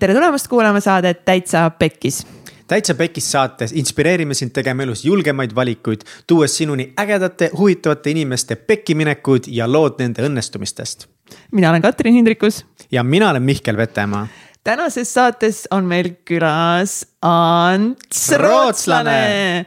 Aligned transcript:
tere 0.00 0.14
tulemast 0.16 0.48
kuulama 0.48 0.80
saadet 0.80 1.24
Täitsa 1.24 1.70
Pekkis 1.70 2.22
täitsa 2.70 2.94
Pekis 2.94 3.26
saates 3.32 3.72
inspireerime 3.72 4.34
sind 4.34 4.54
tegema 4.54 4.82
elus 4.82 5.02
julgemaid 5.04 5.50
valikuid, 5.54 6.04
tuues 6.26 6.54
sinuni 6.56 6.92
ägedate, 7.00 7.50
huvitavate 7.58 8.10
inimeste 8.14 8.56
pekkiminekud 8.56 9.48
ja 9.50 9.66
lood 9.72 9.98
nende 9.98 10.22
õnnestumistest. 10.22 11.08
mina 11.52 11.70
olen 11.70 11.82
Katrin 11.82 12.14
Hindrikus. 12.14 12.64
ja 12.90 13.02
mina 13.02 13.30
olen 13.30 13.42
Mihkel 13.42 13.76
Vetemaa. 13.76 14.26
tänases 14.64 15.14
saates 15.14 15.68
on 15.70 15.84
meil 15.84 16.12
külas 16.24 17.06
Ants 17.22 18.32
Rootslane. 18.38 19.66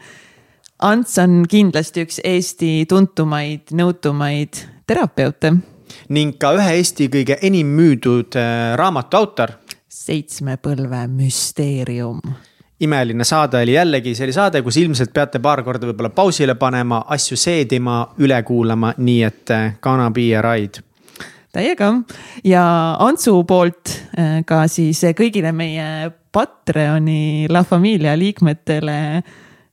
Ants 0.79 1.17
on 1.17 1.43
kindlasti 1.49 2.05
üks 2.07 2.21
Eesti 2.23 2.85
tuntumaid, 2.89 3.61
nõutumaid 3.71 4.63
terapeute. 4.87 5.53
ning 6.09 6.39
ka 6.39 6.53
ühe 6.55 6.71
Eesti 6.79 7.09
kõige 7.09 7.37
enim 7.41 7.67
müüdud 7.67 8.39
äh, 8.39 8.77
raamatu 8.79 9.17
autor. 9.17 9.59
Seitsme 9.93 10.57
põlve 10.61 11.05
müsteerium. 11.11 12.21
Imeline 12.83 13.23
saade 13.23 13.61
oli 13.63 13.75
jällegi, 13.77 14.15
see 14.17 14.25
oli 14.25 14.33
saade, 14.35 14.61
kus 14.65 14.77
ilmselt 14.81 15.13
peate 15.15 15.39
paar 15.43 15.61
korda 15.63 15.87
võib-olla 15.87 16.09
pausile 16.11 16.55
panema, 16.59 17.03
asju 17.15 17.37
seedima, 17.39 17.99
üle 18.25 18.39
kuulama, 18.43 18.95
nii 18.97 19.21
et 19.23 19.53
äh, 19.53 19.77
gonna 19.83 20.09
be 20.11 20.31
a 20.35 20.41
ride 20.43 20.83
täiega. 21.53 21.91
Ja 22.43 22.63
Antsu 23.05 23.35
poolt 23.45 23.91
äh, 24.17 24.39
ka 24.49 24.63
siis 24.71 25.03
kõigile 25.13 25.53
meie 25.55 26.09
Patreoni 26.33 27.45
La 27.53 27.61
Familia 27.63 28.15
liikmetele 28.17 28.97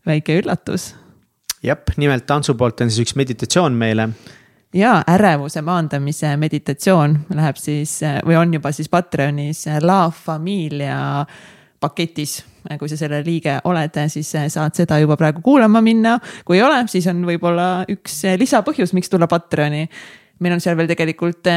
väike 0.07 0.37
üllatus. 0.43 0.93
jah, 1.65 1.81
nimelt 1.97 2.31
Antsu 2.31 2.55
poolt 2.55 2.85
on 2.85 2.93
siis 2.93 3.09
üks 3.09 3.17
meditatsioon 3.17 3.73
meile 3.73 4.11
ja 4.75 5.03
ärevuse 5.07 5.63
maandamise 5.63 6.37
meditatsioon 6.37 7.19
läheb 7.35 7.59
siis 7.59 7.97
või 8.27 8.37
on 8.39 8.55
juba 8.55 8.73
siis 8.73 8.89
Patreonis 8.89 9.65
La 9.83 10.11
Familia 10.15 11.27
paketis. 11.81 12.45
kui 12.79 12.89
sa 12.89 12.97
selle 12.97 13.23
liige 13.25 13.57
oled, 13.65 13.95
siis 14.13 14.31
saad 14.53 14.77
seda 14.77 14.99
juba 15.01 15.17
praegu 15.17 15.41
kuulama 15.41 15.81
minna. 15.81 16.19
kui 16.45 16.59
ei 16.59 16.63
ole, 16.63 16.85
siis 16.87 17.07
on 17.07 17.25
võib-olla 17.27 17.85
üks 17.89 18.23
lisapõhjus, 18.37 18.93
miks 18.93 19.09
tulla 19.11 19.27
Patreoni. 19.27 19.89
meil 20.39 20.55
on 20.55 20.61
seal 20.61 20.77
veel 20.77 20.89
tegelikult 20.89 21.49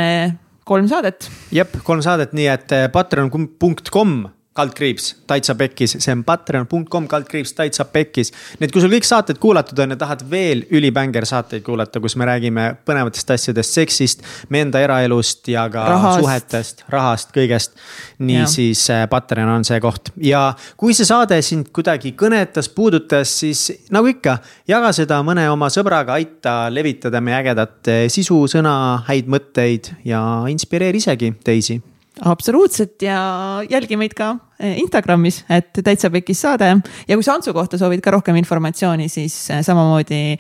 kolm 0.64 0.88
saadet. 0.88 1.30
jep, 1.52 1.76
kolm 1.84 2.02
saadet, 2.02 2.34
nii 2.34 2.48
et 2.48 2.72
eh, 2.72 2.88
patreon.com 2.92 4.24
kaldkriips, 4.54 5.08
täitsa 5.28 5.56
pekkis, 5.58 5.96
see 5.98 6.14
on 6.14 6.22
patreon.com 6.26 7.08
kaldkriips, 7.10 7.56
täitsa 7.58 7.86
pekkis. 7.90 8.30
nii 8.60 8.68
et 8.68 8.74
kui 8.74 8.82
sul 8.84 8.92
kõik 8.94 9.08
saated 9.08 9.40
kuulatud 9.42 9.80
on 9.82 9.96
ja 9.96 9.98
tahad 10.00 10.22
veel 10.30 10.62
ülibänger 10.74 11.26
saateid 11.26 11.64
kuulata, 11.66 12.02
kus 12.04 12.16
me 12.20 12.28
räägime 12.30 12.68
põnevatest 12.86 13.34
asjadest, 13.34 13.80
seksist, 13.80 14.26
meie 14.54 14.68
enda 14.68 14.82
eraelust 14.84 15.48
ja 15.50 15.66
ka 15.74 15.86
rahast. 15.90 16.22
suhetest, 16.22 16.84
rahast, 16.94 17.34
kõigest. 17.36 17.80
nii, 18.22 18.44
siis 18.50 18.84
äh, 18.94 19.08
Patreon 19.10 19.50
on 19.56 19.66
see 19.66 19.80
koht 19.84 20.14
ja 20.22 20.44
kui 20.78 20.94
see 20.94 21.08
saade 21.08 21.40
sind 21.46 21.72
kuidagi 21.74 22.14
kõnetas, 22.20 22.70
puudutas, 22.70 23.34
siis 23.42 23.66
nagu 23.94 24.12
ikka, 24.12 24.38
jaga 24.70 24.94
seda 24.94 25.18
mõne 25.26 25.48
oma 25.52 25.72
sõbraga, 25.74 26.20
aita 26.20 26.68
levitada 26.74 27.24
meie 27.26 27.40
ägedat 27.42 27.90
äh, 27.90 28.06
sisu, 28.14 28.44
sõna, 28.52 28.76
häid 29.10 29.32
mõtteid 29.34 29.96
ja 30.06 30.22
inspireeri 30.54 31.02
isegi 31.02 31.34
teisi 31.44 31.80
absoluutselt 32.22 33.02
ja 33.02 33.64
jälgi 33.70 33.98
meid 33.98 34.14
ka 34.18 34.36
eh, 34.60 34.78
Instagramis, 34.82 35.44
et 35.50 35.74
täitsa 35.84 36.12
pekis 36.14 36.42
saade 36.46 36.70
ja 37.08 37.18
kui 37.18 37.26
sa 37.26 37.38
Antsu 37.38 37.54
kohta 37.54 37.78
soovid 37.78 38.04
ka 38.06 38.14
rohkem 38.14 38.38
informatsiooni, 38.42 39.10
siis 39.10 39.36
eh, 39.52 39.64
samamoodi 39.66 40.38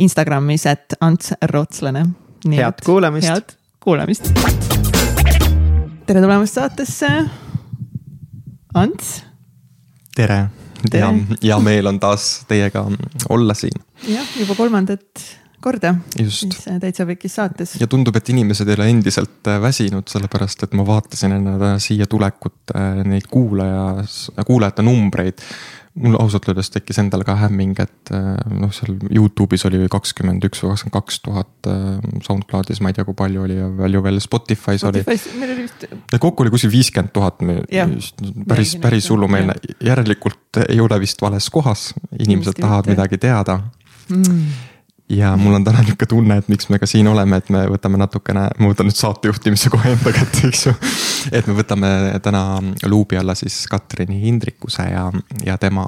Instagramis, 0.00 0.66
et 0.66 0.96
Ants 1.00 1.34
Rootslane. 1.52 2.06
head 2.56 2.84
kuulamist. 2.84 3.28
head 3.28 3.56
kuulamist. 3.80 4.30
tere 6.06 6.20
tulemast 6.20 6.54
saatesse, 6.54 7.10
Ants. 8.74 9.12
tere, 10.16 10.46
tere., 10.90 11.04
ja 11.04 11.12
hea 11.42 11.60
meel 11.60 11.92
on 11.92 12.00
taas 12.00 12.46
teiega 12.48 12.86
olla 13.28 13.54
siin. 13.54 13.84
jah, 14.08 14.36
juba 14.40 14.54
kolmandat 14.54 15.39
korda. 15.60 15.94
siis 16.16 16.64
Täitsa 16.80 17.06
Pekis 17.06 17.34
saates. 17.38 17.74
ja 17.80 17.88
tundub, 17.90 18.16
et 18.16 18.28
inimesed 18.32 18.68
ei 18.68 18.78
ole 18.78 18.88
endiselt 18.94 19.50
äh, 19.50 19.60
väsinud, 19.62 20.08
sellepärast 20.10 20.64
et 20.66 20.78
ma 20.78 20.86
vaatasin 20.86 21.36
enne 21.36 21.74
siia 21.82 22.08
tulekut 22.10 22.74
äh, 22.74 23.02
neid 23.08 23.28
kuulaja, 23.30 24.06
kuulajate 24.46 24.86
numbreid 24.86 25.44
mul 26.00 26.14
ausalt 26.20 26.46
öeldes 26.48 26.70
tekkis 26.70 27.00
endal 27.02 27.24
ka 27.26 27.34
hämming, 27.40 27.74
et 27.82 28.12
äh, 28.14 28.28
noh, 28.54 28.70
seal 28.72 28.94
Youtube'is 29.10 29.66
oli 29.68 29.82
kakskümmend 29.90 30.46
üks 30.46 30.62
või 30.62 30.72
kakskümmend 30.72 30.96
kaks 30.96 31.18
tuhat, 31.26 31.68
SoundCloud'is 32.24 32.80
ma 32.80 32.92
ei 32.92 32.96
tea, 32.96 33.04
kui 33.08 33.18
palju 33.18 33.42
oli 33.44 33.58
ja 33.58 33.66
palju 33.80 34.04
veel 34.06 34.22
Spotify's, 34.22 34.84
Spotify's 34.84 35.26
oli. 35.28 35.42
meil 35.42 35.54
oli 35.56 35.66
vist. 35.66 35.84
kokku 36.14 36.46
oli 36.46 36.54
kuskil 36.54 36.72
viiskümmend 36.72 37.12
tuhat, 37.16 37.42
päris, 38.48 38.76
päris 38.80 39.10
hullumeelne, 39.10 39.58
järelikult 39.84 40.62
ei 40.68 40.80
ole 40.80 41.02
vist 41.02 41.20
vales 41.22 41.50
kohas, 41.52 41.90
inimesed 42.16 42.62
tahavad 42.62 42.94
midagi 42.94 43.20
teada 43.20 43.60
mm 44.08 44.68
ja 45.10 45.36
mul 45.36 45.54
on 45.54 45.64
täna 45.64 45.82
nihuke 45.82 46.06
tunne, 46.06 46.36
et 46.38 46.48
miks 46.48 46.68
me 46.70 46.78
ka 46.78 46.86
siin 46.86 47.08
oleme, 47.10 47.40
et 47.40 47.48
me 47.50 47.64
võtame 47.72 47.98
natukene, 48.00 48.46
ma 48.58 48.70
võtan 48.70 48.86
nüüd 48.88 48.98
saatejuhtimise 48.98 49.72
kohe 49.72 49.94
enda 49.96 50.12
kätte, 50.14 50.46
eks 50.48 50.66
ju. 50.68 50.74
et 51.32 51.48
me 51.50 51.56
võtame 51.58 51.90
täna 52.22 52.44
luubi 52.86 53.18
alla 53.18 53.34
siis 53.38 53.64
Katrini 53.70 54.20
Hindrikuse 54.22 54.86
ja, 54.92 55.08
ja 55.46 55.58
tema 55.58 55.86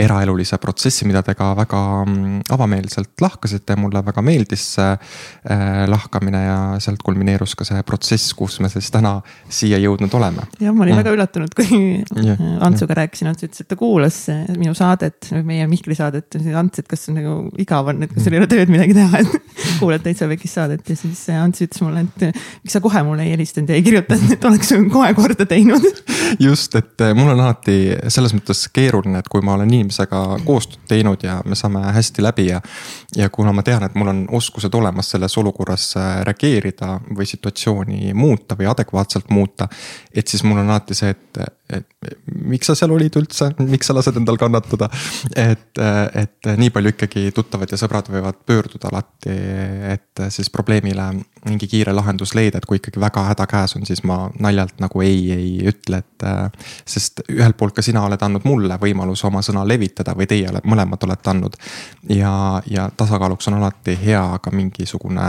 eraelulise 0.00 0.58
protsessi, 0.62 1.06
mida 1.08 1.22
te 1.26 1.34
ka 1.38 1.52
väga 1.58 1.80
mm, 2.04 2.40
avameelselt 2.54 3.22
lahkasite, 3.22 3.76
mulle 3.80 4.02
väga 4.06 4.22
meeldis 4.24 4.64
see 4.76 4.88
äh, 4.90 5.84
lahkamine 5.90 6.42
ja 6.44 6.58
sealt 6.82 7.02
kulmineerus 7.04 7.56
ka 7.58 7.66
see 7.68 7.82
protsess, 7.86 8.34
kus 8.38 8.58
me 8.64 8.70
siis 8.72 8.90
täna 8.92 9.18
siia 9.48 9.80
jõudnud 9.82 10.14
oleme. 10.18 10.46
jah, 10.60 10.74
ma 10.74 10.86
olin 10.86 10.96
mm. 10.96 11.02
väga 11.02 11.14
üllatunud, 11.16 11.54
kui 11.56 11.80
yeah, 12.24 12.40
Antsuga 12.66 12.94
yeah. 12.94 13.00
rääkisin, 13.02 13.30
Ants 13.30 13.46
ütles, 13.46 13.64
et 13.64 13.70
ta 13.70 13.78
kuulas 13.80 14.18
minu 14.56 14.74
saadet, 14.78 15.30
meie 15.46 15.66
Mihkli 15.70 15.96
saadet, 15.98 16.38
Ants, 16.56 16.82
et 16.82 16.90
kas 16.90 17.08
on 17.10 17.20
nagu 17.20 17.36
igav 17.60 17.92
on, 17.92 18.02
et 18.06 18.14
kas 18.14 18.26
sul 18.26 18.36
ei 18.36 18.42
ole 18.42 18.50
tööd 18.50 18.72
midagi 18.72 18.96
teha, 18.96 19.22
et 19.22 19.54
kuulad 19.80 20.04
täitsa 20.06 20.28
pekis 20.30 20.56
saadet 20.58 20.90
ja 20.90 20.98
siis 20.98 21.26
Ants 21.36 21.66
ütles 21.66 21.84
mulle, 21.84 22.06
et 22.06 22.42
miks 22.64 22.76
sa 22.76 22.82
kohe 22.84 23.04
mulle 23.06 23.26
ei 23.26 23.34
helistanud 23.36 23.70
ja 23.70 23.78
ei 23.78 23.86
kirjutanud, 23.86 24.34
et 24.36 24.50
oleks 24.50 24.74
kohe 24.92 25.12
korda 25.18 25.46
teinud. 25.48 25.86
just, 26.48 26.74
et 26.78 27.06
mul 27.16 27.34
on 27.34 27.44
alati 27.46 27.78
selles 28.08 28.34
mõttes 28.36 28.66
keeruline, 28.74 29.20
et 29.20 29.30
kui 29.30 29.44
ma 29.44 29.56
olen 29.58 29.70
inimene 29.70 29.89
inimesega 29.90 30.38
koostööd 30.46 30.86
teinud 30.88 31.22
ja 31.22 31.40
me 31.44 31.56
saame 31.58 31.82
hästi 31.94 32.22
läbi 32.22 32.46
ja. 32.46 32.60
ja 33.16 33.28
kuna 33.30 33.52
ma 33.52 33.62
tean, 33.62 33.82
et 33.82 33.94
mul 33.94 34.08
on 34.08 34.26
oskused 34.30 34.74
olemas 34.74 35.10
selles 35.10 35.36
olukorras 35.38 35.96
äh, 35.96 36.22
reageerida 36.26 37.00
või 37.16 37.26
situatsiooni 37.26 38.14
muuta 38.14 38.56
või 38.58 38.70
adekvaatselt 38.70 39.30
muuta. 39.30 39.68
et 40.14 40.28
siis 40.28 40.44
mul 40.44 40.58
on 40.58 40.70
alati 40.70 40.94
see, 40.94 41.10
et, 41.10 41.42
et 41.70 41.99
miks 42.48 42.70
sa 42.70 42.74
seal 42.78 42.92
olid 42.94 43.16
üldse, 43.20 43.50
miks 43.68 43.90
sa 43.90 43.94
lased 43.96 44.16
endal 44.16 44.38
kannatada. 44.40 44.88
et, 45.36 45.80
et 46.16 46.48
nii 46.56 46.72
palju 46.72 46.94
ikkagi 46.94 47.26
tuttavad 47.36 47.68
ja 47.68 47.78
sõbrad 47.80 48.08
võivad 48.08 48.38
pöörduda 48.48 48.88
alati, 48.88 49.34
et 49.92 50.22
siis 50.32 50.48
probleemile 50.50 51.10
mingi 51.44 51.68
kiire 51.68 51.92
lahendus 51.92 52.32
leida, 52.36 52.58
et 52.58 52.68
kui 52.68 52.80
ikkagi 52.80 53.00
väga 53.00 53.24
häda 53.28 53.46
käes 53.50 53.76
on, 53.76 53.84
siis 53.88 54.00
ma 54.08 54.22
naljalt 54.40 54.80
nagu 54.80 55.04
ei, 55.04 55.20
ei 55.34 55.50
ütle, 55.68 56.00
et. 56.00 56.26
sest 56.88 57.22
ühelt 57.28 57.56
poolt 57.60 57.76
ka 57.76 57.84
sina 57.84 58.02
oled 58.04 58.22
andnud 58.22 58.44
mulle 58.48 58.76
võimaluse 58.80 59.26
oma 59.28 59.42
sõna 59.44 59.66
levitada 59.68 60.14
või 60.16 60.28
teie 60.30 60.48
olete, 60.48 60.68
mõlemad 60.68 61.04
olete 61.04 61.30
andnud. 61.34 61.58
ja, 62.08 62.62
ja 62.66 62.88
tasakaaluks 62.96 63.48
on 63.52 63.60
alati 63.60 63.98
hea 64.00 64.24
ka 64.42 64.52
mingisugune 64.54 65.28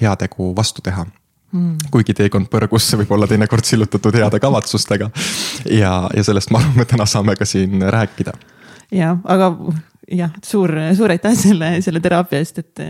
heategu 0.00 0.52
vastu 0.56 0.84
teha 0.84 1.06
Mm. 1.50 1.90
kuigi 1.90 2.14
teekond 2.14 2.46
põrgusse 2.46 2.94
võib 3.00 3.10
olla 3.16 3.26
teinekord 3.26 3.66
sillutatud 3.66 4.14
heade 4.14 4.38
kavatsustega. 4.38 5.10
ja, 5.66 5.94
ja 6.14 6.22
sellest 6.22 6.52
ma 6.54 6.60
arvan, 6.62 6.76
me 6.78 6.86
täna 6.86 7.06
saame 7.10 7.34
ka 7.36 7.48
siin 7.48 7.82
rääkida. 7.90 8.36
ja, 8.94 9.16
aga 9.24 9.50
jah, 10.10 10.30
suur, 10.46 10.70
suur 10.96 11.10
aitäh 11.10 11.34
selle, 11.38 11.72
selle 11.82 12.02
teraapia 12.04 12.38
eest, 12.38 12.62
et 12.62 12.84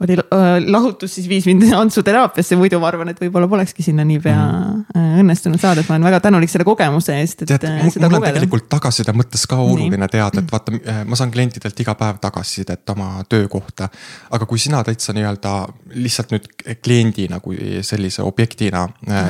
oli 0.00 0.12
äh, 0.12 0.66
lahutus 0.66 1.14
siis 1.14 1.28
viis 1.28 1.46
mind 1.46 1.62
Antsu 1.80 2.02
teraapiasse, 2.02 2.56
muidu 2.58 2.80
ma 2.82 2.88
arvan, 2.90 3.12
et 3.12 3.20
võib-olla 3.22 3.46
polekski 3.50 3.84
sinna 3.86 4.02
niipea 4.06 4.40
mm. 4.40 5.20
õnnestunud 5.22 5.62
saada, 5.62 5.84
et 5.84 5.90
ma 5.90 5.94
olen 5.94 6.08
väga 6.08 6.20
tänulik 6.24 6.50
selle 6.50 6.66
kogemuse 6.66 7.14
eest, 7.20 7.44
et 7.44 7.52
Tead, 7.52 7.66
äh, 7.68 7.84
seda 7.94 8.10
mul 8.10 8.18
kogeda. 8.18 8.34
tegelikult 8.40 8.66
tagasiside 8.74 9.14
mõttes 9.14 9.46
ka 9.50 9.60
oluline 9.62 10.00
Nii. 10.02 10.10
teada, 10.16 10.42
et 10.42 10.50
vaata, 10.50 10.74
ma 11.06 11.20
saan 11.20 11.30
klientidelt 11.34 11.84
iga 11.86 11.94
päev 12.00 12.18
tagasisidet 12.22 12.94
oma 12.96 13.22
töö 13.30 13.46
kohta. 13.48 13.88
aga 14.34 14.50
kui 14.50 14.58
sina 14.58 14.82
täitsa 14.84 15.14
nii-öelda 15.14 15.54
lihtsalt 15.94 16.34
nüüd 16.34 16.50
kliendina 16.82 17.38
kui 17.44 17.78
sellise 17.86 18.26
objektina 18.26 18.88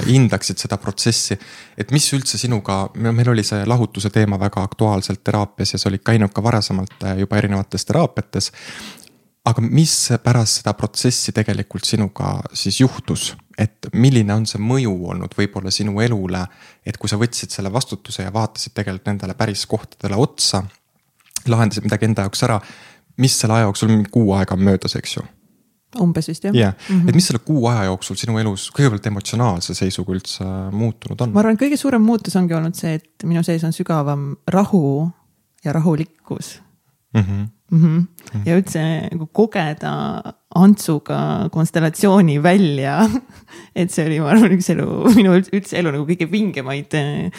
hindaksid 0.08 0.64
seda 0.64 0.80
protsessi. 0.80 1.36
et 1.76 1.92
mis 1.92 2.08
üldse 2.16 2.40
sinuga, 2.40 2.88
meil 2.94 3.28
oli 3.28 3.44
see 3.44 3.66
lahutuse 3.68 4.10
teema 4.10 4.40
väga 4.40 4.64
aktuaalselt 4.64 5.20
teraapias 5.24 5.76
ja 5.76 5.78
sa 5.78 5.90
olid 5.92 6.00
käinud 6.04 6.32
ka 6.32 6.42
varasemalt 6.42 7.10
juba 7.20 7.36
erinevates 7.36 7.84
teraapiates 7.84 8.52
aga 9.44 9.64
mis 9.64 9.94
pärast 10.24 10.62
seda 10.62 10.72
protsessi 10.78 11.34
tegelikult 11.36 11.84
sinuga 11.84 12.38
siis 12.56 12.80
juhtus, 12.80 13.34
et 13.60 13.90
milline 13.92 14.32
on 14.34 14.46
see 14.48 14.62
mõju 14.62 14.94
olnud 15.12 15.36
võib-olla 15.36 15.72
sinu 15.74 16.00
elule, 16.00 16.40
et 16.86 16.96
kui 17.00 17.12
sa 17.12 17.18
võtsid 17.20 17.52
selle 17.52 17.72
vastutuse 17.72 18.24
ja 18.24 18.32
vaatasid 18.34 18.74
tegelikult 18.74 19.12
nendele 19.12 19.36
päris 19.38 19.66
kohtadele 19.70 20.18
otsa, 20.18 20.64
lahendasid 21.46 21.84
midagi 21.84 22.08
enda 22.08 22.24
jaoks 22.24 22.44
ära, 22.46 22.58
mis 23.20 23.36
selle 23.38 23.58
aja 23.58 23.68
jooksul, 23.68 23.92
mingi 23.92 24.10
kuu 24.10 24.32
aega 24.38 24.56
on 24.56 24.64
möödas, 24.64 24.96
eks 24.98 25.18
ju 25.18 25.26
umbes 26.00 26.26
vist 26.26 26.44
jah 26.44 26.54
yeah. 26.54 26.72
mm, 26.74 27.00
-hmm. 27.00 27.08
et 27.08 27.14
mis 27.14 27.26
selle 27.26 27.38
kuu 27.38 27.66
aja 27.70 27.84
jooksul 27.84 28.16
sinu 28.18 28.38
elus 28.38 28.66
kõigepealt 28.74 29.06
emotsionaalse 29.06 29.74
seisuga 29.78 30.16
üldse 30.16 30.46
muutunud 30.72 31.20
on? 31.20 31.30
ma 31.30 31.44
arvan, 31.44 31.58
kõige 31.60 31.78
suurem 31.78 32.02
muutus 32.02 32.36
ongi 32.36 32.54
olnud 32.54 32.74
see, 32.74 32.96
et 32.98 33.26
minu 33.28 33.42
sees 33.46 33.62
on 33.64 33.72
sügavam 33.72 34.32
rahu 34.50 35.10
ja 35.64 35.72
rahulikkus 35.72 36.56
mm. 37.14 37.20
-hmm. 37.20 37.50
Mm 37.70 37.82
-hmm. 37.82 38.46
ja 38.46 38.56
üldse 38.58 38.80
nagu 39.12 39.26
kogeda 39.32 40.22
Antsuga 40.54 41.48
konstellatsiooni 41.50 42.42
välja 42.42 43.08
et 43.80 43.90
see 43.90 44.06
oli, 44.06 44.20
ma 44.20 44.30
arvan, 44.34 44.52
üks 44.54 44.70
elu, 44.70 44.88
minu 45.16 45.34
üldse 45.40 45.78
elu 45.80 45.94
nagu 45.94 46.06
kõige 46.06 46.30
vingemaid 46.30 46.94
eh, 46.94 47.30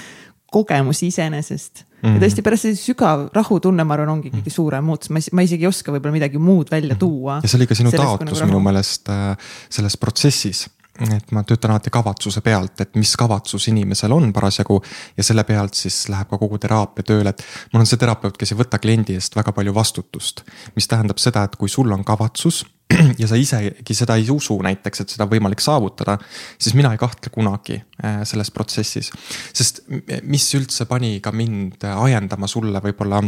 kogemusi 0.51 1.07
iseenesest 1.07 1.83
mm. 1.83 2.09
-hmm. 2.09 2.15
ja 2.15 2.23
tõesti 2.23 2.43
pärast 2.43 2.67
see 2.67 2.75
sügav 2.79 3.29
rahutunne, 3.35 3.83
ma 3.83 3.93
arvan, 3.97 4.09
ongi 4.17 4.31
kõige 4.33 4.53
suurem 4.53 4.83
muutus, 4.83 5.09
ma, 5.09 5.21
ma 5.31 5.45
isegi 5.45 5.67
ei 5.67 5.71
oska 5.71 5.91
võib-olla 5.91 6.15
midagi 6.15 6.41
muud 6.41 6.71
välja 6.71 6.95
tuua. 6.95 7.39
ja 7.43 7.47
see 7.47 7.59
oli 7.59 7.67
ka 7.67 7.75
sinu 7.75 7.91
taotlus 7.91 8.39
nagu 8.39 8.51
minu 8.51 8.63
meelest 8.65 9.09
äh, 9.09 9.37
selles 9.69 9.97
protsessis 9.97 10.65
et 10.99 11.31
ma 11.35 11.43
töötan 11.43 11.73
alati 11.73 11.91
kavatsuse 11.91 12.41
pealt, 12.41 12.79
et 12.81 12.95
mis 12.95 13.11
kavatsus 13.19 13.67
inimesel 13.67 14.13
on 14.15 14.31
parasjagu 14.33 14.77
ja 15.17 15.23
selle 15.27 15.43
pealt 15.43 15.75
siis 15.75 16.05
läheb 16.11 16.29
ka 16.31 16.39
kogu 16.39 16.59
teraapia 16.61 17.03
tööle, 17.03 17.33
et 17.33 17.43
mul 17.73 17.83
on 17.83 17.89
see 17.89 17.99
terapeut, 17.99 18.37
kes 18.39 18.53
ei 18.53 18.59
võta 18.59 18.79
kliendi 18.79 19.17
eest 19.19 19.35
väga 19.35 19.51
palju 19.55 19.73
vastutust. 19.75 20.45
mis 20.75 20.87
tähendab 20.87 21.19
seda, 21.19 21.43
et 21.43 21.55
kui 21.59 21.69
sul 21.69 21.91
on 21.91 22.05
kavatsus 22.07 22.63
ja 23.21 23.27
sa 23.27 23.35
isegi 23.35 23.97
seda 23.97 24.15
ei 24.15 24.29
usu 24.31 24.57
näiteks, 24.63 25.01
et 25.01 25.15
seda 25.15 25.27
on 25.27 25.33
võimalik 25.33 25.63
saavutada, 25.63 26.17
siis 26.59 26.75
mina 26.77 26.93
ei 26.93 27.01
kahtle 27.01 27.31
kunagi 27.33 27.81
äh, 27.81 28.21
selles 28.23 28.51
protsessis. 28.51 29.11
sest 29.53 29.83
mis 30.23 30.47
üldse 30.55 30.85
pani 30.85 31.19
ka 31.19 31.31
mind 31.35 31.83
ajendama 31.91 32.47
sulle 32.47 32.79
võib-olla 32.83 33.23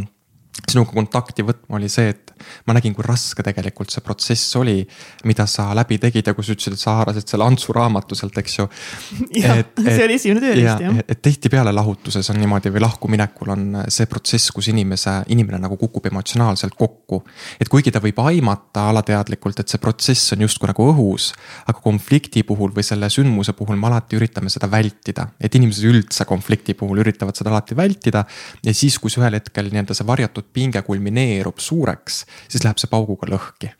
sinuga 0.67 0.93
kontakti 0.93 1.45
võtma, 1.45 1.77
oli 1.77 1.89
see, 1.91 2.09
et 2.15 2.26
ma 2.67 2.75
nägin, 2.77 2.95
kui 2.95 3.05
raske 3.05 3.43
tegelikult 3.45 3.93
see 3.93 4.03
protsess 4.05 4.55
oli, 4.59 4.81
mida 5.29 5.45
sa 5.49 5.69
läbi 5.77 5.99
tegid 6.01 6.27
ja 6.27 6.35
kui 6.37 6.45
sa 6.45 6.55
ütlesid, 6.55 6.77
et 6.77 6.83
sa 6.83 6.97
haarasid 6.99 7.27
selle 7.27 7.47
Antsu 7.47 7.75
raamatu 7.75 8.17
sealt, 8.17 8.37
eks 8.41 8.57
ju. 8.59 8.67
jah, 9.43 9.61
see 9.77 10.05
oli 10.05 10.17
esimene 10.17 10.43
tööriist 10.43 10.83
jah. 10.85 10.99
et 11.07 11.21
tihtipeale 11.23 11.73
lahutuses 11.75 12.31
on 12.33 12.39
niimoodi 12.41 12.71
või 12.73 12.83
lahkuminekul 12.83 13.53
on 13.53 13.65
see 13.93 14.09
protsess, 14.09 14.51
kus 14.55 14.71
inimese, 14.73 15.19
inimene 15.33 15.61
nagu 15.63 15.77
kukub 15.79 16.05
emotsionaalselt 16.11 16.75
kokku. 16.77 17.23
et 17.61 17.69
kuigi 17.71 17.93
ta 17.93 18.01
võib 18.03 18.19
aimata 18.23 18.87
alateadlikult, 18.91 19.61
et 19.61 19.71
see 19.71 19.81
protsess 19.81 20.33
on 20.35 20.45
justkui 20.45 20.69
nagu 20.71 20.89
õhus, 20.91 21.31
aga 21.67 21.81
konflikti 21.83 22.43
puhul 22.47 22.73
või 22.75 22.85
selle 22.85 23.09
sündmuse 23.13 23.55
puhul 23.57 23.79
me 23.79 23.89
alati 23.89 24.19
üritame 24.19 24.51
seda 24.53 24.69
vältida, 24.71 25.29
et 25.39 25.55
inimesed 25.55 25.87
üldse 25.87 26.27
konflikti 26.29 26.75
puhul 26.77 27.01
üritavad 27.03 27.37
seda 27.37 27.51
alati 27.53 27.77
vältida. 27.77 28.25
ja 28.63 28.73
siis, 28.73 28.97
kui 28.99 29.11
ühel 29.17 29.37
hetkel 29.39 29.71
nii-öelda 29.71 29.95
see 29.97 30.07
varjatud 30.07 30.51
pinge 30.53 30.81
kulmineerub 30.85 31.59
suureks, 31.63 32.23
siis 32.47 32.63
läheb 32.65 32.79
see 32.81 32.89
pauguga 32.91 33.29
lõhki 33.31 33.71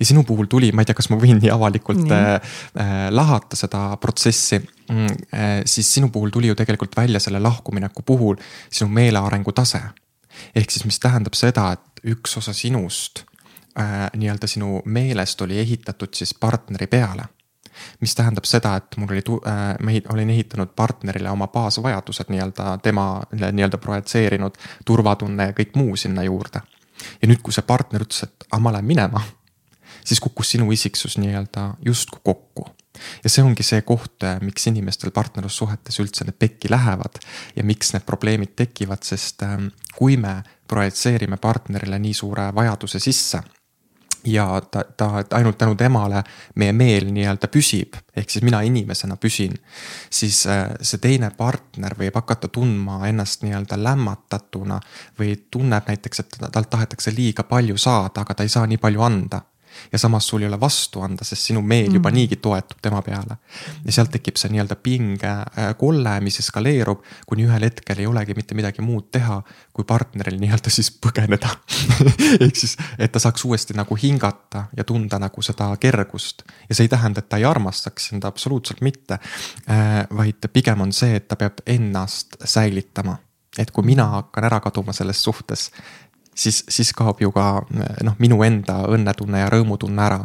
ja 0.00 0.06
sinu 0.06 0.22
puhul 0.24 0.46
tuli, 0.50 0.70
ma 0.72 0.82
ei 0.82 0.88
tea, 0.88 0.96
kas 0.96 1.10
ma 1.10 1.18
võin 1.20 1.40
nii 1.42 1.50
avalikult. 1.52 2.06
Äh, 2.14 2.34
äh, 2.80 2.96
lahata 3.10 3.58
seda 3.58 3.88
protsessi 4.00 4.60
mm,. 4.60 5.06
Äh, 5.34 5.60
siis 5.66 5.90
sinu 5.98 6.08
puhul 6.14 6.30
tuli 6.30 6.50
ju 6.50 6.54
tegelikult 6.54 6.96
välja 6.96 7.20
selle 7.20 7.40
lahkumineku 7.42 8.02
puhul 8.06 8.36
sinu 8.70 8.90
meelearengu 8.94 9.52
tase. 9.52 9.82
ehk 10.54 10.70
siis, 10.70 10.84
mis 10.84 11.00
tähendab 11.00 11.34
seda, 11.34 11.70
et 11.72 12.04
üks 12.12 12.36
osa 12.38 12.52
sinust 12.52 13.24
äh, 13.78 14.06
nii-öelda 14.14 14.46
sinu 14.46 14.82
meelest 14.84 15.40
oli 15.40 15.58
ehitatud 15.58 16.14
siis 16.14 16.34
partneri 16.34 16.86
peale 16.86 17.24
mis 18.00 18.14
tähendab 18.14 18.44
seda, 18.48 18.76
et 18.76 18.96
mul 18.96 19.12
oli, 19.12 19.22
äh, 19.48 19.74
ma 19.80 19.96
olin 20.14 20.30
ehitanud 20.30 20.72
partnerile 20.76 21.30
oma 21.30 21.48
baasvajadused 21.52 22.30
nii-öelda 22.32 22.78
temale 22.82 23.52
nii-öelda 23.52 23.78
projitseerinud 23.78 24.56
turvatunne 24.84 25.50
ja 25.50 25.56
kõik 25.56 25.76
muu 25.76 25.96
sinna 25.96 26.24
juurde. 26.26 26.60
Ja 27.20 27.28
nüüd, 27.28 27.42
kui 27.44 27.54
see 27.54 27.66
partner 27.66 28.04
ütles, 28.06 28.24
et 28.26 28.48
aga 28.50 28.62
ma 28.62 28.72
lähen 28.76 28.88
minema, 28.88 29.22
siis 30.04 30.20
kukkus 30.22 30.54
sinu 30.54 30.70
isiksus 30.72 31.18
nii-öelda 31.22 31.74
justkui 31.84 32.20
kokku. 32.24 32.68
Ja 33.24 33.28
see 33.28 33.44
ongi 33.44 33.64
see 33.66 33.82
koht, 33.84 34.22
äh, 34.24 34.38
miks 34.40 34.70
inimestel 34.70 35.12
partnerlussuhetes 35.12 36.00
üldse 36.00 36.24
need 36.24 36.38
pekki 36.40 36.70
lähevad 36.72 37.18
ja 37.56 37.64
miks 37.64 37.92
need 37.92 38.06
probleemid 38.08 38.54
tekivad, 38.56 39.04
sest 39.04 39.44
ähm, 39.44 39.68
kui 39.96 40.16
me 40.16 40.38
projitseerime 40.68 41.36
partnerile 41.36 41.98
nii 42.00 42.14
suure 42.16 42.48
vajaduse 42.56 43.02
sisse 43.02 43.42
ja 44.26 44.60
ta, 44.70 44.84
ta, 44.96 45.24
ainult 45.30 45.58
tänu 45.58 45.74
temale 45.74 46.22
meie 46.54 46.72
meel 46.72 47.08
nii-öelda 47.14 47.48
püsib, 47.52 47.96
ehk 48.16 48.30
siis 48.30 48.44
mina 48.44 48.60
inimesena 48.66 49.16
püsin. 49.16 49.54
siis 50.10 50.46
äh, 50.46 50.70
see 50.80 50.98
teine 51.02 51.30
partner 51.36 51.94
võib 51.98 52.14
hakata 52.14 52.48
tundma 52.48 53.00
ennast 53.08 53.42
nii-öelda 53.42 53.78
lämmatatuna 53.82 54.80
või 55.18 55.36
tunneb 55.50 55.88
näiteks, 55.88 56.20
et 56.20 56.38
talt 56.52 56.70
tahetakse 56.70 57.14
liiga 57.14 57.42
palju 57.42 57.76
saada, 57.76 58.20
aga 58.20 58.34
ta 58.34 58.42
ei 58.42 58.52
saa 58.52 58.66
nii 58.66 58.78
palju 58.82 59.02
anda 59.02 59.42
ja 59.92 59.98
samas 59.98 60.28
sul 60.28 60.42
ei 60.42 60.48
ole 60.48 60.58
vastu 60.60 61.02
anda, 61.04 61.24
sest 61.24 61.50
sinu 61.50 61.62
meel 61.62 61.94
juba 61.94 62.10
mm. 62.10 62.14
niigi 62.14 62.38
toetub 62.42 62.80
tema 62.82 63.02
peale. 63.02 63.38
ja 63.84 63.92
sealt 63.92 64.12
tekib 64.14 64.38
see 64.40 64.52
nii-öelda 64.54 64.76
pingekolle, 64.82 66.14
äh, 66.16 66.22
mis 66.24 66.40
eskaleerub, 66.42 67.04
kuni 67.26 67.46
ühel 67.46 67.68
hetkel 67.68 68.02
ei 68.02 68.06
olegi 68.06 68.36
mitte 68.36 68.56
midagi 68.58 68.84
muud 68.84 69.10
teha, 69.14 69.40
kui 69.76 69.84
partneril 69.88 70.38
nii-öelda 70.40 70.72
siis 70.72 70.90
põgeneda 70.90 71.52
ehk 72.44 72.56
siis, 72.56 72.76
et 72.98 73.12
ta 73.12 73.22
saaks 73.22 73.44
uuesti 73.48 73.76
nagu 73.76 73.98
hingata 74.02 74.66
ja 74.76 74.84
tunda 74.84 75.20
nagu 75.22 75.42
seda 75.42 75.70
kergust. 75.80 76.42
ja 76.68 76.74
see 76.74 76.88
ei 76.88 76.92
tähenda, 76.92 77.24
et 77.24 77.28
ta 77.28 77.40
ei 77.40 77.44
armastaks 77.44 78.10
sind 78.10 78.24
absoluutselt 78.24 78.80
mitte. 78.80 79.18
Äh, 79.70 80.02
vaid 80.16 80.50
pigem 80.52 80.80
on 80.80 80.92
see, 80.92 81.16
et 81.16 81.28
ta 81.28 81.36
peab 81.36 81.62
ennast 81.66 82.36
säilitama 82.44 83.18
et 83.58 83.70
kui 83.72 83.86
mina 83.86 84.06
hakkan 84.18 84.44
ära 84.44 84.60
kaduma 84.60 84.92
selles 84.92 85.22
suhtes, 85.24 85.70
siis, 86.36 86.62
siis 86.68 86.92
kaob 86.96 87.20
ju 87.20 87.32
ka 87.34 87.46
noh, 88.04 88.16
minu 88.22 88.38
enda 88.46 88.82
õnnetunne 88.92 89.42
ja 89.44 89.50
rõõmutunne 89.52 90.06
ära. 90.06 90.20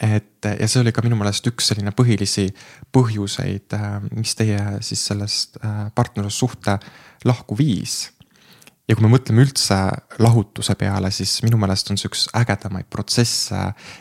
et 0.00 0.48
ja 0.58 0.68
see 0.68 0.80
oli 0.80 0.92
ka 0.92 1.04
minu 1.04 1.16
meelest 1.20 1.46
üks 1.46 1.68
selline 1.70 1.92
põhilisi 1.94 2.48
põhjuseid, 2.92 3.76
mis 4.16 4.34
teie 4.34 4.58
siis 4.80 5.04
sellest 5.06 5.60
äh, 5.62 5.86
partnerlussuhte 5.94 6.78
lahku 7.24 7.58
viis 7.58 8.10
ja 8.90 8.96
kui 8.98 9.04
me 9.04 9.12
mõtleme 9.12 9.44
üldse 9.44 9.76
lahutuse 10.22 10.74
peale, 10.78 11.12
siis 11.14 11.36
minu 11.46 11.58
meelest 11.60 11.92
on 11.92 11.98
see 12.00 12.08
üks 12.10 12.24
ägedamaid 12.34 12.88
protsesse 12.90 13.58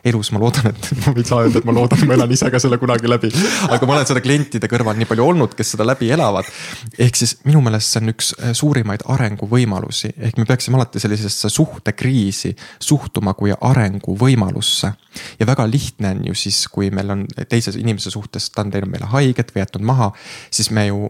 elus, 0.10 0.32
ma 0.34 0.42
loodan, 0.42 0.72
et 0.72 0.88
ma 1.04 1.14
ei 1.14 1.26
saa 1.28 1.44
öelda, 1.46 1.62
et 1.62 1.68
ma 1.70 1.76
loodan, 1.76 2.02
ma 2.10 2.16
elan 2.18 2.34
ise 2.34 2.50
ka 2.52 2.60
selle 2.62 2.80
kunagi 2.82 3.10
läbi. 3.10 3.30
aga 3.70 3.88
ma 3.88 3.96
olen 3.96 4.08
seda 4.10 4.24
klientide 4.26 4.70
kõrval 4.72 4.98
nii 4.98 5.10
palju 5.10 5.28
olnud, 5.34 5.54
kes 5.58 5.76
seda 5.76 5.86
läbi 5.86 6.10
elavad. 6.16 6.50
ehk 6.98 7.20
siis 7.20 7.36
minu 7.46 7.62
meelest 7.62 7.94
see 7.94 8.02
on 8.02 8.14
üks 8.16 8.32
eh, 8.40 8.56
suurimaid 8.58 9.06
arenguvõimalusi, 9.14 10.16
ehk 10.18 10.42
me 10.42 10.48
peaksime 10.50 10.80
alati 10.80 11.04
sellisesse 11.04 11.52
suhtekriisi 11.54 12.56
suhtuma 12.82 13.36
kui 13.38 13.54
arenguvõimalusse. 13.54 14.92
ja 15.40 15.48
väga 15.48 15.68
lihtne 15.70 16.16
on 16.16 16.26
ju 16.32 16.40
siis, 16.48 16.64
kui 16.74 16.90
meil 16.90 17.14
on 17.14 17.28
teise 17.52 17.76
inimese 17.78 18.10
suhtes, 18.10 18.50
ta 18.50 18.66
on 18.66 18.74
teinud 18.74 18.90
meile 18.90 19.14
haiget 19.14 19.54
või 19.54 19.62
jätnud 19.62 19.86
maha, 19.86 20.10
siis 20.50 20.72
me 20.74 20.88
ju, 20.90 21.06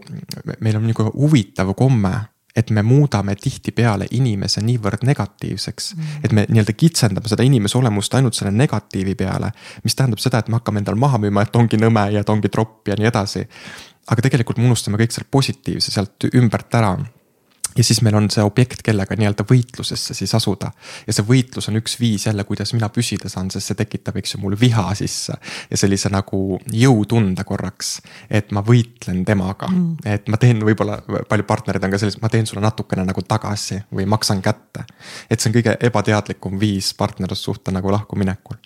meil 0.60 0.76
on 0.76 0.86
nihuke 0.86 1.08
huvitav 1.16 1.72
komme 1.78 2.12
et 2.56 2.70
me 2.70 2.82
muudame 2.82 3.34
tihtipeale 3.38 4.06
inimese 4.10 4.60
niivõrd 4.64 5.06
negatiivseks 5.08 5.94
mm.. 5.94 6.24
et 6.24 6.34
me 6.36 6.44
nii-öelda 6.48 6.74
kitsendame 6.76 7.30
seda 7.30 7.46
inimese 7.46 7.78
olemust 7.78 8.14
ainult 8.14 8.36
selle 8.36 8.52
negatiivi 8.52 9.14
peale. 9.14 9.52
mis 9.84 9.96
tähendab 9.96 10.20
seda, 10.20 10.42
et 10.42 10.48
me 10.52 10.60
hakkame 10.60 10.82
endale 10.82 11.00
maha 11.00 11.20
müüma, 11.22 11.46
et 11.46 11.56
ongi 11.56 11.80
nõme 11.80 12.08
ja 12.12 12.24
ta 12.24 12.36
ongi 12.36 12.52
tropp 12.52 12.92
ja 12.92 12.98
nii 12.98 13.08
edasi. 13.08 13.46
aga 14.12 14.28
tegelikult 14.28 14.58
me 14.58 14.68
unustame 14.68 15.00
kõik 15.00 15.14
selle 15.14 15.30
positiivse 15.30 15.94
sealt 15.94 16.28
ümbert 16.34 16.74
ära 16.80 16.96
ja 17.76 17.84
siis 17.84 18.02
meil 18.04 18.16
on 18.18 18.28
see 18.32 18.44
objekt, 18.44 18.82
kellega 18.84 19.16
nii-öelda 19.18 19.44
võitlusesse 19.48 20.14
siis 20.16 20.34
asuda. 20.34 20.70
ja 21.06 21.14
see 21.14 21.26
võitlus 21.26 21.68
on 21.70 21.78
üks 21.80 21.96
viis 22.00 22.26
jälle, 22.26 22.44
kuidas 22.48 22.72
mina 22.76 22.88
püsida 22.92 23.30
saan, 23.32 23.50
sest 23.50 23.70
see 23.70 23.78
tekitab, 23.78 24.16
eks 24.20 24.34
ju, 24.34 24.40
mul 24.42 24.56
viha 24.60 24.86
sisse. 24.98 25.36
ja 25.70 25.80
sellise 25.80 26.12
nagu 26.12 26.60
jõutunde 26.72 27.44
korraks, 27.48 27.94
et 28.30 28.52
ma 28.52 28.64
võitlen 28.66 29.24
temaga 29.28 29.70
mm., 29.70 30.06
et 30.14 30.28
ma 30.32 30.40
teen 30.40 30.62
võib-olla, 30.64 31.00
paljud 31.28 31.48
partnerid 31.48 31.84
on 31.84 31.94
ka 31.94 32.02
sellised, 32.02 32.22
ma 32.22 32.32
teen 32.32 32.48
sulle 32.48 32.64
natukene 32.64 33.06
nagu 33.08 33.24
tagasi 33.26 33.82
või 33.94 34.06
maksan 34.10 34.42
kätte. 34.42 34.86
et 35.30 35.40
see 35.40 35.50
on 35.50 35.58
kõige 35.60 35.76
ebateadlikum 35.80 36.58
viis 36.60 36.92
partnerlussuhte 36.98 37.74
nagu 37.74 37.92
lahkuminekul. 37.92 38.58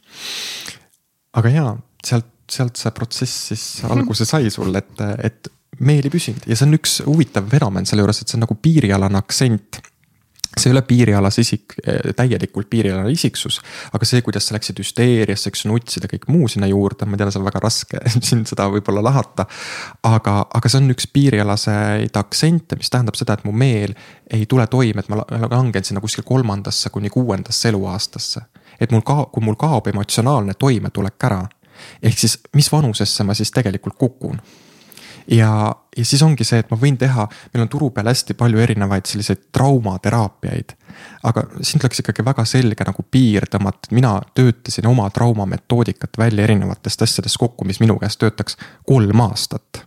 aga 1.36 1.52
jaa, 1.52 1.76
sealt 2.04 2.32
sealt 2.46 2.78
see 2.78 2.92
protsess 2.94 3.48
siis 3.50 3.64
alguse 3.92 4.26
sai 4.28 4.50
sul, 4.54 4.74
et, 4.78 5.02
et 5.26 5.50
meel 5.80 6.06
ei 6.06 6.12
püsinud 6.12 6.46
ja 6.46 6.56
see 6.56 6.68
on 6.68 6.78
üks 6.78 7.00
huvitav 7.06 7.50
fenomen 7.50 7.86
selle 7.88 8.04
juures, 8.04 8.22
et 8.22 8.30
see 8.30 8.38
on 8.38 8.46
nagu 8.46 8.56
piirialane 8.62 9.18
aktsent 9.18 9.80
see 10.60 10.70
ei 10.70 10.72
ole 10.72 10.82
piirialase 10.82 11.42
isik, 11.44 11.74
eh, 11.84 12.12
täielikult 12.16 12.70
piirialane 12.70 13.10
isiksus, 13.12 13.58
aga 13.92 14.08
see, 14.08 14.22
kuidas 14.24 14.48
sa 14.48 14.56
läksid 14.56 14.78
hüsteeriasse, 14.80 15.50
eks 15.52 15.66
nutsid 15.68 16.06
ja 16.06 16.10
kõik 16.10 16.24
muu 16.32 16.48
sinna 16.48 16.68
juurde, 16.70 17.04
ma 17.04 17.18
tean, 17.20 17.32
see 17.32 17.42
on 17.42 17.48
väga 17.48 17.60
raske 17.60 18.00
siin 18.28 18.46
seda 18.48 18.68
võib-olla 18.72 19.04
lahata. 19.04 19.46
aga, 20.08 20.36
aga 20.56 20.72
see 20.72 20.80
on 20.80 20.94
üks 20.96 21.10
piirialaseid 21.12 22.16
aktsente, 22.16 22.80
mis 22.80 22.92
tähendab 22.92 23.18
seda, 23.20 23.36
et 23.36 23.44
mu 23.44 23.52
meel 23.52 23.92
ei 24.32 24.46
tule 24.48 24.66
toime, 24.72 25.04
et 25.04 25.12
ma 25.12 25.20
langen 25.50 25.84
sinna 25.84 26.00
kuskil 26.00 26.24
kolmandasse 26.24 26.90
kuni 26.90 27.12
kuuendasse 27.12 27.68
eluaastasse. 27.68 28.40
et 28.80 28.92
mul 28.92 29.04
ka, 29.04 29.26
kui 29.32 29.44
mul 29.44 29.60
kaob 29.60 29.92
emotsionaalne 29.92 30.56
toimetulek 30.58 31.28
ära, 31.28 31.42
ehk 32.02 32.18
siis 32.18 32.38
mis 32.56 32.72
vanusesse 32.72 33.24
ma 33.24 33.34
siis 33.36 33.52
tegelikult 33.52 33.98
kukun 34.00 34.40
ja, 35.30 35.74
ja 35.96 36.04
siis 36.04 36.22
ongi 36.22 36.44
see, 36.44 36.60
et 36.62 36.70
ma 36.70 36.78
võin 36.80 36.98
teha, 36.98 37.26
meil 37.54 37.64
on 37.64 37.70
turu 37.72 37.90
peal 37.94 38.10
hästi 38.10 38.36
palju 38.38 38.60
erinevaid 38.62 39.08
selliseid 39.08 39.48
traumateraapiaid. 39.52 40.76
aga 41.28 41.42
siin 41.60 41.82
tuleks 41.82 42.00
ikkagi 42.00 42.24
väga 42.24 42.44
selge 42.48 42.86
nagu 42.86 43.04
piir 43.10 43.48
tõmmata, 43.52 43.88
et 43.88 43.98
mina 43.98 44.14
töötasin 44.34 44.86
oma 44.86 45.10
traumametoodikat 45.10 46.18
välja 46.18 46.44
erinevatest 46.44 47.02
asjadest 47.02 47.38
kokku, 47.38 47.64
mis 47.64 47.80
minu 47.80 47.98
käest 48.00 48.20
töötaks 48.22 48.56
kolm 48.86 49.20
aastat 49.20 49.86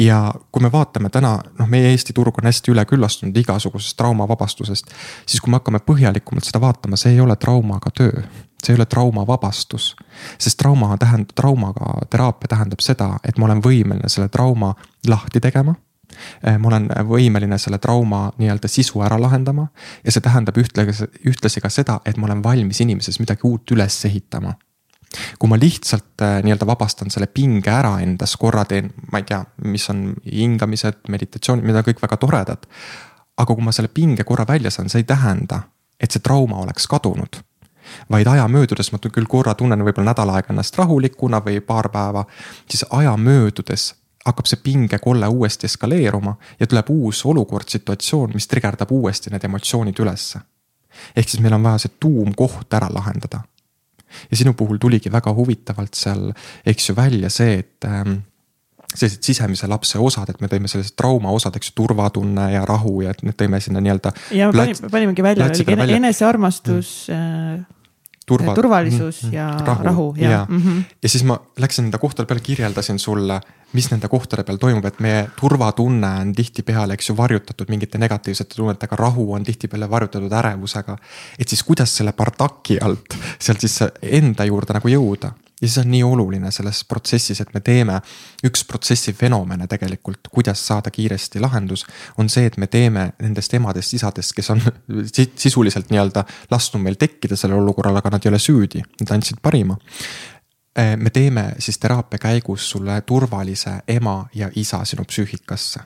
ja 0.00 0.34
kui 0.52 0.62
me 0.62 0.72
vaatame 0.72 1.10
täna, 1.12 1.34
noh, 1.58 1.68
meie 1.68 1.90
Eesti 1.90 2.12
turg 2.16 2.38
on 2.38 2.48
hästi 2.48 2.72
üleküllastunud 2.72 3.36
igasugusest 3.36 3.96
traumavabastusest. 3.96 4.86
siis 5.26 5.40
kui 5.40 5.50
me 5.50 5.60
hakkame 5.60 5.78
põhjalikumalt 5.78 6.48
seda 6.48 6.60
vaatama, 6.60 6.96
see 6.96 7.12
ei 7.12 7.20
ole 7.20 7.36
traumaga 7.36 7.90
töö, 7.90 8.22
see 8.64 8.72
ei 8.72 8.78
ole 8.78 8.86
traumavabastus. 8.86 9.96
sest 10.38 10.58
trauma 10.58 10.96
tähendab, 10.98 11.34
traumaga 11.36 11.92
teraapia 12.10 12.48
tähendab 12.48 12.80
seda, 12.80 13.12
et 13.24 13.38
ma 13.38 13.50
olen 13.50 13.62
võimeline 13.62 14.08
selle 14.08 14.28
trauma 14.28 14.74
lahti 15.08 15.40
tegema 15.40 15.74
eh, 16.46 16.58
ma 16.58 16.68
olen 16.68 16.88
võimeline 17.08 17.58
selle 17.58 17.78
trauma 17.78 18.30
nii-öelda 18.38 18.68
sisu 18.68 19.02
ära 19.04 19.20
lahendama 19.20 19.68
ja 20.04 20.12
see 20.12 20.24
tähendab 20.24 20.56
ühtlasi, 20.56 21.12
ühtlasi 21.26 21.60
ka 21.60 21.68
seda, 21.68 22.00
et 22.04 22.16
ma 22.16 22.26
olen 22.30 22.42
valmis 22.42 22.80
inimeses 22.80 23.20
midagi 23.20 23.44
uut 23.44 23.76
üles 23.76 24.04
ehitama 24.04 24.56
kui 25.38 25.50
ma 25.50 25.58
lihtsalt 25.58 26.22
äh, 26.22 26.38
nii-öelda 26.46 26.66
vabastan 26.66 27.10
selle 27.10 27.26
pinge 27.26 27.70
ära 27.70 27.96
endas, 28.04 28.36
korra 28.38 28.64
teen, 28.64 28.92
ma 29.12 29.18
ei 29.18 29.26
tea, 29.26 29.42
mis 29.66 29.88
on 29.90 30.14
hingamised, 30.24 31.06
meditatsioonid, 31.10 31.66
need 31.66 31.80
on 31.80 31.86
kõik 31.86 32.02
väga 32.02 32.20
toredad. 32.20 32.66
aga 33.40 33.54
kui 33.54 33.64
ma 33.64 33.72
selle 33.72 33.88
pinge 33.88 34.24
korra 34.24 34.44
välja 34.48 34.70
saan, 34.70 34.88
see 34.92 35.00
ei 35.00 35.08
tähenda, 35.08 35.62
et 36.00 36.12
see 36.12 36.20
trauma 36.20 36.60
oleks 36.60 36.86
kadunud 36.86 37.40
vaid 38.10 38.26
aja 38.26 38.44
möödudes 38.48 38.92
ma 38.92 38.98
küll 39.02 39.26
korra 39.26 39.54
tunnen 39.54 39.80
võib-olla 39.82 40.12
nädal 40.12 40.30
aega 40.30 40.52
ennast 40.52 40.76
rahulikuna 40.78 41.40
või 41.42 41.60
paar 41.64 41.88
päeva, 41.90 42.24
siis 42.70 42.84
aja 42.90 43.16
möödudes 43.16 43.94
hakkab 44.26 44.46
see 44.46 44.60
pingekolle 44.62 45.26
uuesti 45.26 45.66
eskaleeruma 45.66 46.36
ja 46.60 46.66
tuleb 46.66 46.90
uus 46.90 47.24
olukord, 47.26 47.68
situatsioon, 47.68 48.30
mis 48.34 48.46
trigerdab 48.46 48.92
uuesti 48.92 49.30
need 49.30 49.44
emotsioonid 49.44 49.98
ülesse. 49.98 50.40
ehk 51.16 51.28
siis 51.28 51.42
meil 51.42 51.54
on 51.54 51.62
vaja 51.62 51.78
see 51.78 51.96
tuumkoht 52.00 52.74
ära 52.74 52.88
lahendada 52.92 53.40
ja 54.30 54.40
sinu 54.40 54.54
puhul 54.58 54.80
tuligi 54.82 55.12
väga 55.12 55.32
huvitavalt 55.36 55.94
seal, 55.98 56.28
eks 56.66 56.90
ju, 56.90 56.96
välja 56.98 57.30
see, 57.32 57.60
et 57.62 57.88
ähm, 57.88 58.20
sellised 58.90 59.22
sisemise 59.26 59.68
lapse 59.70 59.98
osad, 60.02 60.30
et 60.32 60.40
me 60.42 60.50
tõime 60.50 60.70
sellised 60.70 60.96
trauma 60.98 61.32
osad, 61.34 61.56
eks 61.56 61.70
ju, 61.70 61.76
turvatunne 61.82 62.50
ja 62.54 62.64
rahu 62.68 63.00
ja 63.04 63.14
et 63.14 63.22
need 63.26 63.38
tõime 63.38 63.60
sinna 63.62 63.82
nii-öelda. 63.84 64.14
ja 64.36 64.50
panime, 64.54 64.94
panimegi 64.94 65.26
välja, 65.26 65.50
oligi 65.50 66.00
enesearmastus 66.00 66.94
mm 67.10 67.76
turva, 68.30 68.54
turvalisus 68.56 69.24
mm, 69.26 69.34
ja 69.34 69.48
rahu, 69.66 69.84
rahu 69.86 70.06
ja, 70.18 70.30
ja. 70.30 70.46
Mm 70.48 70.62
-hmm. 70.62 70.82
ja 71.02 71.08
siis 71.08 71.24
ma 71.26 71.38
läksin 71.58 71.84
nende 71.88 71.98
kohtade 71.98 72.26
peale, 72.26 72.40
kirjeldasin 72.40 72.98
sulle, 72.98 73.40
mis 73.72 73.90
nende 73.90 74.08
kohtade 74.08 74.44
peal 74.46 74.58
toimub, 74.62 74.84
et 74.84 75.00
meie 75.00 75.26
turvatunne 75.40 76.14
on 76.20 76.32
tihtipeale, 76.34 76.94
eks 76.94 77.10
ju, 77.10 77.16
varjutatud 77.16 77.68
mingite 77.68 77.98
negatiivsete 77.98 78.54
tunnetega, 78.54 78.96
rahu 78.96 79.32
on 79.32 79.44
tihtipeale 79.44 79.90
varjutatud 79.90 80.32
ärevusega. 80.32 80.96
et 81.38 81.48
siis 81.48 81.62
kuidas 81.62 81.96
selle 81.96 82.12
bardaki 82.12 82.78
alt 82.80 83.16
sealt 83.38 83.60
siis 83.60 83.78
enda 84.02 84.44
juurde 84.44 84.74
nagu 84.74 84.88
jõuda 84.88 85.32
ja 85.60 85.68
siis 85.68 85.78
on 85.78 85.90
nii 85.90 86.02
oluline 86.02 86.50
selles 86.52 86.82
protsessis, 86.88 87.40
et 87.40 87.52
me 87.54 87.60
teeme, 87.60 87.98
üks 88.46 88.64
protsessi 88.68 89.12
fenomene 89.12 89.66
tegelikult, 89.70 90.30
kuidas 90.32 90.62
saada 90.66 90.90
kiiresti 90.90 91.40
lahendus, 91.40 91.84
on 92.18 92.28
see, 92.32 92.46
et 92.48 92.56
me 92.56 92.66
teeme 92.66 93.10
nendest 93.20 93.54
emadest-isadest, 93.58 94.34
kes 94.36 94.50
on 94.54 94.64
sisuliselt 95.44 95.92
nii-öelda 95.92 96.24
lasknud 96.50 96.84
meil 96.84 96.98
tekkida 97.00 97.36
sellel 97.36 97.60
olukorral, 97.60 98.00
aga 98.00 98.16
nad 98.16 98.26
ei 98.26 98.32
ole 98.32 98.42
süüdi, 98.42 98.82
nad 99.02 99.16
andsid 99.16 99.42
parima. 99.42 99.76
Me 100.96 101.10
teeme 101.10 101.56
siis 101.58 101.80
teraapia 101.82 102.20
käigus 102.22 102.68
sulle 102.70 103.00
turvalise 103.02 103.80
ema 103.90 104.22
ja 104.34 104.48
isa 104.54 104.84
sinu 104.86 105.02
psüühikasse 105.04 105.82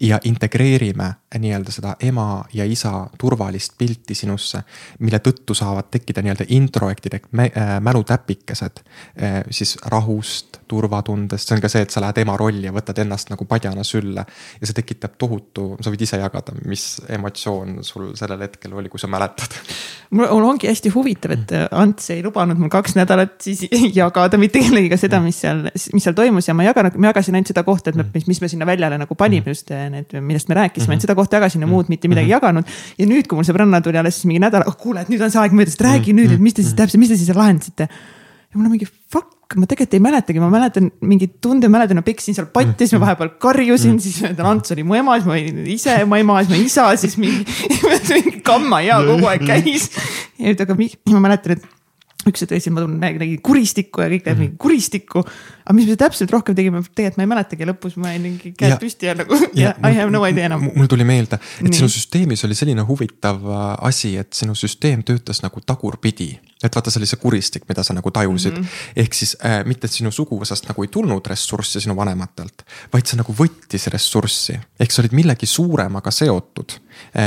ja 0.00 0.20
integreerime 0.24 1.12
nii-öelda 1.38 1.72
seda 1.72 1.96
ema 2.00 2.44
ja 2.54 2.64
isa 2.64 3.06
turvalist 3.18 3.76
pilti 3.78 4.14
sinusse, 4.14 4.62
mille 4.98 5.18
tõttu 5.24 5.54
saavad 5.54 5.90
tekkida 5.90 6.22
nii-öelda 6.24 6.46
introjektid 6.56 7.18
ehk 7.18 7.28
äh, 7.40 7.76
mälutäpikesed 7.80 8.80
äh, 8.80 9.40
siis 9.50 9.76
rahust, 9.86 10.60
turvatundest, 10.68 11.48
see 11.48 11.56
on 11.56 11.62
ka 11.62 11.70
see, 11.70 11.84
et 11.86 11.94
sa 11.94 12.02
lähed 12.02 12.22
ema 12.22 12.36
rolli 12.38 12.66
ja 12.66 12.74
võtad 12.74 12.98
ennast 13.02 13.30
nagu 13.30 13.46
padjana 13.48 13.84
sülle. 13.86 14.24
ja 14.60 14.66
see 14.66 14.76
tekitab 14.76 15.16
tohutu, 15.18 15.68
sa 15.80 15.92
võid 15.92 16.02
ise 16.06 16.20
jagada, 16.20 16.54
mis 16.66 16.86
emotsioon 17.18 17.82
sul 17.86 18.12
sellel 18.18 18.46
hetkel 18.46 18.74
oli, 18.74 18.90
kui 18.92 19.00
sa 19.00 19.10
mäletad. 19.10 19.58
mul 20.10 20.48
ongi 20.50 20.70
hästi 20.70 20.92
huvitav, 20.94 21.36
et 21.36 21.54
Ants 21.70 22.10
ei 22.14 22.22
lubanud 22.24 22.58
mul 22.58 22.70
kaks 22.72 22.96
nädalat 22.98 23.36
siis 23.42 23.66
jagada 24.00 24.38
mitte 24.40 24.62
kellegiga 24.62 24.98
seda, 25.00 25.20
mis 25.22 25.40
seal, 25.44 25.66
mis 25.94 26.06
seal 26.06 26.16
toimus 26.16 26.48
ja 26.48 26.54
ma 26.54 26.66
jagan, 26.66 26.90
ma 26.96 27.10
jagasin 27.10 27.38
ainult 27.38 27.52
seda 27.52 27.66
kohta, 27.66 27.90
et 27.90 27.98
me, 27.98 28.06
mis, 28.14 28.28
mis 28.30 28.42
me 28.42 28.50
sinna 28.50 28.68
väljale 28.68 28.98
nagu 29.02 29.18
panime 29.18 29.55
just 29.56 29.72
eh, 29.74 29.86
need, 29.92 30.12
millest 30.20 30.50
me 30.50 30.58
rääkisime 30.58 30.84
mm, 30.84 30.86
-hmm. 30.86 30.96
ainult 30.96 31.06
seda 31.06 31.16
kohta 31.18 31.40
jagasin 31.40 31.64
ja 31.64 31.70
muud 31.70 31.88
mitte 31.92 32.08
midagi 32.08 32.26
mm 32.26 32.32
-hmm. 32.32 32.36
jaganud. 32.36 32.64
ja 32.98 33.06
nüüd, 33.06 33.26
kui 33.26 33.38
mul 33.38 33.48
sõbranna 33.48 33.80
tuli 33.82 33.98
alles 33.98 34.20
mingi 34.24 34.42
nädal, 34.44 34.66
oh 34.66 34.76
kuule, 34.76 35.00
et 35.02 35.12
nüüd 35.12 35.22
on 35.24 35.32
see 35.32 35.40
aeg 35.40 35.56
möödas, 35.56 35.74
et 35.74 35.86
räägi 35.88 36.12
mm 36.12 36.18
-hmm. 36.18 36.22
nüüd, 36.22 36.34
et 36.36 36.40
mis 36.40 36.54
te 36.54 36.62
siis 36.62 36.74
täpselt, 36.74 37.00
mis 37.00 37.08
te 37.08 37.16
siis 37.16 37.36
lahendasite. 37.36 37.88
ja 38.50 38.54
mul 38.54 38.66
on 38.66 38.70
mingi 38.76 38.86
fuck, 39.12 39.56
ma 39.56 39.66
tegelikult 39.66 39.94
ei 39.94 40.00
mäletagi, 40.00 40.40
ma 40.40 40.50
mäletan 40.50 40.90
mingeid 41.00 41.38
tunde, 41.40 41.68
mäletan, 41.68 41.96
ma 41.96 42.02
peksin 42.02 42.34
seal 42.34 42.46
patti, 42.46 42.86
siis 42.86 42.92
ma 42.98 43.06
vahepeal 43.06 43.30
karjusin 43.38 43.92
mm, 43.92 43.98
siis 43.98 44.22
Ants 44.38 44.72
oli 44.72 44.82
mu 44.82 44.94
ema, 44.94 45.14
siis 45.16 45.26
ma 45.26 45.32
olin 45.32 45.66
ise 45.66 45.94
ema 46.02 46.18
ema, 46.18 46.42
siis 46.42 46.50
ma 46.50 46.64
isa, 46.64 46.96
siis 46.96 47.16
mingi, 47.16 47.44
mingi 48.14 48.40
kamma 48.42 48.80
ja 48.80 49.00
kogu 49.06 49.26
aeg 49.26 49.46
käis. 49.46 49.90
ja 50.38 50.50
nüüd, 50.50 50.60
aga 50.60 50.74
ma 51.14 51.20
mäletan, 51.28 51.52
et 51.52 51.76
üks 52.26 52.42
hetk 52.42 52.52
tõesti, 52.52 52.72
ma 52.74 52.82
tunnen, 52.84 53.18
nägin 53.20 53.40
kuristikku 53.44 54.02
ja 54.02 54.10
kõik 54.12 54.24
teevad 54.24 54.42
mingit 54.42 54.58
kuristikku. 54.62 55.22
aga 55.64 55.76
mis 55.76 55.88
me 55.90 55.96
täpselt 56.00 56.32
rohkem 56.34 56.56
tegime, 56.58 56.82
tegelikult 56.82 57.20
ma 57.20 57.26
ei 57.26 57.30
mäletagi, 57.34 57.68
lõpus 57.70 57.96
ma 58.02 58.12
jäin 58.14 58.26
mingi 58.26 58.52
käed 58.58 58.76
püsti 58.82 59.10
ja 59.10 59.14
nagu 59.18 59.38
ja, 59.54 59.72
ja 59.72 59.76
I 59.80 59.98
have 59.98 60.10
no 60.14 60.24
idea 60.26 60.50
enam. 60.50 60.68
mul 60.74 60.90
tuli 60.90 61.06
meelde, 61.08 61.38
et 61.60 61.68
Nii. 61.68 61.80
sinu 61.80 61.90
süsteemis 61.92 62.44
oli 62.48 62.58
selline 62.58 62.86
huvitav 62.86 63.46
äh, 63.46 63.64
asi, 63.88 64.16
et 64.20 64.32
sinu 64.36 64.56
süsteem 64.58 65.04
töötas 65.06 65.42
nagu 65.44 65.62
tagurpidi 65.64 66.34
et 66.64 66.72
vaata, 66.72 66.90
see 66.90 67.02
oli 67.02 67.08
see 67.10 67.20
kuristik, 67.20 67.66
mida 67.68 67.84
sa 67.84 67.94
nagu 67.94 68.10
tajusid 68.10 68.56
mm. 68.56 68.62
-hmm. 68.62 69.02
ehk 69.04 69.14
siis 69.14 69.36
äh, 69.44 69.60
mitte, 69.68 69.86
et 69.86 69.92
sinu 69.92 70.10
suguvõsast 70.10 70.68
nagu 70.70 70.82
ei 70.82 70.88
tulnud 70.88 71.26
ressurssi 71.26 71.80
sinu 71.84 71.96
vanematelt, 71.96 72.64
vaid 72.92 73.06
see 73.06 73.20
nagu 73.20 73.34
võttis 73.36 73.86
ressurssi. 73.92 74.58
ehk 74.80 74.92
sa 74.92 75.02
olid 75.02 75.12
millegi 75.12 75.46
suuremaga 75.46 76.10
seotud 76.10 76.80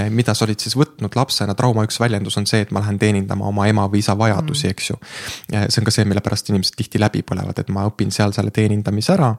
mida 0.09 0.33
sa 0.37 0.45
olid 0.45 0.59
siis 0.61 0.75
võtnud 0.77 1.15
lapsena, 1.15 1.55
trauma 1.57 1.83
üks 1.87 1.99
väljendus 2.01 2.37
on 2.37 2.47
see, 2.49 2.61
et 2.65 2.71
ma 2.75 2.83
lähen 2.83 2.99
teenindama 3.01 3.47
oma 3.49 3.67
ema 3.69 3.87
või 3.89 4.03
isa 4.03 4.15
vajadusi 4.17 4.67
mm, 4.67 4.75
eks 4.75 4.89
ju 4.89 4.97
äh,. 5.53 5.67
see 5.69 5.81
on 5.81 5.89
ka 5.89 5.95
see, 5.95 6.05
mille 6.09 6.23
pärast 6.25 6.51
inimesed 6.51 6.77
tihti 6.77 7.01
läbi 7.01 7.23
põlevad, 7.25 7.59
et 7.59 7.71
ma 7.73 7.85
õpin 7.89 8.13
seal 8.13 8.35
selle 8.35 8.53
teenindamise 8.55 9.13
ära 9.15 9.33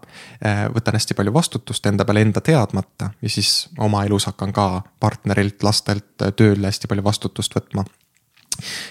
äh,. 0.45 0.67
võtan 0.75 0.99
hästi 0.99 1.17
palju 1.19 1.35
vastutust 1.35 1.87
enda 1.91 2.07
peale 2.09 2.25
enda 2.27 2.43
teadmata 2.45 3.13
ja 3.21 3.33
siis 3.33 3.69
oma 3.79 4.05
elus 4.09 4.29
hakkan 4.31 4.53
ka 4.57 4.69
partnerilt, 5.01 5.63
lastelt, 5.67 6.13
tööle 6.37 6.71
hästi 6.71 6.91
palju 6.91 7.05
vastutust 7.05 7.57
võtma 7.57 7.87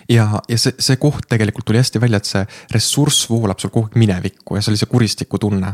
ja, 0.10 0.26
ja 0.50 0.58
see, 0.58 0.76
see 0.82 1.00
koht 1.02 1.28
tegelikult 1.30 1.68
tuli 1.70 1.82
hästi 1.82 2.02
välja, 2.02 2.22
et 2.22 2.30
see 2.30 2.44
ressurss 2.74 3.30
voolab 3.30 3.62
sul 3.62 3.74
kogu 3.74 3.90
aeg 3.90 3.98
minevikku 4.02 4.58
ja 4.58 4.64
see 4.64 4.74
oli 4.74 4.82
see 4.82 4.92
kuristiku 4.92 5.40
tunne. 5.42 5.74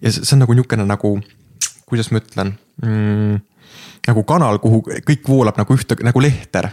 ja 0.00 0.12
see, 0.12 0.24
see 0.24 0.36
on 0.36 0.44
nagu 0.44 0.56
niisugune 0.56 0.86
nagu, 0.88 1.14
kuidas 1.88 2.10
ma 2.12 2.22
ütlen 2.22 2.54
mm,, 2.82 3.40
nagu 4.06 4.24
kanal, 4.24 4.58
kuhu 4.58 4.82
kõik 5.06 5.28
voolab 5.28 5.58
nagu 5.60 5.74
ühte, 5.74 5.96
nagu 6.02 6.22
lehter. 6.22 6.68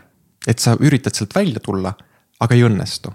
et 0.48 0.60
sa 0.60 0.78
üritad 0.80 1.16
sealt 1.16 1.36
välja 1.36 1.60
tulla, 1.60 1.94
aga 2.40 2.56
ei 2.56 2.64
õnnestu 2.64 3.12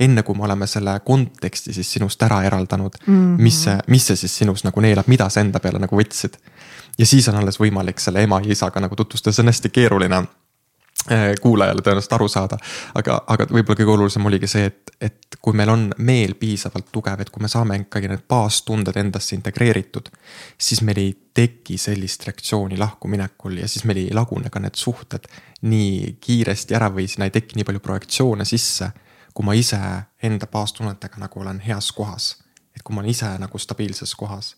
enne 0.00 0.22
kui 0.22 0.34
me 0.34 0.44
oleme 0.44 0.66
selle 0.66 0.98
konteksti 1.04 1.72
siis 1.72 1.92
sinust 1.92 2.22
ära 2.22 2.42
eraldanud 2.42 2.96
mm, 3.06 3.14
-hmm. 3.14 3.42
mis 3.42 3.62
see, 3.64 3.78
mis 3.86 4.06
see 4.06 4.16
siis 4.16 4.36
sinus 4.36 4.64
nagu 4.64 4.80
neelab, 4.80 5.06
mida 5.06 5.28
sa 5.28 5.40
enda 5.40 5.60
peale 5.60 5.78
nagu 5.78 5.96
võtsid. 5.96 6.34
ja 6.98 7.06
siis 7.06 7.28
on 7.28 7.36
alles 7.36 7.60
võimalik 7.60 8.00
selle 8.00 8.22
ema 8.22 8.40
ja 8.44 8.52
isaga 8.52 8.80
nagu 8.80 8.96
tutvustada, 8.96 9.32
see 9.32 9.42
on 9.42 9.52
hästi 9.52 9.70
keeruline 9.70 10.24
kuulajale 11.40 11.82
tõenäoliselt 11.84 12.12
aru 12.16 12.28
saada. 12.28 12.58
aga, 12.94 13.18
aga 13.26 13.46
võib-olla 13.50 13.76
kõige 13.76 13.92
olulisem 13.92 14.26
oligi 14.26 14.48
see, 14.48 14.64
et, 14.70 14.92
et 15.00 15.36
kui 15.42 15.56
meil 15.56 15.68
on 15.68 15.86
meel 15.98 16.34
piisavalt 16.40 16.88
tugev, 16.92 17.20
et 17.20 17.30
kui 17.30 17.42
me 17.44 17.48
saame 17.48 17.76
ikkagi 17.82 18.08
need 18.08 18.24
baastunded 18.28 18.96
endasse 18.96 19.36
integreeritud. 19.36 20.08
siis 20.58 20.82
meil 20.82 21.00
ei 21.02 21.12
teki 21.34 21.78
sellist 21.78 22.24
reaktsiooni 22.26 22.78
lahkuminekul 22.78 23.58
ja 23.60 23.68
siis 23.68 23.84
meil 23.84 24.04
ei 24.04 24.14
lagune 24.14 24.50
ka 24.50 24.62
need 24.62 24.78
suhted 24.80 25.28
nii 25.62 26.16
kiiresti 26.20 26.74
ära 26.74 26.90
või 26.92 27.08
sinna 27.08 27.28
ei 27.28 27.34
teki 27.34 27.58
nii 27.58 27.68
palju 27.68 27.80
projektsioone 27.80 28.44
sisse. 28.44 28.90
kui 29.34 29.44
ma 29.44 29.54
ise 29.58 29.80
enda 30.22 30.46
baastunnetega 30.46 31.18
nagu 31.18 31.40
olen 31.40 31.60
heas 31.60 31.92
kohas, 31.92 32.36
et 32.76 32.82
kui 32.82 32.94
ma 32.94 33.02
olen 33.02 33.10
ise 33.10 33.28
nagu 33.38 33.58
stabiilses 33.58 34.14
kohas 34.14 34.54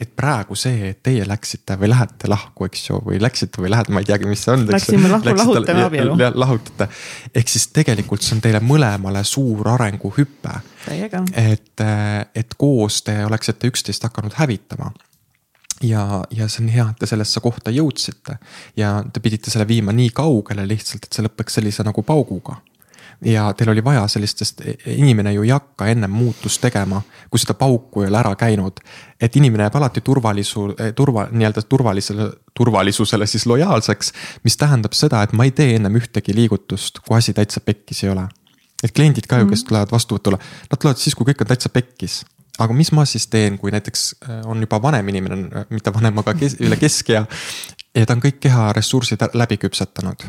et 0.00 0.10
praegu 0.16 0.56
see, 0.58 0.90
et 0.90 0.98
teie 1.04 1.24
läksite 1.28 1.78
või 1.80 1.88
lähete 1.88 2.28
lahku, 2.28 2.66
eks 2.68 2.82
ju, 2.90 2.98
või 3.06 3.20
läksite 3.22 3.62
või 3.62 3.70
lähete, 3.72 3.94
ma 3.96 4.02
ei 4.02 4.08
teagi, 4.08 4.28
mis 4.28 4.42
see 4.44 4.52
on. 4.52 4.66
Läksime 4.68 5.08
lahku, 5.08 5.32
lahutame 5.38 5.86
abielu. 5.86 6.16
lahutate, 6.34 6.88
ehk 7.34 7.48
siis 7.48 7.68
tegelikult 7.76 8.24
see 8.24 8.36
on 8.36 8.44
teile 8.44 8.60
mõlemale 8.60 9.24
suur 9.24 9.72
arenguhüpe. 9.72 10.52
et, 11.32 11.84
et 12.34 12.56
koos 12.60 13.00
te 13.08 13.18
oleksite 13.24 13.72
üksteist 13.72 14.04
hakanud 14.06 14.36
hävitama 14.36 14.92
ja, 15.82 16.24
ja 16.30 16.48
see 16.48 16.64
on 16.64 16.70
hea, 16.72 16.86
et 16.92 17.00
te 17.00 17.08
sellesse 17.08 17.40
kohta 17.44 17.72
jõudsite 17.74 18.38
ja 18.76 18.98
te 19.12 19.20
pidite 19.24 19.50
selle 19.50 19.66
viima 19.68 19.96
nii 19.96 20.12
kaugele 20.16 20.68
lihtsalt, 20.68 21.08
et 21.08 21.16
see 21.16 21.24
lõpeks 21.26 21.58
sellise 21.58 21.84
nagu 21.86 22.04
pauguga 22.06 22.60
ja 23.24 23.52
teil 23.56 23.70
oli 23.70 23.84
vaja 23.84 24.06
sellist, 24.08 24.38
sest 24.38 24.62
inimene 24.86 25.32
ju 25.32 25.42
ei 25.46 25.50
hakka 25.54 25.86
ennem 25.92 26.10
muutust 26.10 26.60
tegema, 26.60 27.00
kui 27.30 27.40
seda 27.40 27.54
pauku 27.54 28.02
ei 28.02 28.10
ole 28.10 28.18
ära 28.18 28.34
käinud. 28.36 28.80
et 29.20 29.36
inimene 29.36 29.64
jääb 29.64 29.76
alati 29.76 30.00
turvalisu, 30.00 30.68
turva, 30.94 31.28
nii-öelda 31.30 31.62
turvalisele, 31.62 32.30
turvalisusele 32.54 33.26
siis 33.26 33.46
lojaalseks, 33.46 34.12
mis 34.44 34.56
tähendab 34.56 34.92
seda, 34.92 35.22
et 35.22 35.32
ma 35.32 35.44
ei 35.44 35.50
tee 35.50 35.74
ennem 35.76 35.96
ühtegi 35.96 36.34
liigutust, 36.34 37.00
kui 37.00 37.16
asi 37.16 37.32
täitsa 37.32 37.60
pekkis 37.60 38.04
ei 38.04 38.10
ole. 38.10 38.28
et 38.84 38.92
kliendid 38.92 39.26
ka 39.26 39.38
ju, 39.38 39.48
kes 39.48 39.62
mhm. 39.62 39.68
tulevad 39.68 39.92
vastuvõtule, 39.92 40.38
nad 40.70 40.78
tulevad 40.78 41.00
siis, 41.00 41.14
kui 41.14 41.24
kõik 41.26 41.40
on 41.40 41.54
täitsa 41.54 41.68
pekkis 41.72 42.24
aga 42.58 42.72
mis 42.76 42.92
ma 42.92 43.04
siis 43.04 43.26
teen, 43.32 43.58
kui 43.58 43.72
näiteks 43.72 44.04
on 44.44 44.60
juba 44.60 44.80
vanem 44.82 45.08
inimene, 45.08 45.66
mitte 45.70 45.92
vanem, 45.94 46.18
aga 46.22 46.34
kes, 46.34 46.56
üle 46.64 46.76
keskea. 46.80 47.26
ja 47.94 48.06
ta 48.06 48.16
on 48.16 48.22
kõik 48.24 48.40
keha 48.40 48.72
ressursid 48.76 49.24
läbi 49.34 49.58
küpsetanud. 49.60 50.28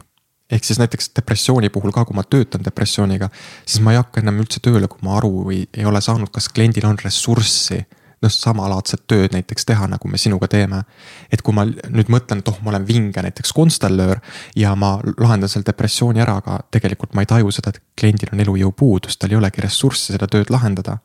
Ehk 0.51 0.63
siis 0.63 0.79
näiteks 0.79 1.11
depressiooni 1.15 1.69
puhul 1.69 1.91
ka, 1.91 2.05
kui 2.07 2.15
ma 2.15 2.23
töötan 2.23 2.63
depressiooniga, 2.65 3.29
siis 3.65 3.83
ma 3.83 3.93
ei 3.93 4.01
hakka 4.01 4.21
ennem 4.21 4.39
üldse 4.43 4.61
tööle, 4.63 4.87
kui 4.87 5.03
ma 5.03 5.17
aru 5.19 5.49
ei, 5.51 5.65
ei 5.75 5.85
ole 5.85 6.01
saanud, 6.01 6.31
kas 6.33 6.49
kliendil 6.49 6.87
on 6.87 6.99
ressurssi 7.03 7.81
noh, 8.23 8.31
samalaadset 8.33 9.03
tööd 9.07 9.35
näiteks 9.35 9.67
teha, 9.67 9.89
nagu 9.91 10.09
me 10.09 10.17
sinuga 10.17 10.47
teeme. 10.49 10.83
et 11.31 11.41
kui 11.41 11.53
ma 11.53 11.65
nüüd 11.67 12.09
mõtlen, 12.09 12.39
et 12.39 12.47
oh, 12.49 12.61
ma 12.63 12.71
olen 12.71 12.87
vinge 12.87 13.21
näiteks 13.21 13.53
konstellöör 13.53 14.21
ja 14.55 14.73
ma 14.75 14.95
lahendan 15.17 15.49
selle 15.49 15.67
depressiooni 15.67 16.23
ära, 16.23 16.39
aga 16.41 16.61
tegelikult 16.71 17.13
ma 17.13 17.21
ei 17.21 17.29
taju 17.29 17.51
seda, 17.51 17.75
et 17.75 17.83
kliendil 17.99 18.33
on 18.33 18.41
elujõupuudus, 18.45 19.19
tal 19.19 19.35
ei 19.35 19.41
olegi 19.41 19.61
ressurssi 19.61 20.15
seda 20.15 20.31
tööd 20.31 20.49
lahendada 20.53 20.97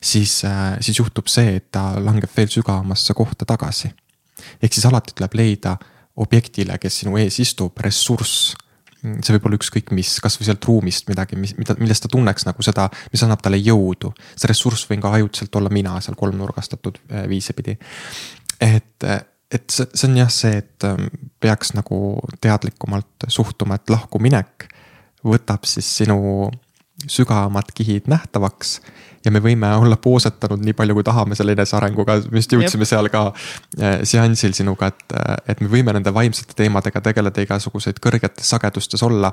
siis, 0.00 0.44
äh, 0.44 0.76
siis 0.80 0.98
juhtub 0.98 1.26
see, 1.26 1.56
et 1.56 1.70
ta 1.70 1.92
langeb 2.00 2.30
veel 2.36 2.50
sügavamasse 2.50 3.14
kohta 3.14 3.44
tagasi. 3.44 3.92
ehk 4.62 4.72
siis 4.72 4.86
alati 4.86 5.12
tuleb 5.14 5.34
leida 5.34 5.76
objektile, 6.16 6.78
kes 6.78 6.98
sinu 7.02 7.16
ees 7.16 7.38
istub, 7.40 7.78
ressurss. 7.78 8.56
See 9.02 9.34
võib 9.34 9.48
olla 9.48 9.58
ükskõik 9.58 9.90
mis, 9.96 10.14
kasvõi 10.22 10.46
sealt 10.46 10.64
ruumist 10.68 11.08
midagi, 11.10 11.38
mis, 11.40 11.56
mida, 11.58 11.74
millest 11.80 12.06
ta 12.06 12.10
tunneks 12.12 12.46
nagu 12.46 12.64
seda, 12.64 12.88
mis 13.12 13.24
annab 13.26 13.42
talle 13.42 13.58
jõudu. 13.58 14.12
see 14.36 14.50
ressurss 14.50 14.88
võin 14.90 15.02
ka 15.02 15.12
ajutiselt 15.18 15.58
olla 15.58 15.72
mina 15.74 15.98
seal 16.04 16.18
kolmnurgastatud 16.18 17.00
äh, 17.10 17.26
viise 17.30 17.56
pidi. 17.58 17.76
et, 18.60 19.08
et 19.50 19.64
see, 19.70 19.88
see 19.90 20.08
on 20.10 20.20
jah 20.22 20.30
see, 20.32 20.62
et 20.62 20.88
ähm, 20.88 21.08
peaks 21.42 21.74
nagu 21.78 21.98
teadlikumalt 22.40 23.26
suhtuma, 23.28 23.80
et 23.80 23.90
lahkuminek 23.90 24.68
võtab 25.26 25.66
siis 25.68 25.88
sinu 26.02 26.50
sügavamad 27.10 27.72
kihid 27.74 28.06
nähtavaks 28.10 28.80
ja 29.24 29.30
me 29.30 29.42
võime 29.42 29.70
olla 29.78 29.96
poosetanud 29.96 30.62
nii 30.64 30.74
palju, 30.76 30.96
kui 30.98 31.06
tahame 31.06 31.36
selle 31.38 31.54
enesearenguga, 31.56 32.18
me 32.30 32.42
just 32.42 32.52
jõudsime 32.54 32.86
Jep. 32.86 32.90
seal 32.90 33.10
ka 33.12 33.22
äh, 33.30 34.00
seansil 34.08 34.54
sinuga, 34.56 34.90
et, 34.92 35.04
äh, 35.16 35.36
et 35.54 35.62
me 35.62 35.70
võime 35.72 35.94
nende 35.96 36.14
vaimsete 36.14 36.56
teemadega 36.58 37.00
tegeleda 37.04 37.44
igasuguseid 37.44 38.02
kõrgetes 38.02 38.50
sagedustes 38.54 39.02
olla. 39.02 39.32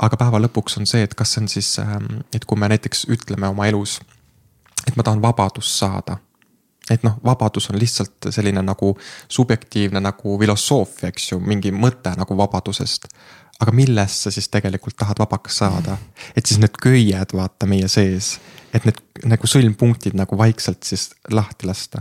aga 0.00 0.16
päeva 0.16 0.38
lõpuks 0.40 0.78
on 0.80 0.86
see, 0.88 1.02
et 1.04 1.14
kas 1.14 1.34
see 1.34 1.42
on 1.42 1.48
siis, 1.52 1.78
ähm, 1.78 2.22
et 2.34 2.44
kui 2.48 2.56
me 2.56 2.68
näiteks 2.72 3.04
ütleme 3.12 3.50
oma 3.52 3.66
elus, 3.68 4.00
et 4.86 4.96
ma 4.96 5.02
tahan 5.02 5.22
vabadust 5.22 5.76
saada 5.78 6.16
et 6.90 7.04
noh, 7.06 7.18
vabadus 7.24 7.70
on 7.70 7.78
lihtsalt 7.78 8.30
selline 8.34 8.62
nagu 8.66 8.94
subjektiivne 9.28 10.00
nagu 10.02 10.38
filosoofia, 10.40 11.10
eks 11.12 11.32
ju, 11.32 11.38
mingi 11.38 11.70
mõte 11.70 12.14
nagu 12.18 12.36
vabadusest 12.36 13.06
aga 13.60 13.72
millest 13.76 14.24
sa 14.24 14.32
siis 14.32 14.48
tegelikult 14.48 14.96
tahad 14.98 15.20
vabaks 15.20 15.60
saada. 15.62 15.96
et 16.36 16.46
siis 16.46 16.60
need 16.60 16.76
köied 16.82 17.34
vaata 17.36 17.68
meie 17.68 17.88
sees, 17.88 18.38
et 18.74 18.84
need 18.88 19.00
nagu 19.28 19.46
sõlmpunktid 19.46 20.16
nagu 20.16 20.38
vaikselt 20.38 20.82
siis 20.86 21.10
lahti 21.30 21.68
lasta. 21.68 22.00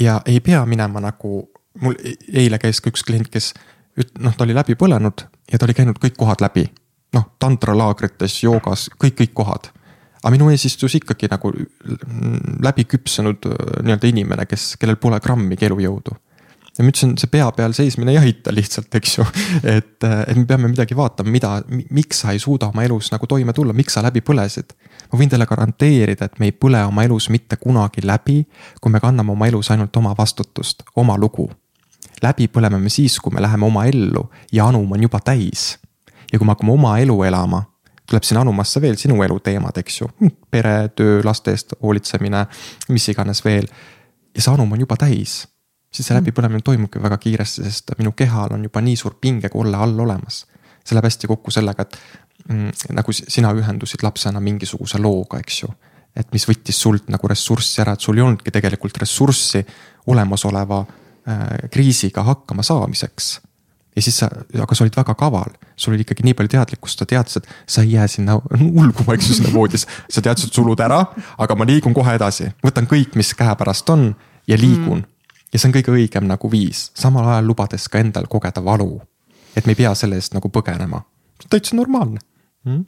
ja 0.00 0.20
ei 0.26 0.40
pea 0.40 0.64
minema 0.66 1.00
nagu, 1.00 1.48
mul 1.82 1.96
e-, 1.98 2.16
eile 2.44 2.58
käis 2.62 2.80
ka 2.80 2.92
üks 2.92 3.04
klient, 3.06 3.30
kes 3.30 3.52
üt-, 3.98 4.14
noh, 4.18 4.34
ta 4.36 4.46
oli 4.46 4.54
läbi 4.54 4.78
põlenud 4.78 5.26
ja 5.50 5.58
ta 5.58 5.66
oli 5.66 5.74
käinud 5.74 5.98
kõik 6.02 6.18
kohad 6.18 6.44
läbi. 6.44 6.68
noh, 7.14 7.30
tantralaagrites, 7.38 8.42
joogas, 8.42 8.88
kõik, 8.98 9.18
kõik 9.22 9.34
kohad. 9.34 9.70
aga 10.22 10.30
minu 10.30 10.50
ees 10.50 10.64
istus 10.64 10.94
ikkagi 10.94 11.28
nagu 11.30 11.50
läbi 12.62 12.84
küpsenud 12.84 13.50
nii-öelda 13.82 14.08
inimene, 14.08 14.46
kes, 14.46 14.76
kellel 14.78 14.96
pole 14.96 15.20
grammigi 15.20 15.66
elujõudu 15.66 16.14
ja 16.78 16.84
ma 16.84 16.90
ütlesin, 16.90 17.14
see 17.20 17.30
pea 17.30 17.46
peal 17.54 17.74
seismine 17.76 18.14
ei 18.14 18.18
aita 18.18 18.52
lihtsalt, 18.54 18.94
eks 18.98 19.18
ju. 19.18 19.26
et, 19.62 20.02
et 20.02 20.36
me 20.36 20.44
peame 20.48 20.68
midagi 20.70 20.96
vaatama, 20.98 21.30
mida, 21.30 21.52
miks 21.94 22.24
sa 22.24 22.34
ei 22.34 22.40
suuda 22.42 22.70
oma 22.72 22.84
elus 22.86 23.12
nagu 23.14 23.28
toime 23.30 23.54
tulla, 23.54 23.74
miks 23.76 23.94
sa 23.94 24.02
läbi 24.02 24.24
põlesid. 24.26 24.74
ma 25.12 25.20
võin 25.20 25.30
teile 25.30 25.46
garanteerida, 25.46 26.26
et 26.26 26.40
me 26.42 26.50
ei 26.50 26.56
põle 26.56 26.82
oma 26.86 27.04
elus 27.06 27.28
mitte 27.30 27.56
kunagi 27.60 28.02
läbi, 28.06 28.40
kui 28.80 28.92
me 28.92 29.02
kanname 29.02 29.32
oma 29.32 29.46
elus 29.50 29.70
ainult 29.70 29.96
oma 29.96 30.14
vastutust, 30.18 30.82
oma 30.96 31.18
lugu. 31.18 31.50
läbi 32.22 32.48
põleme 32.48 32.80
me 32.80 32.90
siis, 32.90 33.20
kui 33.20 33.34
me 33.34 33.42
läheme 33.42 33.66
oma 33.66 33.86
ellu 33.86 34.28
ja 34.52 34.66
anum 34.66 34.92
on 34.92 35.02
juba 35.02 35.20
täis. 35.20 35.78
ja 36.32 36.38
kui 36.38 36.46
me 36.46 36.56
hakkame 36.56 36.72
oma 36.72 36.98
elu 36.98 37.22
elama, 37.22 37.62
tuleb 38.10 38.22
sinna 38.22 38.40
anumasse 38.42 38.80
veel 38.80 38.96
sinu 38.98 39.22
elu 39.22 39.38
teemad, 39.40 39.78
eks 39.78 40.00
ju. 40.00 40.10
pere, 40.50 40.88
töö, 40.88 41.22
laste 41.24 41.54
eest 41.54 41.78
hoolitsemine, 41.82 42.46
mis 42.88 43.08
iganes 43.08 43.44
veel. 43.44 43.68
ja 44.34 44.42
see 44.42 44.54
anum 44.54 44.72
on 44.72 44.80
juba 44.80 44.96
täis 44.98 45.44
siis 45.94 46.08
see 46.08 46.16
läbipõlemine 46.16 46.64
toimubki 46.64 47.02
väga 47.02 47.18
kiiresti, 47.22 47.64
sest 47.68 47.94
minu 47.98 48.12
kehal 48.18 48.56
on 48.56 48.66
juba 48.66 48.82
nii 48.84 48.96
suur 48.98 49.16
pingekolle 49.20 49.78
all 49.78 49.98
olemas. 50.06 50.44
see 50.84 50.96
läheb 50.96 51.06
hästi 51.08 51.30
kokku 51.30 51.50
sellega, 51.54 51.86
et 51.86 51.96
mm, 52.48 52.90
nagu 52.98 53.12
sina 53.12 53.52
ühendusid 53.56 54.02
lapsena 54.04 54.40
mingisuguse 54.40 54.98
looga, 55.00 55.38
eks 55.40 55.62
ju. 55.62 55.70
et 56.16 56.28
mis 56.32 56.44
võttis 56.48 56.76
sult 56.78 57.08
nagu 57.10 57.28
ressurssi 57.28 57.80
ära, 57.82 57.94
et 57.94 58.00
sul 58.00 58.18
ei 58.18 58.26
olnudki 58.26 58.50
tegelikult 58.50 58.98
ressurssi 59.00 59.64
olemasoleva 60.06 60.84
äh, 60.84 61.48
kriisiga 61.70 62.22
hakkama 62.22 62.62
saamiseks 62.62 63.38
ja 63.96 64.02
siis 64.02 64.18
sa, 64.18 64.28
aga 64.62 64.74
sa 64.74 64.84
olid 64.84 64.96
väga 64.98 65.14
kaval, 65.14 65.54
sul 65.76 65.94
oli 65.94 66.02
ikkagi 66.02 66.26
nii 66.26 66.34
palju 66.34 66.50
teadlikkust, 66.56 66.98
sa 66.98 67.06
teadsid, 67.06 67.46
et 67.46 67.70
sa 67.70 67.82
ei 67.86 67.94
jää 67.94 68.06
sinna 68.10 68.36
ulguma, 68.82 69.14
eks 69.14 69.30
ju, 69.30 69.38
sinna 69.38 69.54
voodisse. 69.54 69.86
sa 70.10 70.22
teadsid, 70.22 70.50
sulud 70.52 70.80
ära, 70.82 71.00
aga 71.38 71.54
ma 71.54 71.66
liigun 71.68 71.94
kohe 71.94 72.18
edasi, 72.18 72.50
võtan 72.66 72.90
kõik, 72.90 73.14
mis 73.14 73.30
käepärast 73.38 73.90
on 73.94 74.08
ja 74.50 74.58
liigun 74.58 74.98
mm 74.98 75.13
ja 75.54 75.62
see 75.62 75.70
on 75.70 75.78
kõige 75.78 75.94
õigem 75.94 76.28
nagu 76.28 76.50
viis, 76.50 76.88
samal 76.98 77.28
ajal 77.30 77.46
lubades 77.52 77.88
ka 77.88 78.02
endal 78.02 78.26
kogeda 78.30 78.64
valu. 78.64 79.00
et 79.56 79.66
me 79.66 79.72
ei 79.72 79.84
pea 79.84 79.94
selle 79.94 80.18
eest 80.18 80.34
nagu 80.34 80.50
põgenema, 80.50 81.04
täitsa 81.48 81.76
normaalne 81.78 82.20
mm.. 82.64 82.84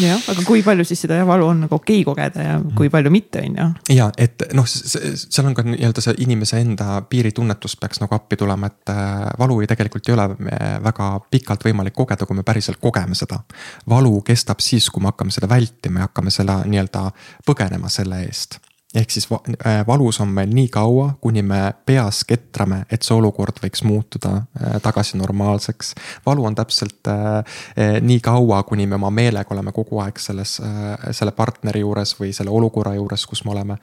jah, 0.00 0.22
aga 0.32 0.44
kui 0.46 0.62
palju 0.64 0.86
siis 0.88 1.02
seda 1.04 1.18
valu 1.28 1.48
on 1.50 1.64
nagu 1.66 1.76
okei 1.76 2.00
okay 2.00 2.06
kogeda 2.08 2.44
ja 2.46 2.54
mm. 2.58 2.74
kui 2.78 2.90
palju 2.92 3.12
mitte, 3.12 3.42
on 3.44 3.58
ju. 3.60 3.96
ja 3.98 4.08
et 4.18 4.46
noh, 4.56 4.68
seal 4.68 5.48
on 5.50 5.56
ka 5.56 5.64
nii-öelda 5.66 6.04
see 6.04 6.16
inimese 6.24 6.60
enda 6.62 7.00
piiritunnetus 7.10 7.76
peaks 7.80 8.00
nagu 8.02 8.16
appi 8.16 8.38
tulema, 8.40 8.70
et 8.70 8.94
äh, 8.94 9.26
valu 9.38 9.60
ei 9.62 9.70
tegelikult 9.70 10.08
ei 10.08 10.16
ole 10.16 10.28
väga 10.86 11.10
pikalt 11.30 11.66
võimalik 11.68 11.96
kogeda, 11.96 12.28
kui 12.28 12.38
me 12.38 12.46
päriselt 12.46 12.80
kogeme 12.82 13.18
seda. 13.18 13.42
valu 13.88 14.20
kestab 14.26 14.64
siis, 14.64 14.88
kui 14.90 15.04
me 15.04 15.12
hakkame 15.12 15.34
seda 15.34 15.50
vältima 15.50 16.04
ja 16.04 16.10
hakkame 16.10 16.34
selle 16.34 16.62
nii-öelda 16.70 17.10
põgenema 17.46 17.92
selle 17.92 18.24
eest 18.26 18.60
ehk 18.96 19.10
siis 19.10 19.28
äh, 19.32 19.86
valus 19.86 20.20
on 20.20 20.28
meil 20.32 20.50
nii 20.54 20.68
kaua, 20.72 21.10
kuni 21.20 21.42
me 21.42 21.60
peas 21.86 22.22
ketrame, 22.28 22.82
et 22.92 23.04
see 23.06 23.14
olukord 23.16 23.60
võiks 23.62 23.84
muutuda 23.86 24.32
äh, 24.38 24.76
tagasi 24.82 25.20
normaalseks. 25.20 25.94
valu 26.26 26.46
on 26.48 26.56
täpselt 26.56 27.10
äh, 27.12 27.56
nii 28.00 28.20
kaua, 28.24 28.62
kuni 28.68 28.86
me 28.86 28.98
oma 28.98 29.10
meelega 29.10 29.54
oleme 29.54 29.72
kogu 29.76 30.00
aeg 30.04 30.20
selles, 30.22 30.58
selle 31.10 31.32
partneri 31.36 31.84
juures 31.84 32.14
või 32.20 32.32
selle 32.36 32.50
olukorra 32.50 32.94
juures, 32.96 33.26
kus 33.26 33.44
me 33.44 33.52
oleme. 33.56 33.78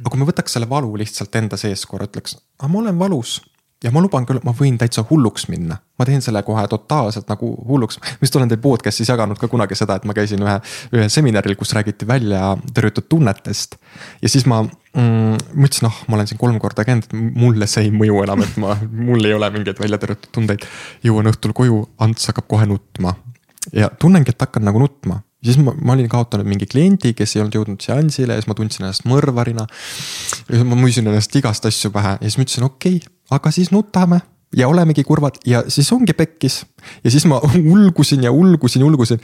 aga 0.00 0.10
kui 0.10 0.20
me 0.20 0.28
võtaks 0.28 0.58
selle 0.58 0.68
valu 0.70 0.96
lihtsalt 0.98 1.36
enda 1.38 1.58
sees 1.60 1.86
korra, 1.86 2.08
ütleks, 2.10 2.38
aga 2.58 2.72
ma 2.72 2.82
olen 2.82 2.98
valus 2.98 3.38
ja 3.84 3.92
ma 3.92 4.00
luban 4.00 4.24
küll, 4.28 4.40
ma 4.44 4.54
võin 4.56 4.78
täitsa 4.80 5.04
hulluks 5.08 5.46
minna, 5.52 5.76
ma 5.98 6.06
teen 6.08 6.22
selle 6.24 6.40
kohe 6.46 6.64
totaalselt 6.70 7.28
nagu 7.28 7.50
hulluks. 7.68 7.98
ma 8.00 8.16
vist 8.22 8.38
olen 8.38 8.50
teil 8.50 8.60
podcast'is 8.62 9.10
jaganud 9.12 9.40
ka 9.40 9.50
kunagi 9.52 9.76
seda, 9.78 9.98
et 9.98 10.06
ma 10.08 10.16
käisin 10.16 10.42
ühe, 10.44 10.56
ühel 10.96 11.12
seminaril, 11.12 11.56
kus 11.60 11.74
räägiti 11.76 12.08
välja 12.08 12.54
tõrjutud 12.76 13.08
tunnetest. 13.12 13.76
ja 14.22 14.32
siis 14.32 14.48
ma 14.48 14.62
mm, 14.64 15.36
mõtlesin, 15.52 15.90
ah, 15.90 16.00
ma 16.08 16.18
olen 16.18 16.30
siin 16.30 16.40
kolm 16.40 16.58
korda 16.62 16.86
käinud, 16.88 17.08
et 17.08 17.36
mulle 17.36 17.68
see 17.70 17.88
ei 17.88 17.94
mõju 17.94 18.24
enam, 18.24 18.44
et 18.46 18.58
ma, 18.62 18.78
mul 18.90 19.28
ei 19.28 19.36
ole 19.36 19.50
mingeid 19.58 19.80
välja 19.82 20.00
tõrjutud 20.02 20.32
tundeid. 20.32 20.66
jõuan 21.04 21.32
õhtul 21.32 21.56
koju, 21.56 21.84
Ants 22.06 22.32
hakkab 22.32 22.48
kohe 22.48 22.68
nutma 22.68 23.14
ja 23.76 23.90
tunnengi, 24.00 24.32
et 24.32 24.40
hakkan 24.40 24.64
nagu 24.64 24.80
nutma 24.80 25.20
siis 25.44 25.58
ma, 25.62 25.74
ma 25.82 25.96
olin 25.96 26.08
kaotanud 26.10 26.48
mingi 26.48 26.68
kliendi, 26.70 27.12
kes 27.16 27.36
ei 27.36 27.42
olnud 27.42 27.58
jõudnud 27.58 27.82
seansile 27.84 28.36
ja 28.36 28.42
siis 28.42 28.50
ma 28.50 28.56
tundsin 28.58 28.86
ennast 28.86 29.06
mõrvarina. 29.08 29.66
ma 30.62 30.78
müüsin 30.78 31.06
ennast 31.06 31.34
igast 31.36 31.68
asju 31.68 31.92
pähe 31.94 32.16
ja 32.16 32.24
siis 32.24 32.38
ma 32.38 32.46
ütlesin, 32.46 32.66
okei 32.70 32.96
okay,, 33.00 33.12
aga 33.36 33.52
siis 33.54 33.72
nutame 33.74 34.22
ja 34.56 34.68
olemegi 34.68 35.04
kurvad 35.04 35.40
ja 35.46 35.64
siis 35.68 35.92
ongi 35.92 36.14
pekkis. 36.16 36.64
ja 37.04 37.10
siis 37.10 37.26
ma 37.26 37.40
ulgusin 37.74 38.24
ja 38.24 38.32
ulgusin, 38.32 38.84
ulgusin. 38.84 39.20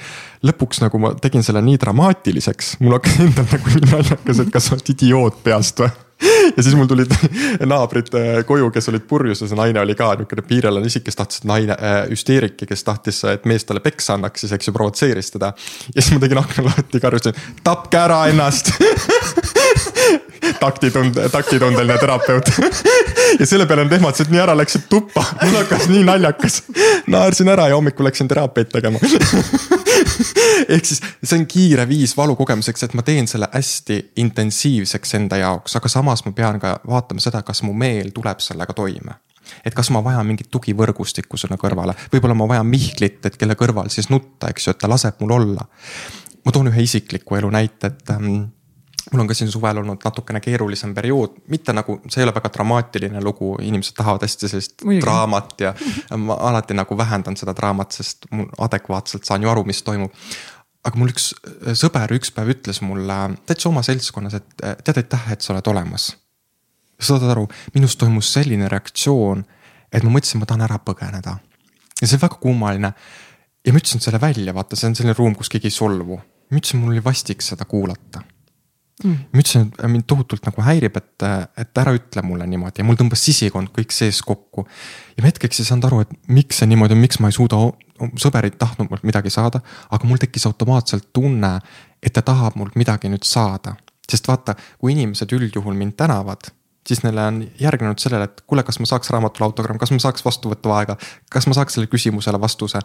lõpuks 0.47 0.83
nagu 0.85 0.99
ma 0.99 1.15
tegin 1.15 1.43
selle 1.43 1.63
nii 1.63 1.79
dramaatiliseks, 1.81 2.77
mul 2.81 2.99
hakkas 2.99 3.21
endal 3.27 3.49
nagu 3.53 3.77
nii 3.77 3.91
naljakas, 3.91 4.43
et 4.43 4.51
kas 4.53 4.69
sa 4.69 4.77
oled 4.77 4.95
idioot 4.97 5.43
peast 5.45 5.85
või 5.85 5.91
ja 6.57 6.63
siis 6.63 6.75
mul 6.79 6.89
tulid 6.91 7.13
naabrid 7.73 8.13
äh, 8.19 8.31
koju, 8.47 8.71
kes 8.75 8.91
olid 8.93 9.07
purjus 9.09 9.43
ja 9.43 9.51
see 9.51 9.59
naine 9.59 9.83
oli 9.83 9.97
ka 9.99 10.13
niisugune 10.17 10.47
piirelane 10.49 10.91
isik, 10.91 11.07
kes 11.09 11.19
tahtis, 11.19 11.45
naine 11.49 11.77
äh,, 11.77 11.99
hüsteerik 12.11 12.61
ja 12.63 12.71
kes 12.71 12.85
tahtis, 12.87 13.23
et 13.31 13.47
mees 13.49 13.67
talle 13.69 13.83
peksa 13.85 14.17
annaks, 14.19 14.45
siis 14.45 14.55
eks 14.57 14.71
ju 14.71 14.77
provotseeris 14.77 15.33
teda. 15.35 15.53
ja 15.95 16.03
siis 16.03 16.15
ma 16.17 16.23
tegin 16.23 16.43
akna 16.43 16.67
lahti, 16.71 17.03
karjusin, 17.03 17.39
tapke 17.65 18.01
ära 18.03 18.25
ennast 18.33 18.73
taktitund-, 20.63 21.21
taktitundeline 21.33 21.99
terapeut 21.99 22.53
ja 23.39 23.47
selle 23.47 23.67
peale 23.67 23.87
nad 23.87 23.97
ehmatasid 23.99 24.33
nii 24.33 24.43
ära, 24.43 24.57
läksid 24.59 24.89
tuppa, 24.91 25.25
mul 25.43 25.59
hakkas 25.61 25.89
nii 25.93 26.05
naljakas. 26.07 26.63
naersin 27.11 27.51
ära 27.53 27.69
ja 27.71 27.79
hommikul 27.79 28.07
läksin 28.09 28.31
teraapiaid 28.31 28.73
tegema 28.75 29.03
ehk 30.75 30.87
siis 30.89 31.03
see 31.23 31.39
on 31.39 31.47
kiire 31.51 31.87
viis 31.89 32.17
valu 32.17 32.37
kogemuseks, 32.39 32.87
et 32.87 32.95
ma 32.99 33.05
teen 33.07 33.29
selle 33.31 33.49
hästi 33.53 33.99
intensiivseks 34.23 35.19
enda 35.19 35.41
jaoks, 35.43 35.77
aga 35.79 35.91
samas 35.93 36.25
ma 36.27 36.35
pean 36.37 36.61
ka 36.63 36.79
vaatama 36.89 37.23
seda, 37.23 37.43
kas 37.47 37.63
mu 37.67 37.75
meel 37.77 38.13
tuleb 38.15 38.43
sellega 38.45 38.77
toime 38.77 39.19
et 39.67 39.75
kas 39.75 39.91
ma 39.93 40.01
vajan 40.05 40.27
mingit 40.27 40.49
tugivõrgustikku 40.55 41.37
sinna 41.37 41.59
kõrvale, 41.61 41.95
võib-olla 42.13 42.37
ma 42.39 42.47
vajan 42.49 42.69
Mihklit, 42.69 43.21
et 43.27 43.37
kelle 43.37 43.57
kõrval 43.59 43.91
siis 43.93 44.09
nutta, 44.11 44.53
eks 44.53 44.69
ju, 44.69 44.75
et 44.75 44.81
ta 44.81 44.91
laseb 44.91 45.21
mul 45.21 45.35
olla. 45.39 45.67
ma 46.45 46.53
toon 46.53 46.71
ühe 46.73 46.83
isikliku 46.83 47.37
elu 47.39 47.51
näite, 47.55 47.93
et 47.93 48.11
ähm, 48.15 48.47
mul 49.13 49.21
on 49.21 49.29
ka 49.29 49.35
siin 49.37 49.51
suvel 49.53 49.79
olnud 49.83 50.01
natukene 50.05 50.41
keerulisem 50.41 50.95
periood, 50.95 51.37
mitte 51.53 51.75
nagu, 51.77 51.99
see 52.09 52.23
ei 52.23 52.27
ole 52.27 52.35
väga 52.35 52.51
dramaatiline 52.55 53.21
lugu, 53.25 53.53
inimesed 53.61 53.97
tahavad 53.99 54.25
hästi 54.25 54.49
sellist 54.49 54.85
Muidugi. 54.85 55.05
draamat 55.05 55.61
ja 55.61 55.75
ma 56.27 56.39
alati 56.49 56.77
nagu 56.77 56.97
vähendan 56.99 57.37
seda 57.37 57.55
draamat, 57.57 57.93
sest 58.01 58.27
mul 58.31 58.49
adekvaatselt 58.67 59.29
saan 59.29 59.45
ju 59.45 59.53
aru, 59.53 59.65
mis 59.69 59.83
toimub. 59.85 60.17
aga 60.83 60.99
mul 60.99 61.13
üks 61.13 61.31
äh, 61.47 61.77
sõber 61.79 62.17
üks 62.17 62.33
päev 62.35 62.55
ütles 62.57 62.81
mulle 62.83 63.19
täitsa 63.47 63.69
oma 63.69 63.85
seltskonnas, 63.87 64.41
et 64.41 64.65
äh, 64.65 64.77
tead, 64.85 65.05
aitäh, 65.05 65.31
et 65.37 65.45
sa 65.45 65.55
oled 65.55 65.73
olemas. 65.75 66.13
saad 67.03 67.29
aru, 67.29 67.49
minus 67.75 67.97
toimus 68.01 68.33
selline 68.33 68.69
reaktsioon, 68.71 69.45
et 69.93 70.05
ma 70.07 70.17
mõtlesin, 70.17 70.41
ma 70.41 70.49
tahan 70.49 70.69
ära 70.69 70.81
põgeneda. 70.81 71.37
ja 72.01 72.07
see 72.07 72.17
on 72.17 72.27
väga 72.29 72.41
kummaline. 72.41 72.95
ja 73.67 73.73
ma 73.73 73.79
ütlesin 73.85 74.01
selle 74.01 74.21
välja, 74.21 74.55
vaata, 74.55 74.77
see 74.77 74.89
on 74.89 74.97
selline 74.97 75.19
ruum, 75.19 75.35
kus 75.35 75.53
keegi 75.53 75.69
ei 75.69 75.81
solvu. 75.83 76.17
ma 76.17 76.57
ütlesin, 76.57 76.81
mul 76.81 76.97
oli 76.97 77.05
vastik 77.05 77.43
seda 77.45 77.69
kuulata 77.69 78.25
mm.. 79.05 79.19
ma 79.33 79.43
ütlesin, 79.43 79.69
et 79.73 79.91
mind 79.91 80.07
tohutult 80.11 80.47
nagu 80.47 80.65
häirib, 80.65 80.97
et, 81.01 81.27
et 81.63 81.83
ära 81.83 81.95
ütle 81.97 82.25
mulle 82.27 82.47
niimoodi 82.51 82.83
ja 82.83 82.87
mul 82.87 82.99
tõmbas 83.01 83.25
sisikond 83.25 83.73
kõik 83.77 83.95
sees 83.95 84.23
kokku. 84.27 84.67
ja 85.17 85.25
ma 85.25 85.31
hetkeks 85.31 85.63
ei 85.63 85.69
saanud 85.69 85.89
aru, 85.89 86.03
et 86.07 86.17
miks 86.33 86.63
see 86.63 86.71
niimoodi 86.71 86.97
on, 86.97 87.03
miks 87.03 87.21
ma 87.23 87.31
ei 87.33 87.37
suuda, 87.37 87.61
sõber 88.21 88.49
ei 88.49 88.57
tahtnud 88.59 88.91
mult 88.93 89.07
midagi 89.09 89.33
saada, 89.33 89.63
aga 89.91 90.09
mul 90.09 90.21
tekkis 90.23 90.47
automaatselt 90.51 91.11
tunne, 91.13 91.55
et 92.03 92.15
ta 92.15 92.25
tahab 92.27 92.59
mult 92.61 92.79
midagi 92.79 93.13
nüüd 93.13 93.27
saada. 93.29 93.77
sest 94.13 94.27
vaata, 94.29 94.57
kui 94.79 94.93
inimesed 94.93 95.31
üldjuhul 95.33 95.79
mind 95.79 95.95
tänavad 95.97 96.51
siis 96.89 97.03
neile 97.05 97.23
on 97.23 97.37
järgnenud 97.61 98.01
sellele, 98.03 98.27
et 98.27 98.41
kuule, 98.47 98.65
kas 98.67 98.81
ma 98.83 98.89
saaks 98.91 99.11
raamatule 99.15 99.47
autogramm, 99.47 99.79
kas 99.79 99.93
ma 99.95 100.01
saaks 100.03 100.25
vastuvõtuaega, 100.27 100.97
kas 101.31 101.47
ma 101.47 101.55
saaks 101.55 101.77
sellele 101.77 101.91
küsimusele 101.93 102.41
vastuse 102.43 102.83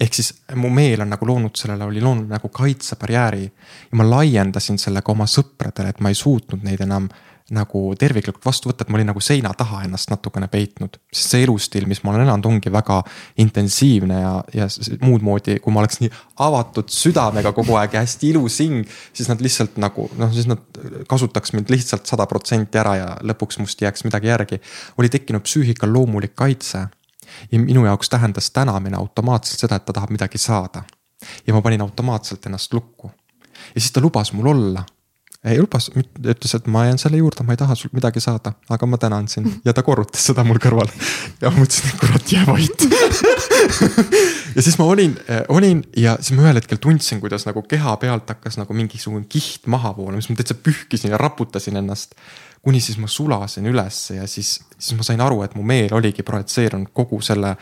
ehk 0.00 0.14
siis 0.14 0.32
mu 0.60 0.70
meel 0.72 1.00
on 1.04 1.14
nagu 1.14 1.26
loonud 1.28 1.56
sellele, 1.56 1.84
oli 1.88 2.02
loonud 2.04 2.28
nagu 2.28 2.48
kaitsebarjääri. 2.52 3.44
ja 3.90 3.96
ma 3.96 4.10
laiendasin 4.10 4.78
selle 4.78 5.02
ka 5.02 5.12
oma 5.12 5.26
sõpradele, 5.30 5.94
et 5.94 6.00
ma 6.00 6.12
ei 6.12 6.18
suutnud 6.18 6.64
neid 6.66 6.84
enam 6.84 7.08
nagu 7.54 7.80
terviklikult 7.94 8.42
vastu 8.42 8.66
võtta, 8.68 8.82
et 8.82 8.90
ma 8.90 8.98
olin 8.98 9.06
nagu 9.12 9.20
seina 9.22 9.52
taha 9.54 9.84
ennast 9.86 10.10
natukene 10.10 10.48
peitnud. 10.50 10.98
sest 11.12 11.30
see 11.30 11.44
elustiil, 11.46 11.86
mis 11.86 12.02
ma 12.02 12.10
olen 12.10 12.24
elanud, 12.24 12.48
ongi 12.50 12.72
väga 12.74 12.98
intensiivne 13.42 14.18
ja, 14.20 14.32
ja 14.54 14.66
muud 15.06 15.22
moodi, 15.22 15.60
kui 15.62 15.72
ma 15.72 15.84
oleks 15.84 16.00
nii 16.02 16.10
avatud 16.42 16.90
südamega 16.90 17.52
kogu 17.54 17.78
aeg 17.78 17.94
ja 17.94 18.02
hästi 18.02 18.32
ilus 18.34 18.58
hing. 18.64 18.82
siis 19.12 19.30
nad 19.30 19.40
lihtsalt 19.40 19.78
nagu 19.78 20.08
noh, 20.18 20.34
siis 20.34 20.50
nad 20.50 20.82
kasutaks 21.08 21.54
mind 21.54 21.70
lihtsalt 21.70 22.10
sada 22.10 22.26
protsenti 22.26 22.82
ära 22.82 22.96
ja 22.98 23.08
lõpuks 23.22 23.62
must 23.62 23.82
jääks 23.82 24.04
midagi 24.04 24.32
järgi. 24.32 24.60
oli 24.98 25.08
tekkinud 25.08 25.46
psüühikal 25.46 25.92
loomulik 25.92 26.34
kaitse 26.34 26.88
ja 27.52 27.58
minu 27.58 27.84
jaoks 27.86 28.10
tähendas 28.10 28.50
tänamine 28.50 28.96
automaatselt 28.96 29.60
seda, 29.60 29.76
et 29.76 29.84
ta 29.84 29.92
tahab 29.92 30.10
midagi 30.10 30.38
saada. 30.38 30.82
ja 31.46 31.54
ma 31.54 31.62
panin 31.62 31.80
automaatselt 31.80 32.46
ennast 32.46 32.72
lukku. 32.72 33.10
ja 33.74 33.80
siis 33.80 33.92
ta 33.92 34.00
lubas 34.00 34.32
mul 34.32 34.46
olla. 34.46 34.84
ei 35.44 35.60
lubas, 35.60 35.90
ütles, 35.96 36.54
et 36.56 36.66
ma 36.66 36.84
jään 36.84 36.98
selle 36.98 37.16
juurde, 37.16 37.44
ma 37.46 37.52
ei 37.52 37.56
taha 37.56 37.74
sult 37.74 37.92
midagi 37.94 38.20
saada, 38.20 38.52
aga 38.68 38.86
ma 38.86 38.98
tänan 38.98 39.28
sind 39.28 39.60
ja 39.64 39.72
ta 39.72 39.82
korrutas 39.82 40.26
seda 40.26 40.44
mul 40.44 40.58
kõrval. 40.58 40.90
ja 41.40 41.50
ma 41.50 41.62
mõtlesin, 41.62 41.92
et 41.92 42.00
kurat, 42.00 42.32
jää 42.32 42.46
vait 42.46 42.86
ja 44.56 44.62
siis 44.62 44.78
ma 44.78 44.84
olin, 44.84 45.14
olin 45.48 45.84
ja 45.96 46.16
siis 46.20 46.36
ma 46.36 46.46
ühel 46.46 46.60
hetkel 46.60 46.80
tundsin, 46.82 47.20
kuidas 47.20 47.46
nagu 47.46 47.62
keha 47.62 47.96
pealt 48.02 48.28
hakkas 48.34 48.58
nagu 48.60 48.74
mingisugune 48.74 49.28
kiht 49.28 49.66
maha 49.70 49.94
voolama, 49.96 50.20
siis 50.20 50.34
ma 50.34 50.40
täitsa 50.40 50.58
pühkisin 50.58 51.14
ja 51.14 51.20
raputasin 51.20 51.76
ennast 51.82 52.16
kuni 52.66 52.80
siis 52.82 52.98
ma 52.98 53.06
sulasin 53.06 53.66
ülesse 53.70 54.16
ja 54.16 54.24
siis, 54.26 54.56
siis 54.78 54.96
ma 54.98 55.04
sain 55.06 55.20
aru, 55.22 55.44
et 55.46 55.52
mu 55.54 55.62
meel 55.62 55.92
oligi 55.94 56.24
projitseerunud 56.26 56.90
kogu 56.92 57.20
selle, 57.22 57.52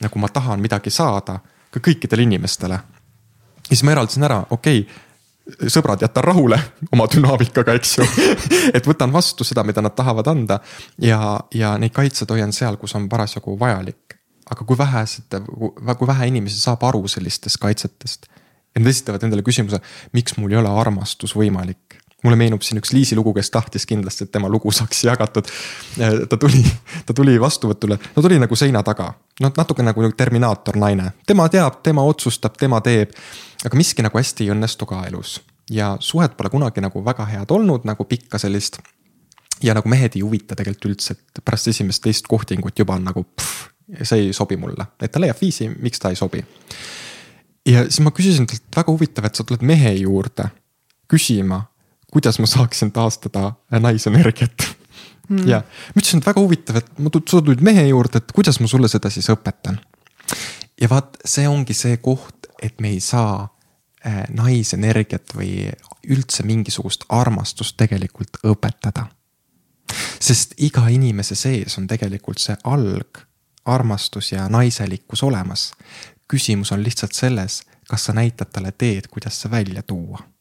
nagu 0.00 0.20
ma 0.22 0.28
tahan 0.30 0.60
midagi 0.62 0.90
saada 0.94 1.40
ka 1.72 1.80
kõikidele 1.82 2.22
inimestele. 2.28 2.76
ja 2.76 3.72
siis 3.72 3.82
ma 3.82 3.96
eraldasin 3.96 4.22
ära, 4.28 4.36
okei 4.54 4.84
okay, 4.84 5.66
sõbrad, 5.66 6.04
jätan 6.06 6.24
rahule 6.24 6.60
oma 6.94 7.08
dünaamikaga, 7.10 7.74
eks 7.74 7.96
ju 7.98 8.06
et 8.76 8.86
võtan 8.86 9.10
vastu 9.10 9.42
seda, 9.44 9.64
mida 9.66 9.82
nad 9.82 9.96
tahavad 9.98 10.30
anda 10.30 10.60
ja, 11.02 11.40
ja 11.54 11.74
neid 11.82 11.94
kaitsed 11.96 12.30
hoian 12.30 12.54
seal, 12.54 12.78
kus 12.78 12.94
on 12.94 13.08
parasjagu 13.10 13.56
vajalik. 13.58 14.18
aga 14.52 14.64
kui 14.68 14.78
vähesed, 14.78 15.40
kui 15.98 16.06
vähe 16.06 16.30
inimesi 16.30 16.60
saab 16.60 16.86
aru 16.86 17.08
sellistest 17.08 17.58
kaitsetest. 17.58 18.30
ja 18.74 18.80
nad 18.80 18.94
esitavad 18.94 19.26
endale 19.26 19.42
küsimuse, 19.42 19.82
miks 20.12 20.38
mul 20.38 20.54
ei 20.54 20.62
ole 20.62 20.70
armastus 20.70 21.34
võimalik 21.34 21.98
mulle 22.22 22.38
meenub 22.38 22.62
siin 22.62 22.78
üks 22.78 22.92
Liisi 22.94 23.16
lugu, 23.18 23.34
kes 23.34 23.50
tahtis 23.50 23.86
kindlasti, 23.88 24.26
et 24.26 24.32
tema 24.32 24.48
lugu 24.48 24.72
saaks 24.72 25.04
jagatud. 25.04 25.48
ta 26.28 26.36
tuli, 26.36 26.64
ta 27.06 27.14
tuli 27.14 27.38
vastuvõtule, 27.40 27.98
no 28.16 28.22
tuli 28.22 28.38
nagu 28.42 28.56
seina 28.56 28.82
taga, 28.86 29.12
noh 29.40 29.54
natuke 29.56 29.82
nagu 29.82 30.12
Terminaator 30.16 30.78
naine, 30.78 31.12
tema 31.26 31.48
teab, 31.48 31.82
tema 31.82 32.04
otsustab, 32.06 32.58
tema 32.58 32.80
teeb. 32.80 33.16
aga 33.64 33.78
miski 33.78 34.02
nagu 34.02 34.18
hästi 34.18 34.44
ei 34.46 34.54
õnnestu 34.54 34.86
ka 34.86 35.04
elus 35.06 35.40
ja 35.70 35.96
suhed 36.00 36.34
pole 36.36 36.50
kunagi 36.50 36.80
nagu 36.80 37.04
väga 37.04 37.26
head 37.26 37.50
olnud, 37.50 37.84
nagu 37.84 38.04
pikka 38.04 38.38
sellist. 38.38 38.78
ja 39.62 39.74
nagu 39.74 39.88
mehed 39.88 40.16
ei 40.16 40.22
huvita 40.22 40.56
tegelikult 40.58 40.90
üldse, 40.90 41.14
et 41.14 41.44
pärast 41.44 41.68
esimest 41.70 42.02
teist 42.02 42.26
kohtingut 42.26 42.78
juba 42.78 42.96
on 42.98 43.04
nagu 43.06 43.22
pff, 43.22 43.68
see 44.02 44.26
ei 44.26 44.32
sobi 44.32 44.56
mulle, 44.58 44.86
et 45.00 45.12
ta 45.12 45.20
leiab 45.22 45.38
viisi, 45.40 45.68
miks 45.68 46.02
ta 46.02 46.10
ei 46.10 46.18
sobi. 46.18 46.42
ja 47.66 47.84
siis 47.84 48.00
ma 48.00 48.10
küsisin 48.10 48.46
talt, 48.46 48.66
väga 48.76 48.92
huvitav, 48.92 49.28
et 49.28 49.34
sa 49.34 49.44
tuled 49.44 49.62
mehe 49.62 49.94
juurde 50.00 50.50
küsima 51.08 51.60
kuidas 52.12 52.38
ma 52.38 52.46
saaksin 52.46 52.92
taastada 52.92 53.52
naisenergiat 53.80 54.66
mm.. 55.28 55.48
ja 55.48 55.62
ma 55.62 56.00
ütlesin, 56.00 56.20
et 56.20 56.28
väga 56.28 56.44
huvitav, 56.44 56.78
et 56.82 57.00
ma 57.00 57.12
sa 57.14 57.40
tulid 57.40 57.64
mehe 57.64 57.86
juurde, 57.88 58.20
et 58.20 58.34
kuidas 58.36 58.60
ma 58.60 58.68
sulle 58.70 58.90
seda 58.92 59.10
siis 59.10 59.30
õpetan. 59.32 59.80
ja 60.80 60.90
vaat 60.92 61.16
see 61.24 61.48
ongi 61.48 61.74
see 61.76 61.96
koht, 62.04 62.48
et 62.62 62.80
me 62.80 62.92
ei 62.92 63.00
saa 63.00 63.48
äh, 64.06 64.22
naisenergiat 64.30 65.34
või 65.36 65.70
üldse 66.12 66.44
mingisugust 66.46 67.08
armastust 67.08 67.76
tegelikult 67.80 68.40
õpetada. 68.44 69.06
sest 70.20 70.54
iga 70.58 70.86
inimese 70.88 71.34
sees 71.34 71.78
on 71.78 71.86
tegelikult 71.86 72.38
see 72.38 72.56
alg, 72.64 73.24
armastus 73.64 74.32
ja 74.32 74.48
naiselikkus 74.48 75.22
olemas. 75.22 75.72
küsimus 76.28 76.72
on 76.72 76.82
lihtsalt 76.82 77.12
selles, 77.12 77.62
kas 77.88 78.04
sa 78.04 78.12
näitad 78.12 78.52
talle 78.52 78.72
teed, 78.72 79.08
kuidas 79.08 79.40
see 79.40 79.50
välja 79.50 79.82
tuua 79.82 80.31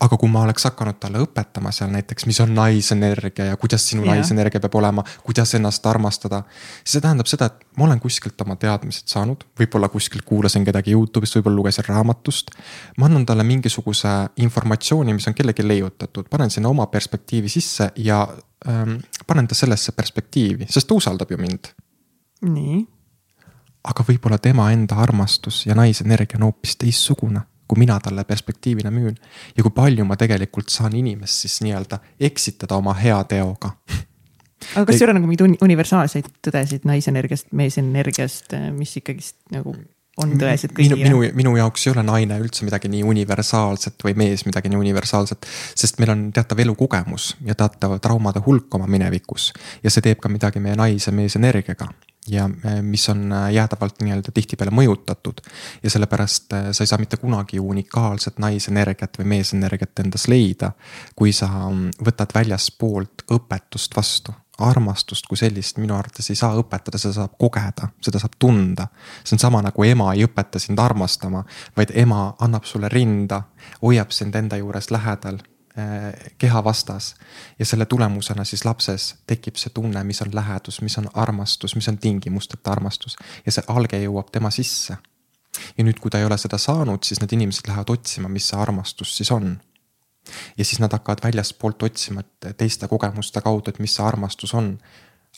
aga 0.00 0.16
kui 0.20 0.30
ma 0.30 0.44
oleks 0.46 0.66
hakanud 0.68 0.98
talle 1.00 1.22
õpetama 1.24 1.72
seal 1.74 1.90
näiteks, 1.92 2.26
mis 2.26 2.40
on 2.44 2.54
naisenergia 2.56 3.50
ja 3.50 3.56
kuidas 3.60 3.86
sinu 3.88 4.04
yeah. 4.04 4.16
naisenergia 4.16 4.62
peab 4.64 4.78
olema, 4.80 5.04
kuidas 5.24 5.54
ennast 5.58 5.86
armastada. 5.86 6.42
siis 6.82 6.96
see 6.96 7.04
tähendab 7.04 7.30
seda, 7.30 7.50
et 7.50 7.78
ma 7.78 7.88
olen 7.88 8.00
kuskilt 8.00 8.40
oma 8.44 8.56
teadmised 8.60 9.10
saanud, 9.10 9.44
võib-olla 9.60 9.88
kuskilt 9.92 10.24
kuulasin 10.28 10.64
kedagi 10.64 10.94
Youtube'ist, 10.94 11.38
võib-olla 11.38 11.60
lugesin 11.62 11.88
raamatust. 11.88 12.50
ma 12.98 13.06
annan 13.10 13.26
talle 13.26 13.44
mingisuguse 13.44 14.14
informatsiooni, 14.36 15.14
mis 15.14 15.28
on 15.28 15.34
kellelgi 15.34 15.66
leiutatud, 15.66 16.28
panen 16.30 16.50
sinna 16.50 16.68
oma 16.68 16.86
perspektiivi 16.86 17.48
sisse 17.48 17.90
ja 17.96 18.26
ähm, 18.68 18.98
panen 19.26 19.48
ta 19.48 19.54
sellesse 19.54 19.92
perspektiivi, 19.92 20.66
sest 20.70 20.88
ta 20.88 20.94
usaldab 20.94 21.30
ju 21.30 21.38
mind. 21.38 21.72
nii. 22.42 22.84
aga 23.84 24.04
võib-olla 24.08 24.38
tema 24.38 24.70
enda 24.72 24.96
armastus 24.96 25.66
ja 25.66 25.74
naisenergia 25.74 26.38
on 26.40 26.48
hoopis 26.48 26.76
teistsugune 26.76 27.40
kui 27.68 27.78
mina 27.80 27.98
talle 28.00 28.24
perspektiivina 28.24 28.90
müün. 28.90 29.16
ja 29.56 29.62
kui 29.62 29.72
palju 29.74 30.04
ma 30.04 30.16
tegelikult 30.16 30.68
saan 30.68 30.96
inimest 30.96 31.46
siis 31.46 31.60
nii-öelda 31.64 31.98
eksitada 32.20 32.76
oma 32.76 32.94
heateoga. 32.94 33.70
aga 34.74 34.86
kas 34.86 35.00
ei 35.00 35.08
ole 35.08 35.18
nagu 35.18 35.30
mingeid 35.30 35.62
universaalseid 35.62 36.30
tõdesid 36.46 36.86
naisenergiast, 36.88 37.52
meesenergiast, 37.52 38.56
mis 38.76 38.96
ikkagist 39.00 39.36
nagu 39.52 39.74
on 40.20 40.34
tõesed 40.38 40.72
kõigile? 40.74 40.98
minu, 41.02 41.20
minu, 41.20 41.34
minu 41.40 41.56
jaoks 41.58 41.86
ei 41.86 41.92
ole 41.94 42.04
naine 42.06 42.38
üldse 42.42 42.66
midagi 42.66 42.90
nii 42.92 43.02
universaalset 43.06 44.04
või 44.06 44.14
mees 44.18 44.44
midagi 44.46 44.70
nii 44.70 44.80
universaalset. 44.80 45.46
sest 45.74 45.98
meil 45.98 46.14
on 46.14 46.26
teatav 46.34 46.60
elukogemus 46.64 47.34
ja 47.46 47.56
teatav 47.58 47.98
traumade 48.04 48.42
hulk 48.46 48.74
oma 48.78 48.86
minevikus 48.90 49.52
ja 49.82 49.90
see 49.90 50.04
teeb 50.04 50.22
ka 50.22 50.30
midagi 50.32 50.62
meie 50.62 50.78
naise 50.78 51.14
mees 51.14 51.36
energiaga 51.40 51.90
ja 52.28 52.44
äh, 52.66 52.82
mis 52.82 53.08
on 53.08 53.32
äh, 53.32 53.52
jäädavalt 53.52 54.00
nii-öelda 54.02 54.32
tihtipeale 54.34 54.70
mõjutatud. 54.70 55.40
ja 55.82 55.90
sellepärast 55.90 56.52
äh, 56.52 56.70
sa 56.72 56.84
ei 56.84 56.86
saa 56.86 56.98
mitte 56.98 57.16
kunagi 57.16 57.60
unikaalset 57.60 58.38
naisenergiat 58.38 59.18
või 59.18 59.24
meesenergiat 59.36 59.98
endas 60.04 60.28
leida, 60.28 60.72
kui 61.16 61.32
sa 61.32 61.48
mm, 61.48 62.00
võtad 62.04 62.34
väljaspoolt 62.34 63.28
õpetust 63.30 63.96
vastu 63.96 64.34
armastust 64.58 65.26
kui 65.26 65.36
sellist 65.36 65.78
minu 65.82 65.96
arvates 65.96 66.30
ei 66.30 66.38
saa 66.38 66.54
õpetada, 66.58 66.98
seda 66.98 67.14
saab 67.16 67.32
kogeda, 67.38 67.88
seda 68.02 68.20
saab 68.22 68.36
tunda. 68.38 68.86
see 69.24 69.34
on 69.34 69.42
sama 69.42 69.62
nagu 69.62 69.84
ema 69.84 70.12
ei 70.14 70.24
õpeta 70.24 70.58
sind 70.62 70.78
armastama, 70.78 71.44
vaid 71.76 71.90
ema 71.94 72.34
annab 72.40 72.64
sulle 72.64 72.88
rinda, 72.88 73.42
hoiab 73.82 74.10
sind 74.14 74.34
enda 74.34 74.56
juures 74.56 74.90
lähedal 74.90 75.40
eh, 75.40 75.53
keha 76.38 76.64
vastas. 76.64 77.14
ja 77.58 77.66
selle 77.66 77.86
tulemusena 77.86 78.44
siis 78.44 78.64
lapses 78.64 79.14
tekib 79.26 79.56
see 79.58 79.72
tunne, 79.74 80.04
mis 80.04 80.22
on 80.22 80.30
lähedus, 80.34 80.80
mis 80.82 80.98
on 80.98 81.08
armastus, 81.14 81.74
mis 81.74 81.88
on 81.88 81.98
tingimusteta 81.98 82.70
armastus 82.72 83.16
ja 83.46 83.52
see 83.52 83.64
alge 83.68 83.98
jõuab 84.04 84.30
tema 84.30 84.50
sisse. 84.54 84.96
ja 85.78 85.84
nüüd, 85.84 85.98
kui 86.00 86.10
ta 86.10 86.18
ei 86.18 86.28
ole 86.28 86.38
seda 86.38 86.58
saanud, 86.58 87.02
siis 87.02 87.20
need 87.20 87.34
inimesed 87.34 87.66
lähevad 87.68 87.90
otsima, 87.90 88.28
mis 88.28 88.48
see 88.48 88.58
armastus 88.58 89.16
siis 89.16 89.32
on. 89.34 89.56
ja 90.58 90.64
siis 90.64 90.78
nad 90.78 90.92
hakkavad 90.94 91.24
väljaspoolt 91.24 91.82
otsima, 91.82 92.22
teiste 92.56 92.88
kogemuste 92.88 93.42
kaudu, 93.42 93.74
et 93.74 93.82
mis 93.82 93.96
see 93.96 94.06
armastus 94.06 94.54
on 94.54 94.76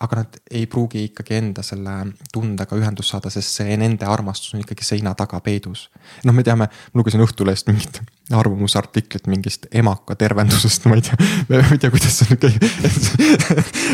aga 0.00 0.16
nad 0.16 0.36
ei 0.50 0.66
pruugi 0.66 1.06
ikkagi 1.08 1.38
enda 1.38 1.62
selle 1.64 1.94
tundega 2.32 2.76
ühendust 2.76 3.14
saada, 3.14 3.32
sest 3.32 3.62
see 3.62 3.76
nende 3.80 4.04
armastus 4.04 4.52
on 4.52 4.60
ikkagi 4.60 4.84
seina 4.84 5.14
taga 5.16 5.40
peidus. 5.40 5.88
noh, 6.24 6.36
me 6.36 6.44
teame, 6.44 6.68
ma 6.68 7.00
lugesin 7.00 7.24
Õhtulehest 7.24 7.72
mingit 7.72 8.02
arvamusartiklit 8.34 9.26
mingist 9.30 9.66
emaka 9.74 10.16
tervendusest, 10.18 10.88
ma 10.90 10.96
ei 10.98 11.04
tea, 11.06 11.18
ma 11.48 11.60
ei 11.70 11.78
tea, 11.78 11.90
kuidas 11.94 12.16
see 12.18 12.30
nüüd 12.32 12.42
käib. 12.42 12.64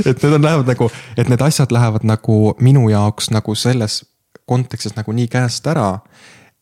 et 0.06 0.22
need 0.22 0.28
on, 0.32 0.44
lähevad 0.44 0.70
nagu, 0.72 0.88
et 1.16 1.28
need 1.28 1.44
asjad 1.44 1.74
lähevad 1.74 2.06
nagu 2.08 2.38
minu 2.64 2.86
jaoks 2.92 3.28
nagu 3.34 3.54
selles 3.58 4.02
kontekstis 4.48 4.96
nagu 4.96 5.12
nii 5.12 5.28
käest 5.32 5.66
ära. 5.68 5.98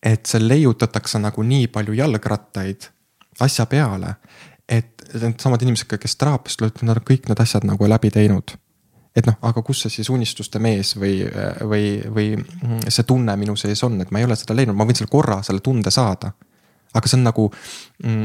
et 0.02 0.26
seal 0.26 0.48
leiutatakse 0.48 1.18
nagu 1.20 1.42
nii 1.44 1.68
palju 1.68 1.92
jalgrattaid 1.92 2.88
asja 3.40 3.66
peale, 3.66 4.14
et 4.68 5.04
needsamad 5.14 5.62
inimesed, 5.62 5.98
kes 6.00 6.16
teraapiast 6.16 6.58
tulevad, 6.58 6.82
nad 6.82 7.00
on 7.00 7.06
kõik 7.06 7.28
need 7.28 7.40
asjad 7.42 7.66
nagu 7.68 7.88
läbi 7.88 8.10
teinud 8.10 8.56
et 9.16 9.26
noh, 9.26 9.36
aga 9.42 9.62
kus 9.66 9.84
see 9.84 9.96
siis 9.98 10.10
unistuste 10.12 10.60
mees 10.62 10.94
või, 10.98 11.24
või, 11.66 11.86
või 12.14 12.28
see 12.88 13.06
tunne 13.06 13.34
minu 13.40 13.56
sees 13.58 13.82
on, 13.86 13.98
et 14.02 14.12
ma 14.14 14.22
ei 14.22 14.28
ole 14.28 14.36
seda 14.38 14.54
leidnud, 14.56 14.78
ma 14.78 14.86
võin 14.86 14.98
selle 14.98 15.10
korra 15.10 15.40
selle 15.46 15.62
tunde 15.64 15.90
saada. 15.94 16.32
Aga 16.94 17.08
see 17.08 17.18
on 17.18 17.26
nagu, 17.26 17.46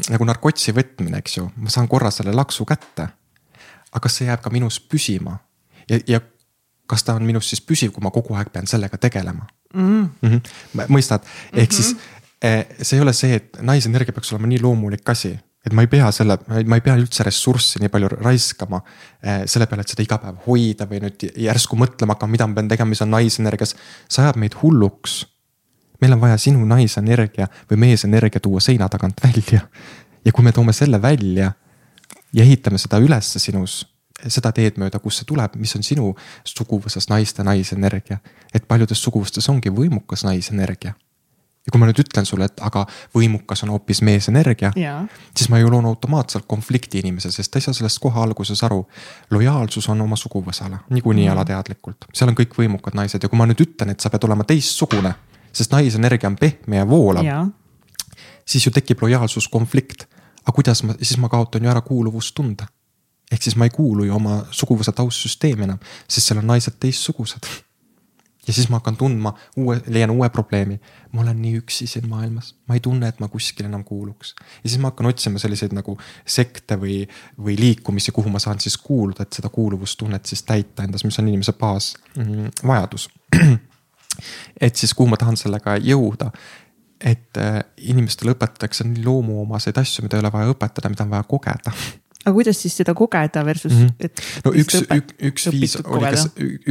nagu 0.09 0.27
narkotsi 0.27 0.73
võtmine, 0.75 1.19
eks 1.21 1.37
ju, 1.37 1.49
ma 1.61 1.73
saan 1.73 1.89
korra 1.91 2.11
selle 2.13 2.33
laksu 2.35 2.65
kätte. 2.65 3.09
aga 3.91 4.03
kas 4.03 4.17
see 4.19 4.27
jääb 4.27 4.41
ka 4.43 4.51
minus 4.51 4.79
püsima 4.79 5.37
ja, 5.89 5.99
ja 6.07 6.19
kas 6.89 7.05
ta 7.05 7.15
on 7.15 7.25
minus 7.25 7.49
siis 7.49 7.61
püsiv, 7.61 7.93
kui 7.93 8.03
ma 8.03 8.11
kogu 8.13 8.35
aeg 8.35 8.51
pean 8.53 8.67
sellega 8.67 8.97
tegelema 8.97 9.47
mm? 9.73 10.09
-hmm. 10.21 10.87
mõistad, 10.87 11.21
ehk 11.53 11.55
mm 11.55 11.59
-hmm. 11.59 11.75
siis 11.75 11.95
eh, 12.41 12.65
see 12.81 12.97
ei 12.97 13.01
ole 13.01 13.13
see, 13.13 13.35
et 13.35 13.57
naisenergia 13.61 14.13
peaks 14.13 14.33
olema 14.33 14.47
nii 14.47 14.61
loomulik 14.61 15.09
asi 15.09 15.37
et 15.65 15.73
ma 15.73 15.81
ei 15.81 15.89
pea 15.89 16.11
selle, 16.13 16.37
ma 16.69 16.77
ei 16.77 16.83
pea 16.85 16.95
üldse 16.99 17.25
ressurssi 17.25 17.81
nii 17.81 17.89
palju 17.93 18.09
raiskama 18.15 18.81
eh, 19.23 19.45
selle 19.49 19.67
peale, 19.69 19.81
et 19.85 19.93
seda 19.93 20.05
iga 20.05 20.19
päev 20.21 20.43
hoida 20.45 20.87
või 20.89 21.01
nüüd 21.05 21.25
järsku 21.47 21.77
mõtlema 21.79 22.15
hakkama, 22.15 22.31
mida 22.31 22.47
ma 22.47 22.59
pean 22.59 22.69
tegema, 22.69 22.89
mis 22.93 23.01
on 23.01 23.11
naisenergias. 23.15 23.75
see 24.09 24.23
ajab 24.23 24.37
meid 24.41 24.57
hulluks. 24.61 25.23
Meil 26.01 26.13
on 26.13 26.21
vaja 26.21 26.37
sinu 26.37 26.65
naisenergia 26.65 27.47
või 27.71 27.77
meesenergia 27.87 28.39
tuua 28.39 28.59
seina 28.59 28.89
tagant 28.89 29.21
välja. 29.23 29.61
ja 30.25 30.31
kui 30.31 30.43
me 30.43 30.51
toome 30.51 30.73
selle 30.73 31.01
välja 31.01 31.51
ja 32.33 32.43
ehitame 32.43 32.77
seda 32.77 32.97
ülesse 32.97 33.39
sinus, 33.39 33.85
seda 34.27 34.51
teed 34.51 34.79
mööda, 34.81 34.99
kust 34.99 35.21
see 35.21 35.29
tuleb, 35.29 35.55
mis 35.55 35.75
on 35.75 35.83
sinu 35.83 36.15
suguvõsas 36.43 37.09
naiste 37.09 37.43
naisenergia. 37.43 38.17
et 38.53 38.67
paljudes 38.67 39.03
suguvõstes 39.03 39.49
ongi 39.49 39.69
võimukas 39.69 40.23
naisenergia 40.23 40.93
ja 41.65 41.73
kui 41.73 41.81
ma 41.81 41.87
nüüd 41.89 41.99
ütlen 42.03 42.27
sulle, 42.29 42.45
et 42.45 42.61
aga 42.61 42.85
võimukas 43.15 43.63
on 43.65 43.71
hoopis 43.73 44.01
meesenergia, 44.05 44.71
siis 45.35 45.49
ma 45.49 45.59
ju 45.59 45.71
loon 45.73 45.87
automaatselt 45.89 46.45
konflikti 46.47 47.01
inimese, 47.01 47.31
sest 47.33 47.51
ta 47.51 47.59
ei 47.59 47.65
saa 47.65 47.73
sellest 47.73 47.99
kohe 48.03 48.21
alguses 48.21 48.61
aru. 48.63 48.83
lojaalsus 49.31 49.89
on 49.89 50.01
oma 50.01 50.15
suguvõsale, 50.19 50.83
niikuinii 50.89 51.25
mm. 51.25 51.33
alateadlikult, 51.33 52.09
seal 52.13 52.29
on 52.29 52.37
kõik 52.37 52.53
võimukad 52.59 52.97
naised 52.97 53.23
ja 53.23 53.29
kui 53.29 53.39
ma 53.39 53.49
nüüd 53.49 53.65
ütlen, 53.65 53.95
et 53.95 53.99
sa 53.99 54.13
pead 54.13 54.27
olema 54.29 54.45
teistsugune, 54.45 55.15
sest 55.55 55.71
naisenergia 55.71 56.29
on 56.29 56.35
pehme 56.39 56.81
ja 56.81 56.87
voolav. 56.87 57.25
siis 58.45 58.65
ju 58.65 58.71
tekib 58.71 59.01
lojaalsuskonflikt. 59.01 60.07
aga 60.43 60.55
kuidas 60.55 60.83
ma, 60.83 60.95
siis 61.01 61.17
ma 61.17 61.29
kaotan 61.29 61.63
ju 61.63 61.69
ära 61.69 61.81
kuuluvustunde. 61.81 62.67
ehk 63.31 63.43
siis 63.43 63.55
ma 63.55 63.65
ei 63.65 63.69
kuulu 63.69 64.03
ju 64.03 64.15
oma 64.15 64.43
suguvõsa 64.51 64.91
taustsüsteemi 64.91 65.63
enam, 65.63 65.79
sest 66.07 66.27
seal 66.27 66.39
on 66.39 66.47
naised 66.47 66.77
teistsugused 66.79 67.47
ja 68.47 68.53
siis 68.53 68.69
ma 68.69 68.79
hakkan 68.79 68.97
tundma 68.97 69.33
uue, 69.57 69.81
leian 69.87 70.11
uue 70.11 70.29
probleemi. 70.29 70.79
ma 71.11 71.21
olen 71.21 71.41
nii 71.41 71.59
üksi 71.61 71.87
siin 71.87 72.09
maailmas, 72.09 72.55
ma 72.67 72.75
ei 72.75 72.79
tunne, 72.79 73.07
et 73.07 73.19
ma 73.19 73.27
kuskil 73.27 73.65
enam 73.65 73.83
kuuluks. 73.83 74.35
ja 74.63 74.69
siis 74.69 74.81
ma 74.81 74.91
hakkan 74.91 75.09
otsima 75.09 75.39
selliseid 75.39 75.73
nagu 75.73 75.97
sekte 76.25 76.77
või, 76.81 77.03
või 77.39 77.57
liikumisi, 77.59 78.11
kuhu 78.11 78.29
ma 78.29 78.39
saan 78.39 78.59
siis 78.59 78.77
kuuluda, 78.77 79.23
et 79.23 79.33
seda 79.33 79.49
kuuluvustunnet 79.49 80.25
siis 80.25 80.43
täita 80.43 80.83
endas, 80.83 81.03
mis 81.03 81.19
on 81.19 81.27
inimese 81.31 81.53
baasvajadus 81.53 83.09
mm,. 83.35 83.57
et 84.61 84.75
siis 84.75 84.93
kuhu 84.93 85.09
ma 85.11 85.19
tahan 85.21 85.37
sellega 85.37 85.77
jõuda 85.81 86.31
et 87.05 87.37
äh, 87.37 87.59
inimestele 87.91 88.33
õpetatakse 88.35 88.87
nii 88.87 89.03
loomuomaseid 89.05 89.77
asju, 89.77 90.05
mida 90.05 90.17
ei 90.17 90.23
ole 90.23 90.31
vaja 90.33 90.53
õpetada, 90.53 90.89
mida 90.89 91.05
on 91.05 91.13
vaja 91.17 91.27
kogeda 91.29 91.73
aga 92.25 92.33
kuidas 92.33 92.57
siis 92.61 92.73
seda 92.79 92.95
kogeda 92.97 93.45
versus 93.45 93.73
mm, 93.73 93.85
-hmm. 93.85 93.93
et. 93.99 94.21
no 94.45 94.51
üks, 94.51 94.79
üks, 94.81 95.13
üks 95.29 95.47
viis 95.51 95.77
oli 95.83 96.09
ka, 96.15 96.23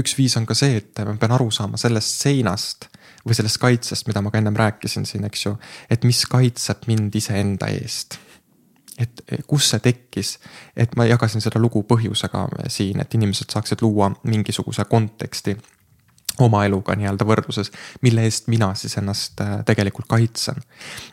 üks 0.03 0.19
viis 0.19 0.37
on 0.37 0.47
ka 0.47 0.57
see, 0.59 0.81
et 0.83 1.05
ma 1.07 1.15
pean 1.21 1.37
aru 1.37 1.51
saama 1.55 1.79
sellest 1.81 2.25
seinast 2.27 2.89
või 3.25 3.37
sellest 3.39 3.61
kaitsest, 3.63 4.09
mida 4.09 4.21
ma 4.21 4.33
ka 4.33 4.39
ennem 4.39 4.57
rääkisin 4.57 5.07
siin, 5.09 5.25
eks 5.25 5.47
ju. 5.47 5.57
et 5.91 6.05
mis 6.05 6.25
kaitseb 6.29 6.89
mind 6.91 7.15
iseenda 7.15 7.71
eest. 7.73 8.19
et 8.99 9.23
kus 9.47 9.71
see 9.71 9.81
tekkis, 9.83 10.39
et 10.77 10.97
ma 10.97 11.07
jagasin 11.07 11.43
seda 11.43 11.59
lugu 11.59 11.83
põhjusega 11.83 12.45
siin, 12.69 13.01
et 13.01 13.15
inimesed 13.15 13.51
saaksid 13.51 13.83
luua 13.83 14.11
mingisuguse 14.23 14.85
konteksti 14.91 15.57
oma 16.43 16.65
eluga 16.67 16.97
nii-öelda 16.99 17.27
võrdluses, 17.27 17.71
mille 18.03 18.25
eest 18.27 18.49
mina 18.51 18.73
siis 18.79 18.97
ennast 18.99 19.41
äh, 19.45 19.61
tegelikult 19.67 20.09
kaitsen. 20.11 20.59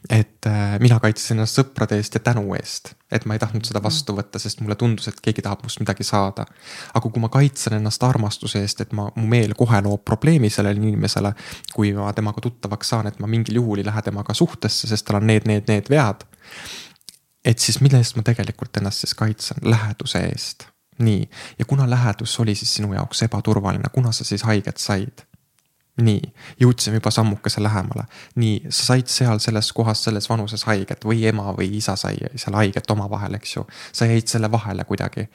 et 0.09 0.47
äh, 0.49 0.79
mina 0.81 0.97
kaitsesin 0.99 1.37
ennast 1.37 1.59
sõprade 1.59 1.99
eest 1.99 2.17
ja 2.17 2.23
tänu 2.25 2.55
eest, 2.57 2.93
et 3.11 3.25
ma 3.29 3.37
ei 3.37 3.41
tahtnud 3.43 3.65
seda 3.67 3.83
vastu 3.83 4.15
võtta, 4.17 4.41
sest 4.41 4.63
mulle 4.65 4.75
tundus, 4.75 5.11
et 5.11 5.21
keegi 5.21 5.43
tahab 5.45 5.61
must 5.63 5.79
midagi 5.83 6.03
saada. 6.07 6.45
aga 6.93 7.03
kui 7.09 7.21
ma 7.21 7.29
kaitsen 7.29 7.77
ennast 7.77 8.03
armastuse 8.03 8.63
eest, 8.65 8.81
et 8.81 8.97
ma, 8.97 9.09
mu 9.15 9.27
meel 9.29 9.53
kohe 9.57 9.81
loob 9.85 10.05
probleemi 10.05 10.49
sellele 10.49 10.81
inimesele, 10.81 11.33
kui 11.73 11.93
ma 11.93 12.13
temaga 12.17 12.41
tuttavaks 12.41 12.95
saan, 12.95 13.07
et 13.07 13.19
ma 13.19 13.29
mingil 13.29 13.61
juhul 13.61 13.83
ei 13.83 13.85
lähe 13.85 14.01
temaga 14.01 14.33
suhtesse, 14.33 14.89
sest 14.89 15.05
tal 15.05 15.21
on 15.21 15.29
need, 15.29 15.45
need, 15.45 15.69
need 15.69 15.89
vead. 15.89 16.25
et 17.45 17.59
siis 17.59 17.81
mille 17.81 17.97
eest 18.01 18.17
ma 18.17 18.25
tegelikult 18.25 18.77
ennast 18.77 19.05
siis 19.05 19.13
kaitsen, 19.17 19.61
läheduse 19.65 20.25
eest 20.33 20.70
nii, 21.01 21.29
ja 21.59 21.65
kuna 21.65 21.89
lähedus 21.89 22.39
oli 22.39 22.55
siis 22.55 22.75
sinu 22.75 22.93
jaoks 22.93 23.23
ebaturvaline, 23.23 23.89
kuna 23.93 24.11
sa 24.11 24.23
siis 24.23 24.43
haiget 24.43 24.77
said? 24.77 25.25
nii, 26.01 26.21
jõudsime 26.59 26.97
juba 26.97 27.11
sammukese 27.11 27.63
lähemale. 27.63 28.03
nii, 28.35 28.61
sa 28.69 28.85
said 28.85 29.07
seal 29.11 29.39
selles 29.39 29.71
kohas, 29.73 30.03
selles 30.03 30.29
vanuses 30.29 30.63
haiget 30.63 31.05
või 31.05 31.25
ema 31.27 31.51
või 31.57 31.67
isa 31.77 31.95
sai 31.95 32.15
seal 32.35 32.55
haiget 32.55 32.91
omavahel, 32.91 33.35
eks 33.37 33.55
ju. 33.55 33.65
sa 33.91 34.05
jäid 34.05 34.27
selle 34.27 34.51
vahele 34.51 34.83
kuidagi. 34.83 35.27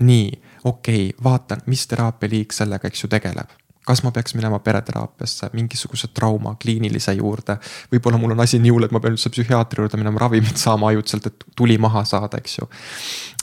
nii, 0.00 0.30
okei 0.64 1.08
okay,, 1.08 1.24
vaatan, 1.24 1.62
mis 1.66 1.86
teraapialiik 1.86 2.52
sellega, 2.52 2.88
eks 2.88 3.04
ju, 3.04 3.08
tegeleb 3.08 3.60
kas 3.90 4.04
ma 4.06 4.12
peaks 4.14 4.36
minema 4.38 4.60
pereteraapiasse, 4.62 5.50
mingisuguse 5.52 6.12
trauma 6.14 6.54
kliinilise 6.62 7.16
juurde. 7.18 7.56
võib-olla 7.92 8.20
mul 8.22 8.36
on 8.36 8.44
asi 8.44 8.60
nii 8.62 8.70
hull, 8.74 8.86
et 8.86 8.94
ma 8.94 9.02
pean 9.02 9.16
üldse 9.16 9.32
psühhiaatri 9.34 9.82
juurde 9.82 9.98
minema 9.98 10.22
ravimit 10.22 10.60
saama 10.60 10.92
ajutiselt, 10.92 11.26
et 11.26 11.48
tuli 11.56 11.78
maha 11.78 12.04
saada, 12.04 12.38
eks 12.38 12.58
ju. 12.60 12.68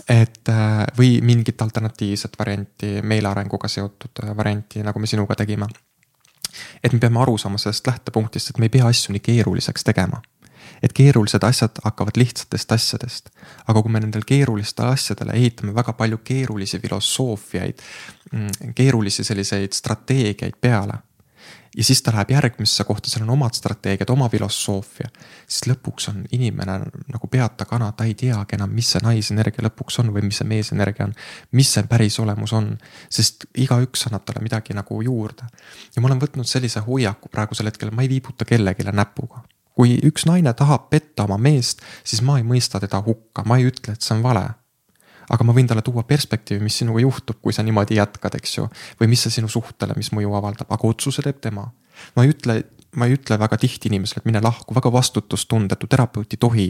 et 0.10 0.54
äh, 0.54 0.86
või 0.98 1.18
mingit 1.22 1.62
alternatiivset 1.62 2.40
varianti, 2.40 2.94
meelearenguga 3.04 3.68
seotud 3.72 4.24
äh, 4.24 4.32
varianti, 4.38 4.84
nagu 4.88 5.04
me 5.04 5.12
sinuga 5.12 5.36
tegime. 5.36 5.68
et 6.84 6.94
me 6.94 7.00
peame 7.00 7.22
aru 7.22 7.38
saama 7.38 7.60
sellest 7.62 7.88
lähtepunktist, 7.88 8.50
et 8.50 8.58
me 8.58 8.72
ei 8.72 8.76
pea 8.80 8.88
asju 8.88 9.14
nii 9.14 9.26
keeruliseks 9.30 9.84
tegema 9.84 10.22
et 10.84 10.94
keerulised 10.94 11.44
asjad 11.44 11.82
hakkavad 11.84 12.18
lihtsatest 12.18 12.72
asjadest. 12.72 13.30
aga 13.68 13.82
kui 13.82 13.92
me 13.92 14.00
nendel 14.04 14.26
keerulistele 14.28 14.94
asjadele 14.94 15.36
ehitame 15.38 15.76
väga 15.76 15.94
palju 15.94 16.22
keerulisi 16.24 16.80
filosoofiaid, 16.80 17.84
mm, 18.32 18.74
keerulisi 18.76 19.24
selliseid 19.24 19.74
strateegiaid 19.74 20.58
peale. 20.62 21.04
ja 21.78 21.84
siis 21.84 22.02
ta 22.02 22.12
läheb 22.12 22.32
järgmisse 22.32 22.84
kohta, 22.84 23.10
seal 23.10 23.24
on 23.24 23.30
omad 23.30 23.54
strateegiad, 23.54 24.10
oma 24.10 24.30
filosoofia. 24.30 25.10
siis 25.48 25.68
lõpuks 25.74 26.10
on 26.10 26.24
inimene 26.32 26.80
nagu 27.14 27.28
peata 27.28 27.66
kana, 27.66 27.92
ta 27.92 28.04
ei 28.04 28.14
teagi 28.14 28.56
enam, 28.56 28.70
mis 28.70 28.92
see 28.92 29.02
naisenergia 29.04 29.66
lõpuks 29.68 30.00
on 30.00 30.14
või 30.14 30.26
mis 30.30 30.42
see 30.42 30.48
meesenergia 30.48 31.06
on. 31.06 31.14
mis 31.52 31.74
see 31.74 31.84
päris 31.84 32.20
olemus 32.20 32.54
on, 32.54 32.78
sest 33.10 33.46
igaüks 33.58 34.08
annab 34.08 34.26
talle 34.26 34.42
midagi 34.42 34.74
nagu 34.74 35.02
juurde. 35.02 35.50
ja 35.96 36.02
ma 36.02 36.12
olen 36.12 36.22
võtnud 36.22 36.48
sellise 36.48 36.80
hoiaku 36.80 37.30
praegusel 37.30 37.66
hetkel, 37.72 37.92
ma 37.92 38.02
ei 38.02 38.10
viibuta 38.10 38.46
kellelegi 38.46 38.84
näpuga 38.92 39.44
kui 39.78 39.98
üks 40.08 40.26
naine 40.26 40.54
tahab 40.58 40.90
petta 40.90 41.28
oma 41.28 41.38
meest, 41.38 41.84
siis 42.08 42.24
ma 42.26 42.40
ei 42.40 42.46
mõista 42.48 42.82
teda 42.82 43.02
hukka, 43.06 43.46
ma 43.46 43.60
ei 43.60 43.68
ütle, 43.70 43.94
et 43.94 44.06
see 44.06 44.16
on 44.18 44.24
vale. 44.26 44.48
aga 45.28 45.44
ma 45.44 45.52
võin 45.52 45.68
talle 45.68 45.82
tuua 45.84 46.06
perspektiivi, 46.08 46.64
mis 46.64 46.78
sinuga 46.80 47.02
juhtub, 47.04 47.42
kui 47.44 47.52
sa 47.54 47.64
niimoodi 47.64 47.98
jätkad, 47.98 48.38
eks 48.40 48.58
ju. 48.58 48.70
või 49.00 49.12
mis 49.12 49.26
see 49.26 49.38
sinu 49.38 49.50
suhtele, 49.52 49.94
mis 50.00 50.10
mõju 50.16 50.34
avaldab, 50.40 50.72
aga 50.72 50.88
otsuse 50.88 51.22
teeb 51.22 51.42
tema. 51.44 51.68
ma 52.16 52.24
ei 52.24 52.32
ütle, 52.34 52.64
ma 52.96 53.06
ei 53.06 53.18
ütle 53.18 53.38
väga 53.40 53.58
tihti 53.58 53.92
inimesele, 53.92 54.24
et 54.24 54.32
mine 54.32 54.42
lahku, 54.42 54.74
väga 54.74 54.92
vastutustundetu 54.92 55.88
terapeut 55.88 56.34
ei 56.34 56.42
tohi, 56.42 56.68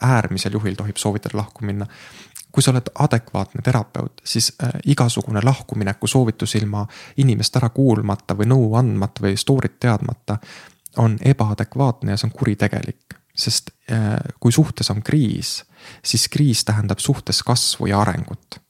äärmisel 0.00 0.56
juhil 0.56 0.78
tohib 0.78 0.96
soovitada 0.96 1.36
lahku 1.42 1.64
minna 1.64 1.88
kui 2.56 2.64
sa 2.64 2.72
oled 2.72 2.86
adekvaatne 3.04 3.60
terapeut, 3.60 4.22
siis 4.24 4.54
äh, 4.64 4.70
igasugune 4.88 5.42
lahkumineku 5.44 6.08
soovitus 6.08 6.54
ilma 6.56 6.86
inimest 7.20 7.58
ära 7.60 7.68
kuulmata 7.68 8.32
või 8.38 8.48
nõu 8.48 8.70
andmata 8.80 9.26
või 9.26 9.36
story't 9.36 9.76
teadmata 9.80 10.38
on 10.96 11.18
ebaadekvaatne 11.24 12.10
ja 12.10 12.16
see 12.16 12.28
on 12.28 12.38
kuritegelik. 12.38 13.02
sest 13.36 13.70
äh, 13.92 14.16
kui 14.40 14.52
suhtes 14.52 14.90
on 14.90 15.02
kriis, 15.02 15.64
siis 16.04 16.28
kriis 16.28 16.64
tähendab 16.64 16.98
suhtes 16.98 17.42
kasvu 17.42 17.86
ja 17.86 18.00
arengut. 18.00 18.60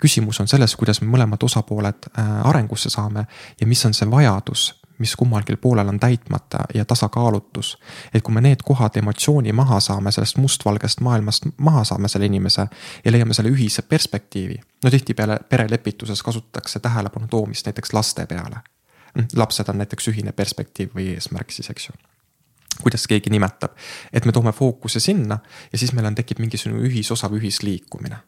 küsimus 0.00 0.40
on 0.40 0.48
selles, 0.48 0.76
kuidas 0.76 1.00
me 1.00 1.08
mõlemad 1.16 1.42
osapooled 1.42 2.10
äh, 2.18 2.46
arengusse 2.46 2.90
saame 2.90 3.26
ja 3.60 3.66
mis 3.66 3.84
on 3.86 3.94
see 3.94 4.10
vajadus, 4.10 4.80
mis 5.00 5.16
kummalgi 5.16 5.56
poolel 5.56 5.88
on 5.88 6.00
täitmata 6.00 6.58
ja 6.74 6.84
tasakaalutus. 6.84 7.78
et 8.14 8.22
kui 8.22 8.34
me 8.34 8.40
need 8.40 8.60
kohad 8.64 8.96
emotsiooni 8.96 9.52
maha 9.52 9.80
saame, 9.80 10.12
sellest 10.12 10.36
mustvalgest 10.36 11.00
maailmast 11.00 11.46
maha 11.56 11.84
saame 11.84 12.08
selle 12.08 12.26
inimese 12.26 12.66
ja 13.04 13.12
leiame 13.12 13.34
selle 13.34 13.50
ühise 13.50 13.82
perspektiivi. 13.82 14.60
no 14.84 14.90
tihtipeale 14.90 15.38
perelepituses 15.48 16.22
kasutatakse 16.22 16.80
tähelepanu 16.80 17.26
toomist 17.28 17.66
näiteks 17.66 17.92
laste 17.92 18.26
peale. 18.26 18.60
Lapsed 19.36 19.68
on 19.68 19.80
näiteks 19.82 20.10
ühine 20.12 20.32
perspektiiv 20.36 20.94
või 20.96 21.12
eesmärk 21.14 21.52
siis, 21.52 21.70
eks 21.70 21.90
ju 21.90 21.98
kuidas 22.80 23.06
keegi 23.10 23.30
nimetab, 23.30 23.74
et 24.12 24.24
me 24.24 24.32
toome 24.32 24.52
fookuse 24.56 25.00
sinna 25.00 25.38
ja 25.72 25.78
siis 25.78 25.92
meil 25.92 26.06
on, 26.08 26.14
tekib 26.16 26.38
mingisugune 26.40 26.80
ühisosa 26.88 27.28
või 27.28 27.42
ühisliikumine 27.42 28.20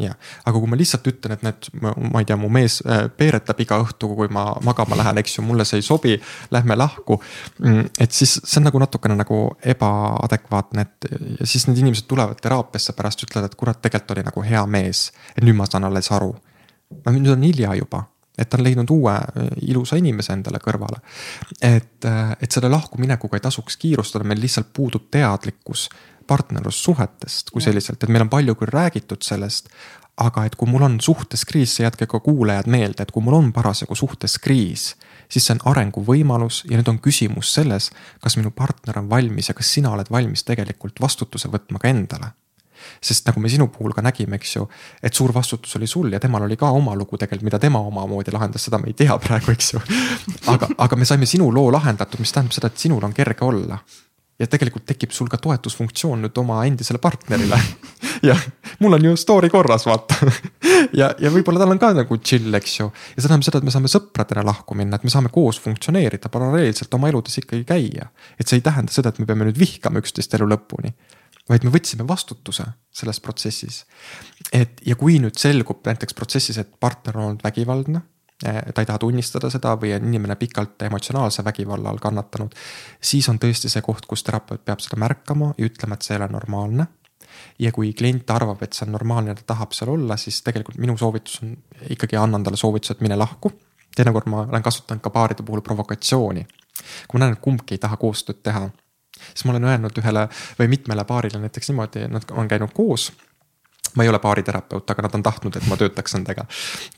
jah, 0.00 0.16
aga 0.46 0.60
kui 0.60 0.70
ma 0.70 0.78
lihtsalt 0.78 1.08
ütlen, 1.10 1.34
et 1.34 1.42
need, 1.44 1.68
ma 1.82 2.22
ei 2.22 2.28
tea, 2.28 2.36
mu 2.40 2.48
mees 2.52 2.78
äh, 2.86 3.02
peeretab 3.16 3.58
iga 3.60 3.80
õhtu, 3.82 4.08
kui 4.16 4.30
ma 4.32 4.46
magama 4.64 4.98
lähen, 5.00 5.20
eks 5.20 5.36
ju, 5.36 5.44
mulle 5.44 5.66
see 5.68 5.80
ei 5.82 5.84
sobi, 5.84 6.14
lähme 6.54 6.76
lahku. 6.78 7.18
Mm, 7.58 7.90
et 8.00 8.16
siis 8.16 8.38
see 8.38 8.60
on 8.62 8.68
nagu 8.70 8.80
natukene 8.80 9.18
nagu 9.18 9.40
ebaadekvaatne, 9.74 10.86
et 10.86 11.10
ja 11.42 11.48
siis 11.48 11.66
need 11.68 11.82
inimesed 11.82 12.08
tulevad 12.10 12.40
teraapiasse 12.40 12.94
pärast, 12.96 13.26
ütlevad, 13.26 13.50
et 13.50 13.58
kurat, 13.60 13.82
tegelikult 13.82 14.16
oli 14.16 14.26
nagu 14.30 14.46
hea 14.46 14.62
mees. 14.70 15.10
et 15.36 15.44
nüüd 15.44 15.58
ma 15.58 15.68
saan 15.68 15.84
alles 15.90 16.10
aru. 16.16 16.32
no 17.04 17.12
nüüd 17.12 17.34
on 17.34 17.44
hilja 17.44 17.74
juba 17.78 18.06
et 18.40 18.48
ta 18.50 18.58
on 18.58 18.64
leidnud 18.64 18.90
uue 18.90 19.12
äh, 19.14 19.50
ilusa 19.68 19.98
inimese 20.00 20.32
endale 20.32 20.60
kõrvale. 20.64 21.00
et, 21.60 22.04
äh, 22.04 22.36
et 22.40 22.52
selle 22.52 22.70
lahkuminekuga 22.72 23.36
ei 23.36 23.44
tasuks 23.44 23.76
kiirustada, 23.76 24.24
meil 24.24 24.40
lihtsalt 24.40 24.72
puudub 24.72 25.10
teadlikkus 25.10 25.88
partnerlussuhetest 26.26 27.50
kui 27.50 27.62
selliselt, 27.62 28.02
et 28.02 28.08
meil 28.08 28.26
on 28.26 28.30
palju 28.30 28.54
küll 28.54 28.74
räägitud 28.74 29.22
sellest. 29.26 29.68
aga 30.20 30.42
et 30.44 30.56
kui 30.58 30.68
mul 30.68 30.82
on 30.84 30.98
suhtes 31.00 31.46
kriis, 31.48 31.72
see 31.76 31.84
jätke 31.86 32.04
ka 32.10 32.18
kuulajad 32.20 32.66
meelde, 32.68 33.02
et 33.02 33.10
kui 33.10 33.22
mul 33.24 33.38
on 33.38 33.46
parasjagu 33.56 33.94
suhtes 33.96 34.34
kriis, 34.38 34.90
siis 35.32 35.46
see 35.46 35.54
on 35.54 35.62
arenguvõimalus 35.70 36.58
ja 36.68 36.76
nüüd 36.76 36.90
on 36.92 36.98
küsimus 37.00 37.54
selles, 37.54 37.88
kas 38.20 38.36
minu 38.36 38.50
partner 38.50 38.98
on 39.00 39.08
valmis 39.08 39.48
ja 39.48 39.54
kas 39.56 39.70
sina 39.72 39.94
oled 39.94 40.10
valmis 40.12 40.44
tegelikult 40.44 41.00
vastutuse 41.00 41.48
võtma 41.48 41.80
ka 41.80 41.88
endale 41.88 42.34
sest 43.02 43.26
nagu 43.28 43.40
me 43.40 43.48
sinu 43.52 43.68
puhul 43.72 43.94
ka 43.96 44.04
nägime, 44.04 44.40
eks 44.40 44.56
ju, 44.56 44.66
et 45.02 45.14
suur 45.14 45.34
vastutus 45.34 45.76
oli 45.76 45.88
sul 45.90 46.12
ja 46.12 46.20
temal 46.20 46.46
oli 46.46 46.58
ka 46.60 46.70
oma 46.74 46.94
lugu 46.98 47.18
tegelikult, 47.18 47.48
mida 47.50 47.58
tema 47.62 47.80
omamoodi 47.86 48.34
lahendas, 48.34 48.68
seda 48.68 48.78
me 48.78 48.92
ei 48.92 48.98
tea 48.98 49.16
praegu, 49.24 49.54
eks 49.54 49.74
ju. 49.74 49.82
aga, 50.52 50.70
aga 50.78 51.00
me 51.00 51.08
saime 51.08 51.28
sinu 51.30 51.50
loo 51.54 51.70
lahendatud, 51.72 52.20
mis 52.22 52.32
tähendab 52.32 52.56
seda, 52.56 52.72
et 52.72 52.86
sinul 52.86 53.04
on 53.04 53.16
kerge 53.16 53.44
olla 53.46 53.80
ja 54.40 54.48
tegelikult 54.48 54.86
tekib 54.88 55.12
sul 55.12 55.28
ka 55.30 55.38
toetusfunktsioon 55.42 56.24
nüüd 56.24 56.38
oma 56.40 56.62
endisele 56.68 57.00
partnerile 57.02 57.58
jah, 58.30 58.40
mul 58.80 58.96
on 58.96 59.10
ju 59.10 59.16
story 59.20 59.50
korras, 59.52 59.84
vaata 59.88 60.16
ja, 61.00 61.10
ja 61.20 61.32
võib-olla 61.32 61.60
tal 61.60 61.74
on 61.74 61.80
ka 61.82 61.92
nagu 61.96 62.20
chill, 62.24 62.48
eks 62.56 62.78
ju. 62.80 62.88
ja 62.88 63.18
see 63.18 63.28
tähendab 63.28 63.48
seda, 63.48 63.60
et 63.60 63.68
me 63.68 63.74
saame 63.74 63.92
sõpradena 63.92 64.44
lahku 64.48 64.76
minna, 64.78 64.96
et 64.96 65.06
me 65.06 65.12
saame 65.12 65.32
koos 65.34 65.60
funktsioneerida, 65.62 66.32
paralleelselt 66.32 66.94
oma 66.96 67.12
eludes 67.12 67.36
ikkagi 67.42 67.66
käia. 67.68 68.10
et 68.38 68.48
see 68.48 68.60
ei 68.60 68.64
tähenda 68.64 68.94
seda, 68.94 69.12
et 69.12 69.20
me 69.20 69.28
peame 69.28 69.48
nüüd 69.48 69.60
vihkama 69.60 70.00
üksteist 70.00 70.36
elu 70.38 70.48
lõpuni. 70.54 70.94
Vaid 71.48 71.64
me 71.64 71.72
võtsime 71.74 72.06
vastutuse 72.08 72.64
selles 72.90 73.20
protsessis. 73.20 73.84
et 74.52 74.80
ja 74.86 74.96
kui 74.96 75.18
nüüd 75.18 75.38
selgub 75.38 75.86
näiteks 75.86 76.14
protsessis, 76.14 76.58
et 76.58 76.80
partner 76.80 77.18
on 77.18 77.24
olnud 77.24 77.44
vägivaldne 77.44 78.02
Eh, 78.44 78.72
ta 78.74 78.80
ei 78.80 78.86
taha 78.88 78.98
tunnistada 78.98 79.50
seda 79.52 79.74
või 79.76 79.90
on 79.92 80.06
inimene 80.08 80.32
pikalt 80.40 80.80
emotsionaalse 80.86 81.42
vägivalla 81.44 81.90
all 81.90 81.98
kannatanud. 82.00 82.54
siis 83.00 83.28
on 83.28 83.38
tõesti 83.38 83.68
see 83.68 83.82
koht, 83.84 84.06
kus 84.08 84.22
terapeut 84.24 84.64
peab 84.64 84.80
seda 84.80 84.96
märkama 84.96 85.50
ja 85.58 85.66
ütlema, 85.68 85.94
et 85.94 86.02
see 86.02 86.14
ei 86.14 86.22
ole 86.22 86.28
normaalne. 86.32 86.86
ja 87.58 87.72
kui 87.72 87.92
klient 87.92 88.30
arvab, 88.30 88.62
et 88.62 88.72
see 88.72 88.86
on 88.86 88.92
normaalne 88.92 89.34
ta 89.34 89.42
tahab 89.46 89.72
seal 89.76 89.90
olla, 89.90 90.16
siis 90.16 90.40
tegelikult 90.42 90.78
minu 90.78 90.96
soovitus 90.96 91.42
on 91.42 91.56
ikkagi 91.90 92.16
annan 92.16 92.42
talle 92.42 92.56
soovituse, 92.56 92.92
et 92.92 93.00
mine 93.00 93.16
lahku. 93.16 93.52
teinekord 93.96 94.26
ma 94.26 94.46
olen 94.48 94.62
kasutanud 94.62 95.02
ka 95.02 95.10
paaride 95.10 95.42
puhul 95.42 95.60
provokatsiooni. 95.60 96.46
kui 97.08 97.18
ma 97.18 97.26
näen, 97.26 97.36
et 97.36 97.44
kumbki 97.44 97.74
ei 97.74 97.78
taha 97.78 97.96
koostööd 97.96 98.40
teha, 98.42 98.70
siis 99.32 99.46
ma 99.48 99.56
olen 99.56 99.70
öelnud 99.72 99.98
ühele 100.02 100.28
või 100.58 100.70
mitmele 100.76 101.04
paarile 101.08 101.42
näiteks 101.42 101.72
niimoodi, 101.72 102.06
nad 102.10 102.30
on 102.36 102.48
käinud 102.48 102.72
koos 102.76 103.10
ma 103.96 104.02
ei 104.02 104.08
ole 104.08 104.18
baariterapeut, 104.18 104.90
aga 104.90 105.02
nad 105.02 105.14
on 105.18 105.22
tahtnud, 105.22 105.56
et 105.56 105.66
ma 105.68 105.78
töötaks 105.78 106.14
nendega. 106.14 106.44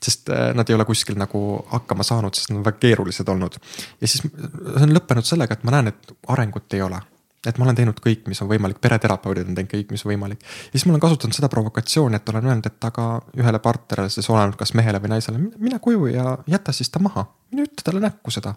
sest 0.02 0.28
äh, 0.32 0.50
nad 0.56 0.68
ei 0.68 0.76
ole 0.76 0.84
kuskil 0.84 1.16
nagu 1.18 1.40
hakkama 1.70 2.04
saanud, 2.06 2.34
sest 2.36 2.52
nad 2.52 2.60
on 2.60 2.66
väga 2.66 2.82
keerulised 2.82 3.28
olnud. 3.28 3.56
ja 4.00 4.08
siis 4.08 4.22
see 4.24 4.84
on 4.84 4.94
lõppenud 4.96 5.28
sellega, 5.28 5.56
et 5.56 5.64
ma 5.64 5.76
näen, 5.76 5.92
et 5.92 6.14
arengut 6.34 6.74
ei 6.74 6.82
ole. 6.82 7.00
et 7.46 7.58
ma 7.58 7.64
olen 7.66 7.78
teinud 7.78 8.00
kõik, 8.02 8.26
mis 8.30 8.42
on 8.44 8.50
võimalik, 8.50 8.78
pereterapeudid 8.80 9.48
on 9.48 9.56
teinud 9.56 9.72
kõik, 9.72 9.94
mis 9.94 10.04
on 10.06 10.12
võimalik. 10.12 10.42
ja 10.42 10.74
siis 10.74 10.86
ma 10.86 10.96
olen 10.96 11.06
kasutanud 11.06 11.38
seda 11.38 11.48
provokatsiooni, 11.52 12.20
et 12.20 12.34
olen 12.34 12.50
öelnud, 12.50 12.68
et 12.68 12.90
aga 12.90 13.06
ühele 13.38 13.62
partnerile, 13.62 14.12
siis 14.12 14.28
oleneb 14.30 14.58
kas 14.60 14.74
mehele 14.78 15.00
või 15.02 15.14
naisele, 15.16 15.40
mine 15.56 15.80
koju 15.80 16.12
ja 16.12 16.36
jäta 16.46 16.76
siis 16.76 16.92
ta 16.92 17.00
maha. 17.02 17.26
mine 17.52 17.68
ütle 17.70 17.88
talle 17.88 18.04
näkku 18.04 18.34
seda 18.34 18.54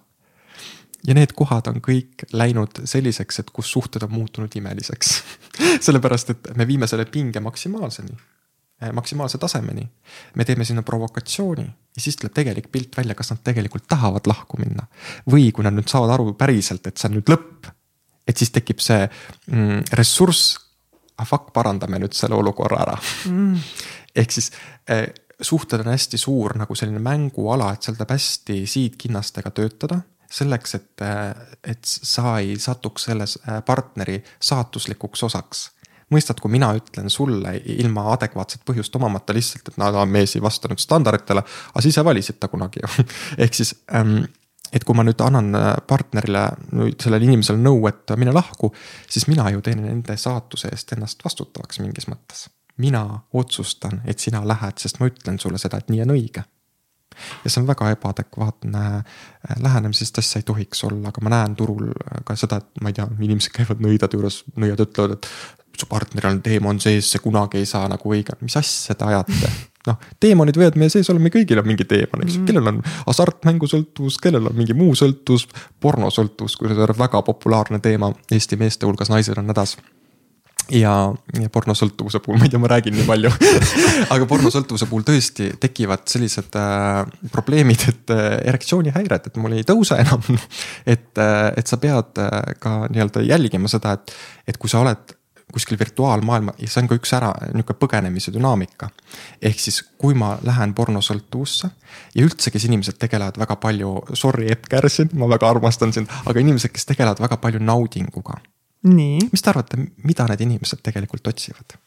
ja 1.08 1.16
need 1.18 1.34
kohad 1.38 1.70
on 1.72 1.82
kõik 1.84 2.26
läinud 2.34 2.84
selliseks, 2.88 3.42
et 3.42 3.52
kus 3.54 3.72
suhted 3.72 4.04
on 4.06 4.14
muutunud 4.14 4.56
imeliseks 4.56 5.12
sellepärast, 5.86 6.34
et 6.34 6.50
me 6.58 6.68
viime 6.68 6.88
selle 6.90 7.06
pinge 7.12 7.42
maksimaalseni, 7.44 8.18
eh, 8.82 8.92
maksimaalse 8.96 9.38
tasemeni. 9.42 9.88
me 10.36 10.46
teeme 10.46 10.66
sinna 10.66 10.84
provokatsiooni 10.84 11.66
ja 11.66 12.02
siis 12.02 12.18
tuleb 12.18 12.34
tegelik 12.34 12.72
pilt 12.72 12.98
välja, 12.98 13.16
kas 13.16 13.32
nad 13.32 13.44
tegelikult 13.44 13.88
tahavad 13.88 14.28
lahku 14.28 14.58
minna. 14.60 14.88
või 15.32 15.52
kui 15.52 15.64
nad 15.64 15.74
nüüd 15.74 15.90
saavad 15.92 16.16
aru 16.18 16.34
päriselt, 16.34 16.88
et 16.88 16.98
see 16.98 17.10
on 17.10 17.20
nüüd 17.20 17.34
lõpp, 17.34 17.70
et 18.28 18.38
siis 18.38 18.52
tekib 18.52 18.80
see 18.80 19.06
mm, 19.06 19.92
ressurss. 19.94 20.58
ah 21.18 21.28
fuck, 21.28 21.54
parandame 21.54 22.00
nüüd 22.00 22.14
selle 22.14 22.36
olukorra 22.36 22.82
ära 22.88 22.98
mm. 23.30 23.62
ehk 24.24 24.32
siis 24.32 24.52
eh, 24.90 25.08
suhted 25.42 25.80
on 25.84 25.92
hästi 25.92 26.18
suur 26.18 26.56
nagu 26.58 26.76
selline 26.76 27.00
mänguala, 27.04 27.74
et 27.74 27.84
seal 27.84 27.98
tuleb 27.98 28.12
hästi 28.16 28.62
siidkinnastega 28.68 29.52
töötada 29.52 30.02
selleks, 30.36 30.76
et, 30.76 31.06
et 31.64 31.86
sa 31.86 32.38
ei 32.42 32.58
satuks 32.60 33.08
selles 33.10 33.38
äh, 33.44 33.62
partneri 33.66 34.20
saatuslikuks 34.44 35.24
osaks. 35.24 35.70
mõistad, 36.14 36.38
kui 36.38 36.52
mina 36.54 36.70
ütlen 36.78 37.10
sulle 37.10 37.56
ilma 37.66 38.12
adekvaatset 38.14 38.62
põhjust 38.66 38.96
omamata 38.96 39.34
lihtsalt, 39.34 39.72
et 39.72 39.78
no 39.82 40.06
mees 40.06 40.36
ei 40.36 40.42
vastanud 40.42 40.80
standarditele, 40.80 41.42
aga 41.42 41.82
sa 41.82 41.90
ise 41.90 42.04
valisid 42.06 42.38
ta 42.40 42.48
kunagi 42.48 42.84
ju 42.84 43.06
ehk 43.46 43.58
siis 43.58 43.74
ähm, 43.94 44.20
et 44.74 44.84
kui 44.84 44.96
ma 44.98 45.06
nüüd 45.06 45.22
annan 45.24 45.56
äh, 45.56 45.72
partnerile, 45.88 46.46
sellele 47.02 47.30
inimesele 47.30 47.62
nõu, 47.62 47.88
et 47.90 48.16
mine 48.20 48.34
lahku, 48.36 48.74
siis 49.10 49.28
mina 49.32 49.48
ju 49.54 49.64
teen 49.66 49.82
nende 49.86 50.18
saatuse 50.20 50.70
eest 50.74 50.94
ennast 50.98 51.24
vastutavaks 51.26 51.80
mingis 51.84 52.10
mõttes. 52.12 52.50
mina 52.78 53.06
otsustan, 53.34 54.02
et 54.06 54.20
sina 54.20 54.44
lähed, 54.48 54.78
sest 54.78 55.00
ma 55.00 55.08
ütlen 55.08 55.40
sulle 55.40 55.58
seda, 55.58 55.80
et 55.80 55.90
nii 55.90 56.02
on 56.04 56.12
õige 56.18 56.44
ja 57.44 57.52
see 57.52 57.62
on 57.62 57.68
väga 57.70 57.92
ebaadekvaatne 57.96 58.86
äh, 58.96 59.60
lähenemine, 59.64 59.98
sest 59.98 60.20
asja 60.22 60.42
ei 60.42 60.48
tohiks 60.48 60.84
olla, 60.88 61.12
aga 61.12 61.24
ma 61.26 61.36
näen 61.36 61.56
turul 61.60 61.92
ka 62.26 62.38
seda, 62.40 62.62
et 62.62 62.82
ma 62.84 62.92
ei 62.92 62.98
tea, 62.98 63.08
inimesed 63.20 63.54
käivad 63.56 63.84
nõidade 63.84 64.18
juures, 64.18 64.42
nõiad 64.60 64.84
ütlevad, 64.88 65.18
et 65.20 65.80
su 65.80 65.88
partneril 65.92 66.32
on 66.32 66.44
teemon 66.44 66.80
sees, 66.84 67.10
see 67.12 67.24
kunagi 67.24 67.60
ei 67.62 67.70
saa 67.70 67.88
nagu 67.92 68.12
õige, 68.12 68.38
mis 68.42 68.58
asja 68.60 68.96
te 68.98 69.08
ajate? 69.08 69.52
Noh, 69.86 70.00
teemonid 70.18 70.58
võivad 70.58 70.80
meie 70.82 70.90
sees 70.90 71.12
olla, 71.14 71.22
me 71.22 71.30
kõigil 71.30 71.60
on 71.62 71.68
mingi 71.70 71.86
teemon, 71.86 72.24
eks. 72.24 72.40
Ju 72.40 72.42
mm., 72.42 72.48
kellel 72.50 72.70
on 72.72 72.80
hasartmängusõltuvus, 73.06 74.16
kellel 74.24 74.50
on 74.50 74.56
mingi 74.58 74.74
muu 74.74 74.96
sõltuvus, 74.98 75.46
pornosõltuvus, 75.84 76.56
kui 76.58 76.72
see 76.72 76.88
on 76.88 76.98
väga 76.98 77.22
populaarne 77.28 77.78
teema 77.86 78.10
Eesti 78.34 78.58
meeste 78.58 78.90
hulgas, 78.90 79.14
naised 79.14 79.38
on 79.38 79.54
hädas 79.54 79.76
ja, 80.74 80.94
ja 81.40 81.50
pornosõltuvuse 81.54 82.22
puhul, 82.24 82.40
ma 82.40 82.48
ei 82.48 82.54
tea, 82.54 82.62
ma 82.62 82.70
räägin 82.72 82.96
nii 82.98 83.08
palju. 83.08 83.32
Aga 84.14 84.28
pornosõltuvuse 84.30 84.88
puhul 84.90 85.06
tõesti 85.08 85.52
tekivad 85.62 86.06
sellised 86.10 86.56
äh, 86.60 87.04
probleemid, 87.34 87.86
et 87.92 88.16
äh, 88.16 88.24
erektsioonihäired, 88.54 89.30
et 89.30 89.38
mul 89.42 89.58
ei 89.58 89.68
tõuse 89.68 90.00
enam. 90.02 90.24
Et 90.86 91.22
äh,, 91.22 91.52
et 91.60 91.70
sa 91.70 91.80
pead 91.82 92.22
äh, 92.22 92.56
ka 92.62 92.86
nii-öelda 92.90 93.24
jälgima 93.26 93.70
seda, 93.72 93.96
et, 94.00 94.16
et 94.48 94.58
kui 94.62 94.72
sa 94.72 94.82
oled 94.84 95.16
kuskil 95.54 95.78
virtuaalmaailma 95.80 96.56
ja 96.60 96.68
see 96.68 96.82
on 96.82 96.88
ka 96.90 96.98
üks 96.98 97.12
ära 97.16 97.30
nihuke 97.54 97.76
põgenemise 97.80 98.34
dünaamika. 98.34 98.90
ehk 99.42 99.62
siis, 99.62 99.78
kui 100.02 100.18
ma 100.18 100.34
lähen 100.44 100.74
pornosõltuvusse 100.76 101.70
ja 102.16 102.26
üldse, 102.26 102.52
kes 102.52 102.66
inimesed 102.66 102.98
tegelevad 103.00 103.38
väga 103.40 103.56
palju, 103.62 103.94
sorry, 104.18 104.50
Epp 104.52 104.68
Kärsin, 104.74 105.14
ma 105.14 105.30
väga 105.32 105.48
armastan 105.50 105.94
sind, 105.94 106.12
aga 106.26 106.42
inimesed, 106.42 106.74
kes 106.74 106.90
tegelevad 106.90 107.22
väga 107.24 107.38
palju 107.38 107.62
naudinguga 107.64 108.42
mis 109.32 109.42
te 109.42 109.52
arvate, 109.52 109.80
mida 110.06 110.28
need 110.30 110.46
inimesed 110.48 110.84
tegelikult 110.86 111.34
otsivad? 111.34 111.78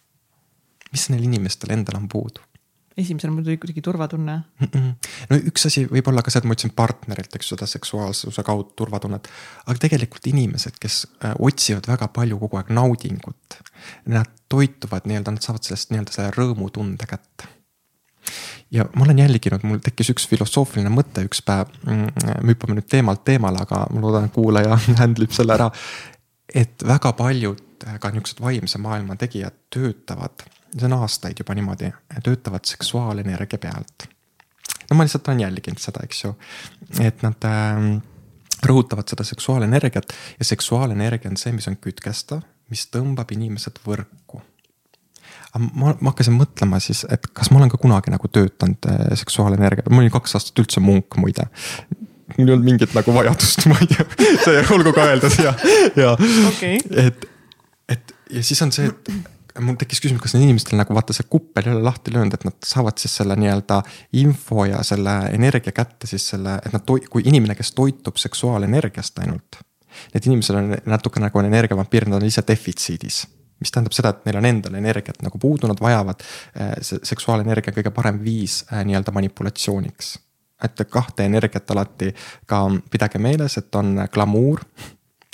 mis 0.88 1.10
neil 1.12 1.26
inimestel 1.28 1.74
endal 1.74 1.98
on 2.00 2.08
puudu? 2.08 2.44
esimesena 2.98 3.32
mul 3.32 3.44
tuli 3.46 3.56
kuidagi 3.56 3.82
turvatunne 3.82 4.36
mm. 4.60 4.66
-mm. 4.66 5.10
no 5.30 5.36
üks 5.50 5.66
asi 5.66 5.84
võib 5.86 6.08
olla 6.10 6.22
ka 6.22 6.32
see, 6.32 6.42
et 6.42 6.48
ma 6.48 6.56
ütlesin 6.56 6.74
partnerilt, 6.76 7.36
eks 7.38 7.52
seda 7.54 7.66
seksuaalsuse 7.70 8.42
kaudu 8.46 8.72
turvatunnet. 8.76 9.28
aga 9.66 9.78
tegelikult 9.84 10.26
inimesed, 10.26 10.80
kes 10.80 11.04
äh, 11.24 11.36
otsivad 11.38 11.86
väga 11.88 12.08
palju 12.08 12.38
kogu 12.38 12.58
aeg 12.58 12.72
naudingut. 12.74 13.60
Nad 14.10 14.32
toituvad 14.48 15.06
nii-öelda, 15.06 15.36
nad 15.36 15.44
saavad 15.44 15.62
sellest 15.62 15.92
nii-öelda 15.92 16.16
selle 16.16 16.34
rõõmutunde 16.34 17.06
kätte. 17.06 17.48
ja 18.70 18.84
ma 18.94 19.04
olen 19.04 19.18
jälginud, 19.18 19.62
mul 19.62 19.78
tekkis 19.84 20.10
üks 20.12 20.26
filosoofiline 20.28 20.90
mõte 20.92 21.24
üks 21.28 21.42
päev. 21.44 21.70
Mm, 21.86 22.10
me 22.42 22.52
hüppame 22.52 22.80
nüüd 22.80 22.90
teemalt 22.90 23.24
teemale, 23.24 23.62
aga 23.62 23.86
ma 23.94 24.02
loodan, 24.04 24.28
et 24.28 24.34
kuulaja 24.34 24.80
handle 25.02 25.28
ib 25.28 25.36
selle 25.36 25.54
ära 25.54 25.70
et 26.54 26.86
väga 26.86 27.12
paljud 27.12 27.86
äh, 27.86 27.98
ka 28.00 28.10
niisugused 28.12 28.42
vaimse 28.42 28.80
maailma 28.82 29.16
tegijad 29.20 29.56
töötavad, 29.74 30.44
see 30.74 30.86
on 30.88 30.96
aastaid 31.00 31.40
juba 31.40 31.56
niimoodi, 31.56 31.90
töötavad 32.24 32.68
seksuaalenergia 32.68 33.58
pealt. 33.58 34.08
no 34.90 34.96
ma 34.96 35.04
lihtsalt 35.04 35.28
olen 35.28 35.40
jälginud 35.40 35.82
seda, 35.82 36.04
eks 36.04 36.24
ju, 36.24 36.34
et 37.04 37.22
nad 37.22 37.48
äh, 37.48 37.88
rõhutavad 38.66 39.08
seda 39.10 39.24
seksuaalenergiat 39.24 40.14
ja 40.38 40.44
seksuaalenergia 40.44 41.30
on 41.30 41.36
see, 41.36 41.52
mis 41.52 41.68
on 41.68 41.76
kütkestav, 41.76 42.42
mis 42.72 42.88
tõmbab 42.92 43.32
inimesed 43.36 43.80
võrku. 43.84 44.42
ma, 45.58 45.92
ma 46.00 46.10
hakkasin 46.10 46.36
mõtlema 46.36 46.80
siis, 46.80 47.04
et 47.10 47.26
kas 47.32 47.50
ma 47.50 47.60
olen 47.60 47.72
ka 47.72 47.80
kunagi 47.80 48.12
nagu 48.14 48.28
töötanud 48.28 48.88
äh, 48.88 49.06
seksuaalenergiaga, 49.20 49.92
ma 49.92 50.02
olin 50.02 50.16
kaks 50.16 50.38
aastat 50.40 50.64
üldse 50.64 50.80
munk 50.80 51.20
muide 51.20 51.48
mul 52.38 52.48
ei 52.48 52.54
olnud 52.54 52.68
mingit 52.68 52.94
nagu 52.96 53.14
vajadust, 53.16 53.64
ma 53.70 53.80
ei 53.82 53.90
tea, 53.90 54.06
see 54.44 54.62
olgu 54.76 54.94
ka 54.96 55.08
öeldud 55.12 55.40
ja, 55.42 55.54
ja 55.98 56.14
okay. 56.50 56.78
et, 57.06 57.26
et 57.90 58.14
ja 58.38 58.44
siis 58.46 58.62
on 58.64 58.72
see, 58.74 58.88
et 58.88 59.64
mul 59.64 59.78
tekkis 59.78 60.02
küsimus, 60.02 60.22
kas 60.22 60.36
neil 60.36 60.46
inimestel 60.46 60.78
nagu 60.78 60.94
vaata 60.94 61.16
see 61.16 61.26
kuppel 61.30 61.68
ei 61.68 61.74
ole 61.74 61.82
lahti 61.86 62.12
löönud, 62.14 62.34
et 62.34 62.44
nad 62.46 62.58
saavad 62.66 63.00
siis 63.00 63.16
selle 63.20 63.36
nii-öelda 63.38 63.80
info 64.20 64.66
ja 64.68 64.82
selle 64.86 65.16
energia 65.34 65.74
kätte 65.74 66.10
siis 66.10 66.28
selle, 66.34 66.58
et 66.62 66.74
nad, 66.74 66.94
kui 67.10 67.26
inimene, 67.26 67.56
kes 67.58 67.72
toitub 67.76 68.20
seksuaalenergiast 68.20 69.18
ainult. 69.24 69.58
Need 70.12 70.28
inimesed 70.28 70.54
on 70.54 70.76
natuke 70.86 71.20
nagu 71.22 71.40
on 71.40 71.48
energiavampiir, 71.48 72.06
nad 72.06 72.20
on 72.20 72.28
ise 72.28 72.44
defitsiidis 72.46 73.24
mis 73.58 73.72
tähendab 73.74 73.94
seda, 73.96 74.12
et 74.14 74.26
neil 74.28 74.38
on 74.38 74.46
endal 74.46 74.76
energiat 74.78 75.18
nagu 75.24 75.38
puudu, 75.42 75.66
nad 75.66 75.80
vajavad, 75.82 76.22
eh, 76.54 76.76
see 76.86 77.00
seksuaalenergia 77.10 77.72
on 77.72 77.78
kõige 77.80 77.90
parem 77.94 78.20
viis 78.22 78.60
eh, 78.70 78.84
nii-öelda 78.86 79.14
manipulatsiooniks. 79.16 80.12
Et 80.64 80.84
kahte 80.90 81.24
energiat 81.24 81.70
alati 81.70 82.12
ka 82.46 82.64
pidage 82.90 83.18
meeles, 83.18 83.58
et 83.58 83.74
on 83.74 84.04
glamuur, 84.12 84.64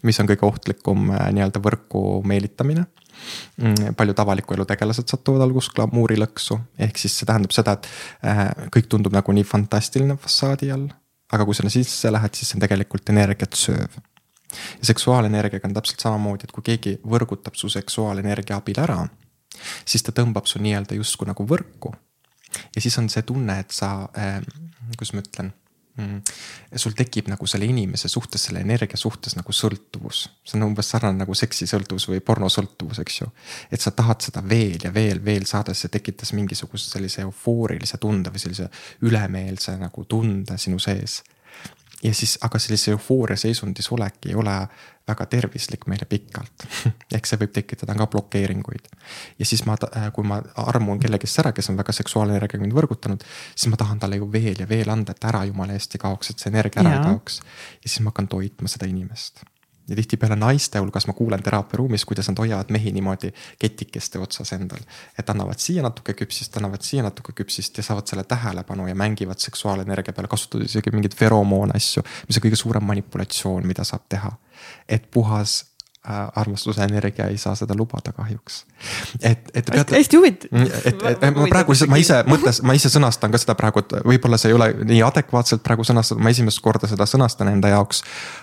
mis 0.04 0.20
on 0.20 0.28
kõige 0.28 0.46
ohtlikum 0.46 1.10
eh, 1.14 1.30
nii-öelda 1.32 1.62
võrku 1.64 2.22
meelitamine 2.28 2.86
Mm, 3.56 3.94
paljud 3.96 4.18
avaliku 4.18 4.54
elu 4.54 4.64
tegelased 4.66 5.08
satuvad 5.08 5.44
alguses 5.44 5.70
glamuurilõksu, 5.76 6.58
ehk 6.86 6.98
siis 6.98 7.14
see 7.18 7.28
tähendab 7.28 7.54
seda, 7.54 7.76
et 7.76 7.88
äh, 8.26 8.40
kõik 8.74 8.88
tundub 8.90 9.14
nagu 9.14 9.34
nii 9.36 9.46
fantastiline 9.46 10.16
fassaadi 10.20 10.72
all. 10.74 10.88
aga 11.32 11.46
kui 11.48 11.56
sinna 11.56 11.70
sisse 11.72 12.10
lähed, 12.12 12.34
siis 12.36 12.50
see 12.50 12.58
on 12.58 12.62
tegelikult 12.62 13.10
energiat 13.10 13.56
sööv. 13.58 13.96
ja 14.80 14.88
seksuaalenergiaga 14.90 15.68
on 15.68 15.74
täpselt 15.74 16.02
samamoodi, 16.04 16.46
et 16.46 16.52
kui 16.52 16.62
keegi 16.62 16.96
võrgutab 17.14 17.56
su 17.58 17.70
seksuaalenergia 17.72 18.58
abil 18.60 18.78
ära, 18.82 19.00
siis 19.86 20.02
ta 20.02 20.12
tõmbab 20.12 20.50
su 20.50 20.62
nii-öelda 20.62 20.98
justkui 20.98 21.30
nagu 21.30 21.46
võrku. 21.46 21.94
ja 22.74 22.80
siis 22.80 22.98
on 22.98 23.08
see 23.08 23.22
tunne, 23.22 23.58
et 23.60 23.70
sa 23.70 24.08
äh,, 24.18 24.40
kuidas 24.92 25.14
ma 25.14 25.24
ütlen 25.24 25.52
mm.. 25.96 26.20
sul 26.76 26.94
tekib 26.96 27.28
nagu 27.32 27.46
selle 27.50 27.68
inimese 27.70 28.08
suhtes, 28.08 28.46
selle 28.48 28.62
energia 28.64 28.98
suhtes 29.00 29.36
nagu 29.38 29.54
sõltuvus. 29.54 30.24
see 30.44 30.58
on 30.58 30.68
umbes 30.68 30.90
sarnane 30.94 31.22
nagu 31.22 31.36
seksisõltuvus 31.38 32.08
või 32.10 32.22
pornosõltuvus, 32.24 33.00
eks 33.04 33.20
ju. 33.20 33.30
et 33.70 33.84
sa 33.84 33.94
tahad 33.96 34.24
seda 34.24 34.42
veel 34.48 34.88
ja 34.88 34.94
veel, 34.94 35.22
veel 35.24 35.46
saada, 35.50 35.74
see 35.74 35.92
tekitas 35.92 36.34
mingisuguse 36.36 36.90
sellise 36.90 37.24
eufoorilise 37.26 38.00
tunde 38.02 38.32
või 38.34 38.42
sellise 38.42 38.70
ülemeelse 39.06 39.78
nagu 39.80 40.04
tunde 40.08 40.58
sinu 40.58 40.82
sees 40.82 41.22
ja 42.04 42.14
siis, 42.14 42.36
aga 42.44 42.58
sellise 42.58 42.92
eufooria 42.94 43.36
seisundis 43.40 43.88
olek 43.92 44.28
ei 44.28 44.34
ole 44.34 44.54
väga 45.08 45.26
tervislik 45.26 45.86
meile 45.90 46.06
pikalt 46.08 46.66
ehk 47.16 47.28
see 47.28 47.40
võib 47.40 47.52
tekitada 47.56 47.96
ka 47.98 48.06
blokeeringuid. 48.12 48.88
ja 49.38 49.48
siis 49.48 49.64
ma, 49.68 49.76
äh, 49.96 50.10
kui 50.12 50.26
ma 50.28 50.40
armun 50.66 51.00
kellegist 51.00 51.40
ära, 51.42 51.52
kes 51.56 51.70
on 51.72 51.80
väga 51.80 51.92
seksuaalenergiaga 51.96 52.62
mind 52.64 52.76
võrgutanud, 52.76 53.24
siis 53.54 53.70
ma 53.72 53.80
tahan 53.80 54.00
talle 54.02 54.20
ju 54.20 54.30
veel 54.32 54.60
ja 54.64 54.68
veel 54.68 54.92
anda, 54.92 55.16
et 55.16 55.28
ära 55.30 55.44
jumala 55.48 55.76
eest 55.76 55.96
ei 55.96 56.04
kaoks, 56.04 56.30
et 56.30 56.44
see 56.44 56.52
energia 56.52 56.84
ära 56.84 56.96
ja. 56.96 57.00
ei 57.02 57.10
kaoks. 57.12 57.40
ja 57.80 57.88
siis 57.88 58.00
ma 58.04 58.14
hakkan 58.14 58.30
toitma 58.36 58.70
seda 58.70 58.88
inimest 58.90 59.44
ja 59.88 59.96
tihtipeale 59.96 60.36
naiste 60.36 60.78
hulgas 60.78 61.06
ma 61.06 61.12
kuulen 61.12 61.42
teraapiaruumis, 61.42 62.04
kuidas 62.04 62.28
nad 62.28 62.38
hoiavad 62.38 62.70
mehi 62.72 62.92
niimoodi 62.92 63.32
ketikeste 63.58 64.18
otsas 64.18 64.52
endal. 64.52 64.80
et 65.18 65.30
annavad 65.30 65.58
siia 65.58 65.82
natuke 65.82 66.14
küpsist, 66.14 66.56
annavad 66.56 66.82
siia 66.82 67.02
natuke 67.02 67.32
küpsist 67.32 67.76
ja 67.76 67.82
saavad 67.82 68.06
selle 68.06 68.24
tähelepanu 68.24 68.86
ja 68.88 68.94
mängivad 68.94 69.38
seksuaalenergia 69.38 70.12
peale, 70.12 70.28
kasutades 70.28 70.70
isegi 70.70 70.90
mingeid 70.90 71.14
feromoon 71.14 71.76
asju. 71.76 72.02
mis 72.28 72.38
on 72.38 72.48
kõige 72.48 72.56
suurem 72.56 72.84
manipulatsioon, 72.84 73.66
mida 73.66 73.84
saab 73.84 74.08
teha. 74.08 74.32
et 74.88 75.10
puhas 75.10 75.73
armastuse 76.04 76.84
energia 76.84 77.26
ei 77.32 77.38
saa 77.38 77.54
seda 77.56 77.74
lubada 77.76 78.12
kahjuks. 78.12 78.64
et, 79.22 79.50
et 79.54 79.70
peate. 79.72 79.96
hästi 79.96 80.16
huvitav. 80.16 80.50
Mm, 80.52 80.66
et, 80.84 81.04
et 81.10 81.22
ma 81.36 81.46
praegu 81.54 81.72
lihtsalt, 81.72 81.90
ma 81.90 82.00
ise 82.00 82.18
mõtles, 82.28 82.60
ma 82.62 82.76
ise 82.76 82.90
sõnastan 82.92 83.32
ka 83.32 83.40
seda 83.40 83.56
praegu, 83.56 83.80
et 83.80 83.94
võib-olla 84.04 84.38
see 84.40 84.52
ei 84.52 84.58
ole 84.58 84.68
nii 84.84 85.00
adekvaatselt 85.06 85.64
praegu 85.64 85.86
sõnastatud, 85.88 86.20
ma 86.24 86.32
esimest 86.34 86.60
korda 86.64 86.90
seda 86.90 87.06
sõnastan 87.08 87.48
enda 87.54 87.72
jaoks. 87.72 88.02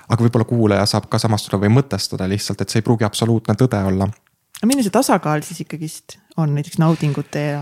aga 0.10 0.26
võib-olla 0.26 0.48
kuulaja 0.50 0.88
saab 0.90 1.06
ka 1.12 1.22
samastuda 1.22 1.62
või 1.62 1.74
mõtestada 1.78 2.30
lihtsalt, 2.30 2.62
et 2.62 2.74
see 2.74 2.82
ei 2.82 2.88
pruugi 2.88 3.06
absoluutne 3.06 3.56
tõde 3.60 3.84
olla. 3.92 4.10
aga 4.58 4.72
milline 4.72 4.88
see 4.88 4.98
tasakaal 4.98 5.46
siis 5.46 5.62
ikkagist 5.66 6.18
on 6.42 6.56
näiteks 6.58 6.82
naudingute 6.82 7.46
ja 7.46 7.62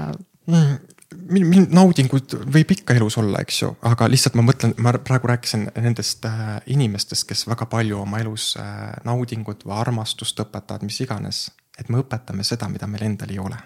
mm.? 1.16 1.68
naudinguid 1.76 2.36
võib 2.54 2.74
ikka 2.78 2.98
elus 3.00 3.18
olla, 3.22 3.42
eks 3.44 3.62
ju, 3.64 3.72
aga 3.90 4.10
lihtsalt 4.12 4.38
ma 4.40 4.46
mõtlen, 4.50 4.76
ma 4.82 4.94
praegu 4.98 5.32
rääkisin 5.32 5.70
nendest 5.76 6.26
äh, 6.30 6.58
inimestest, 6.76 7.28
kes 7.30 7.48
väga 7.50 7.70
palju 7.72 8.02
oma 8.04 8.22
elus 8.24 8.54
äh, 8.60 8.90
naudingut 9.08 9.66
või 9.66 9.78
armastust 9.82 10.40
õpetavad, 10.46 10.86
mis 10.88 11.02
iganes. 11.06 11.50
et 11.80 11.90
me 11.90 12.02
õpetame 12.02 12.44
seda, 12.44 12.68
mida 12.70 12.88
meil 12.88 13.08
endal 13.08 13.32
ei 13.32 13.40
ole 13.40 13.60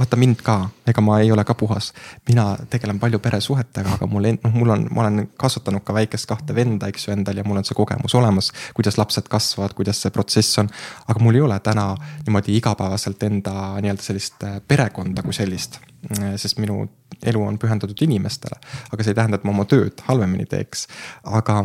vaata 0.00 0.16
mind 0.16 0.40
ka, 0.44 0.56
ega 0.88 1.02
ma 1.04 1.18
ei 1.20 1.32
ole 1.32 1.44
ka 1.44 1.54
puhas. 1.54 1.92
mina 2.28 2.56
tegelen 2.70 2.98
palju 3.00 3.18
peresuhetega, 3.18 3.96
aga 3.98 4.06
mul, 4.06 4.30
noh, 4.44 4.54
mul 4.54 4.72
on, 4.74 4.86
ma 4.90 5.02
olen 5.04 5.26
kasvatanud 5.36 5.84
ka 5.84 5.94
väikest 5.94 6.28
kahte 6.30 6.54
venda, 6.56 6.88
eks 6.88 7.08
ju, 7.08 7.12
endal 7.12 7.36
ja 7.36 7.44
mul 7.44 7.60
on 7.60 7.68
see 7.68 7.76
kogemus 7.76 8.14
olemas. 8.14 8.52
kuidas 8.74 8.98
lapsed 8.98 9.28
kasvavad, 9.28 9.74
kuidas 9.76 10.00
see 10.02 10.10
protsess 10.14 10.58
on. 10.62 10.70
aga 11.08 11.20
mul 11.20 11.34
ei 11.34 11.44
ole 11.44 11.60
täna 11.60 11.94
niimoodi 12.26 12.56
igapäevaselt 12.56 13.22
enda 13.28 13.54
nii-öelda 13.80 14.02
sellist 14.02 14.44
äh, 14.44 14.60
perekonda 14.68 15.22
kui 15.26 15.36
sellist. 15.36 15.80
Äh, 16.08 16.36
sest 16.40 16.56
minu 16.56 16.86
elu 17.26 17.42
on 17.44 17.58
pühendatud 17.60 17.98
inimestele, 18.06 18.56
aga 18.88 19.04
see 19.04 19.12
ei 19.12 19.18
tähenda, 19.18 19.36
et 19.36 19.44
ma 19.44 19.52
oma 19.52 19.66
tööd 19.68 20.00
halvemini 20.06 20.46
teeks. 20.48 20.86
aga, 21.28 21.64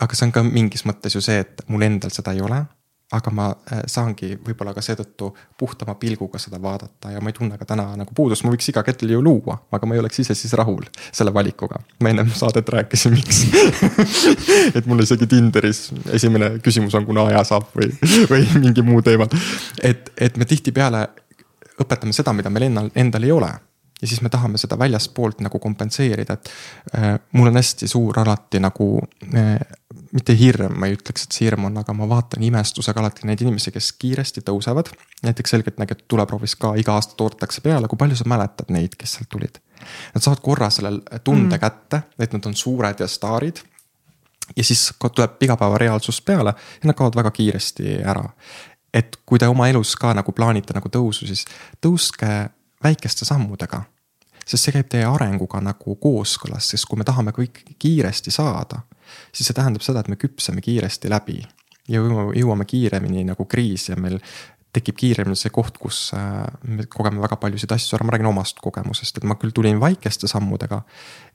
aga 0.00 0.16
see 0.16 0.28
on 0.28 0.32
ka 0.32 0.42
mingis 0.46 0.86
mõttes 0.88 1.12
ju 1.12 1.20
see, 1.24 1.42
et 1.44 1.60
mul 1.68 1.84
endal 1.84 2.14
seda 2.14 2.32
ei 2.32 2.40
ole 2.40 2.62
aga 3.12 3.30
ma 3.30 3.50
äh, 3.52 3.82
saangi 3.90 4.30
võib-olla 4.40 4.72
ka 4.74 4.80
seetõttu 4.82 5.28
puhtama 5.60 5.94
pilguga 6.00 6.40
seda 6.40 6.56
vaadata 6.62 7.12
ja 7.12 7.20
ma 7.20 7.28
ei 7.28 7.36
tunne 7.36 7.58
ka 7.60 7.66
täna 7.68 7.84
nagu 8.00 8.16
puudust, 8.16 8.46
ma 8.46 8.54
võiks 8.54 8.70
iga 8.72 8.82
kell 8.86 9.12
ju 9.12 9.20
luua, 9.22 9.58
aga 9.76 9.86
ma 9.86 9.98
ei 9.98 10.00
oleks 10.00 10.22
ise 10.24 10.34
siis 10.38 10.56
rahul 10.56 10.88
selle 11.12 11.34
valikuga. 11.34 11.82
ma 12.00 12.14
ennem 12.14 12.32
saadet 12.32 12.72
rääkisin, 12.72 13.18
miks 13.18 13.44
et 14.80 14.88
mul 14.88 15.04
isegi 15.04 15.28
Tinderis 15.28 15.90
esimene 16.16 16.54
küsimus 16.64 16.96
on, 16.96 17.04
kuna 17.04 17.28
aja 17.28 17.44
saab 17.52 17.68
või, 17.76 17.92
või 18.32 18.48
mingi 18.64 18.82
muu 18.82 19.04
teemal. 19.04 19.28
et, 19.82 20.10
et 20.16 20.40
me 20.40 20.48
tihtipeale 20.48 21.04
õpetame 21.84 22.16
seda, 22.16 22.32
mida 22.32 22.50
meil 22.50 22.70
endal, 22.70 22.90
endal 22.96 23.28
ei 23.28 23.36
ole 23.36 23.52
ja 24.04 24.08
siis 24.08 24.20
me 24.20 24.28
tahame 24.28 24.58
seda 24.60 24.76
väljaspoolt 24.78 25.38
nagu 25.40 25.58
kompenseerida, 25.58 26.36
et 26.36 26.50
äh, 26.98 27.14
mul 27.32 27.48
on 27.48 27.56
hästi 27.56 27.88
suur 27.88 28.18
alati 28.20 28.60
nagu 28.60 28.88
äh, 29.32 29.54
mitte 30.12 30.34
hirm, 30.38 30.76
ma 30.78 30.90
ei 30.90 30.96
ütleks, 30.98 31.24
et 31.24 31.36
see 31.36 31.46
hirm 31.46 31.64
on, 31.70 31.78
aga 31.80 31.94
ma 31.96 32.06
vaatan 32.10 32.44
imestusega 32.44 33.00
alati 33.00 33.24
neid 33.28 33.40
inimesi, 33.42 33.72
kes 33.74 33.92
kiiresti 33.98 34.44
tõusevad. 34.46 34.92
näiteks 35.24 35.54
selgeltnägijad 35.56 36.04
tuleproovis 36.08 36.56
ka 36.60 36.74
iga 36.78 36.98
aasta 36.98 37.16
toodetakse 37.16 37.64
peale, 37.64 37.88
kui 37.88 37.98
palju 37.98 38.18
sa 38.20 38.28
mäletad 38.28 38.68
neid, 38.74 38.98
kes 39.00 39.16
sealt 39.16 39.30
tulid? 39.32 39.56
Nad 40.14 40.24
saavad 40.24 40.42
korra 40.44 40.68
selle 40.70 40.98
tunde 41.24 41.56
mm. 41.56 41.60
kätte, 41.60 42.02
et 42.18 42.36
nad 42.36 42.46
on 42.46 42.54
suured 42.54 43.00
ja 43.00 43.08
staarid. 43.08 43.62
ja 44.56 44.64
siis 44.64 44.92
tuleb 45.00 45.42
igapäeva 45.42 45.78
reaalsus 45.78 46.20
peale 46.20 46.52
ja 46.52 46.88
nad 46.88 46.96
kaovad 46.96 47.16
väga 47.16 47.30
kiiresti 47.30 48.02
ära. 48.04 48.28
et 48.94 49.16
kui 49.26 49.38
te 49.38 49.48
oma 49.48 49.68
elus 49.68 49.96
ka 49.96 50.12
nagu 50.14 50.32
plaanite 50.32 50.74
nagu 50.74 50.88
tõusu, 50.88 51.26
siis 51.26 51.46
tõuske 51.80 52.50
väikeste 52.84 53.24
sammudega. 53.24 53.82
Sest 54.44 54.68
see 54.68 54.74
käib 54.76 54.88
teie 54.92 55.06
arenguga 55.08 55.60
nagu 55.64 55.96
kooskõlas, 56.00 56.70
sest 56.72 56.88
kui 56.88 57.00
me 57.00 57.06
tahame 57.08 57.34
kõik 57.36 57.62
kiiresti 57.78 58.32
saada, 58.34 58.82
siis 59.32 59.48
see 59.48 59.56
tähendab 59.56 59.84
seda, 59.84 60.04
et 60.04 60.12
me 60.12 60.20
küpseme 60.20 60.64
kiiresti 60.64 61.12
läbi. 61.12 61.42
ja 61.88 62.00
jõuame 62.00 62.64
kiiremini 62.64 63.26
nagu 63.28 63.44
kriisi 63.44 63.92
ja 63.92 63.96
meil 64.00 64.16
tekib 64.74 64.96
kiiremini 64.98 65.38
see 65.38 65.52
koht, 65.54 65.78
kus 65.78 65.98
äh, 66.16 66.42
me 66.66 66.86
kogeme 66.90 67.22
väga 67.22 67.36
paljusid 67.40 67.72
asju 67.76 67.98
ära, 67.98 68.06
ma 68.06 68.14
räägin 68.14 68.30
omast 68.30 68.60
kogemusest, 68.64 69.20
et 69.20 69.26
ma 69.28 69.36
küll 69.40 69.54
tulin 69.54 69.80
väikeste 69.82 70.30
sammudega. 70.30 70.82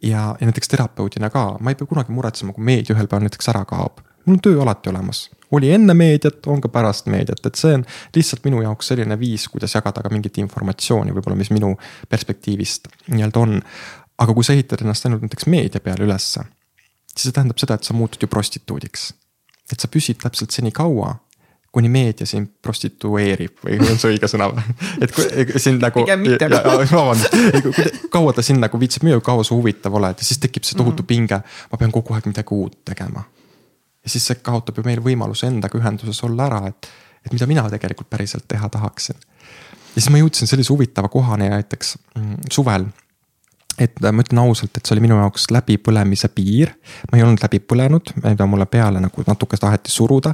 ja, 0.02 0.36
ja 0.40 0.50
näiteks 0.50 0.74
terapeudina 0.74 1.30
ka, 1.34 1.46
ma 1.60 1.72
ei 1.72 1.80
pea 1.80 1.88
kunagi 1.88 2.16
muretsema, 2.16 2.54
kui 2.56 2.66
meedia 2.66 2.96
ühel 2.96 3.08
päeval 3.08 3.28
näiteks 3.28 3.52
ära 3.54 3.64
kaob. 3.70 4.02
Mul 4.26 4.38
on 4.38 4.42
töö 4.44 4.62
alati 4.62 4.90
olemas 4.90 5.30
oli 5.52 5.72
enne 5.74 5.94
meediat, 5.94 6.48
on 6.48 6.62
ka 6.62 6.70
pärast 6.70 7.10
meediat, 7.10 7.46
et 7.46 7.58
see 7.58 7.74
on 7.78 7.86
lihtsalt 8.16 8.46
minu 8.46 8.62
jaoks 8.62 8.92
selline 8.92 9.18
viis, 9.20 9.48
kuidas 9.50 9.74
jagada 9.76 10.04
ka 10.06 10.12
mingit 10.14 10.38
informatsiooni 10.44 11.14
võib-olla, 11.16 11.38
mis 11.40 11.52
minu 11.54 11.74
perspektiivist 12.10 12.90
nii-öelda 13.08 13.46
on. 13.46 13.62
aga 14.20 14.34
kui 14.36 14.44
sa 14.44 14.54
ehitad 14.54 14.84
ennast 14.84 15.06
ainult 15.08 15.24
näiteks 15.24 15.48
meedia 15.48 15.80
peale 15.80 16.04
ülesse, 16.04 16.44
siis 17.08 17.30
see 17.30 17.36
tähendab 17.36 17.62
seda, 17.62 17.80
et 17.80 17.88
sa 17.88 17.96
muutud 17.96 18.22
ju 18.22 18.28
prostituudiks. 18.28 19.14
et 19.72 19.80
sa 19.80 19.88
püsid 19.88 20.22
täpselt 20.22 20.52
senikaua, 20.52 21.16
kuni 21.72 21.90
meedia 21.90 22.26
sind 22.26 22.50
prostitueerib 22.62 23.64
või 23.66 23.80
on 23.90 23.98
see 24.02 24.14
õige 24.14 24.30
sõna 24.30 24.52
või? 24.54 24.78
et 25.02 25.16
kui 25.16 25.60
sind 25.62 25.82
nagu. 25.82 26.06
pigem 26.06 26.22
mitte. 26.28 26.50
vabandust, 26.94 28.06
kaua 28.14 28.34
ta 28.34 28.46
sind 28.46 28.62
nagu 28.62 28.80
viitsib 28.82 29.08
müüa, 29.08 29.22
kaua 29.22 29.44
sa 29.44 29.58
huvitav 29.58 29.98
oled 29.98 30.22
ja 30.22 30.30
siis 30.30 30.42
tekib 30.46 30.68
see 30.68 30.78
tohutu 30.78 31.02
mm 31.02 31.06
-hmm. 31.06 31.08
pinge. 31.08 31.42
ma 31.72 31.78
pean 31.78 31.92
kogu 31.92 32.14
aeg 32.14 32.30
midagi 32.30 32.54
uut 32.54 32.82
tegema 32.86 33.26
ja 34.04 34.14
siis 34.14 34.30
see 34.30 34.40
kaotab 34.44 34.80
ju 34.80 34.86
meil 34.88 35.02
võimaluse 35.04 35.50
endaga 35.50 35.78
ühenduses 35.80 36.24
olla 36.28 36.48
ära, 36.48 36.62
et, 36.72 36.90
et 37.26 37.34
mida 37.36 37.48
mina 37.50 37.68
tegelikult 37.70 38.10
päriselt 38.10 38.48
teha 38.48 38.70
tahaksin. 38.70 39.20
ja 39.20 40.02
siis 40.02 40.10
ma 40.14 40.22
jõudsin 40.22 40.48
sellise 40.48 40.74
huvitava 40.74 41.12
kohani 41.12 41.50
näiteks 41.52 41.96
mm, 42.16 42.50
suvel 42.52 42.90
et 43.80 44.04
äh, 44.04 44.12
ma 44.12 44.24
ütlen 44.26 44.42
ausalt, 44.44 44.76
et 44.76 44.86
see 44.86 44.96
oli 44.96 45.06
minu 45.08 45.20
jaoks 45.20 45.50
läbipõlemise 45.56 46.32
piir. 46.36 46.74
ma 47.12 47.20
ei 47.20 47.24
olnud 47.24 47.44
läbi 47.44 47.62
põlenud, 47.64 48.14
mida 48.24 48.48
mulle 48.50 48.68
peale 48.72 49.02
nagu 49.04 49.24
natuke 49.28 49.58
taheti 49.58 49.92
suruda 49.92 50.34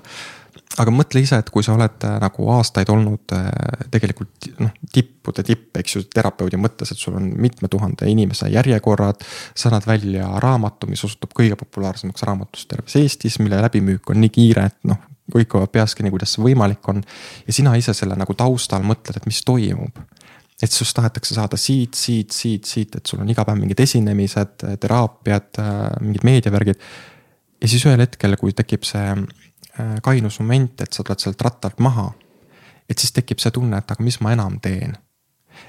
aga 0.82 0.92
mõtle 0.92 1.22
ise, 1.24 1.40
et 1.40 1.50
kui 1.54 1.64
sa 1.66 1.76
oled 1.76 2.06
äh, 2.08 2.18
nagu 2.22 2.48
aastaid 2.56 2.90
olnud 2.92 3.34
äh, 3.36 3.48
tegelikult 3.94 4.50
noh, 4.60 4.74
tippude 4.94 5.46
tipp, 5.48 5.70
eks 5.80 5.98
ju, 5.98 6.04
terapeudi 6.12 6.60
mõttes, 6.60 6.92
et 6.92 7.02
sul 7.02 7.18
on 7.20 7.30
mitme 7.42 7.70
tuhande 7.72 8.10
inimese 8.12 8.50
järjekorrad. 8.54 9.24
sa 9.56 9.70
annad 9.70 9.88
välja 9.88 10.28
raamatu, 10.44 10.90
mis 10.92 11.04
osutub 11.08 11.34
kõige 11.36 11.58
populaarsemaks 11.60 12.28
raamatust 12.28 12.70
terves 12.72 12.96
Eestis, 13.00 13.40
mille 13.40 13.62
läbimüük 13.62 14.10
on 14.10 14.22
nii 14.24 14.34
kiire, 14.36 14.68
et 14.72 14.80
noh, 14.92 15.00
kõik 15.32 15.56
hoiavad 15.58 15.74
peas 15.74 15.96
kinni, 15.96 16.12
kuidas 16.14 16.36
see 16.36 16.44
võimalik 16.44 16.92
on. 16.92 17.04
ja 17.48 17.54
sina 17.54 17.76
ise 17.80 17.96
selle 17.98 18.18
nagu 18.20 18.34
taustal 18.38 18.84
mõtled, 18.86 19.18
et 19.18 19.30
mis 19.30 19.42
toimub 19.46 20.04
et 20.64 20.72
sinust 20.72 20.96
tahetakse 20.96 21.36
saada 21.36 21.58
siit, 21.60 21.98
siit, 22.00 22.32
siit, 22.32 22.64
siit, 22.66 22.96
et 22.96 23.06
sul 23.06 23.20
on 23.20 23.30
iga 23.30 23.44
päev 23.44 23.58
mingid 23.60 23.82
esinemised, 23.84 24.64
teraapiad, 24.80 25.50
äh, 25.60 25.82
mingid 26.00 26.24
meediavärgid. 26.24 26.80
ja 27.62 27.68
siis 27.68 27.84
ühel 27.88 28.00
hetkel, 28.00 28.38
kui 28.40 28.54
tekib 28.56 28.88
see 28.88 29.04
Äh, 29.80 30.02
kainus 30.02 30.40
moment, 30.40 30.82
et 30.82 30.94
sa 30.94 31.04
tuled 31.04 31.20
sealt 31.20 31.42
rattalt 31.42 31.80
maha. 31.80 32.12
et 32.90 32.98
siis 33.02 33.12
tekib 33.12 33.40
see 33.42 33.52
tunne, 33.52 33.78
et 33.78 33.92
aga 33.92 34.04
mis 34.04 34.20
ma 34.22 34.32
enam 34.32 34.60
teen. 34.62 34.94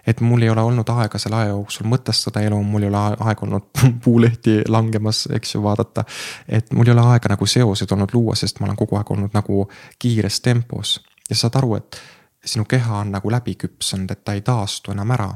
et 0.06 0.20
mul 0.20 0.42
ei 0.42 0.50
ole 0.50 0.62
olnud 0.62 0.88
aega 0.88 1.18
selle 1.18 1.36
aja 1.36 1.48
jooksul 1.48 1.88
mõtestada 1.90 2.42
elu, 2.46 2.60
mul 2.62 2.82
ei 2.82 2.88
ole 2.88 3.00
aega 3.00 3.42
olnud 3.42 3.66
puulehti 4.04 4.60
langemas, 4.68 5.24
eks 5.32 5.54
ju, 5.54 5.62
vaadata. 5.62 6.04
et 6.48 6.72
mul 6.72 6.86
ei 6.86 6.92
ole 6.92 7.06
aega 7.14 7.32
nagu 7.34 7.46
seoseid 7.46 7.92
olnud 7.96 8.14
luua, 8.14 8.34
sest 8.34 8.60
ma 8.60 8.68
olen 8.68 8.76
kogu 8.76 8.96
aeg 8.96 9.10
olnud 9.10 9.34
nagu 9.34 9.66
kiires 9.98 10.40
tempos 10.40 11.00
ja 11.30 11.36
saad 11.36 11.58
aru, 11.58 11.74
et 11.80 11.98
sinu 12.44 12.64
keha 12.64 13.00
on 13.00 13.10
nagu 13.16 13.30
läbi 13.30 13.56
küpsenud, 13.58 14.10
et 14.10 14.24
ta 14.24 14.38
ei 14.38 14.40
taastu 14.46 14.94
enam 14.94 15.10
ära. 15.10 15.32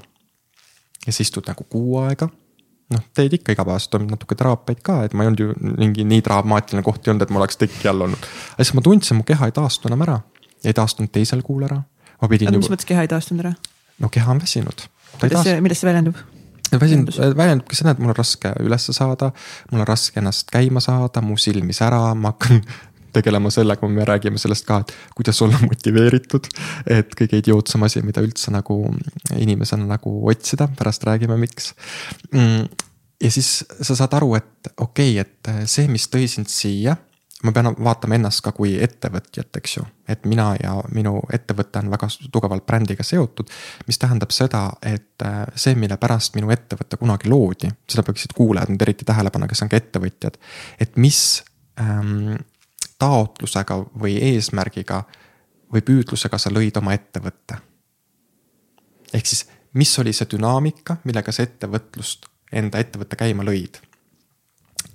ja 1.07 1.13
sa 1.13 1.27
istud 1.27 1.51
nagu 1.51 1.65
kuu 1.65 1.99
aega 2.05 2.29
noh, 2.95 3.05
teed 3.15 3.37
ikka 3.39 3.55
igapäevaselt, 3.55 3.95
on 3.99 4.09
natuke 4.11 4.37
teraapiaid 4.39 4.83
ka, 4.87 5.01
et 5.07 5.15
ma 5.15 5.25
ei 5.25 5.31
olnud 5.31 5.45
ju 5.45 5.55
mingi 5.79 6.07
nii 6.09 6.25
dramaatiline 6.27 6.83
koht 6.87 7.07
ei 7.07 7.15
olnud, 7.15 7.27
et 7.27 7.35
ma 7.35 7.43
oleks 7.43 7.61
teki 7.61 7.91
all 7.91 8.07
olnud. 8.09 8.29
aga 8.55 8.67
siis 8.67 8.77
ma 8.79 8.85
tundsin, 8.87 9.21
mu 9.21 9.27
keha 9.29 9.51
ei 9.51 9.57
taastu 9.57 9.91
enam 9.91 10.05
ära. 10.07 10.19
ei 10.65 10.77
taastunud 10.77 11.13
teisel 11.15 11.45
kuul 11.47 11.67
ära. 11.69 11.83
pidin. 12.29 12.53
mis 12.59 12.73
mõttes 12.73 12.89
keha 12.89 13.07
ei 13.07 13.13
taastunud 13.13 13.47
ära? 13.47 13.55
no 13.99 14.13
keha 14.13 14.35
on 14.35 14.43
väsinud. 14.43 14.87
kuidas 15.21 15.47
see, 15.47 15.61
millest 15.61 15.85
see 15.85 15.91
väljendub? 15.91 16.21
väsinud, 16.79 17.11
väljendubki 17.37 17.79
seda, 17.79 17.95
et 17.95 18.03
mul 18.03 18.13
on 18.13 18.19
raske 18.19 18.53
ülesse 18.63 18.95
saada, 18.95 19.33
mul 19.73 19.83
on 19.83 19.89
raske 19.89 20.21
ennast 20.23 20.51
käima 20.53 20.83
saada, 20.85 21.23
mu 21.25 21.39
silmis 21.41 21.83
ära, 21.83 22.03
ma 22.15 22.35
hakkan 22.35 22.63
tegelema 23.13 23.51
sellega, 23.51 23.89
me 23.89 24.05
räägime 24.09 24.39
sellest 24.39 24.67
ka, 24.69 24.81
et 24.85 24.95
kuidas 25.17 25.43
olla 25.43 25.59
motiveeritud. 25.71 26.49
et 26.87 27.15
kõige 27.19 27.43
idiootsem 27.43 27.83
asi, 27.87 28.03
mida 28.07 28.23
üldse 28.25 28.53
nagu 28.55 28.83
inimesena 29.37 29.87
nagu 29.87 30.15
otsida, 30.31 30.69
pärast 30.79 31.05
räägime, 31.09 31.37
miks. 31.41 31.75
Mm, 32.33 32.67
ja 33.21 33.31
siis 33.31 33.61
sa 33.81 33.97
saad 33.97 34.17
aru, 34.19 34.35
et 34.41 34.75
okei 34.77 35.21
okay,, 35.21 35.25
et 35.25 35.71
see, 35.71 35.89
mis 35.89 36.09
tõi 36.13 36.29
sind 36.31 36.51
siia 36.51 36.97
ma 37.43 37.53
pean 37.53 37.71
vaatama 37.85 38.17
ennast 38.19 38.43
ka 38.45 38.53
kui 38.57 38.75
ettevõtjat, 38.83 39.57
eks 39.57 39.77
ju. 39.77 39.85
et 40.11 40.25
mina 40.29 40.51
ja 40.61 40.75
minu 40.93 41.21
ettevõte 41.33 41.81
on 41.81 41.91
väga 41.93 42.09
tugevalt 42.33 42.67
brändiga 42.67 43.07
seotud. 43.07 43.49
mis 43.87 43.99
tähendab 43.99 44.33
seda, 44.35 44.67
et 44.83 45.25
see, 45.55 45.75
mille 45.75 45.97
pärast 45.97 46.37
minu 46.37 46.51
ettevõte 46.53 47.01
kunagi 47.01 47.31
loodi, 47.33 47.71
seda 47.89 48.05
peaksid 48.07 48.37
kuulajad 48.37 48.73
nüüd 48.73 48.85
eriti 48.85 49.09
tähele 49.09 49.33
panema, 49.33 49.49
kes 49.49 49.65
on 49.65 49.73
ka 49.73 49.81
ettevõtjad. 49.81 50.37
et 50.81 50.97
mis 50.97 51.43
ähm, 51.81 52.37
taotlusega 53.01 53.79
või 54.03 54.17
eesmärgiga 54.31 55.03
või 55.73 55.83
püüdlusega 55.87 56.39
sa 56.39 56.53
lõid 56.53 56.79
oma 56.79 56.95
ettevõtte. 56.95 57.59
ehk 59.15 59.27
siis, 59.27 59.47
mis 59.75 59.99
oli 59.99 60.13
see 60.13 60.27
dünaamika, 60.33 60.97
millega 61.05 61.33
sa 61.33 61.43
ettevõtlust, 61.43 62.27
enda 62.53 62.79
ettevõtte 62.79 63.17
käima 63.17 63.47
lõid? 63.47 63.81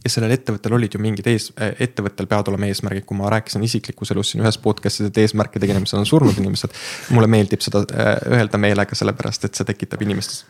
ja 0.06 0.10
sellel 0.10 0.36
ettevõttel 0.36 0.74
olid 0.78 0.94
ju 0.94 1.02
mingid 1.02 1.28
ees, 1.28 1.50
äh, 1.62 1.74
ettevõttel 1.82 2.28
peavad 2.30 2.52
olema 2.52 2.70
eesmärgid, 2.70 3.06
kui 3.10 3.18
ma 3.18 3.30
rääkisin 3.34 3.64
isiklikus 3.66 4.12
elus 4.14 4.32
siin 4.32 4.44
ühes 4.44 4.58
podcast'is, 4.62 5.10
et 5.10 5.18
eesmärke 5.24 5.60
tegemisel 5.60 6.00
on 6.00 6.06
surnud 6.10 6.38
inimesed. 6.42 6.74
mulle 7.10 7.28
meeldib 7.28 7.66
seda 7.66 7.82
äh, 7.90 8.12
öelda 8.38 8.62
meelega, 8.62 8.96
sellepärast 8.96 9.50
et 9.50 9.58
see 9.58 9.66
tekitab 9.72 10.06
inimestes 10.06 10.46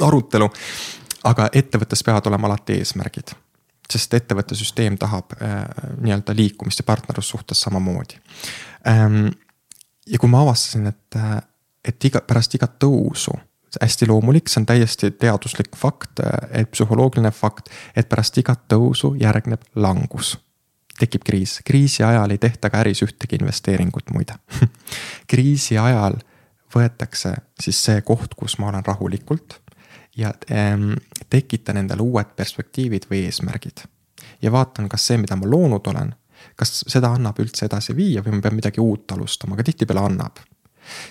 arutelu. 0.00 0.50
aga 1.24 1.50
ettevõttes 1.52 2.02
peavad 2.04 2.26
olema 2.26 2.48
alati 2.50 2.80
eesmärgid 2.80 3.36
sest 3.92 4.14
ettevõtte 4.14 4.56
süsteem 4.58 4.96
tahab 5.00 5.34
äh, 5.38 5.62
nii-öelda 6.00 6.34
liikumist 6.36 6.82
ja 6.82 6.88
partnerlussuhtes 6.88 7.60
samamoodi. 7.66 8.18
Ähm,. 8.88 9.28
ja 10.06 10.18
kui 10.18 10.28
ma 10.28 10.42
avastasin, 10.42 10.86
et, 10.86 11.16
äh, 11.16 11.38
et 11.84 12.04
iga, 12.04 12.20
pärast 12.26 12.54
igat 12.54 12.78
tõusu, 12.82 13.34
hästi 13.80 14.08
loomulik, 14.10 14.48
see 14.50 14.60
on 14.62 14.66
täiesti 14.66 15.10
teaduslik 15.10 15.76
fakt, 15.76 16.22
äh, 16.24 16.62
et 16.62 16.70
psühholoogiline 16.70 17.30
fakt, 17.30 17.70
et 17.96 18.08
pärast 18.08 18.38
igat 18.38 18.66
tõusu 18.72 19.14
järgneb 19.20 19.62
langus. 19.74 20.36
Tekib 21.00 21.24
kriis, 21.24 21.60
kriisi 21.64 22.04
ajal 22.04 22.34
ei 22.34 22.38
tehta 22.38 22.68
ka 22.70 22.82
äris 22.82 23.00
ühtegi 23.06 23.38
investeeringut 23.40 24.10
muide. 24.12 24.36
Kriisi 25.30 25.78
ajal 25.78 26.18
võetakse 26.74 27.34
siis 27.60 27.78
see 27.84 28.02
koht, 28.06 28.34
kus 28.36 28.58
ma 28.60 28.68
olen 28.68 28.84
rahulikult 28.84 29.56
ja 30.16 30.32
ähm, 30.52 30.92
tekitan 31.30 31.80
endale 31.80 32.02
uued 32.02 32.34
perspektiivid 32.36 33.08
või 33.10 33.24
eesmärgid. 33.28 33.84
ja 34.42 34.52
vaatan, 34.52 34.88
kas 34.88 35.06
see, 35.06 35.18
mida 35.18 35.36
ma 35.36 35.48
loonud 35.48 35.86
olen, 35.86 36.14
kas 36.56 36.84
seda 36.88 37.12
annab 37.16 37.38
üldse 37.40 37.66
edasi 37.66 37.96
viia 37.96 38.22
või 38.24 38.36
ma 38.36 38.46
pean 38.46 38.56
midagi 38.56 38.80
uut 38.80 39.12
alustama, 39.12 39.54
aga 39.54 39.64
tihtipeale 39.64 40.00
annab. 40.00 40.40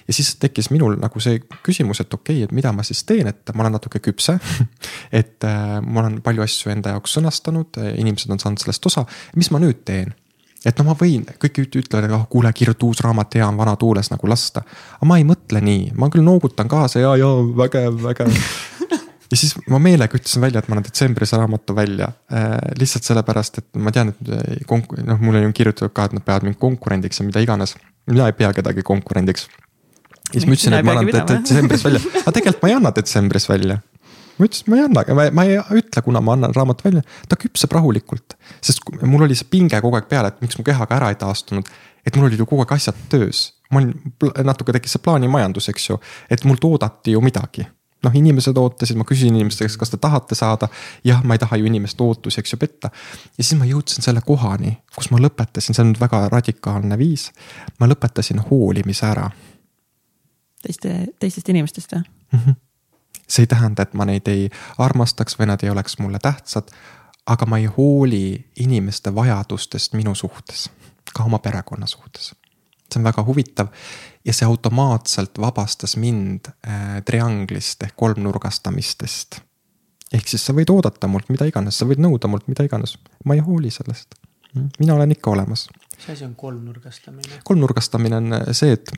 ja 0.08 0.14
siis 0.14 0.36
tekkis 0.36 0.70
minul 0.70 0.98
nagu 1.00 1.20
see 1.20 1.42
küsimus, 1.64 2.02
et 2.02 2.14
okei 2.14 2.36
okay,, 2.36 2.44
et 2.44 2.52
mida 2.52 2.72
ma 2.76 2.84
siis 2.84 3.04
teen, 3.04 3.28
et 3.28 3.54
ma 3.54 3.64
olen 3.64 3.78
natuke 3.78 4.00
küpse 4.00 4.40
et 5.22 5.44
äh, 5.44 5.78
ma 5.82 6.04
olen 6.04 6.22
palju 6.22 6.44
asju 6.44 6.72
enda 6.74 6.96
jaoks 6.96 7.20
sõnastanud, 7.20 7.80
inimesed 7.96 8.32
on 8.32 8.42
saanud 8.42 8.66
sellest 8.66 8.92
osa, 8.92 9.06
mis 9.36 9.52
ma 9.52 9.62
nüüd 9.64 9.86
teen 9.86 10.16
et 10.66 10.80
no 10.80 10.90
ma 10.90 10.96
võin, 10.98 11.24
kõik 11.40 11.62
ütlevad, 11.64 12.08
et 12.08 12.16
oh 12.16 12.26
kuule, 12.32 12.52
kirjuta 12.56 12.86
uus 12.88 13.00
raamat, 13.04 13.38
hea 13.40 13.48
on 13.48 13.60
vana 13.60 13.76
tuules 13.80 14.12
nagu 14.12 14.28
lasta. 14.28 14.64
aga 14.98 15.08
ma 15.08 15.20
ei 15.20 15.28
mõtle 15.28 15.62
nii, 15.64 15.94
ma 15.96 16.10
küll 16.12 16.26
noogutan 16.26 16.68
kaasa 16.72 17.04
ja, 17.04 17.16
ja 17.20 17.30
vägev, 17.62 18.02
vägev 18.04 18.34
ja 19.32 19.38
siis 19.38 19.54
ma 19.70 19.80
meelega 19.82 20.18
ütlesin 20.18 20.42
välja, 20.42 20.62
et 20.62 20.70
ma 20.70 20.78
annan 20.78 20.88
detsembris 20.88 21.34
raamatu 21.38 21.76
välja 21.78 22.10
äh,. 22.34 22.58
lihtsalt 22.80 23.08
sellepärast, 23.08 23.62
et 23.62 23.82
ma 23.82 23.94
tean, 23.96 24.14
et 24.14 24.32
äh, 24.34 24.64
konk-, 24.70 24.96
noh, 25.06 25.22
mulle 25.22 25.44
on 25.46 25.54
kirjutatud 25.56 25.94
ka, 25.94 26.10
et 26.10 26.18
nad 26.18 26.26
peavad 26.26 26.48
mind 26.48 26.60
konkurendiks 26.62 27.22
ja 27.22 27.28
mida 27.28 27.44
iganes. 27.44 27.76
mina 28.10 28.30
ei 28.30 28.38
pea 28.38 28.52
kedagi 28.54 28.84
konkurendiks. 28.86 29.48
ja 30.34 30.40
siis 30.40 30.48
ma 30.48 30.58
ütlesin, 30.58 30.80
et 30.80 30.88
ma 30.88 30.98
annan 30.98 31.30
detsembris 31.34 31.86
välja, 31.86 32.02
aga 32.24 32.36
tegelikult 32.40 32.66
ma 32.66 32.74
ei 32.74 32.78
anna 32.80 32.94
detsembris 32.96 33.50
välja 33.50 33.80
ma 34.40 34.48
ütlesin, 34.48 34.72
ma 34.72 34.80
ei 34.80 34.88
anna, 34.88 35.06
ma, 35.14 35.30
ma 35.36 35.46
ei 35.46 35.60
ütle, 35.82 36.04
kuna 36.06 36.24
ma 36.24 36.38
annan 36.38 36.56
raamatu 36.56 36.90
välja, 36.90 37.06
ta 37.30 37.38
küpseb 37.40 37.74
rahulikult. 37.76 38.38
sest 38.66 38.82
mul 39.04 39.28
oli 39.28 39.38
see 39.38 39.50
pinge 39.52 39.82
kogu 39.84 40.00
aeg 40.00 40.10
peal, 40.10 40.30
et 40.30 40.42
miks 40.42 40.58
mu 40.58 40.66
keha 40.66 40.90
ka 40.90 40.98
ära 40.98 41.14
ei 41.14 41.20
taastunud. 41.22 41.70
et 42.08 42.16
mul 42.16 42.32
olid 42.32 42.40
ju 42.40 42.48
kogu 42.50 42.64
aeg 42.66 42.78
asjad 42.80 42.98
töös, 43.12 43.50
ma 43.70 43.84
olin, 43.84 43.94
natuke 44.48 44.74
tekkis 44.74 44.96
see 44.98 45.04
plaanimajandus, 45.06 45.70
eks 45.70 45.92
ju, 45.92 46.00
et 46.32 46.48
mul 46.48 46.58
toodati 46.58 47.14
ju 47.14 47.22
midagi 47.22 47.68
noh, 48.04 48.16
inimesed 48.16 48.58
ootasid, 48.58 48.98
ma 49.00 49.06
küsisin 49.08 49.36
inimeste 49.36 49.66
käest, 49.66 49.80
kas 49.80 49.92
te 49.94 49.98
tahate 49.98 50.36
saada. 50.36 50.70
jah, 51.04 51.24
ma 51.24 51.36
ei 51.36 51.42
taha 51.42 51.60
ju 51.60 51.68
inimeste 51.70 52.04
ootusi, 52.04 52.40
eks 52.40 52.54
ju, 52.54 52.62
petta. 52.62 52.92
ja 53.38 53.44
siis 53.44 53.60
ma 53.60 53.68
jõudsin 53.70 54.06
selle 54.06 54.22
kohani, 54.26 54.78
kus 54.96 55.12
ma 55.12 55.20
lõpetasin, 55.20 55.76
see 55.76 55.86
on 55.86 55.94
väga 56.00 56.28
radikaalne 56.32 56.98
viis. 56.98 57.30
ma 57.80 57.90
lõpetasin 57.90 58.42
hoolimise 58.50 59.06
ära. 59.10 59.30
teiste, 60.64 60.96
teistest 61.20 61.50
inimestest 61.50 61.96
või 61.96 62.04
mm? 62.06 62.40
-hmm 62.46 62.66
see 63.30 63.44
ei 63.44 63.48
tähenda, 63.48 63.84
et 63.86 63.94
ma 63.94 64.06
neid 64.10 64.28
ei 64.28 64.48
armastaks 64.82 65.36
või 65.40 65.52
nad 65.52 65.64
ei 65.64 65.70
oleks 65.70 66.00
mulle 66.00 66.20
tähtsad. 66.20 66.72
aga 67.30 67.46
ma 67.46 67.58
ei 67.58 67.66
hooli 67.66 68.46
inimeste 68.60 69.16
vajadustest 69.16 69.94
minu 69.94 70.16
suhtes, 70.16 70.70
ka 71.14 71.24
oma 71.24 71.40
perekonna 71.40 71.86
suhtes. 71.88 72.34
See 72.90 73.02
on 73.02 73.08
väga 73.10 73.24
huvitav 73.28 73.70
ja 74.26 74.34
see 74.36 74.48
automaatselt 74.48 75.40
vabastas 75.42 75.96
mind 75.98 76.52
äh, 76.52 77.00
trianglist 77.06 77.84
ehk 77.84 77.96
kolmnurgastamistest. 78.00 79.42
ehk 80.14 80.28
siis 80.28 80.46
sa 80.46 80.56
võid 80.58 80.72
oodata 80.74 81.08
mult 81.08 81.30
mida 81.30 81.48
iganes, 81.50 81.78
sa 81.78 81.88
võid 81.90 82.02
nõuda 82.04 82.32
mult 82.32 82.48
mida 82.48 82.66
iganes, 82.68 82.98
ma 83.26 83.38
ei 83.38 83.44
hooli 83.46 83.72
sellest. 83.72 84.16
mina 84.80 84.96
olen 84.96 85.12
ikka 85.12 85.32
olemas. 85.32 85.68
mis 85.96 86.10
asi 86.16 86.26
on 86.26 86.36
kolmnurgastamine? 86.36 87.44
kolmnurgastamine 87.44 88.16
on 88.16 88.42
see, 88.52 88.74
et 88.74 88.92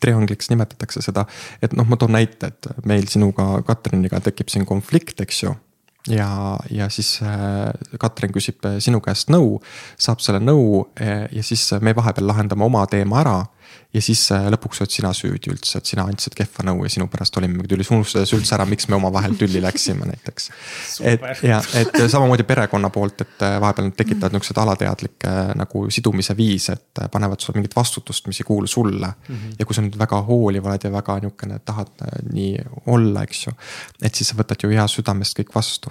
triangliks 0.00 0.50
nimetatakse 0.50 1.00
seda, 1.02 1.24
et 1.62 1.72
noh, 1.72 1.86
ma 1.88 1.96
toon 1.96 2.12
näite, 2.12 2.50
et 2.52 2.68
meil 2.84 3.06
sinuga, 3.08 3.62
Katriniga 3.66 4.20
tekib 4.20 4.50
siin 4.52 4.66
konflikt, 4.66 5.20
eks 5.24 5.42
ju 5.42 5.54
ja, 6.08 6.58
ja 6.70 6.88
siis 6.92 7.18
äh, 7.22 7.98
Katrin 8.00 8.34
küsib 8.34 8.64
sinu 8.82 9.00
käest 9.04 9.30
nõu, 9.32 9.60
saab 9.98 10.22
selle 10.24 10.40
nõu 10.42 10.86
äh, 11.00 11.26
ja 11.32 11.44
siis 11.46 11.68
me 11.80 11.94
vahepeal 11.96 12.30
lahendame 12.32 12.66
oma 12.66 12.86
teema 12.90 13.20
ära. 13.24 13.36
Ja 13.96 14.02
siis 14.04 14.20
äh, 14.34 14.46
lõpuks 14.52 14.82
oled 14.82 14.92
sina 14.92 15.10
süüdi 15.16 15.50
üldse, 15.52 15.80
et 15.80 15.88
sina 15.88 16.04
andsid 16.08 16.34
kehva 16.36 16.64
nõu 16.68 16.84
ja 16.84 16.90
sinu 16.92 17.06
pärast 17.12 17.36
olime 17.40 17.64
tüllis, 17.68 17.90
unustades 17.94 18.32
üldse 18.36 18.54
ära, 18.56 18.66
miks 18.68 18.88
me 18.90 18.98
omavahel 18.98 19.36
tülli 19.40 19.62
läksime 19.64 20.08
näiteks. 20.12 20.48
et 21.06 21.26
ja, 21.46 21.60
et 21.80 21.96
samamoodi 22.12 22.46
perekonna 22.48 22.90
poolt, 22.94 23.26
et 23.26 23.44
äh, 23.46 23.58
vahepeal 23.62 23.90
nad 23.90 23.98
tekitavad 23.98 24.36
niukseid 24.36 24.60
alateadlikke 24.62 25.34
nagu 25.62 25.86
sidumise 25.94 26.36
viise, 26.38 26.76
et 26.76 27.02
äh, 27.02 27.10
panevad 27.12 27.42
sulle 27.42 27.60
mingit 27.60 27.76
vastutust, 27.76 28.26
mis 28.30 28.42
ei 28.42 28.48
kuulu 28.48 28.66
sulle 28.70 29.06
mm. 29.06 29.34
-hmm. 29.34 29.58
ja 29.58 29.66
kui 29.66 29.76
sa 29.76 29.84
nüüd 29.84 29.98
väga 29.98 30.22
hooliv 30.28 30.66
oled 30.66 30.88
ja 30.88 30.92
väga 30.92 31.20
niukene 31.24 31.60
tahad 31.64 32.08
nii 32.32 32.58
olla, 32.86 33.22
eks 33.22 33.46
ju, 33.46 33.54
et 34.02 34.14
siis 34.14 34.32
sa 34.32 34.38
võtad 34.38 34.62
ju 34.62 34.70
hea 34.70 34.88
südamest 34.88 35.38
kõik 35.38 35.54
vastu. 35.54 35.90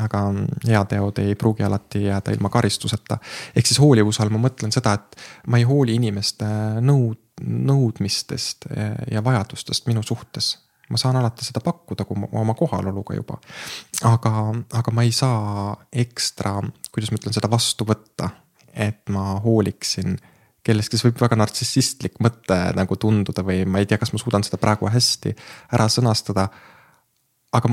Aga 0.00 0.22
heateod 0.66 1.18
ei 1.22 1.34
pruugi 1.38 1.64
alati 1.66 2.04
jääda 2.04 2.32
ilma 2.32 2.48
karistuseta. 2.48 3.18
ehk 3.56 3.66
siis 3.66 3.80
hoolivuse 3.80 4.22
all 4.22 4.32
ma 4.32 4.40
mõtlen 4.48 4.72
seda, 4.72 4.94
et 4.94 5.20
ma 5.46 5.60
ei 5.60 5.66
hooli 5.68 5.94
inimeste 6.00 6.48
nõud, 6.80 7.20
nõudmistest 7.44 8.68
ja 9.10 9.24
vajadustest 9.24 9.86
minu 9.86 10.02
suhtes. 10.02 10.58
ma 10.90 10.98
saan 10.98 11.16
alati 11.16 11.44
seda 11.44 11.60
pakkuda, 11.60 12.04
kui 12.04 12.18
ma 12.18 12.26
oma 12.40 12.54
kohaloluga 12.54 13.14
juba. 13.14 13.38
aga, 14.04 14.34
aga 14.72 14.90
ma 14.92 15.02
ei 15.02 15.12
saa 15.12 15.76
ekstra, 15.92 16.60
kuidas 16.92 17.10
ma 17.10 17.20
ütlen, 17.20 17.36
seda 17.36 17.50
vastu 17.50 17.84
võtta, 17.84 18.30
et 18.74 19.08
ma 19.08 19.40
hooliksin 19.44 20.18
kellestki, 20.62 20.98
see 20.98 21.08
võib 21.08 21.22
väga 21.22 21.38
nartsissistlik 21.40 22.18
mõte 22.20 22.58
nagu 22.76 22.96
tunduda 23.00 23.44
või 23.44 23.64
ma 23.64 23.80
ei 23.80 23.88
tea, 23.88 23.98
kas 24.00 24.12
ma 24.12 24.20
suudan 24.20 24.44
seda 24.44 24.60
praegu 24.60 24.88
hästi 24.92 25.34
ära 25.72 25.88
sõnastada. 25.88 26.48
aga 27.52 27.68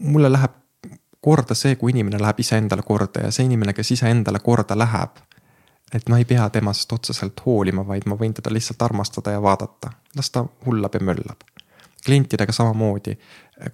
mulle 0.00 0.28
läheb 0.28 0.63
korda 1.24 1.56
see, 1.56 1.76
kui 1.80 1.94
inimene 1.94 2.20
läheb 2.20 2.42
iseendale 2.44 2.84
korda 2.84 3.24
ja 3.24 3.30
see 3.32 3.46
inimene, 3.48 3.72
kes 3.72 3.94
iseendale 3.96 4.42
korda 4.44 4.76
läheb. 4.78 5.22
et 5.94 6.08
ma 6.10 6.16
ei 6.18 6.24
pea 6.26 6.48
temast 6.50 6.92
otseselt 6.92 7.38
hoolima, 7.46 7.84
vaid 7.86 8.08
ma 8.10 8.16
võin 8.18 8.32
teda 8.34 8.50
lihtsalt 8.50 8.80
armastada 8.82 9.30
ja 9.30 9.42
vaadata, 9.42 9.92
las 10.16 10.30
ta 10.34 10.42
hullab 10.66 10.94
ja 10.94 11.00
möllab. 11.00 11.46
klientidega 12.04 12.52
samamoodi, 12.52 13.14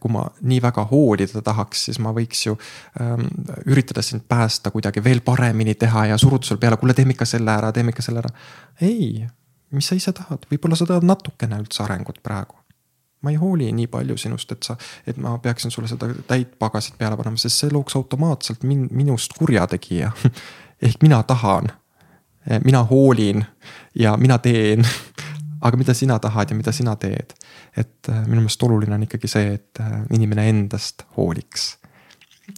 kui 0.00 0.12
ma 0.12 0.26
nii 0.40 0.60
väga 0.62 0.84
hoolida 0.90 1.42
tahaks, 1.42 1.84
siis 1.88 1.98
ma 1.98 2.12
võiks 2.14 2.44
ju 2.46 2.54
ähm, 3.00 3.26
üritada 3.66 4.02
sind 4.02 4.22
päästa 4.28 4.70
kuidagi 4.70 5.02
veel 5.04 5.20
paremini 5.20 5.74
teha 5.74 6.06
ja 6.12 6.18
suruda 6.18 6.46
sulle 6.46 6.60
peale, 6.60 6.76
kuule, 6.76 6.94
teeme 6.94 7.16
ikka 7.16 7.26
selle 7.26 7.50
ära, 7.50 7.72
teeme 7.72 7.90
ikka 7.90 8.06
selle 8.06 8.22
ära. 8.22 8.30
ei, 8.80 9.26
mis 9.70 9.90
sa 9.90 9.98
ise 9.98 10.12
tahad, 10.12 10.46
võib-olla 10.52 10.78
sa 10.78 10.86
tahad 10.86 11.08
natukene 11.08 11.58
üldse 11.64 11.82
arengut 11.82 12.22
praegu 12.22 12.59
ma 13.22 13.30
ei 13.30 13.36
hooli 13.36 13.72
nii 13.72 13.86
palju 13.92 14.16
sinust, 14.16 14.52
et 14.52 14.62
sa, 14.62 14.76
et 15.06 15.16
ma 15.20 15.36
peaksin 15.38 15.70
sulle 15.70 15.88
seda 15.88 16.08
täit 16.26 16.54
pagasit 16.58 16.96
peale 16.98 17.18
panema, 17.20 17.36
sest 17.36 17.64
see 17.64 17.72
looks 17.72 17.96
automaatselt 17.96 18.64
min-, 18.64 18.88
minust 18.90 19.36
kurjategija. 19.38 20.12
ehk 20.86 21.02
mina 21.02 21.22
tahan, 21.22 21.68
mina 22.64 22.84
hoolin 22.88 23.44
ja 23.94 24.16
mina 24.16 24.38
teen. 24.38 24.86
aga 25.60 25.76
mida 25.76 25.94
sina 25.94 26.18
tahad 26.18 26.50
ja 26.50 26.56
mida 26.56 26.72
sina 26.72 26.96
teed? 26.96 27.34
et 27.76 28.08
äh, 28.08 28.24
minu 28.26 28.40
meelest 28.40 28.62
oluline 28.62 28.94
on 28.96 29.04
ikkagi 29.06 29.28
see, 29.30 29.54
et 29.54 29.80
äh, 29.80 30.00
inimene 30.16 30.48
endast 30.48 31.04
hooliks. 31.16 31.76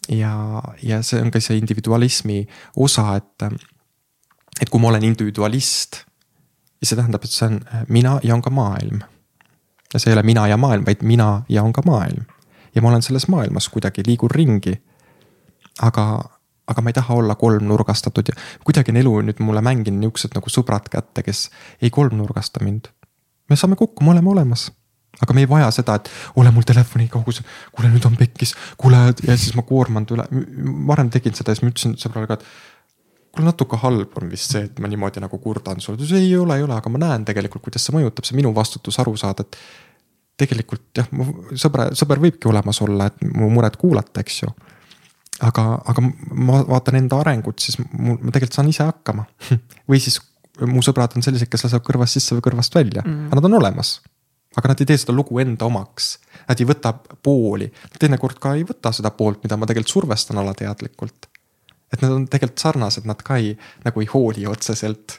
ja, 0.08 0.62
ja 0.82 1.02
see 1.02 1.20
on 1.20 1.30
ka 1.30 1.40
see 1.40 1.58
individualismi 1.60 2.46
osa, 2.76 3.16
et, 3.20 3.46
äh, 3.48 3.56
et 4.60 4.70
kui 4.70 4.80
ma 4.80 4.88
olen 4.88 5.04
individualist, 5.04 6.04
siis 6.78 6.92
see 6.92 7.00
tähendab, 7.00 7.24
et 7.24 7.34
see 7.34 7.50
on 7.50 7.60
mina 7.88 8.18
ja 8.24 8.34
on 8.34 8.44
ka 8.44 8.50
maailm 8.54 9.02
ja 9.92 10.00
see 10.00 10.10
ei 10.10 10.16
ole 10.16 10.22
mina 10.22 10.46
ja 10.48 10.56
maailm, 10.56 10.86
vaid 10.86 11.02
mina 11.02 11.42
ja 11.48 11.62
on 11.62 11.72
ka 11.72 11.82
maailm. 11.86 12.24
ja 12.74 12.82
ma 12.82 12.88
olen 12.88 13.02
selles 13.02 13.28
maailmas 13.28 13.68
kuidagi, 13.68 14.02
liigun 14.06 14.30
ringi. 14.30 14.82
aga, 15.82 16.24
aga 16.66 16.82
ma 16.82 16.90
ei 16.90 16.92
taha 16.92 17.14
olla 17.14 17.34
kolmnurgastatud 17.34 18.28
ja 18.28 18.34
kuidagi 18.64 18.92
on 18.92 18.96
elu 18.96 19.20
nüüd 19.20 19.40
mulle 19.40 19.60
mänginud 19.60 20.00
niuksed 20.00 20.34
nagu 20.34 20.50
sõbrad 20.50 20.88
kätte, 20.90 21.22
kes 21.22 21.50
ei 21.82 21.90
kolmnurgasta 21.90 22.64
mind. 22.64 22.88
me 23.50 23.56
saame 23.56 23.76
kokku, 23.76 24.04
me 24.04 24.10
oleme 24.10 24.30
olemas 24.30 24.70
aga 25.20 25.34
me 25.34 25.44
ei 25.44 25.48
vaja 25.48 25.70
seda, 25.70 25.94
et 25.98 26.08
ole 26.40 26.50
mul 26.50 26.64
telefoni 26.66 27.08
kaugus, 27.12 27.42
kuule 27.72 27.90
nüüd 27.92 28.04
on 28.08 28.16
pekkis, 28.16 28.54
kuule 28.80 29.02
ja 29.26 29.36
siis 29.36 29.54
ma 29.58 29.62
koorman 29.68 30.06
üle. 30.10 30.24
varem 30.88 31.10
tegin 31.10 31.34
seda 31.36 31.52
ja 31.52 31.58
siis 31.58 31.66
ma 31.66 31.72
ütlesin 31.72 31.98
sõbrale 32.00 32.30
ka, 32.30 32.38
et 32.40 32.46
kuule 33.32 33.48
natuke 33.48 33.78
halb 33.80 34.18
on 34.20 34.28
vist 34.30 34.52
see, 34.52 34.66
et 34.68 34.80
ma 34.82 34.90
niimoodi 34.92 35.22
nagu 35.22 35.38
kurdan 35.40 35.80
sulle, 35.80 36.04
ei 36.18 36.34
ole, 36.36 36.58
ei 36.58 36.66
ole, 36.66 36.76
aga 36.76 36.92
ma 36.92 37.00
näen 37.00 37.24
tegelikult, 37.28 37.64
kuidas 37.64 37.86
see 37.86 37.94
mõjutab, 37.96 38.28
see 38.28 38.36
minu 38.36 38.52
vastutus 38.56 38.98
aru 39.02 39.16
saada, 39.20 39.46
et. 39.46 39.58
tegelikult 40.42 40.98
jah, 40.98 41.08
mu 41.16 41.26
sõbra, 41.60 41.90
sõber 41.96 42.20
võibki 42.22 42.48
olemas 42.50 42.80
olla, 42.84 43.06
et 43.08 43.24
mu 43.36 43.48
muret 43.52 43.76
kuulata, 43.80 44.24
eks 44.24 44.42
ju. 44.42 44.52
aga, 45.48 45.66
aga 45.92 46.04
ma 46.04 46.62
vaatan 46.68 47.00
enda 47.00 47.20
arengut, 47.24 47.60
siis 47.62 47.78
mul, 47.80 48.18
ma 48.18 48.30
tegelikult 48.30 48.58
saan 48.58 48.70
ise 48.72 48.84
hakkama 48.88 49.26
või 49.90 50.00
siis 50.02 50.20
mu 50.68 50.84
sõbrad 50.84 51.16
on 51.16 51.24
sellised, 51.24 51.48
kes 51.48 51.64
lasevad 51.64 51.84
kõrvast 51.86 52.18
sisse 52.18 52.36
või 52.36 52.44
kõrvast 52.44 52.74
välja 52.76 53.04
mm., 53.04 53.28
aga 53.30 53.40
nad 53.40 53.48
on 53.48 53.60
olemas 53.62 53.96
aga 54.52 54.68
nad 54.68 54.82
ei 54.82 54.88
tee 54.90 54.98
seda 55.00 55.14
lugu 55.16 55.38
enda 55.40 55.64
omaks. 55.64 56.18
Nad 56.44 56.60
ei 56.60 56.66
võta 56.68 56.90
pooli, 57.24 57.70
teinekord 57.96 58.36
ka 58.42 58.52
ei 58.58 58.66
võta 58.68 58.92
seda 58.92 59.08
poolt, 59.16 59.40
mida 59.46 59.56
ma 59.56 59.64
tegelikult 59.68 59.94
survestan 59.94 60.42
alateadlikult 60.42 61.31
et 61.92 62.04
nad 62.04 62.14
on 62.14 62.24
tegelikult 62.30 62.62
sarnased, 62.64 63.08
nad 63.08 63.20
ka 63.24 63.38
ei, 63.40 63.52
nagu 63.84 64.02
ei 64.02 64.08
hooli 64.12 64.46
otseselt. 64.50 65.18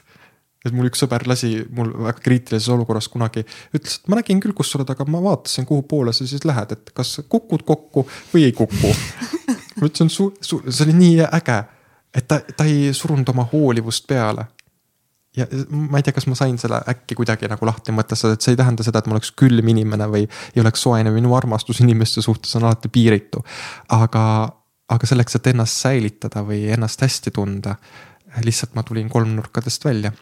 et 0.64 0.72
mul 0.72 0.88
üks 0.88 1.02
sõber 1.02 1.26
lasi 1.28 1.58
mul 1.76 1.90
väga 2.06 2.22
kriitilises 2.24 2.70
olukorras 2.72 3.10
kunagi, 3.12 3.42
ütles, 3.76 3.98
et 4.00 4.08
ma 4.08 4.16
nägin 4.16 4.40
küll, 4.40 4.54
kus 4.56 4.70
sa 4.72 4.78
oled, 4.78 4.88
aga 4.94 5.04
ma 5.12 5.20
vaatasin, 5.20 5.66
kuhu 5.68 5.84
poole 5.88 6.14
sa 6.16 6.24
siis 6.24 6.46
lähed, 6.48 6.72
et 6.72 6.92
kas 6.96 7.18
kukud 7.28 7.66
kokku 7.68 8.06
või 8.32 8.46
ei 8.48 8.54
kuku 8.56 8.94
ma 9.76 9.90
ütlesin, 9.90 10.08
su, 10.08 10.30
su, 10.40 10.62
see 10.68 10.86
oli 10.86 10.96
nii 10.96 11.26
äge, 11.26 11.58
et 12.16 12.28
ta, 12.30 12.40
ta 12.56 12.64
ei 12.64 12.94
surunud 12.96 13.28
oma 13.34 13.44
hoolivust 13.52 14.08
peale 14.08 14.46
ja 15.36 15.46
ma 15.68 15.98
ei 15.98 16.06
tea, 16.06 16.14
kas 16.14 16.28
ma 16.30 16.36
sain 16.38 16.56
selle 16.60 16.78
äkki 16.90 17.16
kuidagi 17.18 17.48
nagu 17.50 17.66
lahti 17.66 17.94
mõtestada, 17.94 18.36
et 18.36 18.44
see 18.44 18.54
ei 18.54 18.60
tähenda 18.60 18.86
seda, 18.86 19.00
et 19.02 19.08
ma 19.10 19.16
oleks 19.16 19.32
külm 19.38 19.70
inimene 19.72 20.06
või 20.10 20.26
ei 20.26 20.62
oleks 20.62 20.84
soene, 20.86 21.10
minu 21.14 21.34
armastus 21.36 21.82
inimeste 21.82 22.22
suhtes 22.24 22.54
on 22.58 22.68
alati 22.68 22.90
piiritu. 22.92 23.42
aga, 23.94 24.24
aga 24.88 25.06
selleks, 25.08 25.38
et 25.38 25.46
ennast 25.52 25.80
säilitada 25.86 26.42
või 26.44 26.66
ennast 26.74 27.00
hästi 27.00 27.32
tunda, 27.34 27.76
lihtsalt 28.44 28.74
ma 28.76 28.82
tulin 28.82 29.08
kolmnurkadest 29.08 29.84
välja. 29.84 30.12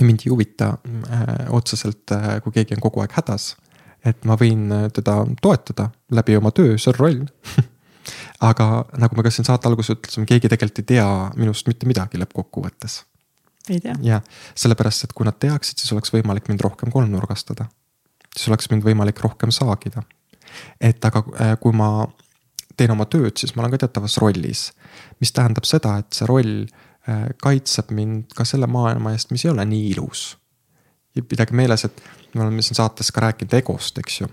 mind 0.00 0.20
ei 0.26 0.30
huvita 0.30 0.66
äh, 0.68 1.24
otseselt 1.48 2.12
äh,, 2.12 2.42
kui 2.42 2.52
keegi 2.52 2.74
on 2.74 2.80
kogu 2.80 3.00
aeg 3.00 3.12
hädas. 3.12 3.56
et 4.04 4.24
ma 4.24 4.36
võin 4.36 4.70
äh, 4.72 4.90
teda 4.92 5.24
toetada 5.42 5.90
läbi 6.10 6.36
oma 6.36 6.50
töö, 6.50 6.78
see 6.78 6.92
on 6.92 6.98
roll 6.98 7.24
aga 8.50 8.84
nagu 8.98 9.16
me 9.16 9.22
ka 9.22 9.30
siin 9.30 9.46
saate 9.48 9.68
alguses 9.68 9.96
ütlesime, 9.96 10.26
keegi 10.28 10.50
tegelikult 10.50 10.82
ei 10.82 10.88
tea 10.94 11.08
minust 11.36 11.66
mitte 11.68 11.88
midagi 11.88 12.20
lõppkokkuvõttes. 12.20 13.02
ei 13.70 13.80
tea. 13.80 13.96
jah, 14.02 14.22
sellepärast, 14.54 15.08
et 15.08 15.16
kui 15.16 15.26
nad 15.26 15.38
teaksid, 15.38 15.80
siis 15.80 15.92
oleks 15.96 16.12
võimalik 16.14 16.48
mind 16.48 16.62
rohkem 16.64 16.92
kolmnurgastada. 16.94 17.68
siis 18.34 18.48
oleks 18.48 18.70
mind 18.70 18.86
võimalik 18.86 19.20
rohkem 19.24 19.54
saagida. 19.54 20.02
et 20.80 21.04
aga 21.04 21.24
äh, 21.40 21.54
kui 21.60 21.72
ma 21.72 22.08
teen 22.78 22.94
oma 22.94 23.08
tööd, 23.10 23.34
siis 23.36 23.54
ma 23.54 23.64
olen 23.64 23.74
ka 23.74 23.82
teatavas 23.84 24.18
rollis. 24.22 24.68
mis 25.20 25.32
tähendab 25.34 25.66
seda, 25.68 25.98
et 25.98 26.12
see 26.14 26.28
roll 26.30 26.64
äh, 26.64 27.28
kaitseb 27.42 27.92
mind 27.94 28.34
ka 28.36 28.46
selle 28.48 28.70
maailma 28.70 29.14
eest, 29.14 29.32
mis 29.34 29.44
ei 29.44 29.54
ole 29.54 29.64
nii 29.68 29.90
ilus. 29.94 30.28
ja 31.16 31.22
pidage 31.22 31.56
meeles, 31.56 31.84
et 31.84 32.02
me 32.34 32.44
oleme 32.44 32.62
siin 32.62 32.78
saates 32.78 33.10
ka 33.12 33.26
rääkinud 33.28 33.58
egost, 33.58 33.98
eks 33.98 34.20
ju 34.20 34.28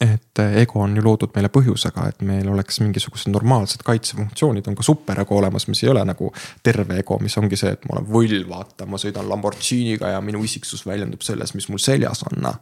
et 0.00 0.38
äh, 0.38 0.56
ego 0.62 0.80
on 0.80 0.94
ju 0.96 1.02
loodud 1.02 1.32
meile 1.34 1.48
põhjusega, 1.50 2.04
et 2.12 2.20
meil 2.26 2.46
oleks 2.52 2.78
mingisugused 2.84 3.32
normaalsed 3.32 3.82
kaitsefunktsioonid, 3.86 4.68
on 4.70 4.76
ka 4.78 4.86
superego 4.86 5.40
olemas, 5.40 5.66
mis 5.70 5.82
ei 5.82 5.90
ole 5.90 6.04
nagu 6.06 6.30
terve 6.62 7.00
ego, 7.02 7.18
mis 7.22 7.34
ongi 7.40 7.58
see, 7.58 7.72
et 7.74 7.88
ma 7.88 7.96
olen 7.96 8.06
võll, 8.12 8.44
vaata, 8.48 8.86
ma 8.86 9.00
sõidan 9.02 9.26
Lamborghiniga 9.28 10.12
ja 10.14 10.20
minu 10.22 10.44
isiksus 10.46 10.86
väljendub 10.86 11.26
selles, 11.26 11.54
mis 11.58 11.66
mul 11.72 11.82
seljas 11.82 12.22
on, 12.30 12.38
noh. 12.46 12.60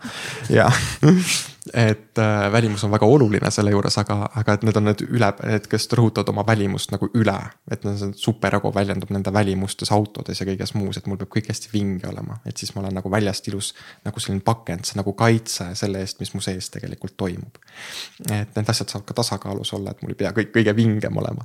ja 0.52 0.70
et 1.74 2.18
äh, 2.18 2.52
välimus 2.52 2.84
on 2.84 2.90
väga 2.90 3.06
oluline 3.06 3.50
selle 3.50 3.70
juures, 3.70 3.98
aga, 3.98 4.18
aga 4.38 4.54
et 4.56 4.66
need 4.66 4.78
on 4.78 4.86
need 4.86 5.02
üle, 5.06 5.30
need, 5.42 5.66
kes 5.70 5.88
rõhutavad 5.98 6.30
oma 6.32 6.44
välimust 6.46 6.92
nagu 6.94 7.08
üle. 7.14 7.36
et 7.70 7.82
see 7.86 8.12
superego 8.20 8.70
väljendub 8.74 9.10
nende 9.10 9.32
välimustes, 9.32 9.92
autodes 9.92 10.40
ja 10.40 10.46
kõiges 10.46 10.74
muus, 10.74 10.96
et 10.96 11.06
mul 11.10 11.18
peab 11.20 11.32
kõik 11.36 11.50
hästi 11.50 11.72
vinge 11.72 12.08
olema, 12.10 12.38
et 12.46 12.56
siis 12.56 12.74
ma 12.74 12.84
olen 12.84 12.94
nagu 13.00 13.10
väljast 13.10 13.48
ilus. 13.48 13.74
nagu 14.04 14.20
selline 14.20 14.44
pakend, 14.44 14.86
see 14.86 15.00
nagu 15.00 15.12
kaitse 15.12 15.72
selle 15.74 16.04
eest, 16.04 16.20
mis 16.20 16.34
mu 16.34 16.40
sees 16.40 16.70
tegelikult 16.70 17.16
toimub. 17.16 17.58
et 18.30 18.56
need 18.56 18.74
asjad 18.74 18.88
saavad 18.88 19.06
ka 19.06 19.20
tasakaalus 19.22 19.72
olla, 19.72 19.90
et 19.90 20.02
mul 20.02 20.14
ei 20.14 20.22
pea 20.24 20.34
kõik 20.36 20.54
kõige 20.54 20.76
vingem 20.76 21.16
olema 21.16 21.44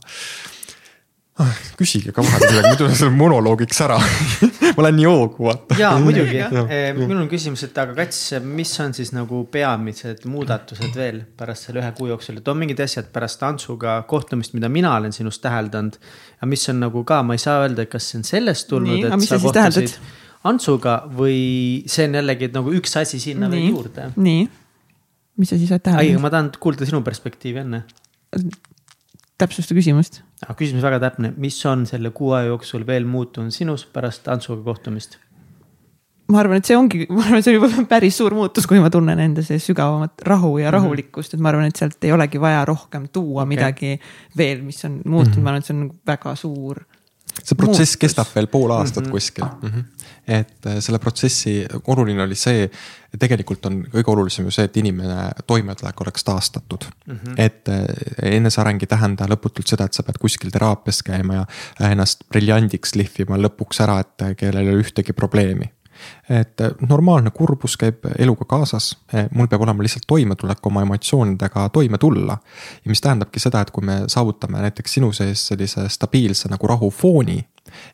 Ah, 1.39 1.51
küsige 1.79 2.11
ka 2.11 2.21
vahepeal 2.25 2.51
midagi, 2.51 2.69
muidu 2.73 2.87
läheb 2.89 3.13
monoloogiks 3.15 3.79
ära 3.85 3.95
ma 4.77 4.85
lähen 4.85 4.97
nii 4.99 5.07
hoogu 5.07 5.47
vaata. 5.47 5.77
ja 5.79 5.91
muidugi, 6.01 6.39
eh, 6.41 6.91
minul 6.97 7.23
on 7.23 7.29
küsimus, 7.31 7.63
et 7.67 7.77
aga 7.81 7.95
Kats, 7.97 8.19
mis 8.45 8.71
on 8.83 8.95
siis 8.97 9.11
nagu 9.15 9.43
peamised 9.51 10.25
muudatused 10.29 10.95
veel 10.97 11.21
pärast 11.37 11.67
selle 11.67 11.83
ühe 11.83 11.91
kuu 11.97 12.09
jooksul, 12.11 12.39
et 12.41 12.51
on 12.51 12.59
mingid 12.61 12.81
asjad 12.83 13.11
pärast 13.13 13.43
Antsuga 13.47 13.99
kohtumist, 14.09 14.55
mida 14.57 14.69
mina 14.71 14.95
olen 14.97 15.13
sinust 15.15 15.43
täheldanud. 15.43 15.99
ja 16.41 16.49
mis 16.49 16.67
on 16.69 16.81
nagu 16.85 17.03
ka, 17.07 17.21
ma 17.23 17.37
ei 17.37 17.43
saa 17.43 17.61
öelda, 17.65 17.85
kas 17.91 18.09
see 18.11 18.21
on 18.21 18.27
sellest 18.27 18.69
tulnud, 18.71 19.05
et 19.05 19.27
sa 19.27 19.39
kohtusid 19.41 19.95
Antsuga 20.47 21.03
või 21.17 21.83
see 21.91 22.07
on 22.09 22.17
jällegi 22.17 22.49
nagu 22.55 22.73
üks 22.73 22.97
asi 22.97 23.19
sinna 23.21 23.49
nii, 23.49 23.57
veel 23.59 23.75
juurde. 23.75 24.09
nii, 24.17 24.49
mis 25.37 25.53
sa 25.53 25.59
siis 25.59 25.71
oled 25.71 25.85
täheldanud? 25.85 26.17
ei, 26.17 26.21
ma 26.21 26.33
tahan 26.33 26.53
kuulda 26.59 26.87
sinu 26.89 27.03
perspektiivi 27.05 27.61
enne 27.61 27.83
täpsusta 29.41 29.75
küsimust. 29.77 30.21
küsimus 30.57 30.85
väga 30.85 31.01
täpne, 31.03 31.33
mis 31.41 31.57
on 31.69 31.85
selle 31.89 32.13
kuu 32.15 32.35
aja 32.37 32.51
jooksul 32.51 32.85
veel 32.87 33.05
muutunud 33.09 33.53
sinus 33.55 33.85
pärast 33.85 34.29
Antsuga 34.31 34.63
kohtumist? 34.69 35.19
ma 36.31 36.39
arvan, 36.39 36.61
et 36.61 36.69
see 36.69 36.77
ongi, 36.77 37.05
ma 37.15 37.25
arvan, 37.25 37.43
see 37.43 37.51
on 37.53 37.59
juba 37.59 37.85
päris 37.91 38.17
suur 38.21 38.35
muutus, 38.37 38.67
kui 38.69 38.79
ma 38.83 38.91
tunnen 38.93 39.19
enda 39.19 39.43
sees 39.45 39.65
sügavamat 39.67 40.23
rahu 40.27 40.55
ja 40.61 40.69
mhm. 40.69 40.77
rahulikkust, 40.77 41.35
et 41.35 41.43
ma 41.43 41.51
arvan, 41.51 41.67
et 41.67 41.81
sealt 41.81 42.07
ei 42.07 42.13
olegi 42.15 42.41
vaja 42.41 42.63
rohkem 42.69 43.09
tuua 43.11 43.43
okay. 43.43 43.51
midagi 43.55 43.93
veel, 44.37 44.63
mis 44.65 44.79
on 44.87 45.01
muutunud 45.03 45.35
mm, 45.35 45.39
-hmm. 45.39 45.43
ma 45.43 45.49
arvan, 45.51 45.65
et 45.65 45.69
see 45.69 45.77
on 45.77 45.91
väga 46.07 46.35
suur 46.39 46.83
see 47.39 47.57
protsess 47.57 47.95
muutus. 47.95 48.01
kestab 48.05 48.33
veel 48.35 48.47
pool 48.51 48.71
aastat 48.75 49.03
mm 49.03 49.07
-hmm. 49.07 49.11
kuskil 49.11 49.45
mm. 49.45 49.69
-hmm. 49.69 49.83
et 50.27 50.65
äh, 50.65 50.79
selle 50.79 50.99
protsessi 50.99 51.65
oluline 51.87 52.23
oli 52.23 52.35
see, 52.35 52.69
tegelikult 53.19 53.65
on 53.65 53.83
kõige 53.93 54.11
olulisem 54.11 54.45
ju 54.45 54.51
see, 54.51 54.65
et 54.65 54.77
inimene 54.77 55.31
toimetulek 55.47 56.01
oleks 56.01 56.23
taastatud 56.23 56.85
mm. 57.05 57.15
-hmm. 57.15 57.33
et 57.37 57.69
äh, 57.69 58.35
eneseareng 58.37 58.81
ei 58.81 58.87
tähenda 58.87 59.25
lõputult 59.25 59.67
seda, 59.67 59.85
et 59.85 59.93
sa 59.93 60.03
pead 60.03 60.17
kuskil 60.21 60.51
teraapias 60.51 61.03
käima 61.03 61.33
ja 61.33 61.45
ennast 61.91 62.23
briljandiks 62.29 62.95
lihvima 62.95 63.37
lõpuks 63.37 63.83
ära, 63.83 63.99
et 63.99 64.37
kellel 64.37 64.65
ei 64.65 64.73
ole 64.73 64.83
ühtegi 64.83 65.13
probleemi 65.13 65.71
et 66.29 66.61
normaalne 66.89 67.31
kurbus 67.31 67.77
käib 67.77 68.05
eluga 68.17 68.45
kaasas, 68.45 68.91
mul 69.31 69.47
peab 69.47 69.61
olema 69.61 69.83
lihtsalt 69.83 70.07
toimetulek 70.07 70.67
oma 70.67 70.81
emotsioonidega 70.81 71.69
toime 71.69 71.97
tulla. 71.97 72.37
ja 72.85 72.89
mis 72.89 73.01
tähendabki 73.01 73.39
seda, 73.39 73.61
et 73.61 73.71
kui 73.71 73.85
me 73.85 74.03
saavutame 74.07 74.61
näiteks 74.61 74.93
sinu 74.93 75.11
sees 75.13 75.47
sellise 75.47 75.89
stabiilse 75.89 76.49
nagu 76.49 76.67
rahufooni 76.67 77.39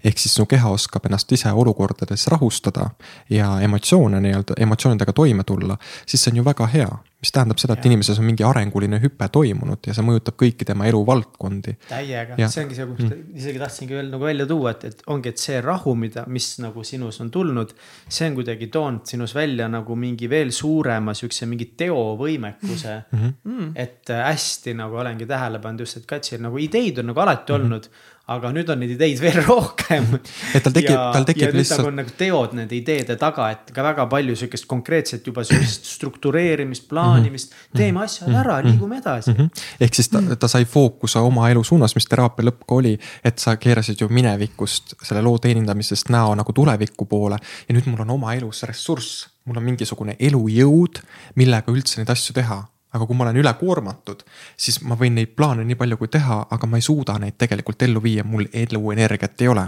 ehk 0.04 0.20
siis 0.20 0.36
su 0.36 0.46
keha 0.46 0.70
oskab 0.70 1.06
ennast 1.10 1.32
ise 1.32 1.52
olukordades 1.52 2.28
rahustada 2.34 2.90
ja 3.30 3.52
emotsioone 3.62 4.22
nii-öelda, 4.24 4.58
emotsioonidega 4.64 5.14
toime 5.14 5.44
tulla, 5.44 5.78
siis 6.06 6.24
see 6.24 6.34
on 6.34 6.42
ju 6.42 6.46
väga 6.46 6.72
hea. 6.74 6.90
mis 7.18 7.32
tähendab 7.34 7.58
seda, 7.58 7.74
et 7.74 7.82
ja. 7.82 7.90
inimeses 7.90 8.20
on 8.22 8.28
mingi 8.28 8.44
arenguline 8.46 9.00
hüpe 9.02 9.26
toimunud 9.34 9.88
ja 9.90 9.94
see 9.98 10.06
mõjutab 10.06 10.36
kõiki 10.38 10.68
tema 10.70 10.86
eluvaldkondi. 10.86 11.72
täiega, 11.90 12.36
see 12.38 12.62
ongi 12.62 12.78
see, 12.78 12.86
kus 12.92 13.08
mm. 13.08 13.24
isegi 13.42 13.62
tahtsingi 13.64 13.98
veel 13.98 14.12
nagu 14.14 14.28
välja 14.28 14.46
tuua, 14.46 14.76
et, 14.76 14.84
et 14.86 15.02
ongi, 15.10 15.32
et 15.34 15.42
see 15.42 15.58
rahu, 15.66 15.96
mida, 15.98 16.28
mis 16.30 16.52
nagu 16.62 16.84
sinus 16.86 17.18
on 17.26 17.32
tulnud. 17.34 17.74
see 18.06 18.30
on 18.30 18.38
kuidagi 18.38 18.68
toonud 18.74 19.10
sinus 19.10 19.34
välja 19.36 19.66
nagu 19.68 19.98
mingi 19.98 20.30
veel 20.30 20.54
suurema 20.54 21.16
sihukese 21.18 21.50
mingi 21.50 21.72
teovõimekuse 21.78 22.94
mm. 23.12 23.34
-hmm. 23.48 23.72
et 23.76 24.14
hästi 24.14 24.78
nagu 24.78 25.02
olengi 25.02 25.26
tähele 25.26 25.60
pannud 25.60 25.88
just, 25.88 25.98
et 25.98 26.06
Katsil 26.06 26.42
nagu 26.42 26.62
ideid 26.62 27.02
on 27.02 27.10
nagu 27.12 27.26
alati 27.26 27.54
mm 27.54 27.58
-hmm. 27.58 27.66
olnud 27.66 27.90
aga 28.28 28.50
nüüd 28.52 28.68
on 28.72 28.82
neid 28.84 28.92
ideid 28.98 29.22
veel 29.24 29.38
rohkem. 29.48 30.08
et 30.56 30.66
tal 30.66 30.74
tekib, 30.76 30.98
tal 31.16 31.28
tekib 31.28 31.56
lihtsalt. 31.56 31.86
Nagu, 31.86 31.94
nagu 32.02 32.14
teod 32.20 32.56
nende 32.58 32.76
ideede 32.76 33.16
taga, 33.20 33.50
et 33.56 33.72
ka 33.76 33.86
väga 33.86 34.08
palju 34.12 34.36
sihukest 34.42 34.68
konkreetset 34.68 35.28
juba 35.28 35.46
sihukest 35.48 35.88
struktureerimist, 35.96 36.88
plaanimist 36.92 37.54
mm. 37.54 37.58
-hmm. 37.58 37.78
teeme 37.80 38.04
asjad 38.04 38.36
ära, 38.36 38.60
mhm. 38.60 38.68
liigume 38.68 39.00
edasi 39.00 39.32
mm. 39.32 39.38
-hmm. 39.38 39.64
ehk 39.80 39.96
siis 39.96 40.10
ta, 40.10 40.22
ta 40.36 40.48
sai 40.48 40.66
fookuse 40.66 41.20
oma 41.20 41.50
elu 41.50 41.64
suunas, 41.64 41.96
mis 41.96 42.06
teraapia 42.06 42.50
lõpp 42.50 42.68
ka 42.68 42.76
oli, 42.76 42.98
et 43.24 43.40
sa 43.40 43.56
keerasid 43.56 44.02
ju 44.02 44.10
minevikust 44.10 44.96
selle 45.04 45.22
loo 45.22 45.40
teenindamisest 45.40 46.10
näo 46.10 46.36
nagu 46.36 46.54
tuleviku 46.54 47.06
poole. 47.06 47.38
ja 47.70 47.76
nüüd 47.76 47.88
mul 47.88 48.02
on 48.04 48.10
oma 48.20 48.34
elus 48.34 48.64
ressurss, 48.64 49.28
mul 49.46 49.58
on 49.58 49.64
mingisugune 49.64 50.16
elujõud, 50.20 51.00
millega 51.36 51.72
üldse 51.72 52.02
neid 52.02 52.10
asju 52.10 52.34
teha 52.34 52.66
aga 52.94 53.06
kui 53.06 53.18
ma 53.18 53.26
olen 53.26 53.40
ülekoormatud, 53.42 54.24
siis 54.58 54.80
ma 54.88 54.96
võin 55.00 55.18
neid 55.20 55.34
plaane 55.38 55.66
nii 55.68 55.78
palju 55.80 55.98
kui 56.00 56.12
teha, 56.12 56.40
aga 56.56 56.70
ma 56.70 56.80
ei 56.80 56.86
suuda 56.86 57.18
neid 57.22 57.36
tegelikult 57.40 57.84
ellu 57.84 58.02
viia, 58.04 58.24
mul 58.24 58.48
eluenergiat 58.54 59.42
ei 59.44 59.52
ole. 59.52 59.66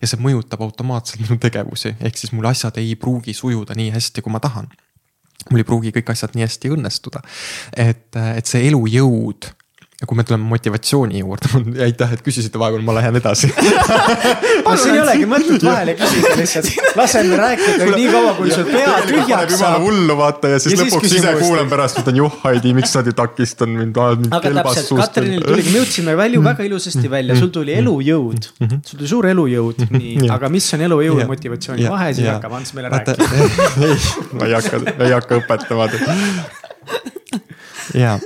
ja 0.00 0.08
see 0.08 0.20
mõjutab 0.20 0.62
automaatselt 0.64 1.22
minu 1.24 1.38
tegevusi, 1.40 1.94
ehk 2.00 2.18
siis 2.18 2.32
mul 2.32 2.48
asjad 2.50 2.76
ei 2.80 2.94
pruugi 2.96 3.34
sujuda 3.34 3.76
nii 3.76 3.90
hästi, 3.94 4.22
kui 4.22 4.32
ma 4.32 4.40
tahan. 4.40 4.68
mul 5.50 5.60
ei 5.60 5.68
pruugi 5.68 5.92
kõik 5.92 6.12
asjad 6.12 6.36
nii 6.36 6.46
hästi 6.46 6.72
õnnestuda. 6.76 7.22
et, 7.76 8.08
et 8.16 8.46
see 8.46 8.68
elujõud 8.68 9.52
ja 10.02 10.06
kui 10.10 10.18
me 10.18 10.24
tuleme 10.26 10.42
motivatsiooni 10.50 11.20
juurde, 11.20 11.48
aitäh, 11.86 12.14
et 12.16 12.22
küsisite, 12.26 12.58
vahepeal 12.58 12.82
ma 12.86 12.96
lähen 12.98 13.18
edasi. 13.20 13.52
No 14.62 14.74
siin 14.78 14.94
ei 14.96 15.00
olegi 15.02 15.26
mõtet 15.28 15.64
vahele 15.64 15.92
küsida 15.98 16.32
lihtsalt, 16.38 16.68
laseme 16.96 17.36
rääkida 17.38 17.86
nii 17.92 18.06
kaua, 18.12 18.32
kui 18.38 18.50
sul 18.52 18.66
pea 18.68 18.94
tühjaks 19.06 19.56
saab. 19.60 19.82
hullu 19.84 20.16
vaata 20.18 20.50
ja 20.52 20.60
siis 20.62 20.74
ja 20.74 20.84
lõpuks 20.84 21.06
siis 21.08 21.20
ise 21.20 21.32
kuulen 21.38 21.70
pärast, 21.70 22.00
ütlen 22.02 22.18
joh 22.22 22.36
Heidi, 22.44 22.72
miks 22.76 22.94
sa 22.94 23.02
ei 23.06 23.14
takistanud 23.16 23.80
mind, 23.82 23.98
ajad 24.04 24.22
mind 24.24 24.36
kelbast 24.46 24.86
suust. 24.86 25.02
Katrinil 25.02 25.44
tuligi, 25.46 25.72
me 25.72 25.82
jõudsime 25.82 26.14
välja 26.18 26.44
väga 26.46 26.68
ilusasti 26.68 27.10
välja, 27.12 27.36
sul 27.38 27.50
tuli 27.54 27.74
elujõud, 27.78 28.48
sul 28.60 28.94
tuli 28.94 29.10
suur 29.14 29.28
elujõud, 29.32 29.82
nii, 29.92 30.28
aga 30.34 30.52
mis 30.52 30.70
on 30.76 30.86
elujõu 30.88 31.18
ja. 31.22 31.28
motivatsiooni 31.30 31.90
vahe, 31.92 32.12
siis 32.18 32.30
hakkab 32.32 32.56
Ants 32.60 32.76
meile 32.78 32.92
rääkima. 32.92 33.42
ei, 33.88 33.98
ma 34.38 34.48
ei 34.48 34.56
hakka, 34.58 34.82
ei 34.96 35.18
hakka 35.18 35.42
õpetama. 35.42 35.90
jaa 37.98 38.16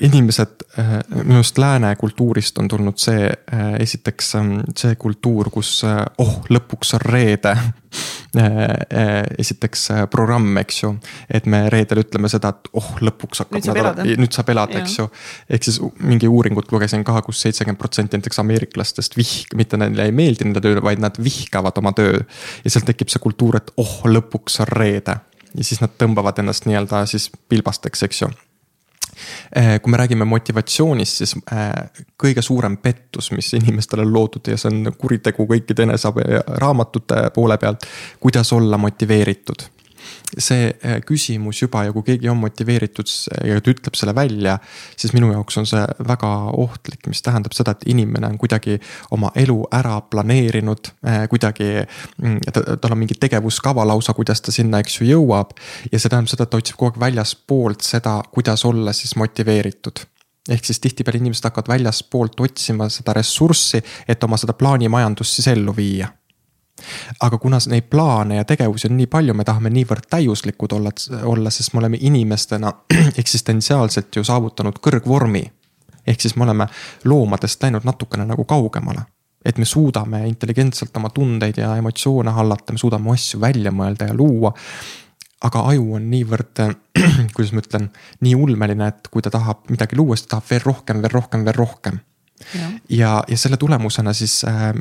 inimesed, 0.00 0.64
äh, 0.78 0.92
minu 1.24 1.40
arust 1.40 1.58
lääne 1.58 1.96
kultuurist 1.96 2.58
on 2.58 2.68
tulnud 2.68 2.98
see, 2.98 3.28
äh, 3.28 3.74
esiteks 3.80 4.34
ähm, 4.34 4.54
see 4.76 4.94
kultuur, 5.00 5.50
kus 5.52 5.82
äh, 5.84 6.02
oh, 6.18 6.40
lõpuks 6.48 6.96
on 6.96 7.04
reede. 7.04 7.56
esiteks 9.42 9.88
programm, 10.10 10.52
eks 10.60 10.76
ju, 10.84 10.92
et 11.26 11.48
me 11.50 11.64
reedel 11.72 12.04
ütleme 12.04 12.28
seda, 12.30 12.52
et 12.54 12.68
oh, 12.78 12.92
lõpuks 13.02 13.40
hakkab 13.42 13.64
nädal, 13.74 14.12
nüüd 14.20 14.30
saab 14.30 14.52
elada, 14.54 14.78
eks 14.78 15.00
ju. 15.00 15.08
ehk 15.50 15.66
siis 15.66 15.80
mingi 15.98 16.30
uuringut 16.30 16.70
lugesin 16.70 17.02
ka 17.02 17.16
kus, 17.16 17.26
kus 17.26 17.40
seitsekümmend 17.48 17.80
protsenti 17.80 18.20
näiteks 18.20 18.38
ameeriklastest 18.44 19.18
vihk-, 19.18 19.56
mitte 19.58 19.80
neile 19.82 20.06
ei 20.06 20.14
meeldi 20.14 20.46
nende 20.46 20.62
töö, 20.62 20.78
vaid 20.78 21.02
nad 21.02 21.18
vihkavad 21.18 21.80
oma 21.82 21.90
töö. 21.98 22.20
ja 22.62 22.70
sealt 22.70 22.86
tekib 22.92 23.10
see 23.10 23.24
kultuur, 23.24 23.58
et 23.58 23.74
oh, 23.82 23.96
lõpuks 24.06 24.60
on 24.62 24.70
reede 24.78 25.18
ja 25.50 25.66
siis 25.66 25.82
nad 25.82 25.98
tõmbavad 25.98 26.38
ennast 26.38 26.70
nii-öelda 26.70 27.02
siis 27.10 27.26
pilbasteks, 27.50 28.06
eks 28.06 28.22
ju 28.22 28.30
Eh, 28.30 28.49
kui 29.82 29.90
me 29.90 29.98
räägime 30.00 30.24
motivatsioonist, 30.24 31.22
siis 31.22 31.34
eh, 31.52 32.04
kõige 32.20 32.42
suurem 32.42 32.76
pettus, 32.82 33.30
mis 33.32 33.52
inimestele 33.58 34.06
on 34.06 34.14
loodud 34.14 34.52
ja 34.52 34.58
see 34.60 34.70
on 34.72 34.94
kuritegu 34.98 35.46
kõikide 35.50 35.88
eneseabi 35.88 36.26
raamatute 36.62 37.28
poole 37.34 37.58
pealt, 37.58 37.86
kuidas 38.20 38.52
olla 38.56 38.78
motiveeritud 38.78 39.68
see 40.38 40.68
äh, 40.70 40.98
küsimus 41.06 41.62
juba 41.62 41.84
ja 41.86 41.94
kui 41.94 42.04
keegi 42.06 42.28
on 42.30 42.38
motiveeritud 42.40 43.10
ja 43.46 43.60
ta 43.60 43.72
ütleb 43.72 43.96
selle 43.98 44.14
välja, 44.16 44.58
siis 44.96 45.14
minu 45.16 45.32
jaoks 45.32 45.58
on 45.60 45.68
see 45.68 45.82
väga 46.06 46.30
ohtlik, 46.60 47.08
mis 47.10 47.22
tähendab 47.26 47.56
seda, 47.56 47.74
et 47.76 47.88
inimene 47.90 48.30
on 48.30 48.38
kuidagi 48.40 48.78
oma 49.16 49.32
elu 49.38 49.58
ära 49.76 49.98
planeerinud, 50.10 50.92
äh, 51.06 51.24
kuidagi. 51.30 51.70
Mm, 52.22 52.38
tal 52.80 52.92
on 52.94 52.98
mingi 53.00 53.16
tegevuskava 53.20 53.84
lausa, 53.86 54.14
kuidas 54.16 54.42
ta 54.44 54.52
sinna, 54.54 54.80
eks 54.82 55.00
ju, 55.00 55.08
jõuab 55.10 55.52
ja 55.90 55.98
see 55.98 56.08
tähendab 56.08 56.30
seda, 56.32 56.46
et 56.46 56.52
ta 56.52 56.60
otsib 56.60 56.78
kogu 56.78 56.92
aeg 56.92 57.02
väljaspoolt 57.08 57.84
seda, 57.86 58.20
kuidas 58.34 58.64
olla 58.68 58.94
siis 58.96 59.16
motiveeritud 59.20 60.04
ehk 60.50 60.64
siis 60.64 60.80
tihtipeale 60.80 61.20
inimesed 61.20 61.44
hakkavad 61.46 61.68
väljaspoolt 61.68 62.40
otsima 62.40 62.88
seda 62.90 63.12
ressurssi, 63.14 63.82
et 64.08 64.24
oma 64.24 64.38
seda 64.40 64.56
plaanimajandust 64.56 65.38
siis 65.38 65.50
ellu 65.52 65.74
viia 65.76 66.08
aga 67.20 67.38
kuna 67.38 67.58
neid 67.68 67.88
plaane 67.90 68.36
ja 68.36 68.44
tegevusi 68.44 68.88
on 68.90 68.96
nii 68.96 69.06
palju, 69.10 69.34
me 69.34 69.44
tahame 69.44 69.70
niivõrd 69.74 70.08
täiuslikud 70.10 70.72
olla, 70.76 70.92
olla, 71.22 71.50
sest 71.50 71.74
me 71.74 71.82
oleme 71.82 71.98
inimestena 72.00 72.72
eksistentsiaalselt 73.22 74.16
ju 74.16 74.24
saavutanud 74.24 74.80
kõrgvormi. 74.82 75.44
ehk 76.06 76.20
siis 76.20 76.36
me 76.36 76.44
oleme 76.44 76.66
loomadest 77.04 77.62
läinud 77.62 77.84
natukene 77.84 78.26
nagu 78.26 78.44
kaugemale. 78.44 79.02
et 79.44 79.58
me 79.58 79.64
suudame 79.64 80.26
intelligentselt 80.28 80.96
oma 80.96 81.10
tundeid 81.10 81.56
ja 81.56 81.76
emotsioone 81.76 82.30
hallata, 82.30 82.72
me 82.72 82.78
suudame 82.78 83.10
asju 83.10 83.40
välja 83.40 83.70
mõelda 83.70 84.06
ja 84.06 84.14
luua. 84.14 84.52
aga 85.42 85.60
aju 85.60 85.94
on 85.94 86.10
niivõrd, 86.10 86.76
kuidas 87.34 87.52
ma 87.52 87.60
ütlen, 87.64 87.90
nii 88.20 88.34
ulmeline, 88.34 88.88
et 88.88 89.08
kui 89.08 89.22
ta 89.22 89.30
tahab 89.30 89.70
midagi 89.70 89.96
luua, 89.96 90.16
siis 90.16 90.26
ta 90.26 90.36
tahab 90.36 90.50
veel 90.50 90.64
rohkem, 90.64 91.02
veel 91.02 91.12
rohkem, 91.12 91.44
veel 91.44 91.54
rohkem 91.56 92.00
ja, 92.54 92.70
ja, 92.88 93.12
ja 93.28 93.38
selle 93.38 93.56
tulemusena 93.56 94.12
siis 94.16 94.40
äh, 94.44 94.72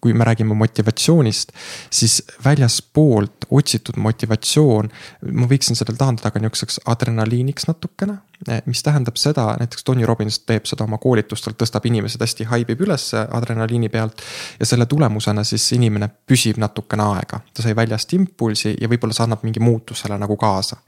kui 0.00 0.14
me 0.14 0.24
räägime 0.24 0.54
motivatsioonist, 0.54 1.52
siis 1.90 2.22
väljaspoolt 2.44 3.46
otsitud 3.50 3.96
motivatsioon, 3.96 4.88
ma 5.32 5.48
võiksin 5.50 5.76
selle 5.78 5.96
taandada 5.98 6.30
ka 6.30 6.42
nihukeseks 6.42 6.80
adrenaliiniks 6.86 7.68
natukene. 7.68 8.18
mis 8.64 8.82
tähendab 8.82 9.18
seda, 9.20 9.56
näiteks 9.60 9.84
Tony 9.84 10.06
Robbins 10.06 10.38
teeb 10.48 10.64
seda 10.64 10.86
oma 10.86 10.96
koolitustel, 10.98 11.52
tõstab 11.60 11.84
inimesed 11.86 12.22
hästi, 12.24 12.46
haibib 12.48 12.80
üles 12.80 13.10
adrenaliini 13.14 13.88
pealt. 13.88 14.22
ja 14.60 14.66
selle 14.66 14.86
tulemusena 14.86 15.44
siis 15.44 15.72
inimene 15.72 16.08
püsib 16.26 16.56
natukene 16.56 17.02
aega, 17.02 17.40
ta 17.54 17.62
sai 17.62 17.76
väljast 17.76 18.12
impulsi 18.16 18.76
ja 18.80 18.88
võib-olla 18.88 19.12
see 19.12 19.24
annab 19.24 19.44
mingi 19.44 19.60
muutusele 19.60 20.18
nagu 20.18 20.36
kaasa 20.36 20.80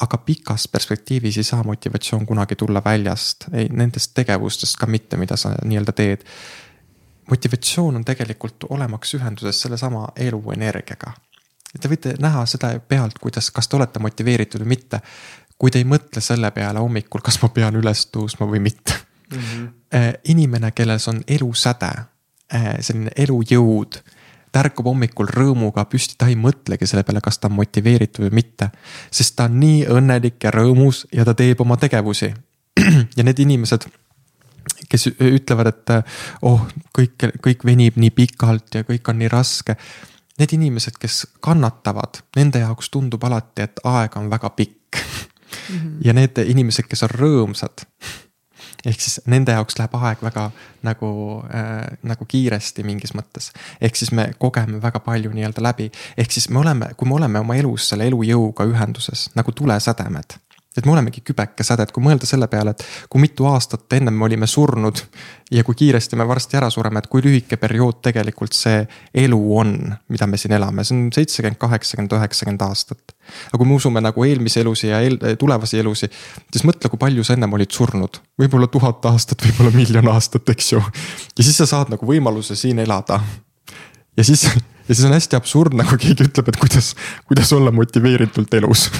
aga 0.00 0.18
pikas 0.18 0.68
perspektiivis 0.68 1.36
ei 1.36 1.44
saa 1.44 1.62
motivatsioon 1.64 2.26
kunagi 2.26 2.56
tulla 2.56 2.82
väljast, 2.84 3.44
ei 3.52 3.68
nendest 3.68 4.14
tegevustest 4.14 4.76
ka 4.76 4.86
mitte, 4.86 5.16
mida 5.16 5.36
sa 5.36 5.54
nii-öelda 5.64 5.92
teed. 5.92 6.24
motivatsioon 7.30 7.96
on 7.96 8.04
tegelikult 8.04 8.64
olemaks 8.68 9.14
ühenduses 9.14 9.60
sellesama 9.60 10.08
eluenergiaga. 10.16 11.12
Te 11.80 11.88
võite 11.88 12.14
näha 12.20 12.46
seda 12.46 12.74
pealt, 12.88 13.18
kuidas, 13.18 13.50
kas 13.50 13.68
te 13.68 13.76
olete 13.76 13.98
motiveeritud 13.98 14.60
või 14.60 14.74
mitte. 14.76 15.00
kui 15.58 15.70
te 15.70 15.78
ei 15.78 15.84
mõtle 15.84 16.20
selle 16.20 16.50
peale 16.50 16.78
hommikul, 16.82 17.20
kas 17.22 17.38
ma 17.42 17.48
pean 17.48 17.76
üles 17.78 18.08
tõusma 18.10 18.48
või 18.50 18.58
mitte 18.60 18.92
mm. 19.30 19.38
-hmm. 19.38 20.18
inimene, 20.24 20.70
kelles 20.70 21.08
on 21.08 21.22
elusäde, 21.28 21.92
äh, 22.54 22.74
selline 22.80 23.10
elujõud 23.16 24.02
ta 24.52 24.60
ärkab 24.60 24.86
hommikul 24.86 25.30
rõõmuga 25.32 25.84
püsti, 25.88 26.16
ta 26.18 26.28
ei 26.28 26.36
mõtlegi 26.36 26.86
selle 26.88 27.06
peale, 27.08 27.22
kas 27.24 27.40
ta 27.40 27.48
on 27.48 27.56
motiveeritud 27.56 28.26
või 28.26 28.36
mitte. 28.42 28.70
sest 29.10 29.36
ta 29.36 29.48
on 29.48 29.58
nii 29.60 29.86
õnnelik 29.88 30.44
ja 30.44 30.52
rõõmus 30.52 31.06
ja 31.12 31.24
ta 31.24 31.34
teeb 31.34 31.60
oma 31.60 31.76
tegevusi. 31.76 32.32
ja 33.16 33.24
need 33.24 33.38
inimesed, 33.38 33.86
kes 34.88 35.08
ütlevad, 35.16 35.72
et 35.72 35.94
oh, 36.42 36.66
kõik, 36.98 37.28
kõik 37.42 37.64
venib 37.64 37.96
nii 37.96 38.10
pikalt 38.10 38.74
ja 38.74 38.84
kõik 38.88 39.08
on 39.08 39.18
nii 39.18 39.32
raske. 39.32 39.76
need 40.38 40.52
inimesed, 40.52 40.96
kes 40.98 41.26
kannatavad, 41.40 42.22
nende 42.36 42.58
jaoks 42.58 42.90
tundub 42.90 43.24
alati, 43.24 43.62
et 43.62 43.80
aeg 43.84 44.16
on 44.16 44.30
väga 44.30 44.50
pikk 44.50 44.96
mm. 44.96 45.78
-hmm. 45.78 45.96
ja 46.06 46.12
need 46.12 46.38
inimesed, 46.38 46.88
kes 46.88 47.02
on 47.02 47.08
rõõmsad 47.08 47.86
ehk 48.86 49.00
siis 49.00 49.20
nende 49.26 49.54
jaoks 49.56 49.78
läheb 49.78 49.96
aeg 49.98 50.22
väga 50.22 50.48
nagu 50.82 51.10
äh,, 51.54 51.96
nagu 52.02 52.26
kiiresti 52.28 52.84
mingis 52.86 53.14
mõttes. 53.18 53.52
ehk 53.80 53.96
siis 53.96 54.12
me 54.12 54.30
kogeme 54.38 54.82
väga 54.82 55.00
palju 55.00 55.32
nii-öelda 55.34 55.62
läbi, 55.62 55.90
ehk 56.16 56.32
siis 56.32 56.48
me 56.50 56.62
oleme, 56.62 56.92
kui 56.96 57.08
me 57.08 57.18
oleme 57.20 57.42
oma 57.42 57.56
elus 57.56 57.88
selle 57.92 58.08
elujõuga 58.10 58.66
ühenduses 58.68 59.30
nagu 59.38 59.52
tulesädemed 59.52 60.38
et 60.80 60.86
me 60.86 60.94
olemegi 60.94 61.20
kübekesäded, 61.26 61.92
kui 61.92 62.04
mõelda 62.04 62.26
selle 62.28 62.48
peale, 62.50 62.72
et 62.72 62.84
kui 63.12 63.20
mitu 63.22 63.46
aastat 63.50 63.92
ennem 63.98 64.14
me 64.16 64.24
olime 64.24 64.46
surnud 64.48 65.02
ja 65.52 65.64
kui 65.64 65.76
kiiresti 65.76 66.16
me 66.16 66.26
varsti 66.28 66.56
ära 66.56 66.70
sureme, 66.72 67.02
et 67.02 67.08
kui 67.12 67.22
lühike 67.24 67.58
periood 67.60 68.00
tegelikult 68.04 68.56
see 68.56 68.80
elu 69.24 69.40
on, 69.58 69.74
mida 70.12 70.28
me 70.30 70.40
siin 70.40 70.56
elame, 70.56 70.84
see 70.84 70.96
on 70.96 71.04
seitsekümmend, 71.14 71.60
kaheksakümmend, 71.60 72.16
üheksakümmend 72.16 72.64
aastat. 72.64 73.14
aga 73.50 73.60
kui 73.60 73.68
me 73.68 73.76
usume 73.76 74.00
nagu 74.00 74.24
eelmisi 74.24 74.62
elusid 74.64 74.90
ja 74.90 75.00
eel, 75.04 75.18
tulevasi 75.38 75.78
elusid, 75.82 76.16
siis 76.52 76.64
mõtle, 76.68 76.90
kui 76.90 77.00
palju 77.00 77.24
sa 77.24 77.36
ennem 77.36 77.52
olid 77.52 77.70
surnud. 77.70 78.20
võib-olla 78.40 78.70
tuhat 78.72 79.04
aastat, 79.12 79.44
võib-olla 79.44 79.74
miljon 79.76 80.08
aastat, 80.14 80.48
eks 80.48 80.72
ju. 80.72 80.82
ja 81.36 81.44
siis 81.44 81.56
sa 81.60 81.68
saad 81.68 81.92
nagu 81.92 82.06
võimaluse 82.08 82.56
siin 82.56 82.80
elada. 82.82 83.20
ja 84.16 84.24
siis, 84.24 84.48
ja 84.92 84.98
siis 84.98 85.08
on 85.08 85.16
hästi 85.16 85.38
absurdne, 85.38 85.86
kui 85.88 86.00
keegi 86.04 86.28
ütleb, 86.28 86.52
et 86.52 86.60
kuidas, 86.60 86.92
kuidas 87.30 87.52
olla 87.56 87.72
motiveeritult 87.72 88.60
elus 88.60 88.90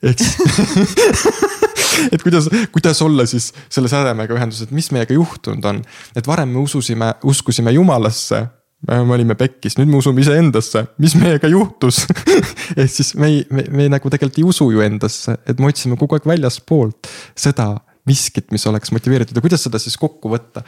ehk 0.00 0.22
siis 0.24 1.56
et 2.14 2.22
kuidas, 2.22 2.48
kuidas 2.72 3.02
olla 3.04 3.26
siis 3.28 3.52
selle 3.72 3.90
sädemega 3.92 4.36
ühenduses, 4.36 4.66
et 4.66 4.74
mis 4.76 4.88
meiega 4.94 5.16
juhtunud 5.16 5.64
on. 5.68 5.82
et 6.16 6.26
varem 6.26 6.52
me 6.52 6.62
ususime, 6.64 7.12
uskusime 7.24 7.72
jumalasse, 7.76 8.46
me 8.86 9.14
olime 9.16 9.34
pekkis, 9.38 9.78
nüüd 9.80 9.90
me 9.90 10.00
usume 10.00 10.22
iseendasse, 10.24 10.86
mis 11.02 11.16
meiega 11.18 11.50
juhtus 11.52 12.04
ehk 12.80 12.92
siis 12.92 13.14
me 13.20 13.32
ei, 13.32 13.42
me, 13.50 13.66
me 13.70 13.90
nagu 13.92 14.12
tegelikult 14.12 14.40
ei 14.40 14.48
usu 14.48 14.70
ju 14.72 14.84
endasse, 14.84 15.36
et 15.46 15.60
me 15.60 15.70
otsime 15.70 15.98
kogu 16.00 16.18
aeg 16.18 16.28
väljaspoolt 16.28 17.10
seda 17.36 17.74
miskit, 18.06 18.52
mis 18.54 18.66
oleks 18.70 18.92
motiveeritud 18.94 19.36
ja 19.36 19.42
kuidas 19.42 19.64
seda 19.66 19.80
siis 19.82 19.96
kokku 19.98 20.30
võtta. 20.30 20.62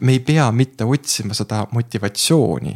me 0.00 0.18
ei 0.18 0.20
pea 0.24 0.50
mitte 0.52 0.84
otsima 0.84 1.36
seda 1.36 1.64
motivatsiooni, 1.72 2.74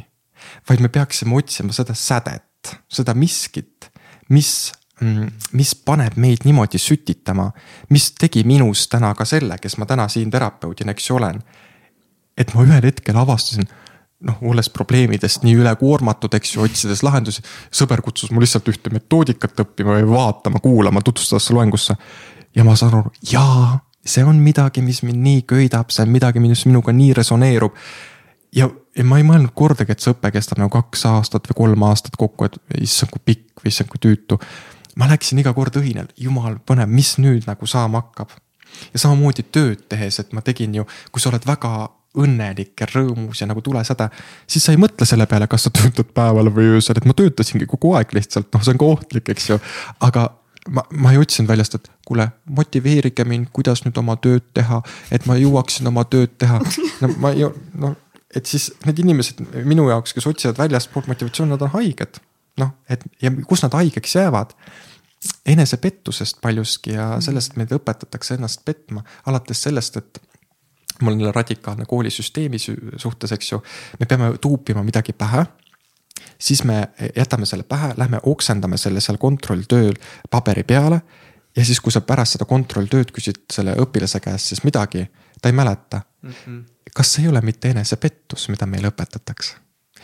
vaid 0.69 0.83
me 0.85 0.89
peaksime 0.93 1.37
otsima 1.37 1.73
seda 1.77 1.95
sädet, 1.95 2.75
seda 2.89 3.15
miskit, 3.15 3.91
mis 4.29 4.73
Mm, 5.01 5.29
mis 5.53 5.75
paneb 5.85 6.15
meid 6.17 6.47
niimoodi 6.49 6.79
sütitama, 6.81 7.51
mis 7.93 8.15
tegi 8.17 8.47
minust 8.49 8.89
täna 8.89 9.11
ka 9.15 9.27
selle, 9.29 9.59
kes 9.61 9.75
ma 9.77 9.85
täna 9.85 10.07
siin 10.09 10.31
terapeudina, 10.33 10.95
eks 10.97 11.11
ju 11.11 11.19
olen. 11.19 11.43
et 12.37 12.55
ma 12.55 12.65
ühel 12.65 12.85
hetkel 12.85 13.17
avastasin, 13.17 13.69
noh, 14.29 14.39
olles 14.45 14.69
probleemidest 14.73 15.45
nii 15.45 15.55
ülekoormatud, 15.57 16.33
eks 16.37 16.55
ju, 16.55 16.65
otsides 16.65 17.03
lahendusi. 17.05 17.45
sõber 17.73 18.01
kutsus 18.05 18.33
mu 18.33 18.41
lihtsalt 18.41 18.69
ühte 18.73 18.93
metoodikat 18.93 19.61
õppima 19.65 19.99
või 19.99 20.09
vaatama, 20.15 20.61
kuulama, 20.65 21.05
tutvustas 21.05 21.51
loengusse. 21.51 21.97
ja 22.57 22.65
ma 22.65 22.77
saan 22.77 22.95
aru, 22.95 23.13
jaa, 23.33 23.79
see 24.01 24.25
on 24.25 24.41
midagi, 24.41 24.81
mis 24.81 25.03
mind 25.03 25.21
nii 25.29 25.43
köidab, 25.43 25.93
see 25.93 26.09
on 26.09 26.13
midagi, 26.13 26.41
mis 26.41 26.65
minuga 26.65 26.93
nii 26.93 27.13
resoneerub. 27.21 27.77
Ja, 28.55 28.71
ja 28.97 29.05
ma 29.05 29.19
ei 29.21 29.27
mõelnud 29.27 29.55
kordagi, 29.55 29.93
et 29.93 30.05
see 30.05 30.15
õpe 30.15 30.31
kestab 30.35 30.61
nagu 30.63 30.73
kaks 30.75 31.07
aastat 31.11 31.51
või 31.51 31.61
kolm 31.65 31.87
aastat 31.89 32.17
kokku, 32.21 32.49
et 32.49 32.59
issand 32.81 33.13
kui 33.15 33.23
pikk 33.33 33.65
või 33.65 33.73
issand 33.75 33.91
kui 33.93 34.03
tüütu 34.03 34.41
ma 34.97 35.09
läksin 35.11 35.41
iga 35.43 35.53
kord 35.57 35.77
õhinal, 35.77 36.09
jumal 36.21 36.59
põnev, 36.67 36.91
mis 36.91 37.17
nüüd 37.21 37.47
nagu 37.49 37.69
saama 37.69 38.03
hakkab. 38.05 38.33
ja 38.93 39.01
samamoodi 39.01 39.45
tööd 39.53 39.87
tehes, 39.89 40.19
et 40.21 40.33
ma 40.37 40.43
tegin 40.45 40.75
ju, 40.75 40.85
kui 41.13 41.23
sa 41.23 41.31
oled 41.31 41.45
väga 41.47 41.89
õnnelik 42.17 42.81
ja 42.81 42.89
rõõmus 42.89 43.41
ja 43.41 43.47
nagu 43.49 43.61
tulesäde, 43.65 44.09
siis 44.49 44.65
sa 44.65 44.73
ei 44.73 44.81
mõtle 44.81 45.07
selle 45.09 45.27
peale, 45.29 45.49
kas 45.49 45.69
sa 45.69 45.73
töötad 45.73 46.11
päeval 46.17 46.51
või 46.53 46.77
öösel, 46.77 46.97
et 46.97 47.09
ma 47.09 47.17
töötasingi 47.17 47.69
kogu 47.69 47.93
aeg 47.97 48.13
lihtsalt, 48.17 48.49
noh, 48.53 48.65
see 48.65 48.73
on 48.73 48.81
ka 48.81 48.91
ohtlik, 48.97 49.29
eks 49.33 49.51
ju. 49.51 49.59
aga 50.05 50.31
ma, 50.73 50.85
ma 50.97 51.13
ei 51.13 51.21
otsinud 51.21 51.51
väljast, 51.51 51.77
et 51.79 51.91
kuule, 52.09 52.29
motiveerige 52.59 53.25
mind, 53.29 53.51
kuidas 53.57 53.85
nüüd 53.85 54.01
oma 54.01 54.17
tööd 54.23 54.49
teha, 54.57 54.81
et 55.13 55.29
ma 55.29 55.37
jõuaksin 55.41 55.89
oma 55.93 56.07
tööd 56.09 56.37
teha. 56.41 56.61
no 57.03 57.13
ma 57.21 57.33
ei, 57.37 57.45
noh, 57.77 57.97
et 58.37 58.47
siis 58.47 58.69
need 58.85 58.99
inimesed 59.01 59.41
minu 59.65 59.89
jaoks, 59.89 60.13
kes 60.13 60.27
otsivad 60.29 60.59
väljastpoolt 60.61 61.09
motivatsiooni, 61.09 61.55
nad 61.55 61.65
on 61.65 61.73
haiged 61.79 62.21
noh, 62.61 62.77
et 62.91 63.03
ja 63.23 63.33
kus 63.49 63.65
nad 63.65 63.75
haigeks 63.77 64.17
jäävad 64.19 64.55
enesepettusest 65.49 66.41
paljuski 66.41 66.95
ja 66.95 67.11
mhm. 67.11 67.25
sellest 67.25 67.57
meid 67.61 67.73
õpetatakse 67.75 68.37
ennast 68.37 68.65
petma, 68.65 69.05
alates 69.27 69.63
sellest, 69.67 69.97
et 69.97 70.21
mul 71.03 71.13
on 71.13 71.21
jälle 71.21 71.33
radikaalne 71.37 71.85
koolisüsteemi 71.89 72.59
suhtes, 72.97 73.33
eks 73.33 73.53
ju. 73.53 73.63
me 74.01 74.07
peame 74.07 74.33
tuupima 74.41 74.83
midagi 74.83 75.13
pähe. 75.13 75.47
siis 76.39 76.65
me 76.65 76.89
jätame 77.17 77.47
selle 77.47 77.63
pähe, 77.63 77.95
lähme 77.97 78.21
oksendame 78.23 78.77
selle 78.77 79.01
seal 79.01 79.19
kontrolltööl 79.19 79.95
paberi 80.31 80.63
peale. 80.63 81.01
ja 81.57 81.65
siis, 81.65 81.81
kui 81.81 81.93
sa 81.93 82.01
pärast 82.01 82.37
seda 82.37 82.45
kontrolltööd 82.45 83.13
küsid 83.13 83.45
selle 83.53 83.75
õpilase 83.75 84.21
käest 84.21 84.53
siis 84.53 84.65
midagi, 84.65 85.09
ta 85.43 85.49
ei 85.49 85.53
mäleta 85.53 86.01
mm. 86.23 86.31
-hmm. 86.31 86.65
kas 86.95 87.13
see 87.15 87.25
ei 87.25 87.29
ole 87.29 87.41
mitte 87.41 87.71
enesepettus, 87.71 88.49
mida 88.49 88.67
meile 88.67 88.93
õpetatakse? 88.93 89.57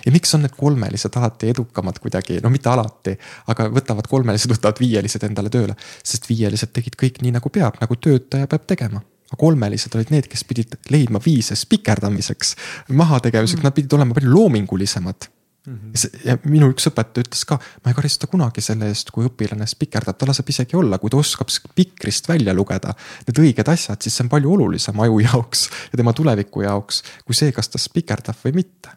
ja 0.06 0.12
miks 0.12 0.34
on 0.34 0.42
need 0.42 0.54
kolmelised 0.56 1.16
alati 1.16 1.48
edukamad 1.52 1.98
kuidagi, 2.02 2.40
no 2.42 2.50
mitte 2.50 2.68
alati, 2.68 3.16
aga 3.46 3.68
võtavad 3.70 4.08
kolmelised, 4.10 4.50
võtavad 4.50 4.80
viielised 4.80 5.22
endale 5.22 5.50
tööle. 5.50 5.76
sest 6.04 6.28
viielised 6.28 6.72
tegid 6.72 6.96
kõik 7.02 7.22
nii 7.22 7.32
nagu 7.38 7.48
peab, 7.48 7.78
nagu 7.80 7.96
töötaja 7.96 8.46
peab 8.46 8.66
tegema 8.66 9.02
aga 9.32 9.40
kolmelised 9.40 9.94
olid 9.96 10.10
need, 10.12 10.26
kes 10.28 10.44
pidid 10.44 10.74
leidma 10.92 11.20
viise 11.24 11.56
spikerdamiseks, 11.56 12.56
mahategevuseks 12.88 13.56
mm, 13.56 13.60
-hmm. 13.60 13.64
nad 13.64 13.74
pidid 13.74 13.92
olema 13.92 14.14
palju 14.14 14.34
loomingulisemad 14.34 15.28
Mm 15.66 15.78
-hmm. 15.78 16.26
ja 16.26 16.36
minu 16.44 16.72
üks 16.72 16.88
õpetaja 16.90 17.22
ütles 17.22 17.44
ka, 17.46 17.58
ma 17.84 17.90
ei 17.92 17.94
karista 17.94 18.26
kunagi 18.26 18.60
selle 18.60 18.88
eest, 18.90 19.12
kui 19.14 19.28
õpilane 19.28 19.66
spikerdab, 19.66 20.18
ta 20.18 20.26
laseb 20.26 20.48
isegi 20.48 20.76
olla, 20.76 20.98
kui 20.98 21.10
ta 21.10 21.16
oskab 21.16 21.52
spikrist 21.54 22.28
välja 22.28 22.54
lugeda 22.54 22.94
need 23.28 23.38
õiged 23.38 23.70
asjad, 23.70 24.02
siis 24.02 24.16
see 24.16 24.24
on 24.24 24.32
palju 24.32 24.52
olulisem 24.52 25.00
aju 25.00 25.20
jaoks 25.22 25.68
ja 25.92 25.96
tema 25.96 26.12
tuleviku 26.12 26.62
jaoks, 26.66 27.02
kui 27.24 27.34
see, 27.34 27.52
kas 27.52 27.68
ta 27.68 27.78
spikerdab 27.78 28.36
või 28.42 28.58
mitte 28.58 28.90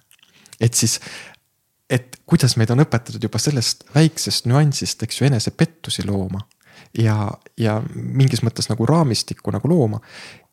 et 0.61 0.73
siis, 0.73 0.99
et 1.89 2.19
kuidas 2.25 2.55
meid 2.57 2.71
on 2.73 2.83
õpetatud 2.83 3.23
juba 3.23 3.39
sellest 3.41 3.85
väiksest 3.95 4.49
nüansist, 4.49 5.03
eks 5.03 5.21
ju, 5.21 5.29
enesepettusi 5.29 6.05
looma. 6.07 6.45
ja, 6.97 7.31
ja 7.59 7.81
mingis 7.95 8.43
mõttes 8.43 8.69
nagu 8.69 8.85
raamistikku 8.85 9.51
nagu 9.51 9.69
looma. 9.69 9.99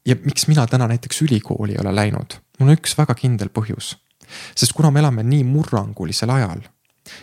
ja 0.07 0.17
miks 0.25 0.49
mina 0.49 0.67
täna 0.67 0.89
näiteks 0.89 1.23
ülikooli 1.23 1.73
ei 1.73 1.83
ole 1.83 1.95
läinud, 1.95 2.39
mul 2.59 2.73
on 2.73 2.77
üks 2.77 2.97
väga 2.99 3.15
kindel 3.15 3.49
põhjus. 3.49 3.97
Sest 4.57 4.77
kuna 4.77 4.91
me 4.91 5.03
elame 5.05 5.27
nii 5.27 5.45
murrangulisel 5.49 6.31
ajal 6.31 6.63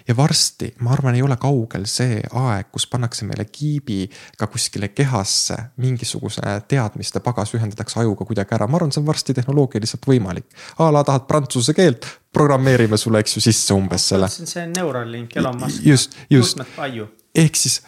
ja 0.07 0.15
varsti, 0.17 0.73
ma 0.79 0.91
arvan, 0.91 1.15
ei 1.15 1.21
ole 1.23 1.37
kaugel 1.39 1.85
see 1.89 2.19
aeg, 2.41 2.69
kus 2.73 2.85
pannakse 2.91 3.25
meile 3.27 3.45
kiibiga 3.45 4.47
kuskile 4.51 4.89
kehasse 4.95 5.57
mingisuguse 5.79 6.55
teadmiste 6.67 7.21
pagas 7.23 7.53
ühendatakse 7.55 7.99
ajuga 8.03 8.27
kuidagi 8.27 8.57
ära, 8.57 8.67
ma 8.67 8.79
arvan, 8.79 8.91
see 8.93 9.01
on 9.01 9.07
varsti 9.07 9.35
tehnoloogiliselt 9.37 10.07
võimalik. 10.09 10.49
a 10.77 10.89
la 10.93 11.03
tahad 11.07 11.27
prantsuse 11.29 11.73
keelt, 11.77 12.07
programmeerime 12.33 12.97
sulle, 12.97 13.23
eks 13.23 13.37
ju, 13.37 13.45
sisse 13.47 13.73
umbes 13.73 14.09
selle. 14.13 14.29
see 14.29 14.63
on 14.63 14.75
Neuralink, 14.75 15.37
Elon 15.37 15.59
Musk. 15.61 15.85
just, 15.85 16.17
just, 16.29 16.59
ehk 17.35 17.55
siis, 17.55 17.81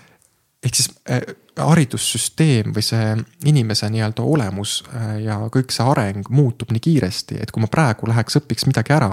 ehk 0.64 0.78
siis 0.78 0.90
äh, 1.10 1.22
haridussüsteem 1.58 2.74
või 2.76 2.84
see 2.86 3.16
inimese 3.50 3.90
nii-öelda 3.90 4.24
olemus 4.24 4.82
äh, 4.94 5.18
ja 5.26 5.40
kõik 5.54 5.74
see 5.74 5.86
areng 5.86 6.30
muutub 6.30 6.72
nii 6.72 6.84
kiiresti, 6.84 7.42
et 7.42 7.52
kui 7.52 7.64
ma 7.64 7.70
praegu 7.72 8.10
läheks 8.10 8.40
õpiks 8.42 8.68
midagi 8.70 8.94
ära, 8.96 9.12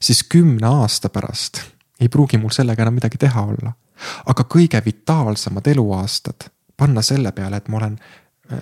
siis 0.00 0.22
kümne 0.22 0.68
aasta 0.68 1.08
pärast 1.08 1.62
ei 2.00 2.08
pruugi 2.08 2.38
mul 2.40 2.52
sellega 2.54 2.82
enam 2.82 2.96
midagi 2.96 3.18
teha 3.20 3.42
olla. 3.42 3.72
aga 4.26 4.44
kõige 4.48 4.80
vitaalsemad 4.84 5.66
eluaastad 5.66 6.48
panna 6.76 7.02
selle 7.02 7.32
peale, 7.32 7.56
et 7.56 7.68
ma 7.68 7.76
olen 7.76 7.98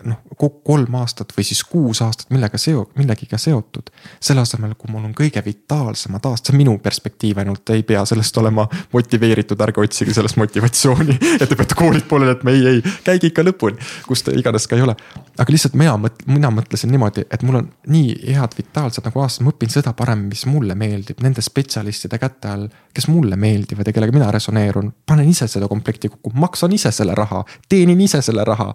noh, 0.05 0.21
kolm 0.65 0.95
aastat 1.01 1.33
või 1.37 1.45
siis 1.47 1.63
kuus 1.65 2.03
aastat 2.05 2.31
millega 2.35 2.59
seo-, 2.61 2.89
millegiga 2.99 3.39
seotud. 3.39 3.91
selle 4.21 4.43
asemel, 4.45 4.75
kui 4.79 4.91
mul 4.93 5.05
on 5.09 5.15
kõige 5.17 5.43
vitaalsemad 5.45 6.25
aastad, 6.29 6.51
see 6.51 6.57
on 6.57 6.61
minu 6.61 6.77
perspektiiv 6.83 7.41
ainult, 7.43 7.71
ei 7.75 7.83
pea 7.83 8.05
sellest 8.09 8.37
olema 8.41 8.67
motiveeritud, 8.93 9.61
ärge 9.65 9.81
otsige 9.83 10.15
sellest 10.15 10.37
motivatsiooni. 10.41 11.19
et 11.41 11.49
te 11.49 11.57
peate 11.57 11.79
koolid 11.79 12.07
pooleli 12.09 12.35
jätma, 12.35 12.55
ei, 12.55 12.67
ei, 12.73 12.95
käige 13.07 13.31
ikka 13.31 13.45
lõpuni, 13.47 13.89
kus 14.07 14.25
te 14.27 14.35
iganes 14.39 14.69
ka 14.69 14.77
ei 14.77 14.85
ole. 14.85 14.97
aga 15.39 15.55
lihtsalt 15.55 15.79
mina 15.79 15.97
mõt-, 16.01 16.25
mina 16.27 16.53
mõtlesin 16.55 16.93
niimoodi, 16.93 17.25
et 17.31 17.43
mul 17.47 17.63
on 17.63 17.73
nii 17.89 18.35
head 18.37 18.59
vitaalsed 18.59 19.09
nagu 19.09 19.25
aastad, 19.25 19.47
ma 19.47 19.55
õpin 19.55 19.73
seda 19.73 19.95
parem, 19.97 20.29
mis 20.29 20.45
mulle 20.51 20.77
meeldib, 20.79 21.23
nende 21.25 21.45
spetsialistide 21.45 22.21
käte 22.21 22.53
all, 22.53 22.69
kes 22.95 23.09
mulle 23.09 23.39
meeldivad 23.41 23.89
ja 23.89 23.97
kellega 23.97 24.15
mina 24.15 24.31
resoneerun. 24.35 24.93
panen 25.07 25.29
ise 25.29 25.49
seda 25.49 25.69
komplekti 25.69 26.13
kokku, 26.13 26.33
maksan 26.35 26.73
ise 26.73 26.93
selle 26.93 27.15
raha, 27.15 27.45
teenin 27.69 28.01
ise 28.01 28.23
selle 28.23 28.45
raha 28.45 28.75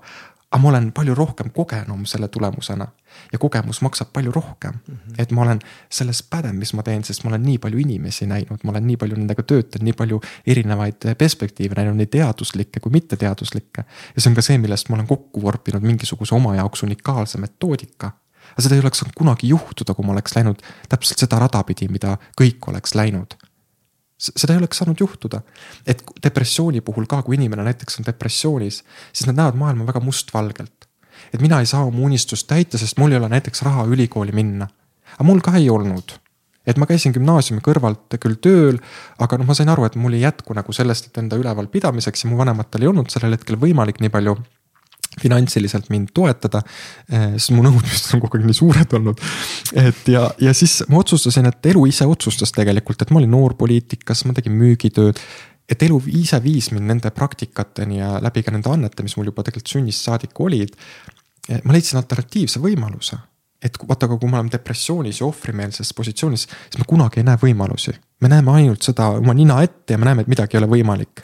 aga 0.54 0.62
ma 0.62 0.70
olen 0.70 0.92
palju 0.94 1.16
rohkem 1.18 1.50
kogenum 1.50 2.06
selle 2.06 2.28
tulemusena. 2.28 2.88
ja 3.32 3.38
kogemus 3.40 3.82
maksab 3.82 4.08
palju 4.14 4.32
rohkem 4.32 4.74
mm. 4.74 4.96
-hmm. 4.96 5.16
et 5.18 5.32
ma 5.32 5.42
olen 5.42 5.60
selles 5.90 6.24
pädev, 6.24 6.54
mis 6.54 6.74
ma 6.74 6.84
teen, 6.84 7.04
sest 7.04 7.24
ma 7.24 7.30
olen 7.30 7.44
nii 7.44 7.58
palju 7.58 7.80
inimesi 7.80 8.26
näinud, 8.26 8.64
ma 8.64 8.72
olen 8.72 8.88
nii 8.88 8.98
palju 8.98 9.16
nendega 9.16 9.44
töötanud, 9.44 9.84
nii 9.84 9.94
palju 9.94 10.22
erinevaid 10.48 11.06
perspektiive 11.18 11.76
näinud, 11.76 11.98
nii 11.98 12.06
teaduslikke 12.06 12.80
kui 12.80 12.92
mitteteaduslikke. 12.92 13.84
ja 14.16 14.22
see 14.22 14.30
on 14.30 14.36
ka 14.36 14.42
see, 14.42 14.58
millest 14.58 14.90
ma 14.90 14.96
olen 14.96 15.08
kokku 15.08 15.42
vorpinud 15.42 15.82
mingisuguse 15.82 16.36
oma 16.36 16.56
jaoks 16.56 16.84
unikaalse 16.84 17.38
metoodika. 17.38 18.12
aga 18.52 18.62
seda 18.62 18.76
ei 18.76 18.82
oleks 18.82 19.00
saanud 19.00 19.18
kunagi 19.18 19.50
juhtuda, 19.50 19.94
kui 19.94 20.06
ma 20.06 20.12
oleks 20.12 20.36
läinud 20.36 20.62
täpselt 20.90 21.26
seda 21.26 21.40
rada 21.40 21.64
pidi, 21.64 21.88
mida 21.88 22.18
kõik 22.42 22.70
oleks 22.70 22.96
läinud 22.96 23.38
seda 24.18 24.54
ei 24.54 24.62
oleks 24.62 24.78
saanud 24.78 25.00
juhtuda. 25.00 25.42
et 25.88 26.04
depressiooni 26.24 26.82
puhul 26.82 27.06
ka, 27.06 27.22
kui 27.22 27.36
inimene 27.36 27.64
näiteks 27.64 28.00
on 28.00 28.06
depressioonis, 28.06 28.84
siis 29.14 29.28
nad 29.28 29.36
näevad 29.36 29.60
maailma 29.60 29.88
väga 29.88 30.00
mustvalgelt. 30.00 30.90
et 31.34 31.42
mina 31.42 31.60
ei 31.60 31.66
saa 31.66 31.84
oma 31.84 32.00
unistust 32.00 32.48
täita, 32.48 32.78
sest 32.78 32.98
mul 32.98 33.12
ei 33.12 33.18
ole 33.18 33.30
näiteks 33.30 33.62
raha 33.62 33.86
ülikooli 33.86 34.32
minna. 34.32 34.68
aga 35.14 35.24
mul 35.24 35.42
ka 35.42 35.56
ei 35.58 35.70
olnud 35.70 36.20
et 36.68 36.78
ma 36.78 36.88
käisin 36.88 37.12
gümnaasiumi 37.12 37.62
kõrvalt 37.64 38.16
küll 38.24 38.40
tööl, 38.40 38.80
aga 39.20 39.38
noh, 39.38 39.48
ma 39.48 39.54
sain 39.58 39.70
aru, 39.70 39.84
et 39.86 39.96
mul 40.00 40.14
ei 40.16 40.24
jätku 40.24 40.56
nagu 40.56 40.74
sellest, 40.74 41.10
et 41.10 41.18
enda 41.20 41.36
ülevalpidamiseks 41.36 42.24
ja 42.24 42.30
mu 42.32 42.38
vanematel 42.40 42.86
ei 42.86 42.88
olnud 42.88 43.12
sellel 43.12 43.36
hetkel 43.36 43.60
võimalik 43.60 44.00
nii 44.00 44.14
palju 44.14 44.38
finantsiliselt 45.22 45.90
mind 45.94 46.12
toetada, 46.14 46.64
eh, 47.10 47.34
sest 47.38 47.54
mu 47.56 47.64
nõudmised 47.66 48.14
on 48.16 48.24
kogu 48.24 48.40
aeg 48.40 48.48
nii 48.50 48.58
suured 48.58 48.94
olnud. 48.98 49.24
et 49.86 50.08
ja, 50.12 50.28
ja 50.42 50.54
siis 50.58 50.82
ma 50.90 51.02
otsustasin, 51.04 51.50
et 51.50 51.72
elu 51.74 51.86
ise 51.90 52.08
otsustas 52.10 52.54
tegelikult, 52.56 53.02
et 53.02 53.12
ma 53.12 53.22
olin 53.22 53.34
noorpoliitikas, 53.34 54.26
ma 54.26 54.38
tegin 54.38 54.56
müügitööd. 54.60 55.20
et 55.70 55.84
elu 55.84 56.02
ise 56.20 56.38
viis 56.44 56.72
mind 56.74 56.90
nende 56.90 57.10
praktikateni 57.16 58.02
ja 58.02 58.18
läbi 58.22 58.44
ka 58.44 58.52
nende 58.52 58.70
annete, 58.70 59.04
mis 59.04 59.16
mul 59.18 59.32
juba 59.32 59.46
tegelikult 59.48 59.72
sünnist 59.72 60.04
saadik 60.04 60.40
olid. 60.40 60.76
Eh, 61.50 61.62
ma 61.64 61.74
leidsin 61.74 61.98
alternatiivse 62.00 62.60
võimaluse, 62.60 63.18
et 63.64 63.78
vaata, 63.80 64.06
aga 64.06 64.18
kui 64.18 64.30
me 64.30 64.38
oleme 64.38 64.52
depressioonis 64.52 65.22
ja 65.22 65.28
ohvrimeelses 65.28 65.94
positsioonis, 65.96 66.48
siis 66.48 66.80
me 66.80 66.88
kunagi 66.88 67.22
ei 67.22 67.30
näe 67.30 67.40
võimalusi. 67.40 67.96
me 68.22 68.30
näeme 68.30 68.52
ainult 68.52 68.82
seda 68.82 69.10
oma 69.20 69.34
nina 69.34 69.62
ette 69.64 69.94
ja 69.94 69.98
me 69.98 70.06
näeme, 70.06 70.22
et 70.22 70.28
midagi 70.32 70.56
ei 70.56 70.64
ole 70.64 70.70
võimalik 70.78 71.24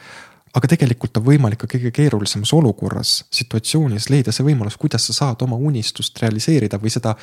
aga 0.56 0.70
tegelikult 0.72 1.20
on 1.20 1.26
võimalik 1.26 1.62
ka 1.64 1.70
kõige 1.70 1.92
keerulisemas 1.96 2.52
olukorras, 2.58 3.14
situatsioonis 3.34 4.10
leida 4.10 4.34
see 4.36 4.46
võimalus, 4.48 4.78
kuidas 4.82 5.06
sa 5.10 5.16
saad 5.18 5.44
oma 5.46 5.60
unistust 5.70 6.18
realiseerida 6.24 6.80
või 6.82 6.94
seda 6.94 7.16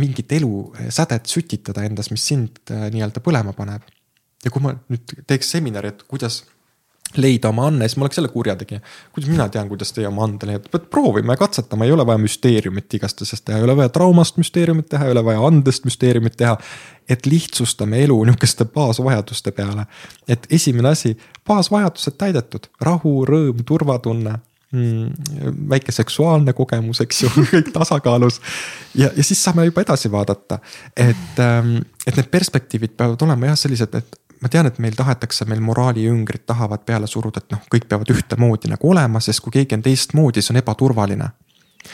mingit 0.00 0.32
elusädet 0.38 1.28
sütitada 1.30 1.84
endas, 1.88 2.10
mis 2.14 2.24
sind 2.32 2.62
äh, 2.70 2.88
nii-öelda 2.94 3.22
põlema 3.24 3.54
paneb. 3.56 3.84
ja 4.44 4.50
kui 4.50 4.62
ma 4.64 4.72
nüüd 4.88 5.18
teeks 5.28 5.50
seminari, 5.56 5.92
et 5.92 6.06
kuidas 6.08 6.42
leida 7.16 7.48
oma 7.50 7.66
anne, 7.70 7.88
siis 7.88 7.96
ma 7.98 8.04
oleks 8.06 8.18
jälle 8.18 8.28
kurjategija. 8.28 8.80
kuidas 9.12 9.30
mina 9.30 9.48
tean, 9.48 9.68
kuidas 9.68 9.92
teie 9.92 10.08
oma 10.08 10.24
ande 10.24 10.46
leiate, 10.46 10.68
pead 10.72 10.86
proovima 10.90 11.32
ja 11.32 11.36
katsetama, 11.36 11.84
ei 11.84 11.92
ole 11.92 12.06
vaja 12.06 12.18
müsteeriumit 12.18 12.94
igastases 12.94 13.42
teha, 13.42 13.58
ei 13.58 13.64
ole 13.64 13.76
vaja 13.76 13.88
traumast 13.88 14.36
müsteeriumit 14.36 14.88
teha, 14.88 15.06
ei 15.08 15.12
ole 15.16 15.24
vaja 15.24 15.46
andest 15.46 15.84
müsteeriumit 15.84 16.36
teha. 16.36 16.56
et 17.10 17.26
lihtsustame 17.26 18.04
elu 18.04 18.24
nihukeste 18.24 18.64
baasvajaduste 18.64 19.50
peale. 19.50 19.86
et 20.28 20.46
esimene 20.50 20.88
asi, 20.88 21.16
baasvajadused 21.46 22.14
täidetud, 22.18 22.70
rahu, 22.80 23.24
rõõm, 23.26 23.64
turvatunne 23.66 24.38
mm,. 24.72 25.10
väike 25.68 25.92
seksuaalne 25.92 26.52
kogemus, 26.52 27.00
eks 27.00 27.22
ju, 27.22 27.30
kõik 27.52 27.72
tasakaalus. 27.74 28.40
ja, 28.94 29.10
ja 29.16 29.24
siis 29.24 29.44
saame 29.44 29.64
juba 29.64 29.82
edasi 29.82 30.12
vaadata, 30.12 30.58
et, 30.96 31.38
ähm, 31.38 31.76
et 32.06 32.16
need 32.16 32.30
perspektiivid 32.30 32.96
peavad 32.96 33.22
olema 33.26 33.50
jah 33.50 33.58
sellised, 33.58 33.94
et 33.94 34.20
ma 34.40 34.48
tean, 34.48 34.68
et 34.70 34.78
meil 34.82 34.96
tahetakse, 34.96 35.46
meil 35.50 35.60
moraaliüngrid 35.64 36.46
tahavad 36.48 36.84
peale 36.88 37.08
suruda, 37.10 37.42
et 37.42 37.54
noh, 37.54 37.62
kõik 37.72 37.86
peavad 37.90 38.10
ühtemoodi 38.14 38.70
nagu 38.72 38.90
olema, 38.92 39.20
sest 39.24 39.42
kui 39.44 39.54
keegi 39.58 39.76
on 39.76 39.84
teistmoodi, 39.84 40.42
see 40.44 40.54
on 40.54 40.60
ebaturvaline. 40.62 41.30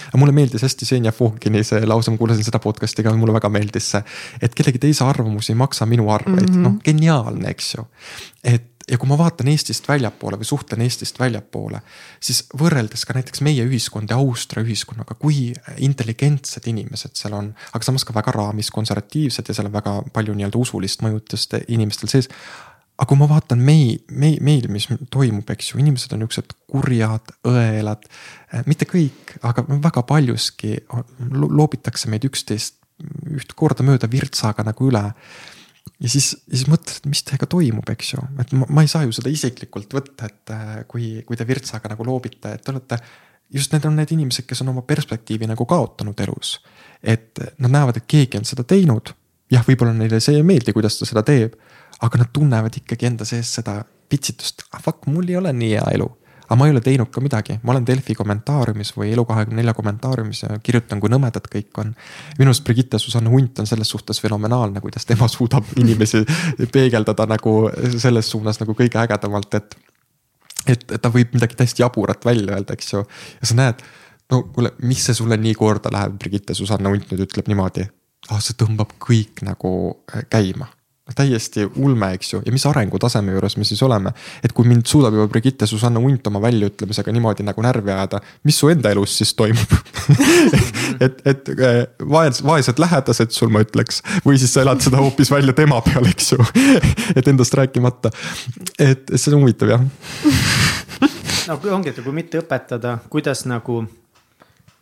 aga 0.09 0.19
mulle 0.19 0.33
meeldis 0.35 0.63
hästi 0.67 0.87
Senja 0.87 1.13
Fohkini 1.15 1.63
see 1.65 1.87
lause, 1.87 2.11
ma 2.11 2.19
kuulasin 2.19 2.45
seda 2.45 2.59
podcast'i 2.59 3.05
ka, 3.07 3.13
mulle 3.15 3.35
väga 3.37 3.49
meeldis 3.49 3.91
see. 3.91 4.03
et 4.43 4.55
kellegi 4.55 4.79
teise 4.83 5.05
arvamus 5.05 5.51
ei 5.51 5.59
maksa 5.59 5.87
minu 5.87 6.11
arveid 6.11 6.49
mm, 6.49 6.55
-hmm. 6.55 6.63
noh 6.63 6.81
geniaalne, 6.85 7.51
eks 7.51 7.75
ju. 7.75 7.87
et 8.45 8.76
ja 8.91 8.99
kui 8.99 9.09
ma 9.11 9.19
vaatan 9.19 9.49
Eestist 9.51 9.89
väljapoole 9.89 10.39
või 10.39 10.47
suhtlen 10.47 10.85
Eestist 10.85 11.19
väljapoole, 11.19 11.81
siis 12.23 12.45
võrreldes 12.59 13.03
ka 13.07 13.17
näiteks 13.17 13.43
meie 13.47 13.65
ühiskonda 13.67 14.15
ja 14.15 14.23
Austria 14.23 14.63
ühiskonnaga, 14.67 15.17
kui 15.19 15.51
intelligentsed 15.83 16.69
inimesed 16.71 17.19
seal 17.19 17.35
on, 17.39 17.51
aga 17.75 17.87
samas 17.87 18.07
ka 18.07 18.15
väga 18.17 18.35
raamis 18.37 18.71
konservatiivsed 18.75 19.51
ja 19.51 19.57
seal 19.57 19.71
on 19.71 19.75
väga 19.75 19.99
palju 20.15 20.37
nii-öelda 20.39 20.63
usulist 20.63 21.03
mõjutust 21.07 21.59
inimestel 21.67 22.13
sees. 22.13 22.31
aga 22.97 23.09
kui 23.11 23.19
ma 23.19 23.29
vaatan 23.29 23.61
mei-, 23.61 23.99
mei-, 24.09 24.39
meil, 24.41 24.71
mis 24.73 24.87
toimub, 25.11 25.51
eks 25.51 25.73
ju, 25.73 25.83
inimesed 25.83 26.15
on 26.15 26.23
niuksed 26.25 26.55
kurjad, 26.71 27.35
õelad, 27.45 28.07
mitte 28.71 28.87
kõik, 28.89 29.35
aga 29.43 29.67
väga 29.69 30.07
paljuski 30.07 30.79
loobitakse 31.35 32.09
meid 32.09 32.25
üksteist 32.25 32.79
üht 33.35 33.53
kordamööda 33.59 34.09
virtsaga 34.09 34.65
nagu 34.65 34.89
üle 34.89 35.03
ja 36.01 36.11
siis, 36.11 36.33
siis 36.51 36.67
mõtled, 36.71 37.07
mis 37.11 37.23
teiega 37.27 37.49
toimub, 37.51 37.87
eks 37.93 38.15
ju, 38.15 38.25
et 38.43 38.53
ma, 38.57 38.69
ma 38.79 38.85
ei 38.85 38.91
saa 38.91 39.07
ju 39.07 39.15
seda 39.17 39.33
isiklikult 39.33 39.95
võtta, 39.97 40.31
et 40.31 40.55
äh, 40.55 40.75
kui, 40.91 41.13
kui 41.29 41.39
te 41.39 41.47
virtsaga 41.49 41.93
nagu 41.93 42.07
loobite, 42.07 42.57
et 42.57 42.65
te 42.65 42.75
olete. 42.75 42.99
just 43.53 43.73
need 43.73 43.85
on 43.87 43.97
need 43.97 44.11
inimesed, 44.11 44.47
kes 44.47 44.63
on 44.65 44.73
oma 44.75 44.83
perspektiivi 44.83 45.47
nagu 45.47 45.67
kaotanud 45.67 46.21
elus. 46.21 46.61
et 47.03 47.39
nad 47.59 47.71
näevad, 47.71 47.97
et 47.97 48.07
keegi 48.07 48.39
on 48.39 48.45
seda 48.45 48.65
teinud. 48.65 49.15
jah, 49.51 49.65
võib-olla 49.67 49.95
neile 49.95 50.21
see 50.21 50.37
ei 50.37 50.43
meeldi, 50.43 50.73
kuidas 50.73 50.99
ta 50.99 51.07
seda 51.07 51.23
teeb. 51.23 51.57
aga 52.01 52.19
nad 52.19 52.33
tunnevad 52.33 52.77
ikkagi 52.77 53.07
enda 53.07 53.25
sees 53.25 53.55
seda 53.61 53.83
pitsitust, 54.09 54.69
ah 54.73 54.83
fuck, 54.83 55.07
mul 55.07 55.29
ei 55.29 55.37
ole 55.37 55.53
nii 55.53 55.75
hea 55.75 55.91
elu 55.95 56.11
aga 56.47 56.57
ma 56.59 56.69
ei 56.69 56.75
ole 56.75 56.83
teinud 56.85 57.11
ka 57.13 57.23
midagi, 57.23 57.59
ma 57.63 57.75
olen 57.75 57.87
Delfi 57.87 58.15
kommentaariumis 58.15 58.93
või 58.97 59.11
Elu24 59.15 59.75
kommentaariumis 59.77 60.43
ja 60.45 60.59
kirjutan, 60.63 61.01
kui 61.03 61.11
nõmedad 61.11 61.49
kõik 61.51 61.81
on. 61.83 61.93
minu 62.39 62.53
arust 62.53 62.65
Brigitte 62.65 63.01
Susanne 63.03 63.31
Hunt 63.33 63.59
on 63.59 63.67
selles 63.67 63.91
suhtes 63.91 64.21
fenomenaalne, 64.23 64.81
kuidas 64.81 65.07
tema 65.07 65.29
suudab 65.29 65.67
inimesi 65.83 66.23
peegeldada 66.73 67.27
nagu 67.31 67.57
selles 67.99 68.31
suunas 68.31 68.61
nagu 68.63 68.79
kõige 68.79 69.03
ägedamalt, 69.03 69.59
et. 69.59 69.77
et, 70.67 70.87
ta 71.03 71.11
võib 71.13 71.35
midagi 71.35 71.59
täiesti 71.59 71.83
jaburat 71.83 72.25
välja 72.25 72.55
öelda, 72.55 72.79
eks 72.79 72.93
ju, 72.93 73.03
ja 73.41 73.51
sa 73.51 73.59
näed, 73.59 73.85
no 74.31 74.43
kuule, 74.55 74.73
mis 74.83 75.05
see 75.07 75.19
sulle 75.19 75.39
nii 75.41 75.55
korda 75.59 75.93
läheb, 75.93 76.19
Brigitte 76.23 76.55
Susanne 76.55 76.91
Hunt 76.91 77.11
nüüd 77.11 77.27
ütleb 77.27 77.51
niimoodi. 77.51 77.91
ah, 78.31 78.41
see 78.41 78.55
tõmbab 78.59 78.95
kõik 79.03 79.43
nagu 79.47 79.71
käima 80.31 80.71
täiesti 81.15 81.67
ulme, 81.77 82.09
eks 82.17 82.33
ju, 82.33 82.41
ja 82.47 82.53
mis 82.53 82.65
arengutaseme 82.67 83.35
juures 83.37 83.57
me 83.57 83.65
siis 83.65 83.83
oleme. 83.87 84.11
et 84.43 84.53
kui 84.53 84.67
mind 84.67 84.87
suudab 84.91 85.15
juba 85.15 85.29
Brigitte 85.31 85.67
Susanna 85.67 86.01
Unt 86.03 86.27
oma 86.27 86.41
väljaütlemisega 86.43 87.13
niimoodi 87.15 87.47
nagu 87.47 87.63
närvi 87.63 87.93
ajada, 87.95 88.21
mis 88.45 88.59
su 88.59 88.71
enda 88.73 88.91
elus 88.91 89.19
siis 89.19 89.35
toimub? 89.35 89.77
Et, 91.01 91.19
et 91.29 91.49
äh, 91.51 91.83
vaes-, 92.09 92.41
vaesed 92.47 92.79
lähedased 92.81 93.35
sul, 93.35 93.51
ma 93.53 93.61
ütleks, 93.61 93.99
või 94.25 94.39
siis 94.41 94.55
sa 94.55 94.63
elad 94.63 94.81
seda 94.81 95.01
hoopis 95.03 95.29
välja 95.29 95.53
tema 95.57 95.81
peal, 95.85 96.07
eks 96.09 96.31
ju. 96.33 96.47
Et 97.19 97.29
endast 97.29 97.53
rääkimata, 97.59 98.13
et 98.79 99.11
see 99.17 99.35
on 99.35 99.43
huvitav 99.43 99.75
jah. 99.75 99.85
No 101.47 101.61
ongi, 101.77 101.93
et 101.93 102.01
kui 102.03 102.11
mitte 102.11 102.41
õpetada, 102.41 102.97
kuidas 103.13 103.45
nagu 103.47 103.85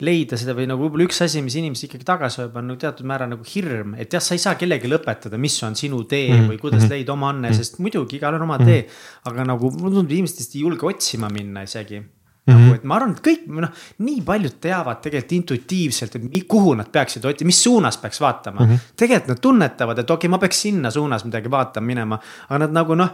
leida 0.03 0.39
seda 0.39 0.55
või 0.57 0.67
nagu 0.67 0.83
võib-olla 0.83 1.07
üks 1.07 1.21
asi, 1.23 1.43
mis 1.45 1.55
inimesi 1.61 1.87
ikkagi 1.87 2.07
tagasi 2.07 2.41
hoiab, 2.41 2.57
on 2.59 2.67
nagu 2.73 2.81
teatud 2.83 3.07
määral 3.07 3.31
nagu 3.31 3.47
hirm, 3.47 3.95
et 4.01 4.13
jah, 4.15 4.23
sa 4.25 4.35
ei 4.35 4.43
saa 4.43 4.57
kellelegi 4.59 4.91
lõpetada, 4.91 5.39
mis 5.39 5.55
on 5.67 5.77
sinu 5.79 6.03
tee 6.11 6.27
mm 6.27 6.35
-hmm. 6.35 6.51
või 6.51 6.59
kuidas 6.59 6.81
mm 6.81 6.87
-hmm. 6.87 6.97
leida 6.97 7.13
oma 7.13 7.29
anne 7.31 7.51
mm, 7.51 7.55
sest 7.55 7.79
muidugi 7.79 8.17
igal 8.17 8.35
on 8.35 8.43
oma 8.43 8.59
mm 8.59 8.65
tee. 8.67 8.89
aga 9.25 9.45
nagu 9.45 9.71
mulle 9.71 9.95
tundub, 9.95 10.11
inimesed 10.11 10.39
vist 10.39 10.55
ei 10.57 10.61
julge 10.61 10.87
otsima 10.87 11.29
minna 11.29 11.63
isegi 11.63 12.01
mm. 12.01 12.07
-hmm. 12.47 12.59
nagu, 12.59 12.75
et 12.75 12.85
ma 12.85 12.97
arvan, 12.97 13.11
et 13.13 13.23
kõik 13.29 13.47
noh, 13.47 13.71
nii 13.99 14.23
paljud 14.23 14.59
teavad 14.61 15.01
tegelikult 15.01 15.33
intuitiivselt, 15.33 16.17
et 16.17 16.49
kuhu 16.49 16.75
nad 16.75 16.91
peaksid 16.91 17.45
mis 17.45 17.63
suunas 17.63 17.97
peaks 17.97 18.21
vaatama 18.21 18.61
mm. 18.61 18.73
-hmm. 18.73 18.79
tegelikult 18.97 19.29
nad 19.29 19.41
tunnetavad, 19.41 19.99
et 19.99 20.11
okei 20.11 20.27
okay,, 20.27 20.31
ma 20.31 20.39
peaks 20.39 20.61
sinna 20.61 20.91
suunas 20.91 21.25
midagi 21.25 21.51
vaatama 21.51 21.87
minema, 21.87 22.19
aga 22.49 22.59
nad 22.59 22.73
nagu 22.73 22.95
noh. 22.95 23.11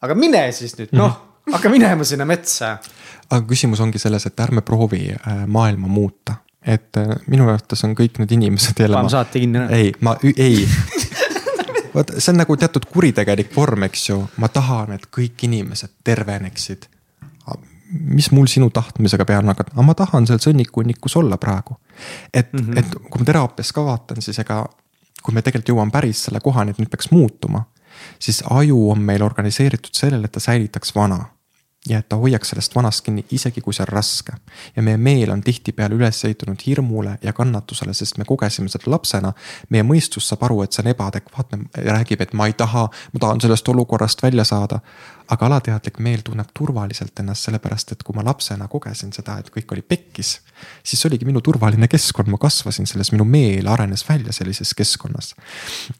aga 0.00 0.14
mine 0.14 0.52
siis 0.52 0.78
nüüd 0.78 0.88
noh 0.92 1.08
mm 1.08 1.12
-hmm 1.12 1.36
hakka 1.52 1.70
minema 1.70 2.04
sinna 2.04 2.26
metsa. 2.26 2.76
Aga 3.30 3.42
küsimus 3.46 3.80
ongi 3.80 3.98
selles, 3.98 4.26
et 4.26 4.40
ärme 4.40 4.62
proovi 4.66 5.08
äh, 5.14 5.44
maailma 5.46 5.88
muuta, 5.90 6.40
et 6.62 6.96
äh, 7.00 7.14
minu 7.30 7.48
arvates 7.48 7.84
on 7.84 7.94
kõik 7.98 8.20
need 8.22 8.34
inimesed 8.38 8.82
jälle. 8.82 8.96
paneme 8.96 9.14
saate 9.14 9.42
kinni. 9.42 9.66
ei, 9.70 9.92
ma 10.00 10.16
ei 10.36 10.66
vot 11.96 12.12
see 12.18 12.32
on 12.32 12.40
nagu 12.42 12.56
teatud 12.60 12.88
kuritegelik 12.92 13.54
vorm, 13.56 13.86
eks 13.88 14.08
ju, 14.10 14.20
ma 14.42 14.50
tahan, 14.52 14.96
et 14.96 15.08
kõik 15.12 15.46
inimesed 15.48 15.96
terveneksid. 16.04 16.90
mis 17.86 18.32
mul 18.34 18.48
sinu 18.50 18.66
tahtmisega 18.74 19.24
peale 19.24 19.46
hakkab, 19.46 19.68
aga 19.72 19.82
ma 19.86 19.94
tahan 19.94 20.26
seal 20.26 20.40
sõnnikunnikus 20.42 21.14
olla 21.16 21.36
praegu. 21.38 21.76
et 22.34 22.52
mm, 22.52 22.60
-hmm. 22.60 22.78
et 22.78 23.10
kui 23.10 23.20
ma 23.20 23.24
teraapias 23.24 23.72
ka 23.72 23.84
vaatan, 23.84 24.22
siis 24.22 24.38
ega 24.38 24.66
kui 25.22 25.34
me 25.34 25.42
tegelikult 25.42 25.68
jõuame 25.68 25.90
päris 25.90 26.24
selle 26.24 26.40
kohani, 26.40 26.70
et 26.70 26.78
nüüd 26.78 26.90
peaks 26.90 27.10
muutuma, 27.10 27.64
siis 28.18 28.42
aju 28.50 28.90
on 28.90 29.00
meil 29.02 29.22
organiseeritud 29.22 29.94
sellele, 29.94 30.24
et 30.24 30.32
ta 30.32 30.40
säilitaks 30.40 30.94
vana 30.94 31.24
ja 31.88 31.98
et 31.98 32.08
ta 32.08 32.16
hoiaks 32.20 32.50
sellest 32.52 32.74
vanast 32.74 33.04
kinni, 33.06 33.24
isegi 33.34 33.60
kui 33.64 33.74
see 33.74 33.84
on 33.86 33.92
raske. 33.92 34.32
ja 34.76 34.82
meie 34.82 34.96
meel 34.96 35.30
on 35.30 35.42
tihtipeale 35.42 35.94
üles 35.94 36.24
ehitunud 36.24 36.62
hirmule 36.66 37.16
ja 37.22 37.32
kannatusele, 37.32 37.94
sest 37.94 38.18
me 38.18 38.24
kogesime 38.24 38.68
seda 38.68 38.90
lapsena. 38.90 39.32
meie 39.70 39.82
mõistus 39.82 40.28
saab 40.28 40.46
aru, 40.48 40.62
et 40.62 40.72
see 40.72 40.82
on 40.84 40.92
ebaadekvaatne, 40.94 41.58
räägib, 41.90 42.22
et 42.22 42.32
ma 42.32 42.46
ei 42.46 42.56
taha, 42.58 42.88
ma 43.12 43.20
tahan 43.20 43.40
sellest 43.40 43.68
olukorrast 43.68 44.22
välja 44.22 44.44
saada. 44.44 44.80
aga 45.28 45.46
alateadlik 45.46 45.98
meel 45.98 46.20
tunneb 46.22 46.52
turvaliselt 46.54 47.18
ennast, 47.18 47.48
sellepärast 47.48 47.92
et 47.92 48.02
kui 48.06 48.14
ma 48.14 48.22
lapsena 48.24 48.68
kogesin 48.70 49.12
seda, 49.12 49.38
et 49.38 49.50
kõik 49.50 49.72
oli 49.72 49.82
pekkis. 49.82 50.40
siis 50.82 51.06
oligi 51.06 51.24
minu 51.24 51.40
turvaline 51.40 51.88
keskkond, 51.88 52.28
ma 52.28 52.38
kasvasin 52.38 52.86
selles, 52.86 53.12
minu 53.12 53.24
meel 53.24 53.68
arenes 53.68 54.08
välja 54.08 54.32
sellises 54.32 54.74
keskkonnas. 54.74 55.34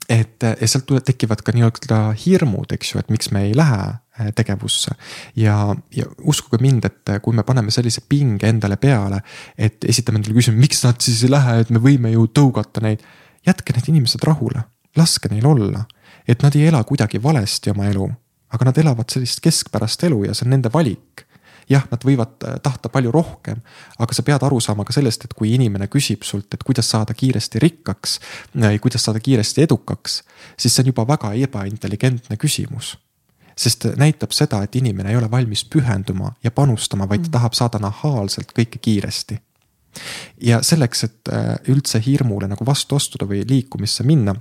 et 0.09 0.43
ja 0.43 0.69
sealt 0.69 0.91
tekivad 1.05 1.43
ka 1.43 1.53
nii-öelda 1.53 2.01
hirmud, 2.27 2.73
eks 2.73 2.95
ju, 2.95 2.99
et 2.99 3.11
miks 3.11 3.31
me 3.31 3.47
ei 3.47 3.55
lähe 3.57 3.77
Äh, 3.87 4.06
tegevusse. 4.35 4.91
ja, 5.37 5.77
ja 5.97 6.07
uskuge 6.25 6.59
mind, 6.61 6.85
et 6.85 7.09
äh, 7.09 7.21
kui 7.23 7.35
me 7.37 7.43
paneme 7.43 7.71
sellise 7.71 8.03
pinge 8.09 8.49
endale 8.49 8.77
peale, 8.81 9.21
et 9.59 9.85
esitame 9.85 10.21
endale 10.21 10.37
küsimuse, 10.37 10.61
miks 10.61 10.83
nad 10.87 11.01
siis 11.03 11.25
ei 11.27 11.33
lähe, 11.33 11.61
et 11.61 11.71
me 11.71 11.83
võime 11.83 12.13
ju 12.15 12.27
tõugata 12.27 12.83
neid. 12.85 13.05
jätke 13.47 13.77
need 13.77 13.93
inimesed 13.93 14.25
rahule, 14.27 14.65
laske 14.97 15.29
neil 15.31 15.47
olla. 15.47 15.85
et 16.29 16.43
nad 16.43 16.57
ei 16.57 16.67
ela 16.67 16.83
kuidagi 16.85 17.23
valesti 17.23 17.71
oma 17.71 17.87
elu, 17.87 18.11
aga 18.51 18.65
nad 18.65 18.79
elavad 18.79 19.11
sellist 19.11 19.41
keskpärast 19.41 20.03
elu 20.05 20.25
ja 20.25 20.35
see 20.35 20.47
on 20.47 20.51
nende 20.57 20.73
valik 20.73 21.27
jah, 21.71 21.85
nad 21.91 22.03
võivad 22.03 22.43
äh, 22.47 22.59
tahta 22.63 22.89
palju 22.89 23.13
rohkem, 23.13 23.61
aga 23.99 24.15
sa 24.15 24.23
pead 24.23 24.43
aru 24.43 24.61
saama 24.61 24.85
ka 24.87 24.95
sellest, 24.97 25.27
et 25.27 25.35
kui 25.35 25.53
inimene 25.55 25.91
küsib 25.93 26.25
sult, 26.25 26.55
et 26.55 26.63
kuidas 26.63 26.89
saada 26.91 27.15
kiiresti 27.15 27.59
rikkaks, 27.63 28.21
kuidas 28.81 29.05
saada 29.05 29.21
kiiresti 29.21 29.67
edukaks, 29.67 30.23
siis 30.57 30.73
see 30.73 30.87
on 30.87 30.95
juba 30.95 31.07
väga 31.09 31.35
ebaintelligentne 31.47 32.39
küsimus 32.41 32.95
sest 33.57 33.89
näitab 33.97 34.35
seda, 34.37 34.61
et 34.63 34.77
inimene 34.77 35.11
ei 35.11 35.17
ole 35.17 35.31
valmis 35.31 35.65
pühenduma 35.65 36.35
ja 36.45 36.51
panustama, 36.51 37.09
vaid 37.09 37.27
ta 37.27 37.39
tahab 37.39 37.57
saada 37.57 37.81
nahaalselt 37.83 38.53
kõike 38.57 38.81
kiiresti. 38.83 39.41
ja 40.43 40.61
selleks, 40.63 41.05
et 41.05 41.33
äh, 41.33 41.55
üldse 41.73 42.03
hirmule 42.05 42.49
nagu 42.49 42.67
vastu 42.67 42.97
astuda 42.97 43.25
või 43.25 43.47
liikumisse 43.49 44.05
minna, 44.05 44.35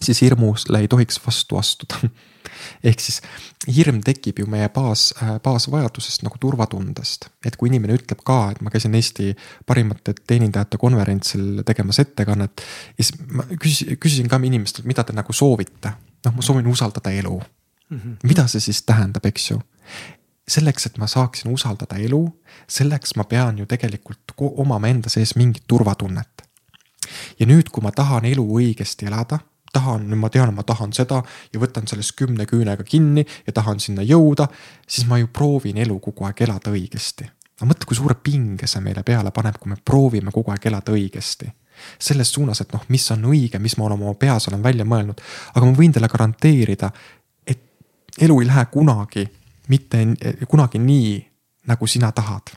siis 0.00 0.22
hirmule 0.24 0.80
ei 0.80 0.88
tohiks 0.88 1.20
vastu 1.26 1.58
astuda 1.60 2.00
ehk 2.88 3.02
siis 3.04 3.20
hirm 3.68 4.00
tekib 4.00 4.40
ju 4.40 4.48
meie 4.48 4.70
baas, 4.72 5.10
äh, 5.20 5.36
baasvajadusest 5.44 6.24
nagu 6.24 6.40
turvatundest. 6.40 7.28
et 7.44 7.60
kui 7.60 7.68
inimene 7.68 7.98
ütleb 8.00 8.24
ka, 8.24 8.40
et 8.54 8.64
ma 8.64 8.72
käisin 8.72 8.96
Eesti 8.96 9.34
parimate 9.66 10.14
teenindajate 10.26 10.80
konverentsil 10.80 11.62
tegemas 11.66 12.00
ettekannet. 12.00 12.64
ja 12.96 13.04
siis 13.04 13.20
ma 13.28 13.44
küsisin, 13.52 13.96
küsisin 14.00 14.32
ka 14.32 14.40
inimestelt, 14.40 14.88
mida 14.88 15.04
te 15.04 15.12
nagu 15.12 15.32
soovite. 15.32 15.92
noh, 16.24 16.40
ma 16.40 16.42
soovin 16.42 16.66
usaldada 16.72 17.12
elu 17.12 17.36
mm. 17.90 17.98
-hmm. 17.98 18.16
mida 18.22 18.46
see 18.46 18.60
siis 18.60 18.82
tähendab, 18.82 19.26
eks 19.26 19.50
ju? 19.50 19.60
selleks, 20.50 20.86
et 20.86 20.98
ma 20.98 21.06
saaksin 21.06 21.52
usaldada 21.52 21.96
elu, 21.96 22.24
selleks 22.68 23.14
ma 23.16 23.24
pean 23.24 23.58
ju 23.58 23.66
tegelikult 23.66 24.32
omama 24.38 24.88
enda 24.88 25.08
sees 25.08 25.36
mingit 25.36 25.62
turvatunnet. 25.66 26.42
ja 27.40 27.46
nüüd, 27.46 27.70
kui 27.70 27.82
ma 27.82 27.92
tahan 27.92 28.24
elu 28.24 28.46
õigesti 28.58 29.06
elada 29.06 29.38
tahan, 29.72 30.06
nüüd 30.10 30.20
ma 30.20 30.30
tean, 30.32 30.52
ma 30.54 30.64
tahan 30.66 30.92
seda 30.96 31.20
ja 31.52 31.60
võtan 31.62 31.88
sellest 31.90 32.16
kümne 32.18 32.46
küünega 32.50 32.84
kinni 32.86 33.24
ja 33.46 33.54
tahan 33.54 33.80
sinna 33.82 34.02
jõuda, 34.06 34.48
siis 34.88 35.06
ma 35.08 35.20
ju 35.20 35.30
proovin 35.32 35.78
elu 35.78 35.98
kogu 36.02 36.26
aeg 36.26 36.42
elada 36.46 36.72
õigesti. 36.74 37.28
no 37.60 37.68
mõtle, 37.68 37.86
kui 37.86 37.96
suure 37.96 38.16
pinge 38.16 38.66
see 38.66 38.82
meile 38.82 39.04
peale 39.06 39.30
paneb, 39.30 39.58
kui 39.60 39.70
me 39.70 39.76
proovime 39.76 40.32
kogu 40.34 40.50
aeg 40.50 40.66
elada 40.66 40.92
õigesti. 40.92 41.50
selles 41.98 42.28
suunas, 42.32 42.60
et 42.60 42.72
noh, 42.72 42.82
mis 42.88 43.10
on 43.10 43.22
õige, 43.24 43.58
mis 43.58 43.76
ma 43.78 43.86
olen 43.86 44.02
oma 44.02 44.14
peas 44.14 44.48
olen 44.48 44.62
välja 44.62 44.84
mõelnud, 44.84 45.20
aga 45.54 45.66
ma 45.66 45.72
võin 45.72 45.92
teile 45.92 46.08
garanteerida, 46.08 46.90
elu 48.20 48.40
ei 48.40 48.46
lähe 48.46 48.64
kunagi, 48.72 49.26
mitte 49.68 50.06
kunagi 50.48 50.78
nii, 50.78 51.14
nagu 51.66 51.86
sina 51.86 52.12
tahad 52.12 52.56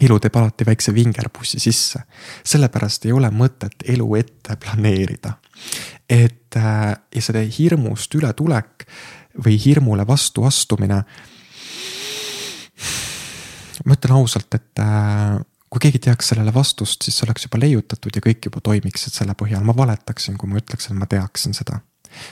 elu 0.00 0.14
teeb 0.22 0.36
alati 0.38 0.66
väikse 0.66 0.94
vingerpussi 0.94 1.58
sisse. 1.58 2.00
sellepärast 2.46 3.06
ei 3.06 3.12
ole 3.12 3.30
mõtet 3.34 3.82
elu 3.88 4.14
ette 4.14 4.56
planeerida 4.56 5.32
et 6.08 6.56
äh, 6.56 6.96
ja 7.14 7.22
selle 7.22 7.44
hirmust 7.52 8.14
ületulek 8.16 8.86
või 9.44 9.58
hirmule 9.60 10.06
vastu 10.08 10.44
astumine. 10.48 11.02
ma 13.84 13.94
ütlen 13.94 14.14
ausalt, 14.16 14.54
et 14.54 14.80
äh, 14.82 15.36
kui 15.70 15.84
keegi 15.84 16.00
teaks 16.08 16.32
sellele 16.32 16.54
vastust, 16.54 17.04
siis 17.04 17.20
oleks 17.22 17.46
juba 17.46 17.60
leiutatud 17.60 18.14
ja 18.14 18.24
kõik 18.24 18.48
juba 18.48 18.62
toimiksid 18.64 19.14
selle 19.14 19.36
põhjal, 19.38 19.62
ma 19.64 19.76
valetaksin, 19.76 20.38
kui 20.38 20.48
ma 20.50 20.58
ütleksin, 20.62 20.96
et 20.96 21.04
ma 21.04 21.06
teaksin 21.06 21.54
seda. 21.54 21.82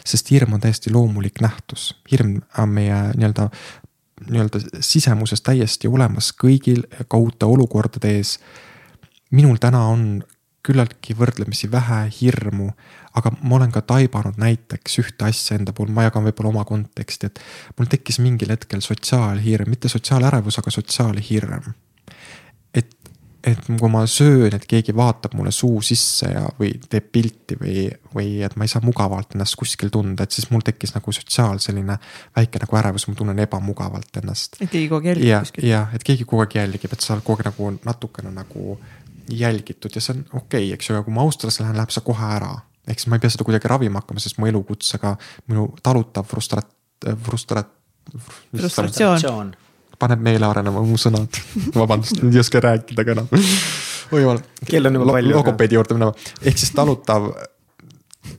Sest 0.04 0.30
hirm 0.30 0.56
on 0.56 0.60
täiesti 0.60 0.92
loomulik 0.92 1.40
nähtus, 1.40 1.94
hirm 2.10 2.38
on 2.58 2.68
meie 2.68 3.00
nii-öelda, 3.16 3.48
nii-öelda 4.30 4.62
sisemuses 4.80 5.42
täiesti 5.42 5.88
olemas 5.88 6.32
kõigil 6.44 6.86
kaudte 7.08 7.46
olukordade 7.46 8.16
ees. 8.18 8.38
minul 9.30 9.56
täna 9.60 9.86
on 9.90 10.24
küllaltki 10.66 11.14
võrdlemisi 11.14 11.70
vähe 11.70 12.06
hirmu, 12.20 12.70
aga 13.16 13.32
ma 13.42 13.56
olen 13.58 13.72
ka 13.74 13.82
taibanud 13.86 14.38
näiteks 14.40 14.98
ühte 15.02 15.28
asja 15.28 15.58
enda 15.58 15.74
puhul, 15.76 15.92
ma 15.94 16.06
jagan 16.06 16.26
võib-olla 16.26 16.52
oma 16.52 16.64
konteksti, 16.68 17.30
et 17.30 17.40
mul 17.78 17.90
tekkis 17.90 18.18
mingil 18.24 18.50
hetkel 18.54 18.82
sotsiaalhirm, 18.84 19.70
mitte 19.70 19.90
sotsiaalärevus, 19.92 20.58
aga 20.62 20.74
sotsiaalhirm. 20.74 21.70
Et, 23.46 23.68
kui 23.68 23.90
ma 23.92 24.02
söön, 24.10 24.54
et 24.56 24.66
keegi 24.68 24.94
vaatab 24.96 25.36
mulle 25.38 25.52
suu 25.54 25.80
sisse 25.84 26.28
ja, 26.32 26.44
või 26.58 26.72
teeb 26.90 27.08
pilti 27.14 27.58
või, 27.60 27.86
või 28.14 28.28
et 28.46 28.56
ma 28.58 28.66
ei 28.66 28.72
saa 28.72 28.84
mugavalt 28.84 29.36
ennast 29.36 29.58
kuskil 29.60 29.92
tunda, 29.94 30.26
et 30.26 30.36
siis 30.36 30.50
mul 30.50 30.64
tekkis 30.66 30.96
nagu 30.96 31.14
sotsiaal 31.14 31.60
selline 31.62 31.98
väike 32.36 32.62
nagu 32.62 32.80
ärevus, 32.82 33.08
ma 33.08 33.18
tunnen 33.18 33.42
ebamugavalt 33.46 34.22
ennast. 34.22 34.60
et 34.60 34.70
keegi 34.70 34.88
kogu 34.92 35.12
aeg 35.12 35.22
jälgib 35.22 35.48
kuskil. 35.48 35.68
jah, 35.70 35.94
et 35.94 36.06
keegi 36.06 36.28
kogu 36.28 36.44
aeg 36.44 36.60
jälgib, 36.60 36.92
et 36.92 37.04
sa 37.06 37.14
oled 37.16 37.26
kogu 37.26 37.42
aeg 37.42 37.52
nagu 37.52 37.72
natukene 37.86 38.32
nagu 38.34 38.78
jälgitud 39.30 39.94
ja 39.94 40.00
see 40.02 40.14
on 40.14 40.24
okei 40.32 40.68
okay,, 40.68 40.72
eks 40.74 40.90
ju, 40.90 40.96
aga 40.96 41.06
kui 41.06 41.14
ma 41.14 41.26
Austriasse 41.26 41.64
lähen, 41.64 41.78
läheb 41.78 41.94
see 41.94 42.04
kohe 42.06 42.32
ära 42.36 42.54
ehk 42.86 43.02
siis 43.02 43.10
ma 43.10 43.18
ei 43.18 43.24
pea 43.24 43.32
seda 43.34 43.46
kuidagi 43.46 43.70
ravima 43.70 44.02
hakkama, 44.02 44.22
sest 44.22 44.38
mu 44.38 44.48
elukutsega 44.50 45.16
minu 45.50 45.68
talutav 45.82 46.26
frustrat-, 46.30 46.74
frustrat-. 47.26 47.72
frustratsioon. 48.54 49.54
Paneb 49.98 50.22
meele 50.22 50.46
arenema 50.48 50.82
mu 50.84 50.98
sõnad 51.00 51.40
vabandust, 51.74 52.22
ei 52.24 52.40
oska 52.40 52.62
rääkida 52.64 53.04
ka 53.04 53.14
enam. 53.16 53.28
oi 54.12 54.22
jumal. 54.22 54.40
kell 54.64 54.90
on 54.90 54.98
juba 55.00 55.12
palju. 55.18 55.36
logopeedi 55.36 55.78
juurde 55.78 55.98
minema, 55.98 56.26
ehk 56.42 56.58
siis 56.62 56.74
talutav 56.76 57.30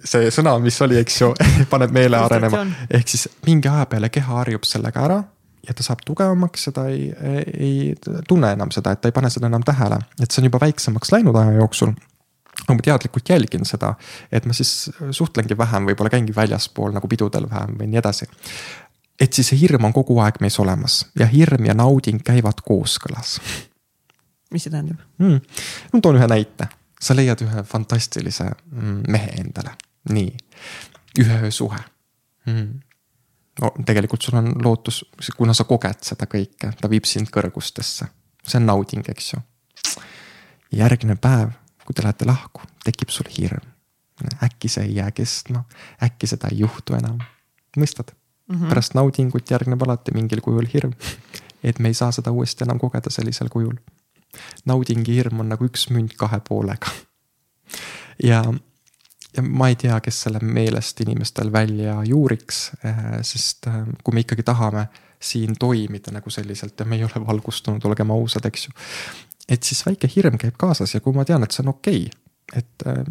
see 0.08 0.30
sõna, 0.34 0.58
mis 0.64 0.78
oli, 0.84 1.00
eks 1.02 1.22
ju, 1.22 1.32
paneb 1.74 1.96
meele 1.96 2.20
arenema, 2.20 2.66
ehk 2.90 3.16
siis 3.16 3.28
mingi 3.48 3.72
aja 3.72 3.88
peale 3.90 4.12
keha 4.14 4.42
harjub 4.42 4.68
sellega 4.68 5.08
ära 5.08 5.22
ja 5.68 5.76
ta 5.76 5.84
saab 5.84 6.04
tugevamaks 6.08 6.70
ta 6.76 6.88
ei, 6.92 7.10
ei 7.54 8.22
tunne 8.28 8.54
enam 8.56 8.72
seda, 8.76 8.94
et 8.94 9.02
ta 9.04 9.12
ei 9.12 9.16
pane 9.16 9.32
seda 9.34 9.50
enam 9.52 9.66
tähele, 9.68 10.00
et 10.22 10.32
see 10.32 10.44
on 10.44 10.52
juba 10.52 10.62
väiksemaks 10.64 11.12
läinud 11.16 11.36
aja 11.40 11.58
jooksul 11.60 11.96
aga 12.64 12.76
ma 12.76 12.84
teadlikult 12.84 13.30
jälgin 13.30 13.68
seda, 13.70 13.94
et 14.34 14.46
ma 14.48 14.56
siis 14.56 14.90
suhtlengi 15.16 15.58
vähem, 15.58 15.88
võib-olla 15.92 16.12
käingi 16.12 16.36
väljaspool 16.36 16.96
nagu 16.96 17.10
pidudel 17.12 17.46
vähem 17.50 17.78
või 17.80 17.90
nii 17.92 18.02
edasi. 18.02 18.28
Et 19.20 19.34
siis 19.34 19.50
see 19.52 19.60
hirm 19.62 19.88
on 19.90 19.94
kogu 19.96 20.20
aeg 20.24 20.40
meis 20.42 20.60
olemas 20.62 21.00
ja 21.20 21.28
hirm 21.30 21.66
ja 21.66 21.74
nauding 21.78 22.22
käivad 22.26 22.62
kooskõlas. 22.66 23.38
mis 24.52 24.64
see 24.64 24.72
tähendab 24.72 25.00
mm.? 25.18 25.40
ma 25.94 26.02
toon 26.02 26.20
ühe 26.20 26.28
näite, 26.32 26.70
sa 27.02 27.16
leiad 27.16 27.42
ühe 27.46 27.64
fantastilise 27.64 28.50
mm, 28.50 29.04
mehe 29.08 29.38
endale, 29.42 29.76
nii, 30.10 30.34
ühe 31.24 31.40
öö 31.44 31.52
suhe 31.52 31.80
mm 32.46 32.84
no 33.58 33.72
tegelikult 33.86 34.22
sul 34.22 34.36
on 34.38 34.52
lootus, 34.62 35.00
kuna 35.34 35.54
sa 35.58 35.66
koged 35.66 36.04
seda 36.06 36.28
kõike, 36.30 36.76
ta 36.78 36.90
viib 36.90 37.08
sind 37.10 37.32
kõrgustesse. 37.34 38.06
see 38.46 38.60
on 38.60 38.68
nauding, 38.70 39.08
eks 39.10 39.32
ju. 39.34 39.40
järgmine 40.78 41.16
päev 41.16 41.56
kui 41.88 41.96
te 41.96 42.04
lähete 42.04 42.28
lahku, 42.28 42.62
tekib 42.84 43.10
sul 43.16 43.30
hirm. 43.32 43.64
äkki 44.44 44.70
see 44.70 44.84
ei 44.90 44.96
jää 44.96 45.12
kestma, 45.12 45.64
äkki 46.04 46.28
seda 46.28 46.50
ei 46.52 46.60
juhtu 46.60 46.96
enam, 46.98 47.20
mõistad 47.78 48.12
mm? 48.48 48.56
-hmm. 48.56 48.70
pärast 48.70 48.94
naudingut 48.94 49.52
järgneb 49.52 49.82
alati 49.82 50.12
mingil 50.12 50.42
kujul 50.42 50.68
hirm, 50.74 50.94
et 51.64 51.80
me 51.80 51.88
ei 51.88 51.94
saa 51.94 52.12
seda 52.12 52.32
uuesti 52.32 52.64
enam 52.64 52.80
kogeda 52.80 53.10
sellisel 53.10 53.50
kujul. 53.50 53.76
naudingi 54.66 55.16
hirm 55.16 55.40
on 55.40 55.50
nagu 55.50 55.66
üks 55.66 55.90
münt 55.90 56.14
kahe 56.18 56.40
poolega. 56.50 56.88
ja, 58.24 58.44
ja 59.38 59.44
ma 59.44 59.68
ei 59.68 59.76
tea, 59.76 60.00
kes 60.02 60.22
selle 60.22 60.40
meelest 60.42 61.02
inimestel 61.02 61.52
välja 61.52 62.02
juuriks, 62.06 62.72
eh, 62.84 63.22
sest 63.22 63.68
eh, 63.68 63.84
kui 64.04 64.14
me 64.14 64.26
ikkagi 64.26 64.44
tahame 64.44 64.88
siin 65.20 65.56
toimida 65.60 66.12
nagu 66.12 66.30
selliselt 66.30 66.80
ja 66.80 66.86
me 66.86 66.96
ei 66.96 67.04
ole 67.04 67.26
valgustunud, 67.28 67.86
olgem 67.86 68.12
ausad, 68.12 68.46
eks 68.46 68.68
ju 68.68 68.72
et 69.50 69.64
siis 69.64 69.86
väike 69.86 70.10
hirm 70.16 70.38
käib 70.38 70.58
kaasas 70.60 70.94
ja 70.94 71.02
kui 71.02 71.16
ma 71.16 71.26
tean, 71.26 71.44
et 71.44 71.56
see 71.56 71.64
on 71.64 71.74
okei 71.74 72.02
okay, 72.06 72.27
et 72.56 72.88
äh, 72.88 73.04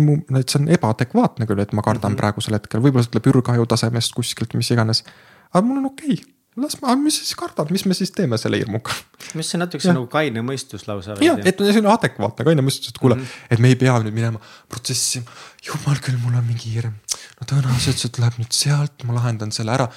mu, 0.00 0.16
et 0.38 0.48
see 0.48 0.62
on 0.62 0.70
ebaadekvaatne 0.72 1.46
küll, 1.48 1.60
et 1.60 1.72
ma 1.76 1.84
kardan 1.84 2.12
mm 2.12 2.14
-hmm. 2.14 2.20
praegusel 2.22 2.56
hetkel, 2.56 2.80
võib-olla 2.80 3.04
see 3.04 3.12
tuleb 3.12 3.30
ürghaju 3.34 3.66
tasemest 3.68 4.14
kuskilt, 4.16 4.54
mis 4.54 4.70
iganes. 4.70 5.04
aga 5.52 5.64
mul 5.66 5.82
on 5.82 5.90
okei 5.92 6.14
okay., 6.14 6.34
las 6.56 6.78
ma, 6.80 6.94
mis 6.96 7.18
siis 7.20 7.34
kardad, 7.38 7.70
mis 7.70 7.84
me 7.84 7.94
siis 7.94 8.10
teeme 8.10 8.38
selle 8.38 8.58
hirmuga? 8.58 8.94
mis 9.38 9.50
see 9.50 9.60
natuke 9.60 9.92
nagu 9.92 10.06
kaine 10.10 10.42
mõistus 10.42 10.86
lausa. 10.88 11.18
jah, 11.20 11.38
et 11.44 11.60
see 11.60 11.82
on 11.82 11.90
adekvaatne 11.92 12.46
kaine 12.48 12.64
mõistus, 12.64 12.88
et 12.94 12.98
kuule 12.98 13.14
mm, 13.14 13.22
-hmm. 13.22 13.50
et 13.50 13.58
me 13.58 13.68
ei 13.68 13.76
pea 13.76 13.98
nüüd 13.98 14.14
minema 14.14 14.40
protsessi. 14.68 15.22
jumal 15.66 16.00
küll, 16.04 16.18
mul 16.22 16.34
on 16.34 16.44
mingi 16.44 16.74
hirm. 16.74 16.96
no 17.40 17.46
tõenäoliselt 17.52 18.00
see 18.00 18.08
tuleb 18.08 18.40
nüüd 18.40 18.52
sealt, 18.52 19.04
ma 19.04 19.14
lahendan 19.20 19.52
selle 19.52 19.72
ära. 19.72 19.88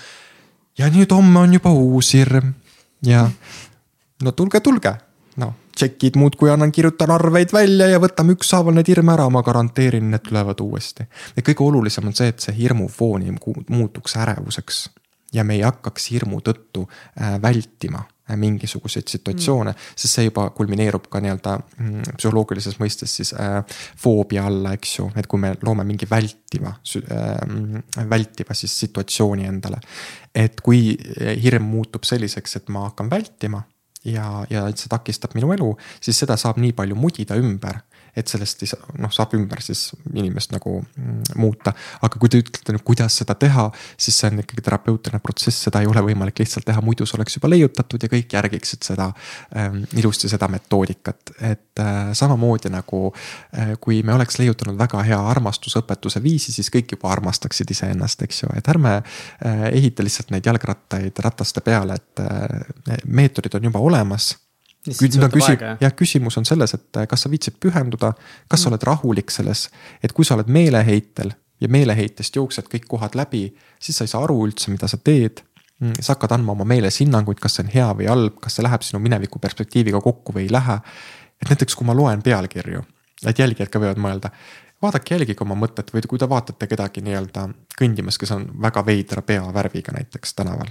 ja 0.77 0.89
nüüd 0.89 1.11
homme 1.11 1.39
on 1.39 1.53
juba 1.53 1.71
uus 1.71 2.13
hirm 2.13 2.53
ja 3.01 3.29
no 4.25 4.31
tulge, 4.31 4.59
tulge, 4.59 4.97
noh 5.37 5.55
tšekid 5.81 6.17
muudkui 6.21 6.51
annan, 6.53 6.71
kirjutan 6.71 7.11
arveid 7.15 7.53
välja 7.53 7.89
ja 7.89 7.99
võtame 8.01 8.37
ükshaaval 8.37 8.77
need 8.77 8.93
hirme 8.93 9.15
ära, 9.15 9.27
ma 9.33 9.41
garanteerin, 9.45 10.11
need 10.13 10.25
tulevad 10.27 10.61
uuesti. 10.61 11.07
et 11.35 11.45
kõige 11.45 11.65
olulisem 11.65 12.07
on 12.07 12.17
see, 12.17 12.29
et 12.29 12.39
see 12.39 12.57
hirmufoon 12.57 13.25
ei 13.25 13.37
muutuks 13.69 14.17
ärevuseks 14.21 14.87
ja 15.33 15.43
me 15.47 15.57
ei 15.57 15.63
hakkaks 15.65 16.09
hirmu 16.11 16.41
tõttu 16.45 16.83
äh, 16.85 17.37
vältima 17.41 18.03
äh, 18.03 18.37
mingisuguseid 18.37 19.07
situatsioone 19.07 19.71
mm., 19.71 19.89
sest 19.95 20.17
see 20.17 20.27
juba 20.27 20.49
kulmineerub 20.55 21.07
ka 21.11 21.21
nii-öelda 21.23 21.55
mm, 21.57 22.15
psühholoogilises 22.19 22.77
mõistes 22.81 23.15
siis 23.21 23.33
äh, 23.33 23.61
foobia 24.03 24.45
alla, 24.51 24.75
eks 24.77 24.97
ju, 24.99 25.09
et 25.17 25.29
kui 25.31 25.41
me 25.41 25.55
loome 25.63 25.87
mingi 25.87 26.09
vältiva 26.09 26.75
äh,, 26.75 28.07
vältiva 28.09 28.57
siis 28.57 28.77
situatsiooni 28.85 29.47
endale. 29.49 29.81
et 30.35 30.61
kui 30.61 30.97
hirm 31.43 31.71
muutub 31.73 32.05
selliseks, 32.07 32.55
et 32.61 32.69
ma 32.69 32.89
hakkan 32.89 33.09
vältima 33.11 33.63
ja, 34.07 34.45
ja 34.49 34.65
et 34.69 34.81
see 34.81 34.91
takistab 34.91 35.35
minu 35.37 35.51
elu, 35.55 35.71
siis 36.01 36.17
seda 36.23 36.37
saab 36.39 36.59
nii 36.61 36.73
palju 36.77 36.97
mudida 36.97 37.37
ümber, 37.39 37.81
et 38.15 38.27
sellest 38.27 38.63
ei 38.63 38.71
saa, 38.71 38.93
noh, 38.99 39.11
saab 39.13 39.35
ümber 39.37 39.61
siis 39.63 39.91
inimest 40.13 40.51
nagu 40.55 40.77
mm, 40.81 41.37
muuta. 41.39 41.73
aga 42.01 42.19
kui 42.19 42.29
te 42.31 42.41
ütlete 42.41 42.75
nüüd, 42.75 42.83
kuidas 42.87 43.15
seda 43.21 43.35
teha, 43.39 43.67
siis 43.97 44.17
see 44.19 44.31
on 44.31 44.43
ikkagi 44.43 44.63
terapeutiline 44.65 45.21
protsess, 45.23 45.65
seda 45.67 45.81
ei 45.81 45.89
ole 45.89 46.03
võimalik 46.05 46.41
lihtsalt 46.43 46.67
teha, 46.67 46.83
muidu 46.85 47.07
see 47.07 47.17
oleks 47.19 47.37
juba 47.37 47.51
leiutatud 47.51 48.03
ja 48.03 48.11
kõik 48.11 48.35
järgiksid 48.37 48.87
seda 48.91 49.09
ähm, 49.55 49.81
ilusti 49.99 50.29
seda 50.31 50.49
metoodikat. 50.51 51.33
et 51.39 51.79
äh, 51.79 52.11
samamoodi 52.17 52.71
nagu 52.73 53.03
äh, 53.11 53.73
kui 53.81 54.01
me 54.03 54.13
oleks 54.13 54.39
leiutanud 54.41 54.77
väga 54.79 55.03
hea 55.07 55.19
armastusõpetuse 55.33 56.23
viisi, 56.23 56.53
siis 56.55 56.71
kõik 56.73 56.95
juba 56.97 57.11
armastaksid 57.15 57.71
iseennast, 57.71 58.21
eks 58.27 58.43
ju, 58.43 58.53
et 58.57 58.67
ärme 58.71 58.97
äh, 58.99 59.67
ehita 59.71 60.03
lihtsalt 60.03 60.31
neid 60.35 60.45
jalgrattaid 60.45 61.23
rataste 61.23 61.63
peale, 61.65 61.99
et 61.99 62.23
äh, 62.23 63.01
meetodid 63.05 63.55
on 63.55 63.71
juba 63.71 63.79
olemas 63.79 64.33
nüüd 64.87 65.23
on 65.23 65.31
küsi-, 65.33 65.57
jah, 65.59 65.93
küsimus 65.97 66.37
on 66.39 66.47
selles, 66.47 66.73
et 66.77 66.97
äh, 66.97 67.07
kas 67.09 67.25
sa 67.25 67.31
viitsid 67.31 67.59
pühenduda, 67.61 68.13
kas 68.49 68.63
sa 68.63 68.69
mm. 68.69 68.73
oled 68.73 68.87
rahulik 68.89 69.33
selles, 69.33 69.67
et 70.03 70.13
kui 70.17 70.25
sa 70.27 70.37
oled 70.37 70.49
meeleheitel 70.51 71.33
ja 71.61 71.69
meeleheitest 71.69 72.35
jooksed 72.39 72.69
kõik 72.71 72.87
kohad 72.89 73.17
läbi, 73.17 73.45
siis 73.81 73.99
sa 73.99 74.07
ei 74.07 74.11
saa 74.11 74.23
aru 74.25 74.39
üldse, 74.47 74.71
mida 74.73 74.89
sa 74.89 74.97
teed. 74.97 75.43
Mm, 75.81 75.97
sa 76.01 76.15
hakkad 76.15 76.35
andma 76.37 76.53
oma 76.53 76.65
meeles 76.69 76.99
hinnanguid, 77.01 77.39
kas 77.41 77.57
see 77.57 77.65
on 77.65 77.71
hea 77.73 77.87
või 77.97 78.09
halb, 78.09 78.35
kas 78.41 78.57
see 78.57 78.65
läheb 78.65 78.83
sinu 78.85 79.01
mineviku 79.01 79.41
perspektiiviga 79.41 80.01
kokku 80.01 80.33
või 80.35 80.45
ei 80.47 80.51
lähe. 80.53 80.79
et 81.41 81.49
näiteks, 81.49 81.73
kui 81.75 81.87
ma 81.89 81.95
loen 81.97 82.21
pealkirju, 82.21 82.83
et 83.25 83.39
jälgijad 83.39 83.69
ka 83.73 83.81
võivad 83.81 84.01
mõelda, 84.01 84.29
vaadake, 84.81 85.15
jälgige 85.15 85.41
oma 85.41 85.57
mõtet 85.57 85.89
või 85.93 86.05
kui 86.07 86.21
te 86.21 86.29
vaatate 86.29 86.69
kedagi 86.69 87.01
nii-öelda 87.05 87.47
kõndimas, 87.79 88.21
kes 88.21 88.33
on 88.37 88.45
väga 88.61 88.85
veidra 88.85 89.25
peavärviga 89.25 89.97
näiteks 89.97 90.37
tänaval 90.37 90.69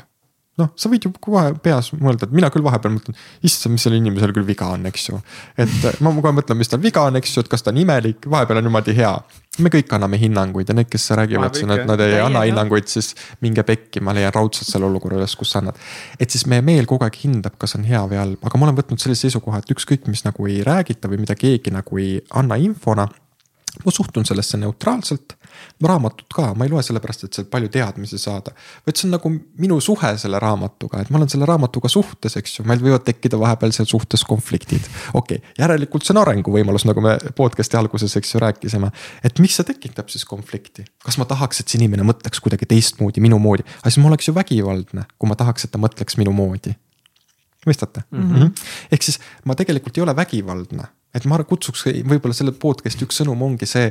noh, 0.61 0.70
sa 0.78 0.91
võid 0.93 1.07
ju 1.07 1.12
kohe 1.23 1.51
peas 1.65 1.91
mõelda, 1.97 2.28
et 2.28 2.35
mina 2.37 2.51
küll 2.53 2.65
vahepeal 2.65 2.95
mõtlen, 2.95 3.19
issand, 3.47 3.74
mis 3.74 3.85
sellel 3.87 4.01
inimesel 4.01 4.35
küll 4.37 4.47
viga 4.49 4.70
on, 4.74 4.87
eks 4.91 5.09
ju. 5.11 5.20
et 5.61 6.01
ma 6.05 6.12
kohe 6.16 6.35
mõtlen, 6.37 6.59
mis 6.61 6.70
tal 6.70 6.82
viga 6.82 7.05
on, 7.09 7.19
eks 7.20 7.37
ju, 7.37 7.45
et 7.45 7.53
kas 7.53 7.65
ta 7.65 7.73
on 7.73 7.81
imelik, 7.82 8.28
vahepeal 8.31 8.61
on 8.61 8.69
niimoodi 8.69 8.97
hea. 8.97 9.12
me 9.61 9.73
kõik 9.73 9.93
anname 9.93 10.20
hinnanguid 10.20 10.70
ja 10.70 10.77
need, 10.77 10.89
kes 10.93 11.11
räägivad 11.19 11.59
siin, 11.59 11.73
et 11.74 11.87
nad 11.89 12.01
ei 12.01 12.15
Täie, 12.15 12.24
anna 12.24 12.45
hinnanguid, 12.49 12.89
siis 12.89 13.12
minge 13.45 13.65
pekki, 13.66 14.01
ma 14.05 14.15
leian 14.16 14.32
raudselt 14.32 14.70
selle 14.70 14.89
olukorra 14.89 15.19
üles, 15.19 15.35
kus 15.37 15.53
sa 15.53 15.61
annad. 15.61 15.81
et 16.20 16.31
siis 16.31 16.47
meie 16.49 16.65
meel 16.65 16.89
kogu 16.91 17.05
aeg 17.05 17.19
hindab, 17.24 17.59
kas 17.61 17.77
on 17.77 17.89
hea 17.89 18.05
või 18.09 18.20
halb, 18.20 18.45
aga 18.47 18.61
ma 18.61 18.69
olen 18.69 18.78
võtnud 18.78 19.03
sellise 19.03 19.28
seisukoha, 19.28 19.65
et 19.65 19.74
ükskõik, 19.74 20.07
mis 20.09 20.24
nagu 20.24 20.47
ei 20.49 20.62
räägita 20.66 21.11
või 21.11 21.24
mida 21.24 21.37
keegi 21.39 21.74
nagu 21.74 22.01
ei 22.01 22.20
anna 22.31 22.61
infona 22.61 23.09
ma 23.85 23.93
suhtun 23.95 24.27
sellesse 24.27 24.59
neutraalselt, 24.61 25.37
raamatut 25.86 26.28
ka, 26.35 26.51
ma 26.56 26.66
ei 26.66 26.72
loe 26.72 26.82
sellepärast, 26.85 27.27
et 27.27 27.39
sealt 27.39 27.51
palju 27.52 27.70
teadmisi 27.72 28.18
saada. 28.20 28.52
vaid 28.86 28.98
see 28.98 29.09
on 29.09 29.14
nagu 29.16 29.32
minu 29.62 29.81
suhe 29.85 30.12
selle 30.20 30.40
raamatuga, 30.43 31.02
et 31.02 31.10
ma 31.10 31.20
olen 31.20 31.31
selle 31.32 31.48
raamatuga 31.48 31.89
suhtes, 31.93 32.36
eks 32.40 32.59
ju, 32.59 32.66
meil 32.68 32.82
võivad 32.85 33.05
tekkida 33.06 33.40
vahepeal 33.40 33.74
seal 33.77 33.89
suhtes 33.90 34.24
konfliktid. 34.28 34.86
okei 35.14 35.40
okay,, 35.40 35.55
järelikult 35.59 36.06
see 36.06 36.14
on 36.16 36.22
arenguvõimalus, 36.24 36.86
nagu 36.89 37.05
me 37.05 37.16
podcast'i 37.36 37.78
alguses, 37.81 38.16
eks 38.20 38.35
ju, 38.35 38.43
rääkisime. 38.43 38.93
et 39.24 39.43
miks 39.43 39.59
see 39.60 39.70
tekitab 39.72 40.12
siis 40.12 40.27
konflikti, 40.28 40.86
kas 41.05 41.18
ma 41.20 41.28
tahaks, 41.31 41.62
et 41.62 41.68
see 41.72 41.81
inimene 41.81 42.06
mõtleks 42.06 42.43
kuidagi 42.44 42.68
teistmoodi, 42.70 43.24
minu 43.24 43.40
moodi, 43.43 43.66
aga 43.81 43.90
siis 43.90 44.02
ma 44.02 44.12
oleks 44.12 44.31
ju 44.31 44.36
vägivaldne, 44.36 45.09
kui 45.18 45.31
ma 45.31 45.39
tahaks, 45.39 45.66
et 45.66 45.74
ta 45.74 45.82
mõtleks 45.82 46.18
minu 46.20 46.35
moodi 46.36 46.77
mõistate 47.66 48.01
mm? 48.09 48.31
-hmm. 48.32 48.52
ehk 48.93 49.02
siis 49.05 49.18
ma 49.44 49.55
tegelikult 49.55 49.98
ei 49.98 50.02
ole 50.02 50.16
vägivaldne 50.16 50.86
et 51.14 51.27
ma 51.27 51.40
kutsuks 51.47 51.86
võib-olla 52.06 52.36
selle 52.36 52.55
podcast'i 52.56 53.06
üks 53.06 53.20
sõnum 53.20 53.40
ongi 53.43 53.68
see, 53.68 53.90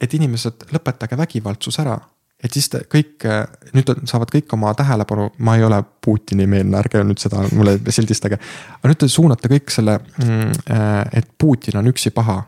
et 0.00 0.14
inimesed, 0.14 0.66
lõpetage 0.72 1.18
vägivaldsus 1.18 1.78
ära. 1.82 1.98
et 2.44 2.52
siis 2.52 2.66
te 2.68 2.82
kõik, 2.92 3.24
nüüd 3.72 3.90
saavad 4.04 4.28
kõik 4.28 4.50
oma 4.52 4.74
tähelepanu, 4.76 5.30
ma 5.38 5.54
ei 5.56 5.64
ole 5.64 5.78
Putini 6.04 6.44
meelne, 6.46 6.76
ärge 6.76 7.00
nüüd 7.04 7.18
seda 7.18 7.44
mulle 7.52 7.78
sildistage. 7.88 8.38
aga 8.80 8.90
nüüd 8.90 9.00
te 9.00 9.08
suunate 9.08 9.48
kõik 9.48 9.70
selle, 9.70 9.98
mm, 9.98 10.50
äh, 10.70 10.98
et 11.20 11.30
Putin 11.38 11.78
on 11.78 11.88
üksi 11.92 12.10
paha 12.10 12.42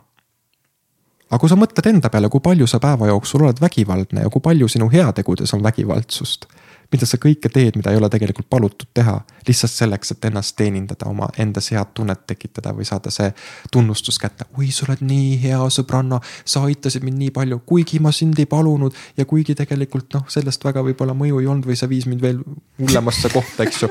aga 1.27 1.39
kui 1.43 1.51
sa 1.51 1.57
mõtled 1.59 1.89
enda 1.91 2.11
peale, 2.11 2.29
kui 2.31 2.41
palju 2.41 2.67
sa 2.71 2.79
päeva 2.83 3.09
jooksul 3.11 3.43
oled 3.47 3.61
vägivaldne 3.61 4.23
ja 4.23 4.31
kui 4.31 4.41
palju 4.41 4.69
sinu 4.69 4.89
heategudes 4.93 5.55
on 5.55 5.63
vägivaldsust 5.63 6.47
mida 6.93 7.07
sa 7.09 7.19
kõike 7.23 7.51
teed, 7.53 7.79
mida 7.79 7.93
ei 7.93 8.01
ole 8.01 8.11
tegelikult 8.13 8.49
palutud 8.51 8.89
teha. 8.95 9.21
lihtsalt 9.47 9.73
selleks, 9.73 10.11
et 10.11 10.25
ennast 10.27 10.57
teenindada, 10.59 11.07
oma 11.07 11.29
endas 11.39 11.71
head 11.71 11.93
tunnet 11.95 12.25
tekitada 12.27 12.73
või 12.75 12.85
saada 12.85 13.11
see 13.15 13.33
tunnustus 13.73 14.19
kätte. 14.19 14.45
oi, 14.59 14.71
sa 14.71 14.87
oled 14.89 15.03
nii 15.07 15.37
hea 15.43 15.61
sõbranna, 15.71 16.21
sa 16.45 16.65
aitasid 16.67 17.05
mind 17.07 17.19
nii 17.19 17.31
palju, 17.31 17.61
kuigi 17.67 18.01
ma 18.03 18.13
sind 18.13 18.39
ei 18.39 18.47
palunud 18.47 18.95
ja 19.17 19.25
kuigi 19.25 19.55
tegelikult 19.55 20.15
noh, 20.15 20.25
sellest 20.29 20.65
väga 20.65 20.83
võib-olla 20.83 21.15
mõju 21.15 21.41
ei 21.41 21.47
olnud 21.47 21.67
või 21.67 21.77
see 21.79 21.89
viis 21.89 22.07
mind 22.07 22.23
veel 22.23 22.43
hullemasse 22.79 23.31
kohta, 23.33 23.67
eks 23.67 23.83
ju 23.83 23.91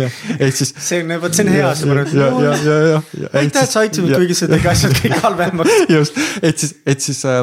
ehk 0.00 0.56
siis. 0.56 0.72
see 0.80 1.02
on, 1.02 1.12
vot 1.20 1.34
see 1.36 1.44
on 1.44 1.50
hea 1.52 1.70
sõber. 1.76 2.00
ja, 2.16 2.28
ja, 2.28 2.52
ja, 2.56 2.76
ja, 2.88 2.98
ja. 3.22 3.30
aitäh, 3.40 3.66
et 3.66 3.72
sa 3.72 3.82
aitasid 3.82 4.06
mind, 4.06 4.16
kuigi 4.16 4.36
sa 4.38 4.48
tegi 4.50 4.68
asjad 4.72 4.94
kõik 4.96 5.16
halvemaks. 5.26 5.76
just, 5.92 6.18
et 6.40 6.64
siis, 6.64 6.74
et 6.88 7.04
siis 7.04 7.20
äh, 7.28 7.42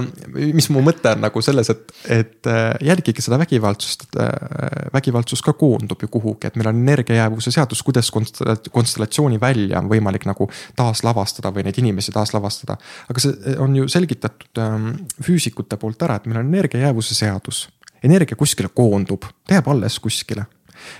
mis 0.57 0.69
mu 0.73 0.83
mõte 0.85 1.13
on 1.13 1.23
nagu 1.25 1.43
selles, 1.45 1.71
et, 1.73 1.95
et 2.17 2.49
äh, 2.49 2.71
jälgige 2.89 3.23
seda 3.25 3.39
vägivaldsust, 3.41 4.07
et 4.09 4.19
äh, 4.25 4.91
vägivaldsus 4.95 5.43
ka 5.45 5.53
koondub 5.59 6.05
ju 6.05 6.11
kuhugi, 6.11 6.49
et 6.49 6.59
meil 6.59 6.71
on 6.71 6.83
energiajäävuse 6.83 7.53
seadus, 7.53 7.83
kuidas 7.85 8.11
konstellatsiooni 8.11 9.39
välja 9.41 9.81
on 9.81 9.89
võimalik 9.91 10.25
nagu 10.29 10.49
taaslavastada 10.79 11.53
või 11.55 11.67
neid 11.67 11.77
inimesi 11.81 12.13
taaslavastada. 12.15 12.79
aga 13.09 13.23
see 13.25 13.57
on 13.61 13.75
ju 13.77 13.89
selgitatud 13.91 14.63
ähm, 14.63 14.93
füüsikute 15.25 15.77
poolt 15.77 16.01
ära, 16.07 16.17
et 16.19 16.29
meil 16.29 16.41
on 16.41 16.49
energiajäävuse 16.49 17.17
seadus 17.17 17.67
energia 18.03 18.37
kuskile 18.39 18.69
koondub, 18.73 19.27
jääb 19.51 19.67
alles 19.67 19.99
kuskile 19.99 20.45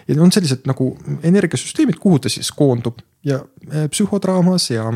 ja 0.08 0.22
on 0.22 0.32
sellised 0.32 0.68
nagu 0.70 0.92
energiasüsteemid, 1.24 2.00
kuhu 2.02 2.20
ta 2.20 2.30
siis 2.30 2.52
koondub 2.52 3.00
ja 3.24 3.40
äh, 3.40 3.88
psühhodraamas 3.92 4.70
ja 4.74 4.92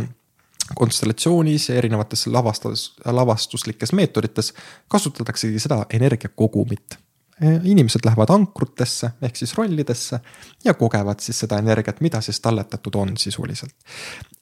konstellatsioonis 0.76 1.70
ja 1.70 1.76
erinevates 1.76 2.28
lavastus, 2.28 2.94
lavastuslikes 3.06 3.94
meetodites 3.94 4.54
kasutataksegi 4.88 5.60
seda 5.60 5.86
energiakogumit 5.94 6.96
äh, 7.44 7.60
inimesed 7.64 8.06
lähevad 8.06 8.32
ankrutesse 8.34 9.12
ehk 9.22 9.36
siis 9.36 9.58
rollidesse 9.58 10.20
ja 10.66 10.74
kogevad 10.74 11.20
siis 11.20 11.40
seda 11.44 11.60
energiat, 11.60 12.02
mida 12.02 12.22
siis 12.22 12.40
talletatud 12.40 12.96
on 12.96 13.18
sisuliselt. 13.18 13.76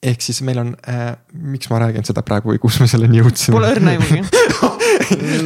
ehk 0.02 0.20
siis 0.20 0.42
meil 0.42 0.58
on 0.58 0.76
äh,, 0.88 1.16
miks 1.32 1.70
ma 1.70 1.82
räägin 1.82 2.06
seda 2.06 2.22
praegu 2.22 2.54
või 2.54 2.62
kus 2.62 2.80
me 2.80 2.86
selleni 2.86 3.22
jõudsime? 3.22 3.58
Pole 3.58 3.74
õrna 3.76 3.96
aimugi 3.96 4.22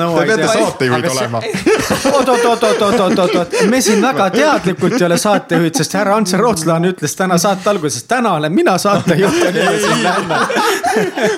no,. 0.01 0.11
Te 0.19 0.27
peate 0.27 0.49
saatejuhid 0.53 1.09
olema. 1.11 1.43
oot, 2.13 2.29
oot, 2.29 2.45
oot, 2.45 2.63
oot, 2.63 2.83
oot, 2.83 3.01
oot, 3.01 3.19
oot, 3.19 3.35
oot, 3.41 3.57
me 3.71 3.81
siin 3.85 4.03
väga 4.03 4.29
teadlikult 4.35 4.99
ei 5.01 5.07
ole 5.09 5.19
saatejuhid, 5.21 5.75
sest 5.81 5.97
härra 5.99 6.17
Antse 6.21 6.41
Rootslane 6.41 6.93
ütles 6.95 7.17
täna 7.19 7.39
saate 7.41 7.71
alguses, 7.73 8.05
täna 8.09 8.37
olen 8.41 8.55
mina 8.55 8.77
saatejuht 8.79 9.41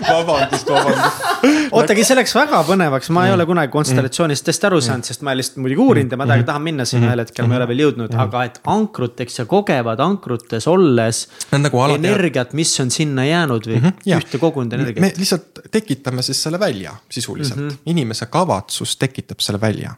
vabandust, 0.08 0.68
vabandust. 0.68 1.72
ootagi, 1.72 2.04
see 2.06 2.18
läks 2.18 2.34
väga 2.36 2.62
põnevaks, 2.68 3.10
ma 3.14 3.26
ei 3.28 3.34
ole 3.34 3.46
kunagi 3.48 3.72
konstellatsioonist 3.72 4.50
hästi 4.52 4.68
aru 4.70 4.80
saanud, 4.84 5.08
sest 5.08 5.24
ma 5.26 5.34
lihtsalt 5.36 5.60
muidugi 5.62 5.84
uurinud 5.84 6.14
ja 6.14 6.20
ma 6.20 6.28
tahan, 6.28 6.46
tahan 6.48 6.64
minna 6.64 6.86
sinna 6.88 7.10
ühel 7.10 7.24
hetkel, 7.24 7.48
ma 7.48 7.56
ei 7.56 7.62
ole 7.62 7.68
veel 7.72 7.84
jõudnud, 7.86 8.16
aga 8.24 8.44
et 8.48 8.60
ankruteks 8.68 9.40
ja 9.42 9.46
kogevad 9.50 10.02
ankrutes 10.04 10.68
olles. 10.70 11.24
Nagu 11.54 11.82
energiat, 11.94 12.54
mis 12.58 12.72
on 12.82 12.92
sinna 12.94 13.26
jäänud 13.26 13.68
või 13.68 13.80
mm 13.80 13.88
-hmm, 13.88 14.18
ühte 14.18 14.40
kogunud 14.42 14.78
energiat. 14.78 15.02
me 15.02 15.12
lihtsalt 15.16 15.62
tekitame 15.70 16.22
siis 16.22 16.42
selle 16.42 16.60
välja 16.60 16.94
sisuliselt 17.10 17.60
mm, 17.60 17.68
-hmm. 17.68 17.90
Inimese 18.08 18.26
kavatsus 18.32 18.96
tekitab 18.96 19.44
selle 19.44 19.60
välja. 19.60 19.94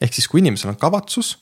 ehk 0.00 0.14
siis, 0.14 0.26
kui 0.28 0.40
inimesel 0.40 0.72
on 0.72 0.76
kavatsus 0.76 1.36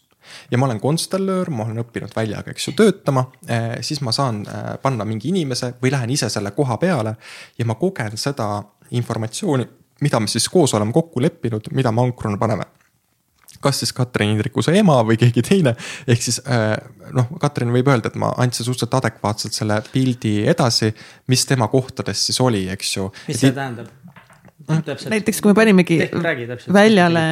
ja 0.50 0.58
ma 0.58 0.66
olen 0.66 0.80
konstellöör, 0.80 1.50
ma 1.50 1.64
olen 1.64 1.80
õppinud 1.80 2.12
väljaga, 2.16 2.50
eks 2.50 2.68
ju, 2.68 2.74
töötama, 2.76 3.24
eh, 3.48 3.78
siis 3.80 4.02
ma 4.04 4.12
saan 4.12 4.42
eh, 4.44 4.74
panna 4.82 5.06
mingi 5.08 5.30
inimese 5.30 5.72
või 5.82 5.94
lähen 5.94 6.10
ise 6.10 6.28
selle 6.28 6.50
koha 6.56 6.76
peale 6.76 7.14
ja 7.58 7.64
ma 7.64 7.78
kogen 7.80 8.18
seda 8.20 8.50
informatsiooni, 8.90 9.66
mida 10.04 10.20
me 10.20 10.28
siis 10.28 10.48
koos 10.48 10.74
oleme 10.74 10.92
kokku 10.92 11.22
leppinud, 11.22 11.72
mida 11.72 11.92
me 11.92 12.04
ankruna 12.04 12.38
paneme 12.40 12.68
kas 13.60 13.80
siis 13.82 13.92
Katrin 13.92 14.32
Hindrikuse 14.32 14.72
ema 14.78 15.00
või 15.06 15.18
keegi 15.20 15.42
teine. 15.44 15.74
ehk 16.08 16.22
siis 16.24 16.40
äh, 16.48 16.74
noh, 17.16 17.28
Katrin 17.40 17.72
võib 17.74 17.90
öelda, 17.92 18.08
et 18.08 18.18
ma 18.20 18.32
andsin 18.40 18.64
suhteliselt 18.64 18.96
adekvaatselt 19.00 19.56
selle 19.56 19.80
pildi 19.92 20.46
edasi, 20.48 20.92
mis 21.28 21.44
tema 21.48 21.68
kohtades 21.72 22.24
siis 22.26 22.40
oli, 22.40 22.66
eks 22.72 22.96
ju. 22.96 23.10
mis 23.28 23.42
see 23.42 23.52
tähendab? 23.56 23.90
Täpselt. 24.84 25.10
näiteks 25.14 25.40
kui 25.40 25.52
me 25.52 25.56
panimegi 25.58 25.98
räägi, 26.12 26.46
väljale 26.72 27.24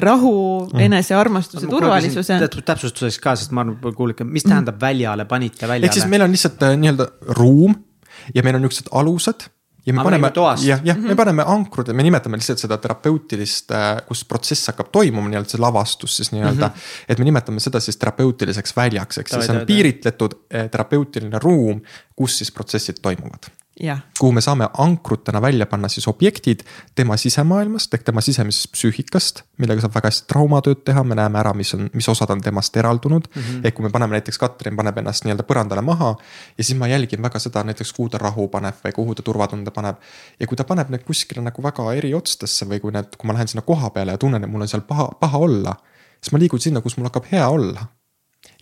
rahu, 0.00 0.34
mm. 0.66 0.84
enesearmastuse, 0.88 1.66
turvalisuse. 1.70 2.38
täpsustuseks 2.64 3.18
ka, 3.22 3.36
sest 3.40 3.54
ma 3.56 3.64
arvan, 3.64 3.96
kuulge, 3.96 4.26
mis 4.28 4.46
tähendab 4.46 4.80
väljale, 4.80 5.26
panite 5.30 5.68
väljale? 5.68 5.90
ehk 5.90 5.98
siis 6.00 6.08
meil 6.10 6.26
on 6.26 6.34
lihtsalt 6.34 6.62
äh, 6.66 6.78
nii-öelda 6.80 7.08
ruum 7.38 7.76
ja 8.34 8.46
meil 8.46 8.58
on 8.60 8.66
niuksed 8.66 8.92
alused 8.92 9.48
ja 9.86 9.94
me 9.94 10.04
paneme, 10.04 10.30
jah, 10.64 10.80
jah, 10.84 10.96
me 10.96 11.10
mhm. 11.10 11.16
paneme 11.18 11.44
ankrud 11.54 11.88
ja 11.88 11.96
me 11.96 12.06
nimetame 12.06 12.38
lihtsalt 12.40 12.62
seda 12.62 12.78
terapeutilist, 12.80 13.74
äh, 13.76 13.90
kus 14.08 14.24
protsess 14.28 14.70
hakkab 14.72 14.92
toimuma, 14.94 15.28
nii-öelda 15.32 15.56
see 15.56 15.60
lavastus 15.60 16.16
siis 16.20 16.32
nii-öelda 16.32 16.70
mm. 16.70 16.78
-hmm. 16.78 17.10
et 17.12 17.20
me 17.20 17.28
nimetame 17.28 17.60
seda 17.60 17.80
siis 17.84 18.00
terapeutiliseks 18.00 18.76
väljaks, 18.76 19.20
ehk 19.20 19.34
siis 19.34 19.46
see 19.46 19.58
on 19.58 19.66
piiritletud 19.68 20.38
äh, 20.54 20.70
terapeutiline 20.70 21.42
ruum, 21.42 21.82
kus 22.16 22.38
siis 22.40 22.52
protsessid 22.52 23.02
toimuvad 23.02 23.52
kuhu 24.18 24.32
me 24.32 24.40
saame 24.40 24.68
ankrutena 24.78 25.40
välja 25.42 25.66
panna 25.66 25.88
siis 25.88 26.06
objektid 26.08 26.60
tema 26.94 27.16
sisemaailmast 27.16 27.94
ehk 27.94 28.04
tema 28.06 28.20
sisemisest 28.22 28.70
psüühikast, 28.72 29.42
millega 29.58 29.82
saab 29.82 29.96
väga 29.96 30.12
hästi 30.12 30.28
traumatööd 30.30 30.84
teha, 30.86 31.02
me 31.02 31.16
näeme 31.18 31.40
ära, 31.40 31.54
mis 31.58 31.74
on, 31.74 31.88
mis 31.94 32.08
osad 32.08 32.30
on 32.30 32.42
temast 32.42 32.76
eraldunud 32.76 33.26
mm. 33.26 33.42
-hmm. 33.42 33.64
ehk 33.66 33.74
kui 33.74 33.86
me 33.86 33.90
paneme 33.90 34.14
näiteks 34.14 34.38
Katrin 34.38 34.76
paneb 34.76 34.98
ennast 35.02 35.26
nii-öelda 35.26 35.46
põrandale 35.48 35.82
maha 35.82 36.14
ja 36.58 36.64
siis 36.64 36.78
ma 36.78 36.88
jälgin 36.88 37.22
väga 37.22 37.38
seda 37.38 37.64
näiteks, 37.64 37.92
kuhu 37.92 38.08
ta 38.08 38.18
rahu 38.18 38.48
paneb 38.48 38.78
või 38.84 38.92
kuhu 38.92 39.14
ta 39.14 39.22
turvatunde 39.22 39.70
paneb. 39.70 39.96
ja 40.40 40.46
kui 40.46 40.56
ta 40.56 40.64
paneb 40.64 40.90
need 40.90 41.02
kuskile 41.02 41.42
nagu 41.42 41.62
väga 41.62 41.92
eriotstesse 41.94 42.66
või 42.70 42.80
kui 42.80 42.92
need, 42.92 43.16
kui 43.18 43.26
ma 43.26 43.34
lähen 43.34 43.48
sinna 43.48 43.62
koha 43.62 43.90
peale 43.90 44.12
ja 44.12 44.18
tunnen, 44.18 44.44
et 44.44 44.50
mul 44.50 44.62
on 44.62 44.68
seal 44.68 44.82
paha, 44.82 45.10
paha 45.20 45.38
olla, 45.38 45.76
siis 46.22 46.32
ma 46.32 46.38
liigun 46.38 46.60
sinna, 46.60 46.80
kus 46.80 46.96
mul 46.96 47.10
hakkab 47.10 47.26
hea 47.32 47.48
olla 47.48 47.86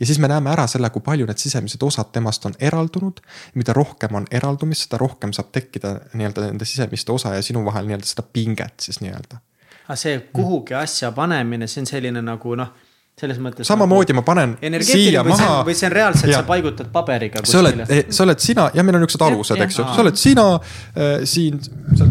ja 0.03 0.07
siis 0.07 0.19
me 0.19 0.29
näeme 0.29 0.51
ära 0.51 0.67
selle, 0.67 0.91
kui 0.91 1.03
palju 1.05 1.27
need 1.29 1.39
sisemised 1.39 1.83
osad 1.87 2.11
temast 2.13 2.47
on 2.49 2.57
eraldunud. 2.59 3.21
mida 3.55 3.73
rohkem 3.73 4.15
on 4.19 4.27
eraldumist, 4.31 4.89
seda 4.89 4.99
rohkem 4.99 5.33
saab 5.33 5.53
tekkida 5.55 5.95
nii-öelda 6.19 6.49
nende 6.49 6.67
sisemiste 6.67 7.13
osa 7.15 7.37
ja 7.37 7.43
sinu 7.43 7.63
vahel 7.65 7.87
nii-öelda 7.87 8.09
seda 8.11 8.25
pinget 8.33 8.83
siis 8.83 8.99
nii-öelda. 9.01 9.39
aga 9.87 9.97
see 9.97 10.17
kuhugi 10.33 10.75
asja 10.75 11.13
panemine, 11.15 11.71
see 11.71 11.85
on 11.85 11.87
selline 11.87 12.23
nagu 12.23 12.57
noh, 12.59 12.75
selles 13.21 13.39
mõttes. 13.45 13.69
samamoodi 13.69 14.17
ma 14.19 14.27
panen 14.27 14.57
siia 14.83 15.23
maha. 15.27 15.63
või 15.69 15.79
see 15.79 15.87
on 15.87 15.97
reaalselt, 16.01 16.35
sa 16.35 16.43
paigutad 16.51 16.91
paberiga. 16.93 17.47
sa 17.47 17.63
oled, 17.63 17.87
sa 18.11 18.27
oled 18.27 18.43
sina 18.43 18.71
ja 18.75 18.83
meil 18.83 18.99
on 18.99 19.07
niuksed 19.07 19.23
alused, 19.29 19.67
eks 19.69 19.79
ju, 19.79 19.87
sa 19.87 20.03
oled 20.03 20.19
sina 20.19 20.49
äh, 20.59 21.23
siin 21.25 21.63
sa... 21.63 22.11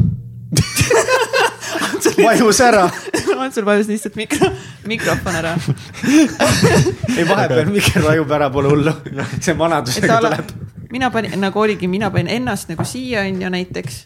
vajus 2.18 2.60
ära 2.66 2.86
Antsul 3.44 3.66
vajus 3.66 3.88
lihtsalt 3.90 4.16
mikro, 4.20 4.52
mikrofon 4.88 5.36
ära 5.36 5.56
ei, 7.18 7.26
vahepeal 7.28 7.72
mikker 7.72 8.06
vajub 8.06 8.32
ära, 8.32 8.50
pole 8.54 8.72
hullu. 8.74 8.94
see 9.44 9.58
vanadusega 9.58 10.20
tuleb. 10.22 10.54
mina 10.92 11.12
panin, 11.12 11.38
nagu 11.42 11.60
oligi, 11.60 11.88
mina 11.88 12.12
panin 12.12 12.32
ennast 12.42 12.70
nagu 12.72 12.86
siia 12.86 13.26
on 13.28 13.42
ju 13.42 13.50
näiteks 13.50 14.06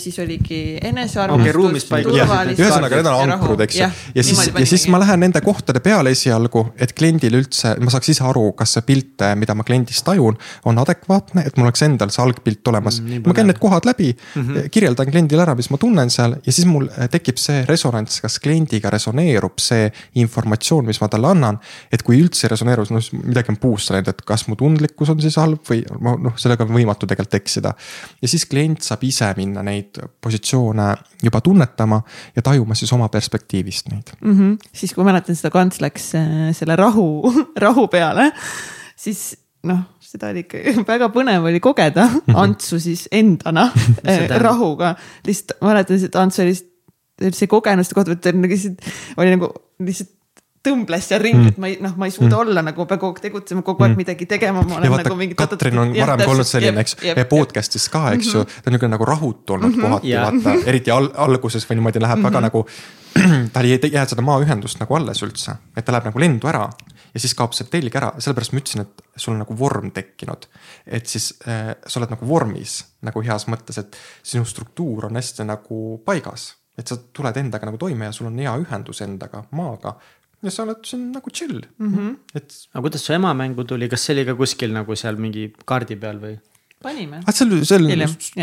siis 0.00 0.18
oligi 0.22 0.60
enesearmastus 0.82 1.90
okay,. 1.92 2.54
ühesõnaga, 2.56 2.98
need 2.98 3.08
on 3.10 3.32
ankrud, 3.34 3.60
eks 3.66 3.78
ju. 3.78 3.88
ja 4.16 4.24
siis, 4.24 4.40
ja 4.48 4.66
siis 4.68 4.86
ma 4.92 5.00
lähen 5.02 5.20
nende 5.26 5.42
kohtade 5.44 5.82
peale 5.84 6.14
esialgu, 6.14 6.64
et 6.80 6.94
kliendil 6.96 7.36
üldse, 7.40 7.74
ma 7.84 7.92
saaks 7.92 8.12
ise 8.14 8.24
aru, 8.24 8.46
kas 8.56 8.76
see 8.78 8.86
pilt, 8.86 9.24
mida 9.40 9.56
ma 9.56 9.66
kliendist 9.66 10.06
tajun, 10.06 10.38
on 10.70 10.80
adekvaatne, 10.80 11.44
et 11.44 11.58
mul 11.58 11.68
oleks 11.68 11.84
endal 11.86 12.12
see 12.14 12.22
algpilt 12.24 12.72
olemas 12.72 13.00
mm,. 13.02 13.26
ma 13.26 13.36
käin 13.36 13.50
need 13.50 13.60
kohad 13.60 13.88
läbi 13.88 14.10
mm, 14.14 14.42
-hmm. 14.42 14.70
kirjeldan 14.72 15.10
kliendile 15.10 15.44
ära, 15.44 15.56
mis 15.58 15.68
ma 15.72 15.80
tunnen 15.80 16.10
seal 16.10 16.38
ja 16.40 16.52
siis 16.52 16.68
mul 16.70 16.88
tekib 17.12 17.40
see 17.40 17.64
resonants, 17.68 18.20
kas 18.24 18.38
kliendiga 18.40 18.92
resoneerub 18.94 19.60
see 19.60 19.90
informatsioon, 20.22 20.88
mis 20.88 21.00
ma 21.02 21.10
talle 21.12 21.28
annan. 21.34 21.60
et 21.92 22.02
kui 22.02 22.18
üldse 22.22 22.46
ei 22.46 22.54
resoneeru, 22.54 22.84
siis 22.88 23.12
noh, 23.12 23.26
midagi 23.28 23.52
on 23.52 23.60
puusse 23.60 23.92
läinud, 23.94 24.08
et 24.08 24.24
kas 24.26 24.48
mu 24.48 24.56
tundlikkus 24.56 25.12
on 25.12 25.20
siis 25.20 25.36
halb 25.36 25.60
või 25.68 25.84
noh, 26.00 26.36
sellega 26.40 26.64
on 26.64 26.72
võimatu 26.72 27.06
tegelikult 27.06 27.40
eksida. 27.40 27.74
ja 28.22 28.28
siis 28.28 28.46
klient 28.46 28.82
saab 28.82 29.04
ise 29.04 29.28
minna 29.36 29.62
neid 29.62 29.73
neid 29.74 30.00
positsioone 30.22 30.88
juba 31.22 31.40
tunnetama 31.44 32.00
ja 32.36 32.42
tajuma 32.42 32.76
siis 32.78 32.92
oma 32.96 33.08
perspektiivist 33.12 33.90
neid 33.92 34.14
mm. 34.20 34.36
-hmm. 34.38 34.70
siis, 34.72 34.94
kui 34.94 35.04
mäletan, 35.04 35.36
seda 35.36 35.52
kants 35.54 35.80
läks 35.84 36.12
äh, 36.18 36.50
selle 36.56 36.76
rahu, 36.76 37.08
rahu 37.66 37.88
peale, 37.92 38.30
siis 38.96 39.34
noh, 39.64 39.84
seda 40.04 40.30
oli 40.32 40.44
ikka 40.44 40.62
väga 40.92 41.10
põnev 41.14 41.48
oli 41.50 41.60
kogeda 41.60 42.06
-hmm. 42.06 42.36
Antsu 42.44 42.80
siis 42.80 43.08
endana 43.12 43.70
äh, 44.08 44.28
rahuga. 44.40 44.94
lihtsalt 45.26 45.60
mäletan, 45.60 46.04
et 46.04 46.16
Ants 46.16 46.38
oli 46.38 46.54
see 47.30 47.46
kogenuste 47.46 47.94
koht, 47.94 48.08
et 48.08 48.34
nagu 48.34 48.50
lihtsalt 48.50 48.92
oli 49.16 49.36
nagu 49.36 49.52
lihtsalt 49.78 50.14
tõmbles 50.64 51.08
seal 51.10 51.22
ringi 51.22 51.42
mm., 51.42 51.52
et 51.52 51.60
ma 51.60 51.70
ei, 51.70 51.76
noh, 51.84 51.94
ma 52.00 52.08
ei 52.08 52.14
suuda 52.14 52.30
mm. 52.30 52.40
olla 52.44 52.64
nagu 52.64 52.86
pean 52.88 53.00
kogu 53.02 53.18
aeg 53.18 53.26
tegutsema, 53.26 53.62
kogu 53.66 53.84
aeg 53.84 53.92
mm. 53.92 54.00
midagi 54.02 54.28
tegema. 54.30 54.64
ja 54.64 54.90
vaata 54.92 55.08
nagu 55.08 55.18
mingi, 55.20 55.36
Katrin 55.38 55.82
on 55.82 55.92
varem 55.96 56.22
ka 56.24 56.30
olnud 56.32 56.48
selline, 56.48 56.84
eks, 56.84 56.96
podcast'is 57.30 57.86
ka, 57.92 58.06
eks 58.16 58.32
ju 58.32 58.40
mm 58.40 58.48
-hmm., 58.48 58.64
ta 58.64 58.70
on 58.70 58.76
niisugune 58.76 58.94
nagu 58.96 59.08
rahutu 59.10 59.56
olnud 59.56 59.70
mm 59.70 59.76
-hmm. 59.76 59.90
kohati 59.90 60.08
yeah., 60.08 60.32
vaata, 60.32 60.56
eriti 60.72 60.90
al 60.90 61.10
alguses 61.26 61.68
või 61.70 61.80
niimoodi 61.80 62.02
läheb 62.02 62.18
mm 62.18 62.24
-hmm. 62.24 62.32
väga 62.32 62.40
nagu. 62.40 62.66
tal 63.54 63.64
ei 63.64 63.78
jää 63.92 64.06
seda 64.06 64.22
maaühendust 64.22 64.80
nagu 64.80 64.94
alles 64.94 65.22
üldse, 65.22 65.54
et 65.76 65.84
ta 65.84 65.92
läheb 65.92 66.04
nagu 66.04 66.18
lendu 66.18 66.48
ära 66.48 66.68
ja 67.14 67.20
siis 67.20 67.34
kaob 67.34 67.52
see 67.52 67.68
telg 67.70 67.94
ära, 67.96 68.12
sellepärast 68.18 68.52
ma 68.52 68.58
ütlesin, 68.58 68.80
et 68.80 69.02
sul 69.16 69.32
on 69.32 69.38
nagu 69.38 69.58
vorm 69.58 69.90
tekkinud. 69.90 70.48
et 70.86 71.06
siis 71.06 71.34
äh, 71.48 71.76
sa 71.86 72.00
oled 72.00 72.10
nagu 72.10 72.28
vormis 72.28 72.84
nagu 73.02 73.22
heas 73.22 73.46
mõttes, 73.46 73.78
et 73.78 73.96
sinu 74.22 74.44
struktuur 74.44 75.06
on 75.06 75.16
hästi 75.16 75.44
nagu 75.44 76.02
paigas 76.04 76.54
et 76.78 76.90
sa 76.90 76.96
tuled 76.96 77.36
endaga 77.38 77.68
nagu 77.68 77.78
toime 77.78 78.08
ja 78.08 78.12
sul 78.12 78.26
on 78.30 78.38
hea 78.38 78.54
ühendus 78.58 79.02
endaga, 79.04 79.44
maaga 79.54 79.94
ja 80.44 80.54
sa 80.54 80.64
oled 80.66 80.82
siin 80.88 81.10
nagu 81.14 81.30
chill 81.30 81.60
mm. 81.60 81.92
-hmm. 81.92 82.16
et. 82.40 82.56
aga 82.72 82.86
kuidas 82.88 83.06
su 83.06 83.16
ema 83.16 83.34
mängu 83.34 83.64
tuli, 83.68 83.88
kas 83.88 84.06
see 84.06 84.16
oli 84.16 84.26
ka 84.28 84.34
kuskil 84.40 84.74
nagu 84.76 84.96
seal 84.96 85.20
mingi 85.26 85.52
kaardi 85.64 85.96
peal 86.00 86.20
või? 86.26 86.36
panime. 86.84 87.20
Ah, 87.26 87.32
see, 87.32 87.48
see 87.64 87.78
on, 87.78 87.86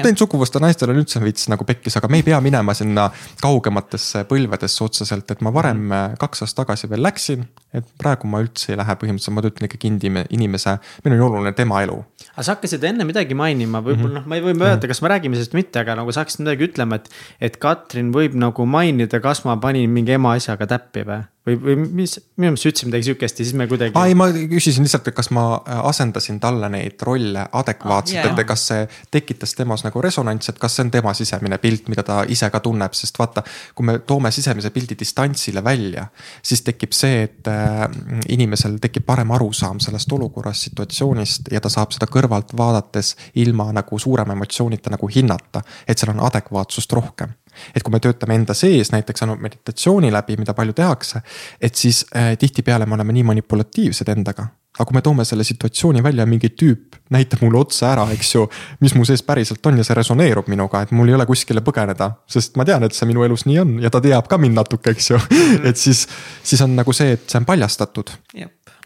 teine 0.02 0.18
suguvõsta 0.18 0.62
naistel 0.64 0.92
on 0.92 1.00
üldse 1.02 1.22
veits 1.22 1.48
nagu 1.52 1.66
pekkis, 1.68 1.98
aga 2.00 2.10
me 2.12 2.22
ei 2.22 2.26
pea 2.26 2.40
minema 2.44 2.74
sinna 2.78 3.08
kaugematesse 3.42 4.24
põlvedesse 4.30 4.84
otseselt, 4.86 5.30
et 5.34 5.44
ma 5.46 5.54
varem 5.54 5.84
mm. 5.88 6.18
kaks 6.22 6.46
aastat 6.46 6.64
tagasi 6.64 6.90
veel 6.92 7.04
läksin. 7.06 7.46
et 7.78 7.88
praegu 8.02 8.28
ma 8.28 8.42
üldse 8.44 8.74
ei 8.74 8.80
lähe, 8.80 8.96
põhimõtteliselt 9.00 9.36
ma 9.38 9.44
töötan 9.46 9.68
ikkagi 9.70 9.92
inimese, 10.36 10.74
meil 11.06 11.16
on 11.16 11.26
oluline 11.30 11.54
tema 11.58 11.84
elu. 11.86 12.00
aga 12.34 12.44
sa 12.48 12.56
hakkasid 12.56 12.84
enne 12.90 13.08
midagi 13.08 13.38
mainima, 13.38 13.84
võib-olla 13.86 14.20
mm 14.20 14.26
-hmm. 14.26 14.26
noh, 14.26 14.28
ma 14.28 14.40
ei 14.40 14.46
või 14.48 14.72
öelda, 14.72 14.90
kas 14.92 15.02
me 15.02 15.14
räägime 15.14 15.38
sellest 15.40 15.56
mitte, 15.58 15.86
aga 15.86 15.96
nagu 16.02 16.12
sa 16.12 16.26
hakkasid 16.26 16.44
midagi 16.46 16.68
ütlema, 16.72 17.00
et. 17.00 17.12
et 17.40 17.60
Katrin 17.62 18.12
võib 18.12 18.36
nagu 18.36 18.66
mainida, 18.66 19.22
kas 19.22 19.46
ma 19.46 19.56
panin 19.62 19.90
mingi 19.90 20.18
ema 20.18 20.34
asjaga 20.36 20.68
täppi 20.68 21.06
või? 21.08 21.22
Või, 21.48 21.56
või 21.58 21.76
mis, 22.02 22.16
minu 22.38 22.52
meelest 22.52 22.66
sa 22.66 22.70
ütlesid 22.70 22.90
midagi 22.90 23.08
sihukest 23.08 23.40
ja 23.40 23.46
siis 23.46 23.56
me 23.58 23.68
kuidagi. 23.70 23.96
aa 23.98 24.10
ei, 24.10 24.16
ma 24.18 24.28
küsisin 24.32 24.86
lihtsalt, 24.86 25.10
et 25.10 25.18
kas 25.18 25.32
ma 25.34 25.46
äh, 25.58 25.80
asendasin 25.90 26.40
talle 26.44 26.70
neid 26.74 27.02
rolle 27.08 27.46
adekvaatselt 27.62 28.20
ah,, 28.22 28.30
yeah. 28.30 28.40
et 28.44 28.48
kas 28.48 28.66
see 28.70 28.86
tekitas 29.14 29.56
temas 29.58 29.86
nagu 29.86 30.04
resonantsi, 30.04 30.52
et 30.54 30.62
kas 30.62 30.78
see 30.78 30.86
on 30.86 30.94
tema 30.94 31.14
sisemine 31.18 31.58
pilt, 31.64 31.90
mida 31.92 32.06
ta 32.08 32.22
ise 32.30 32.50
ka 32.54 32.62
tunneb, 32.64 32.94
sest 32.98 33.18
vaata. 33.20 33.44
kui 33.76 33.88
me 33.90 33.98
toome 34.06 34.32
sisemise 34.32 34.70
pildi 34.70 34.98
distantsile 35.00 35.64
välja, 35.66 36.06
siis 36.44 36.62
tekib 36.68 36.94
see, 36.96 37.26
et 37.26 37.50
äh, 37.52 37.86
inimesel 38.30 38.78
tekib 38.82 39.08
parem 39.10 39.34
arusaam 39.34 39.82
sellest 39.84 40.14
olukorrast, 40.14 40.70
situatsioonist 40.70 41.52
ja 41.52 41.62
ta 41.62 41.74
saab 41.74 41.96
seda 41.96 42.10
kõrvalt 42.12 42.54
vaadates 42.58 43.16
ilma 43.42 43.72
nagu 43.74 44.00
suurema 44.00 44.38
emotsioonita 44.38 44.94
nagu 44.94 45.10
hinnata, 45.10 45.66
et 45.88 45.98
seal 45.98 46.14
on 46.14 46.26
adekvaatsust 46.30 46.94
rohkem 46.94 47.34
et 47.76 47.84
kui 47.84 47.94
me 47.94 48.00
töötame 48.04 48.38
enda 48.40 48.56
sees 48.58 48.92
näiteks 48.94 49.26
ainult 49.26 49.42
meditatsiooni 49.44 50.12
läbi, 50.14 50.38
mida 50.40 50.56
palju 50.58 50.74
tehakse, 50.78 51.22
et 51.62 51.76
siis 51.76 52.06
äh, 52.16 52.34
tihtipeale 52.40 52.86
me 52.86 52.98
oleme 52.98 53.14
nii 53.18 53.28
manipulatiivsed 53.34 54.12
endaga. 54.16 54.48
aga 54.72 54.86
kui 54.88 54.96
me 54.96 55.02
toome 55.04 55.26
selle 55.28 55.44
situatsiooni 55.44 56.00
välja, 56.04 56.26
mingi 56.26 56.54
tüüp 56.56 56.96
näitab 57.12 57.42
mulle 57.44 57.60
otsa 57.60 57.90
ära, 57.92 58.06
eks 58.16 58.30
ju, 58.36 58.46
mis 58.80 58.96
mu 58.96 59.04
sees 59.06 59.24
päriselt 59.28 59.66
on 59.68 59.78
ja 59.78 59.84
see 59.84 59.98
resoneerub 59.98 60.48
minuga, 60.48 60.82
et 60.82 60.94
mul 60.96 61.12
ei 61.12 61.18
ole 61.18 61.26
kuskile 61.28 61.62
põgeneda. 61.62 62.12
sest 62.28 62.56
ma 62.56 62.66
tean, 62.66 62.84
et 62.88 62.96
see 62.96 63.10
minu 63.10 63.26
elus 63.28 63.46
nii 63.46 63.60
on 63.60 63.76
ja 63.84 63.92
ta 63.92 64.02
teab 64.02 64.32
ka 64.32 64.40
mind 64.40 64.56
natuke, 64.62 64.96
eks 64.96 65.12
ju 65.12 65.20
et 65.68 65.78
siis, 65.78 66.08
siis 66.44 66.62
on 66.62 66.76
nagu 66.76 66.96
see, 66.96 67.18
et 67.20 67.28
see 67.28 67.42
on 67.42 67.46
paljastatud 67.46 68.16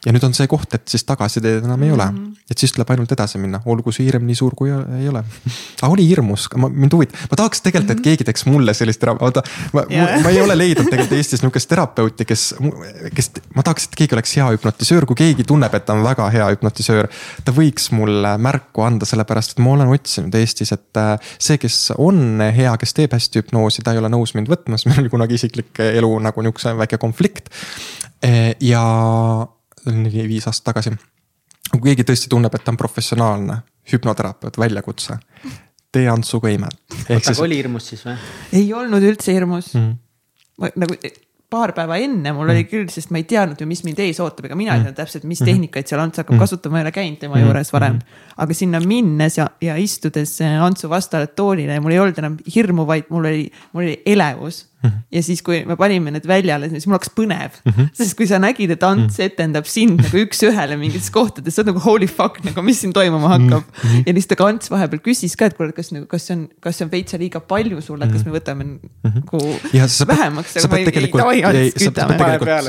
ja 0.06 0.14
nüüd 0.14 0.26
on 0.28 0.36
see 0.38 0.48
koht, 0.50 0.74
et 0.78 0.86
siis 0.90 1.04
tagasiteed 1.08 1.66
enam 1.66 1.84
ei 1.84 1.92
ole 1.92 2.06
mm. 2.06 2.18
-hmm. 2.18 2.52
et 2.52 2.62
siis 2.62 2.74
tuleb 2.76 2.92
ainult 2.94 3.12
edasi 3.12 3.40
minna, 3.42 3.62
olgu 3.66 3.92
see 3.96 4.06
hirm 4.06 4.26
nii 4.28 4.38
suur, 4.38 4.54
kui 4.56 4.70
ei 4.70 5.10
ole. 5.10 5.24
aga 5.82 5.92
oli 5.92 6.06
hirmus, 6.08 6.48
ma, 6.62 6.70
mind 6.70 6.94
huvitab, 6.94 7.26
ma 7.32 7.40
tahaks 7.42 7.64
tegelikult, 7.66 7.92
et 7.92 7.98
mhm. 7.98 8.04
keegi 8.10 8.28
teeks 8.28 8.46
mulle 8.46 8.74
sellist 8.78 9.02
tera-, 9.02 9.16
vaata. 9.20 9.44
ma 9.74 9.86
yeah., 9.90 10.22
ma 10.24 10.34
ei 10.34 10.42
ole 10.42 10.58
leidnud 10.62 10.90
tegelikult 10.92 11.18
Eestis 11.18 11.42
nihukest 11.42 11.70
terapeuti, 11.70 12.26
kes, 12.26 12.46
kes, 13.16 13.32
ma 13.56 13.66
tahaks, 13.66 13.90
et 13.90 13.98
keegi 14.02 14.18
oleks 14.18 14.36
hea 14.38 14.50
hüpnotisöör, 14.54 15.08
kui 15.10 15.20
keegi 15.24 15.48
tunneb, 15.48 15.74
et 15.74 15.86
ta 15.86 15.98
on 15.98 16.06
väga 16.06 16.30
hea 16.34 16.52
hüpnotisöör. 16.54 17.10
ta 17.46 17.56
võiks 17.56 17.90
mulle 17.96 18.36
märku 18.38 18.86
anda, 18.86 19.10
sellepärast 19.10 19.56
et 19.56 19.64
ma 19.66 19.74
olen 19.78 19.94
otsinud 19.96 20.38
Eestis, 20.38 20.74
et 20.76 21.02
äh, 21.02 21.16
see, 21.40 21.58
kes 21.62 21.80
on 21.98 22.44
hea, 22.56 22.78
kes 22.82 22.94
teeb 22.94 23.18
hästi 23.18 23.42
hüpnoosi, 23.42 23.86
ta 23.86 23.96
ei 23.96 24.04
ole 24.04 24.12
nõus 24.14 24.36
mind 24.38 24.52
võtma, 24.52 24.78
sest 24.78 24.92
meil 24.92 25.06
oli 25.06 25.14
kunagi 25.14 25.40
isiklik 25.40 25.82
elu 25.82 26.14
nagu 26.30 26.46
nihukese 26.46 26.78
väike 26.78 27.02
konflikt. 27.02 27.50
ja 28.62 28.82
neli, 29.92 30.28
viis 30.30 30.48
aastat 30.48 30.72
tagasi. 30.72 30.96
kui 31.72 31.90
keegi 31.90 32.06
tõesti 32.08 32.32
tunneb, 32.32 32.54
et 32.56 32.64
ta 32.64 32.72
on 32.72 32.78
professionaalne 32.80 33.60
hüpnoterapeut, 33.92 34.58
väljakutse, 34.58 35.18
tee 35.92 36.08
Antsuga 36.10 36.50
imet. 36.54 36.78
oota, 37.10 37.32
aga 37.32 37.44
oli 37.44 37.60
hirmus 37.62 37.92
siis 37.92 38.06
või? 38.06 38.18
ei 38.62 38.74
olnud 38.74 39.04
üldse 39.04 39.34
hirmus 39.34 39.74
mm. 39.74 39.94
-hmm. 40.60 40.82
nagu 40.82 40.98
paar 41.50 41.74
päeva 41.78 41.98
enne 42.02 42.34
mul 42.34 42.48
mm. 42.48 42.54
oli 42.54 42.66
küll, 42.70 42.88
sest 42.92 43.12
ma 43.14 43.22
ei 43.22 43.28
teadnud 43.30 43.62
ju, 43.62 43.68
mis 43.70 43.84
mind 43.86 44.00
ees 44.04 44.20
ootab, 44.24 44.48
ega 44.50 44.58
mina 44.58 44.74
ei 44.74 44.80
mm. 44.82 44.88
teadnud 44.88 45.00
täpselt, 45.00 45.28
mis 45.30 45.42
tehnikaid 45.46 45.90
seal 45.90 46.02
Ants 46.04 46.22
hakkab 46.22 46.36
mm. 46.36 46.42
kasutama, 46.42 46.76
ma 46.76 46.82
ei 46.82 46.88
ole 46.88 46.94
käinud 46.96 47.20
tema 47.22 47.38
mm. 47.38 47.46
juures 47.46 47.72
varem. 47.76 48.00
aga 48.44 48.58
sinna 48.58 48.82
minnes 48.84 49.38
ja, 49.40 49.48
ja 49.64 49.78
istudes 49.82 50.34
Antsu 50.42 50.90
vastale 50.92 51.30
toolile, 51.38 51.78
mul 51.84 51.96
ei 51.96 52.02
olnud 52.02 52.22
enam 52.24 52.38
hirmu, 52.56 52.88
vaid 52.90 53.12
mul 53.14 53.30
oli, 53.32 53.46
mul 53.74 53.86
oli 53.86 54.00
elevus 54.16 54.64
Mhm. 54.86 55.04
ja 55.18 55.24
siis, 55.26 55.42
kui 55.46 55.62
me 55.68 55.78
panime 55.80 56.14
need 56.16 56.28
väljale, 56.30 56.70
siis 56.72 56.88
mul 56.88 56.98
hakkas 56.98 57.14
põnev 57.18 57.58
mm. 57.64 57.72
-hmm. 57.72 57.90
sest 57.98 58.18
kui 58.18 58.28
sa 58.30 58.40
nägid, 58.42 58.72
et 58.76 58.84
Ants 58.84 59.18
mhm. 59.18 59.26
etendab 59.26 59.70
sind 59.70 60.02
nagu 60.02 60.22
üks-ühele 60.24 60.78
mingites 60.82 61.10
kohtades, 61.14 61.56
sa 61.56 61.64
oled 61.64 61.74
nagu 61.74 61.84
holy 61.86 62.08
fuck 62.08 62.42
nagu, 62.46 62.66
mis 62.66 62.82
siin 62.84 62.94
toimuma 62.94 63.34
hakkab 63.36 63.64
mm. 63.64 63.82
-hmm. 63.82 64.04
ja 64.06 64.14
lihtsalt 64.14 64.38
aga 64.40 64.50
Ants 64.54 64.72
vahepeal 64.72 65.04
küsis 65.06 65.36
ka, 65.40 65.50
et 65.52 65.58
kuule, 65.58 65.76
kas 65.76 65.92
nagu, 65.96 66.06
kas 66.12 66.28
see 66.28 66.38
on, 66.38 66.46
kas 66.60 66.78
see 66.80 66.88
on 66.88 66.92
veitsa 66.92 67.20
liiga 67.22 67.40
palju 67.40 67.82
sulle, 67.82 68.06
et 68.06 68.14
kas 68.16 68.26
me 68.26 68.36
võtame 68.36 68.64
nagu 68.66 68.80
mm 69.04 69.12
-hmm. 69.12 70.08
vähemaks. 70.08 70.54
sa 70.54 70.68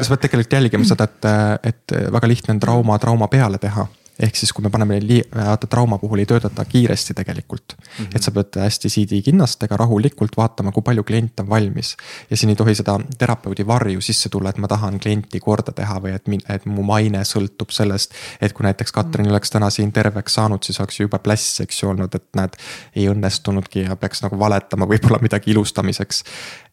pead 0.09 0.25
tegelikult 0.25 0.53
jälgima 0.53 0.85
seda, 0.85 1.05
et, 1.05 1.31
et 1.63 1.97
väga 2.13 2.29
lihtne 2.29 2.57
on 2.57 2.61
trauma 2.61 2.99
trauma 2.99 3.29
peale 3.29 3.59
teha 3.59 3.87
ehk 4.23 4.37
siis, 4.39 4.53
kui 4.55 4.65
me 4.65 4.71
paneme 4.73 4.97
neid, 4.97 5.29
vaata 5.35 5.69
trauma 5.71 5.99
puhul 6.01 6.23
ei 6.23 6.29
töötata 6.29 6.65
kiiresti 6.65 7.15
tegelikult 7.15 7.77
mm. 7.77 8.05
-hmm. 8.05 8.17
et 8.17 8.23
sa 8.23 8.31
pead 8.31 8.59
hästi 8.63 8.89
CD-kinnastega 8.89 9.77
rahulikult 9.77 10.37
vaatama, 10.37 10.73
kui 10.73 10.83
palju 10.83 11.05
klient 11.05 11.41
on 11.41 11.49
valmis. 11.49 11.97
ja 12.31 12.37
siin 12.37 12.51
ei 12.51 12.57
tohi 12.57 12.75
seda 12.75 12.99
terapeudi 13.19 13.67
varju 13.67 14.01
sisse 14.01 14.29
tulla, 14.29 14.51
et 14.51 14.59
ma 14.59 14.69
tahan 14.69 15.01
klienti 15.01 15.41
korda 15.41 15.73
teha 15.73 16.01
või 16.01 16.15
et, 16.15 16.29
et 16.55 16.67
mu 16.67 16.83
maine 16.83 17.25
sõltub 17.25 17.71
sellest. 17.71 18.15
et 18.41 18.53
kui 18.53 18.65
näiteks 18.65 18.93
Katrin 18.93 19.31
oleks 19.31 19.51
täna 19.51 19.71
siin 19.71 19.93
terveks 19.93 20.35
saanud, 20.35 20.63
siis 20.63 20.81
oleks 20.81 21.01
jube 21.01 21.19
pläss, 21.19 21.61
eks 21.61 21.83
ju 21.83 21.89
olnud, 21.89 22.15
et 22.15 22.29
näed, 22.37 22.57
ei 22.97 23.09
õnnestunudki 23.09 23.85
ja 23.85 23.97
peaks 23.97 24.23
nagu 24.23 24.39
valetama 24.39 24.87
võib-olla 24.87 25.19
midagi 25.23 25.51
ilustamiseks. 25.51 26.25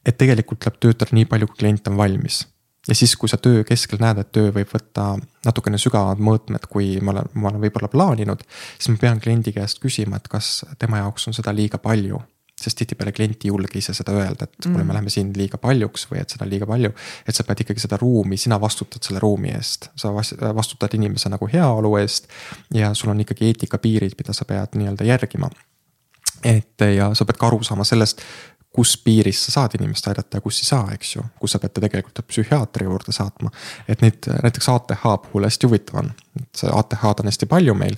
et 0.06 0.18
tegelikult 0.18 0.60
tuleb 0.60 0.80
töötada 0.80 1.12
nii 1.16 1.26
palju, 1.26 1.48
kui 1.48 1.58
klient 1.58 1.88
on 1.88 1.98
valmis 1.98 2.46
ja 2.88 2.96
siis, 2.96 3.16
kui 3.16 3.30
sa 3.30 3.38
töö 3.38 3.64
keskel 3.68 4.02
näed, 4.04 4.20
et 4.20 4.32
töö 4.36 4.52
võib 4.56 4.70
võtta 4.74 5.14
natukene 5.46 5.80
sügavamad 5.80 6.22
mõõtmed, 6.24 6.68
kui 6.72 6.98
ma 7.02 7.16
olen, 7.16 7.32
ma 7.40 7.52
olen 7.52 7.64
võib-olla 7.64 7.90
plaaninud. 7.92 8.44
siis 8.78 8.92
ma 8.92 9.00
pean 9.02 9.24
kliendi 9.24 9.54
käest 9.56 9.80
küsima, 9.84 10.20
et 10.20 10.28
kas 10.32 10.66
tema 10.80 11.00
jaoks 11.04 11.28
on 11.28 11.38
seda 11.38 11.56
liiga 11.56 11.78
palju. 11.78 12.22
sest 12.64 12.78
tihtipeale 12.78 13.12
klient 13.12 13.44
ei 13.44 13.50
julge 13.50 13.76
ise 13.76 13.94
seda 13.94 14.14
öelda, 14.14 14.46
et 14.46 14.54
kuule 14.64 14.84
mm., 14.84 14.88
me 14.88 14.94
läheme 14.94 15.10
siin 15.10 15.32
liiga 15.36 15.58
paljuks 15.58 16.06
või 16.12 16.22
et 16.22 16.30
seda 16.30 16.46
on 16.46 16.52
liiga 16.52 16.68
palju. 16.70 16.92
et 17.28 17.36
sa 17.36 17.44
pead 17.44 17.64
ikkagi 17.66 17.80
seda 17.80 17.98
ruumi, 17.98 18.38
sina 18.38 18.60
vastutad 18.62 19.04
selle 19.04 19.20
ruumi 19.20 19.52
eest, 19.52 19.90
sa 19.96 20.14
vastutad 20.56 20.94
inimese 20.94 21.30
nagu 21.30 21.50
heaolu 21.54 21.98
eest. 21.98 22.28
ja 22.74 22.94
sul 22.94 23.10
on 23.10 23.22
ikkagi 23.22 23.46
eetikapiirid, 23.46 24.16
mida 24.18 24.34
sa 24.34 24.46
pead 24.46 24.76
nii-öelda 24.76 25.08
järgima 25.08 25.50
et 26.44 26.84
ja 26.96 27.10
sa 27.16 27.26
pead 27.26 27.40
ka 27.40 27.48
aru 27.48 27.62
saama 27.64 27.86
sellest, 27.88 28.22
kus 28.74 28.96
piiris 28.98 29.46
sa 29.46 29.52
saad 29.52 29.78
inimest 29.78 30.08
aidata 30.10 30.38
ja 30.38 30.42
kus 30.42 30.60
ei 30.64 30.68
saa, 30.68 30.88
eks 30.96 31.16
ju, 31.16 31.24
kus 31.40 31.54
sa 31.54 31.62
pead 31.62 31.76
ta 31.76 31.84
tegelikult 31.84 32.24
psühhiaatri 32.28 32.88
juurde 32.90 33.14
saatma. 33.14 33.52
et 33.88 34.02
neid 34.02 34.30
näiteks 34.44 34.70
ATH 34.70 35.04
puhul 35.28 35.46
hästi 35.46 35.70
huvitav 35.70 36.02
on, 36.02 36.14
et 36.40 36.64
ATH-d 36.70 37.24
on 37.24 37.30
hästi 37.30 37.48
palju 37.50 37.76
meil. 37.78 37.98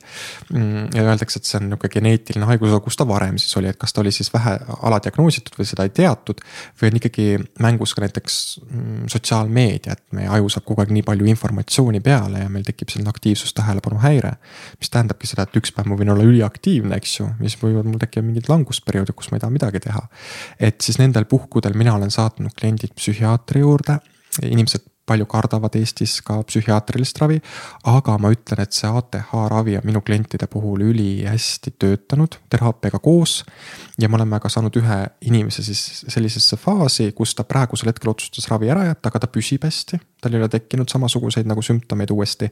Mm, 0.51 0.89
ja 0.95 1.05
öeldakse, 1.05 1.39
et 1.39 1.49
see 1.49 1.59
on 1.61 1.69
nihuke 1.69 1.89
geneetiline 1.93 2.49
haigus, 2.49 2.73
aga 2.73 2.81
kus 2.83 2.99
ta 2.99 3.07
varem 3.07 3.37
siis 3.41 3.55
oli, 3.59 3.69
et 3.71 3.79
kas 3.81 3.95
ta 3.95 4.03
oli 4.03 4.13
siis 4.15 4.31
vähe 4.33 4.57
aladiagnoositud 4.75 5.55
või 5.59 5.69
seda 5.69 5.85
ei 5.87 5.93
teatud. 5.95 6.43
või 6.81 6.91
on 6.91 6.99
ikkagi 6.99 7.27
mängus 7.63 7.95
ka 7.95 8.03
näiteks 8.03 8.39
mm, 8.65 9.05
sotsiaalmeedia, 9.11 9.95
et 9.95 10.03
meie 10.17 10.27
aju 10.37 10.49
saab 10.51 10.67
kogu 10.67 10.83
aeg 10.83 10.91
nii 10.95 11.05
palju 11.07 11.29
informatsiooni 11.31 12.01
peale 12.03 12.43
ja 12.43 12.49
meil 12.49 12.65
tekib 12.67 12.91
selline 12.91 13.13
aktiivsus-tähelepanu 13.13 14.01
häire. 14.03 14.35
mis 14.79 14.89
tähendabki 14.89 15.27
seda, 15.27 15.47
et 15.47 15.61
üks 15.61 15.71
päev 15.75 15.87
ma 15.91 15.99
võin 15.99 16.11
olla 16.11 16.23
üliaktiivne, 16.27 16.95
eks 16.97 17.19
ju, 17.19 17.29
siis 17.41 17.57
võivad 17.61 17.87
mul 17.87 18.01
tekkida 18.01 18.25
mingid 18.25 18.49
langusperioodid, 18.51 19.15
kus 19.15 19.31
ma 19.31 19.39
ei 19.39 19.45
taha 19.45 19.55
midagi 19.55 19.83
teha 19.87 20.07
et 20.59 20.81
siis 20.81 20.99
nendel 21.01 21.25
puhkudel 21.29 21.75
mina 21.77 21.95
olen 21.95 22.11
saatnud 22.11 22.55
kliendid 22.59 22.95
psühhiaatri 22.97 23.63
juurde, 23.63 23.99
inimesed 24.43 24.85
palju 25.05 25.25
kardavad 25.29 25.75
Eestis 25.77 26.17
ka 26.25 26.39
psühhiaatrilist 26.43 27.19
ravi. 27.21 27.41
aga 27.83 28.17
ma 28.17 28.31
ütlen, 28.33 28.61
et 28.61 28.73
see 28.73 28.89
ATH 28.89 29.33
ravi 29.51 29.77
on 29.77 29.85
minu 29.85 30.01
klientide 30.01 30.47
puhul 30.47 30.81
ülihästi 30.81 31.75
töötanud 31.79 32.39
teraapiaga 32.49 32.99
koos. 32.99 33.43
ja 33.99 34.09
me 34.09 34.15
oleme 34.15 34.39
ka 34.39 34.49
saanud 34.49 34.75
ühe 34.75 34.97
inimese 35.21 35.63
siis 35.63 36.05
sellisesse 36.07 36.57
faasi, 36.57 37.11
kus 37.11 37.35
ta 37.35 37.43
praegusel 37.43 37.89
hetkel 37.89 38.11
otsustas 38.11 38.47
ravi 38.49 38.69
ära 38.69 38.85
jätta, 38.89 39.09
aga 39.09 39.19
ta 39.19 39.27
püsib 39.27 39.63
hästi. 39.63 39.99
tal 40.21 40.33
ei 40.33 40.39
ole 40.39 40.49
tekkinud 40.49 40.89
samasuguseid 40.89 41.45
nagu 41.45 41.61
sümptomeid 41.61 42.11
uuesti. 42.11 42.51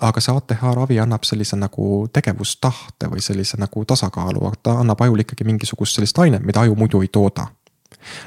aga 0.00 0.20
see 0.20 0.36
ATH 0.36 0.62
ravi 0.74 1.00
annab 1.00 1.24
sellise 1.24 1.56
nagu 1.56 2.06
tegevustahte 2.12 3.10
või 3.10 3.20
sellise 3.20 3.58
nagu 3.58 3.84
tasakaalu, 3.84 4.52
ta 4.62 4.78
annab 4.84 5.00
ajule 5.00 5.26
ikkagi 5.26 5.44
mingisugust 5.44 5.98
sellist 5.98 6.18
ainet, 6.18 6.44
mida 6.46 6.60
aju 6.60 6.76
muidu 6.78 7.02
ei 7.02 7.08
tooda 7.08 7.50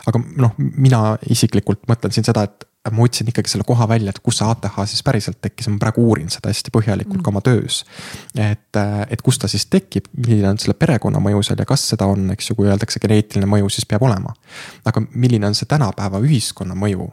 aga 0.07 0.22
noh, 0.38 0.53
mina 0.60 1.15
isiklikult 1.34 1.88
mõtlen 1.90 2.14
siin 2.14 2.27
seda, 2.27 2.44
et 2.44 2.68
ma 2.91 3.03
otsin 3.03 3.27
ikkagi 3.27 3.49
selle 3.49 3.64
koha 3.64 3.88
välja, 3.88 4.11
et 4.11 4.19
kus 4.19 4.41
see 4.41 4.47
ATH 4.49 4.81
siis 4.91 5.03
päriselt 5.07 5.38
tekkis, 5.41 5.69
ma 5.72 5.80
praegu 5.80 6.03
uurin 6.03 6.27
seda 6.31 6.51
hästi 6.51 6.72
põhjalikult 6.76 7.22
mm. 7.22 7.23
ka 7.23 7.31
oma 7.31 7.41
töös. 7.45 7.84
et, 8.35 8.80
et 9.10 9.22
kus 9.23 9.39
ta 9.39 9.47
siis 9.47 9.65
tekib, 9.72 10.10
milline 10.18 10.49
on 10.51 10.60
selle 10.60 10.76
perekonna 10.80 11.22
mõju 11.23 11.45
seal 11.47 11.61
ja 11.64 11.68
kas 11.69 11.85
seda 11.93 12.10
on, 12.11 12.27
eks 12.35 12.49
ju, 12.49 12.57
kui 12.60 12.68
öeldakse 12.68 12.99
geneetiline 13.03 13.47
mõju, 13.47 13.69
siis 13.72 13.88
peab 13.88 14.03
olema. 14.03 14.35
aga 14.85 15.05
milline 15.14 15.47
on 15.47 15.55
see 15.55 15.69
tänapäeva 15.69 16.19
ühiskonna 16.26 16.76
mõju? 16.76 17.07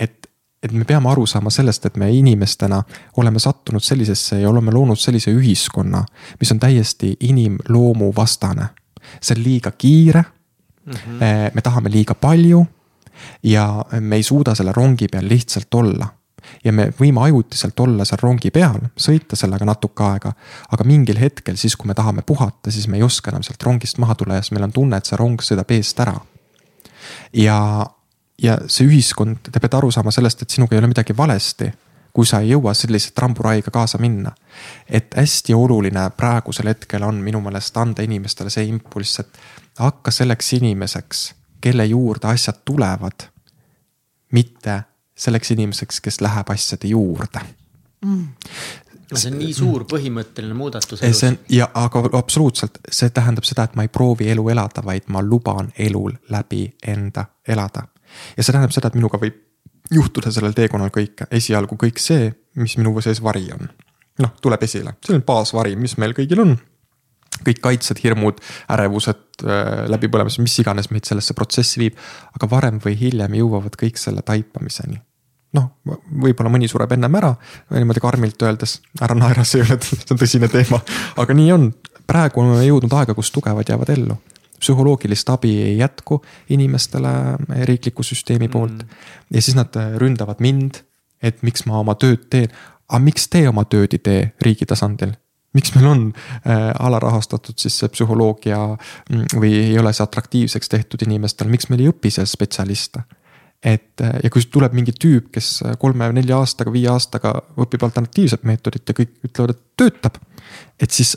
et, 0.00 0.30
et 0.62 0.72
me 0.72 0.88
peame 0.88 1.12
aru 1.12 1.26
saama 1.26 1.52
sellest, 1.52 1.84
et 1.84 2.00
me 2.00 2.08
inimestena 2.14 2.80
oleme 3.20 3.38
sattunud 3.44 3.84
sellisesse 3.84 4.40
ja 4.40 4.48
oleme 4.48 4.72
loonud 4.72 4.98
sellise 4.98 5.34
ühiskonna, 5.36 6.00
mis 6.40 6.52
on 6.52 6.64
täiesti 6.64 7.12
inimloomu 7.20 8.12
vastane. 8.16 8.72
see 9.20 9.36
on 9.36 9.44
liiga 9.44 9.70
kiire 9.70 10.24
mm. 10.24 10.92
-hmm. 10.92 11.54
me 11.54 11.60
tahame 11.62 11.90
liiga 11.92 12.14
palju 12.14 12.64
ja 13.42 13.84
me 14.00 14.16
ei 14.16 14.22
suuda 14.22 14.54
selle 14.54 14.72
rongi 14.72 15.08
peal 15.08 15.28
lihtsalt 15.28 15.74
olla 15.74 16.08
ja 16.64 16.72
me 16.72 16.88
võime 17.00 17.22
ajutiselt 17.26 17.80
olla 17.80 18.04
seal 18.08 18.20
rongi 18.22 18.50
peal, 18.54 18.80
sõita 18.96 19.36
sellega 19.36 19.66
natuke 19.68 20.04
aega. 20.04 20.32
aga 20.72 20.84
mingil 20.84 21.18
hetkel, 21.20 21.56
siis 21.56 21.76
kui 21.76 21.88
me 21.88 21.94
tahame 21.94 22.22
puhata, 22.22 22.70
siis 22.70 22.88
me 22.88 22.96
ei 22.96 23.02
oska 23.02 23.30
enam 23.30 23.42
sealt 23.42 23.62
rongist 23.62 23.98
maha 23.98 24.14
tulla 24.14 24.38
ja 24.38 24.42
siis 24.42 24.56
meil 24.56 24.68
on 24.68 24.72
tunne, 24.72 24.96
et 24.96 25.08
see 25.08 25.18
rong 25.18 25.42
sõidab 25.42 25.70
eest 25.74 26.00
ära. 26.00 26.14
ja, 27.32 27.58
ja 28.42 28.58
see 28.66 28.86
ühiskond, 28.86 29.50
te 29.50 29.60
peate 29.60 29.76
aru 29.76 29.90
saama 29.94 30.14
sellest, 30.14 30.42
et 30.42 30.50
sinuga 30.50 30.76
ei 30.76 30.82
ole 30.82 30.92
midagi 30.94 31.16
valesti. 31.16 31.72
kui 32.12 32.26
sa 32.26 32.40
ei 32.40 32.50
jõua 32.50 32.72
sellise 32.74 33.12
tramburaiga 33.14 33.70
kaasa 33.70 33.98
minna. 33.98 34.32
et 34.88 35.14
hästi 35.14 35.54
oluline 35.54 36.10
praegusel 36.16 36.68
hetkel 36.68 37.02
on 37.02 37.22
minu 37.22 37.40
meelest 37.40 37.76
anda 37.76 38.02
inimestele 38.02 38.50
see 38.50 38.66
impulss, 38.66 39.20
et 39.20 39.38
hakka 39.78 40.10
selleks 40.10 40.52
inimeseks 40.52 41.37
kelle 41.60 41.86
juurde 41.86 42.28
asjad 42.28 42.62
tulevad. 42.64 43.28
mitte 44.32 44.82
selleks 45.16 45.50
inimeseks, 45.50 46.00
kes 46.00 46.20
läheb 46.20 46.50
asjade 46.50 46.88
juurde 46.88 47.40
mm 48.04 48.26
see 49.16 49.30
on 49.32 49.38
nii 49.40 49.52
suur 49.56 49.84
põhimõtteline 49.88 50.54
muudatus 50.56 51.02
elus. 51.02 51.20
see 51.20 51.32
on 51.32 51.38
ja, 51.52 51.68
aga 51.74 52.02
absoluutselt, 52.18 52.78
see 52.92 53.10
tähendab 53.14 53.46
seda, 53.48 53.64
et 53.68 53.76
ma 53.78 53.86
ei 53.86 53.92
proovi 53.92 54.28
elu 54.32 54.48
elada, 54.52 54.84
vaid 54.84 55.08
ma 55.14 55.22
luban 55.24 55.72
elul 55.78 56.12
läbi 56.32 56.66
enda 56.86 57.24
elada. 57.48 57.86
ja 58.36 58.42
see 58.42 58.52
tähendab 58.52 58.74
seda, 58.74 58.92
et 58.92 58.98
minuga 58.98 59.20
võib 59.20 59.38
juhtuda 59.94 60.32
sellel 60.34 60.56
teekonnal 60.56 60.92
kõike, 60.92 61.28
esialgu 61.32 61.78
kõik 61.80 62.00
see, 62.02 62.28
mis 62.60 62.76
minu 62.80 62.92
sees 63.04 63.22
vari 63.24 63.46
on. 63.54 63.70
noh, 64.24 64.34
tuleb 64.42 64.62
esile, 64.68 64.98
see 65.06 65.16
on 65.16 65.24
baasvari, 65.26 65.76
mis 65.76 65.96
meil 65.96 66.16
kõigil 66.16 66.44
on 66.44 66.56
kõik 67.46 67.60
kaitsed, 67.64 68.00
hirmud, 68.02 68.40
ärevused, 68.72 69.24
äh, 69.44 69.84
läbipõlemised, 69.92 70.42
mis 70.44 70.56
iganes 70.62 70.90
meid 70.94 71.08
sellesse 71.08 71.36
protsessi 71.38 71.82
viib. 71.82 71.98
aga 72.34 72.50
varem 72.50 72.80
või 72.84 72.96
hiljem 72.98 73.34
jõuavad 73.34 73.76
kõik 73.76 73.98
selle 73.98 74.22
taipamiseni. 74.22 75.00
noh, 75.52 75.70
võib-olla 76.22 76.50
mõni 76.52 76.68
sureb 76.68 76.92
ennem 76.92 77.14
ära, 77.14 77.34
niimoodi 77.70 78.00
karmilt 78.00 78.42
öeldes, 78.42 78.80
ära 79.00 79.14
naera, 79.14 79.44
see 79.44 79.62
ei 79.62 79.64
ole, 79.64 79.78
see 79.80 80.12
on 80.12 80.18
tõsine 80.20 80.48
teema, 80.52 80.80
aga 81.16 81.34
nii 81.34 81.52
on. 81.52 81.70
praegu 82.06 82.40
oleme 82.40 82.64
jõudnud 82.64 82.92
aega, 82.92 83.14
kus 83.14 83.30
tugevad 83.30 83.68
jäävad 83.68 83.88
ellu. 83.90 84.16
psühholoogilist 84.58 85.30
abi 85.30 85.62
ei 85.62 85.78
jätku 85.78 86.22
inimestele 86.48 87.36
riikliku 87.64 88.02
süsteemi 88.02 88.48
poolt 88.48 88.82
mm. 88.82 88.88
ja 89.30 89.42
siis 89.42 89.56
nad 89.56 89.74
ründavad 89.96 90.40
mind, 90.40 90.82
et 91.22 91.42
miks 91.42 91.64
ma 91.66 91.78
oma 91.78 91.94
tööd 91.94 92.28
teen. 92.30 92.50
aga 92.88 92.98
miks 93.04 93.28
te 93.28 93.48
oma 93.48 93.64
tööd 93.64 93.92
ei 93.92 93.98
tee 93.98 94.32
riigi 94.40 94.66
tasandil? 94.66 95.14
Miks 95.56 95.72
meil 95.74 95.86
on 95.88 96.02
äh, 96.12 96.70
alarahastatud 96.78 97.58
siis 97.58 97.78
see 97.80 97.92
psühholoogia 97.92 98.58
mm, 98.74 99.38
või 99.40 99.54
ei 99.62 99.78
ole 99.80 99.92
see 99.96 100.04
atraktiivseks 100.04 100.68
tehtud 100.74 101.04
inimestele, 101.06 101.50
miks 101.52 101.70
meil 101.72 101.84
ei 101.84 101.92
õpi 101.92 102.12
seal 102.14 102.28
spetsialiste? 102.28 103.04
et 103.64 104.04
äh, 104.04 104.20
ja 104.22 104.30
kui 104.30 104.44
tuleb 104.50 104.76
mingi 104.76 104.94
tüüp, 104.94 105.32
kes 105.34 105.62
kolme-nelja 105.82 106.38
aastaga, 106.38 106.72
viie 106.74 106.90
aastaga 106.92 107.32
õpib 107.58 107.82
alternatiivset 107.88 108.44
meetodit 108.46 108.86
ja 108.86 108.94
kõik 108.94 109.16
ütlevad, 109.26 109.56
et 109.56 109.64
töötab. 109.82 110.20
et 110.78 110.94
siis 110.94 111.16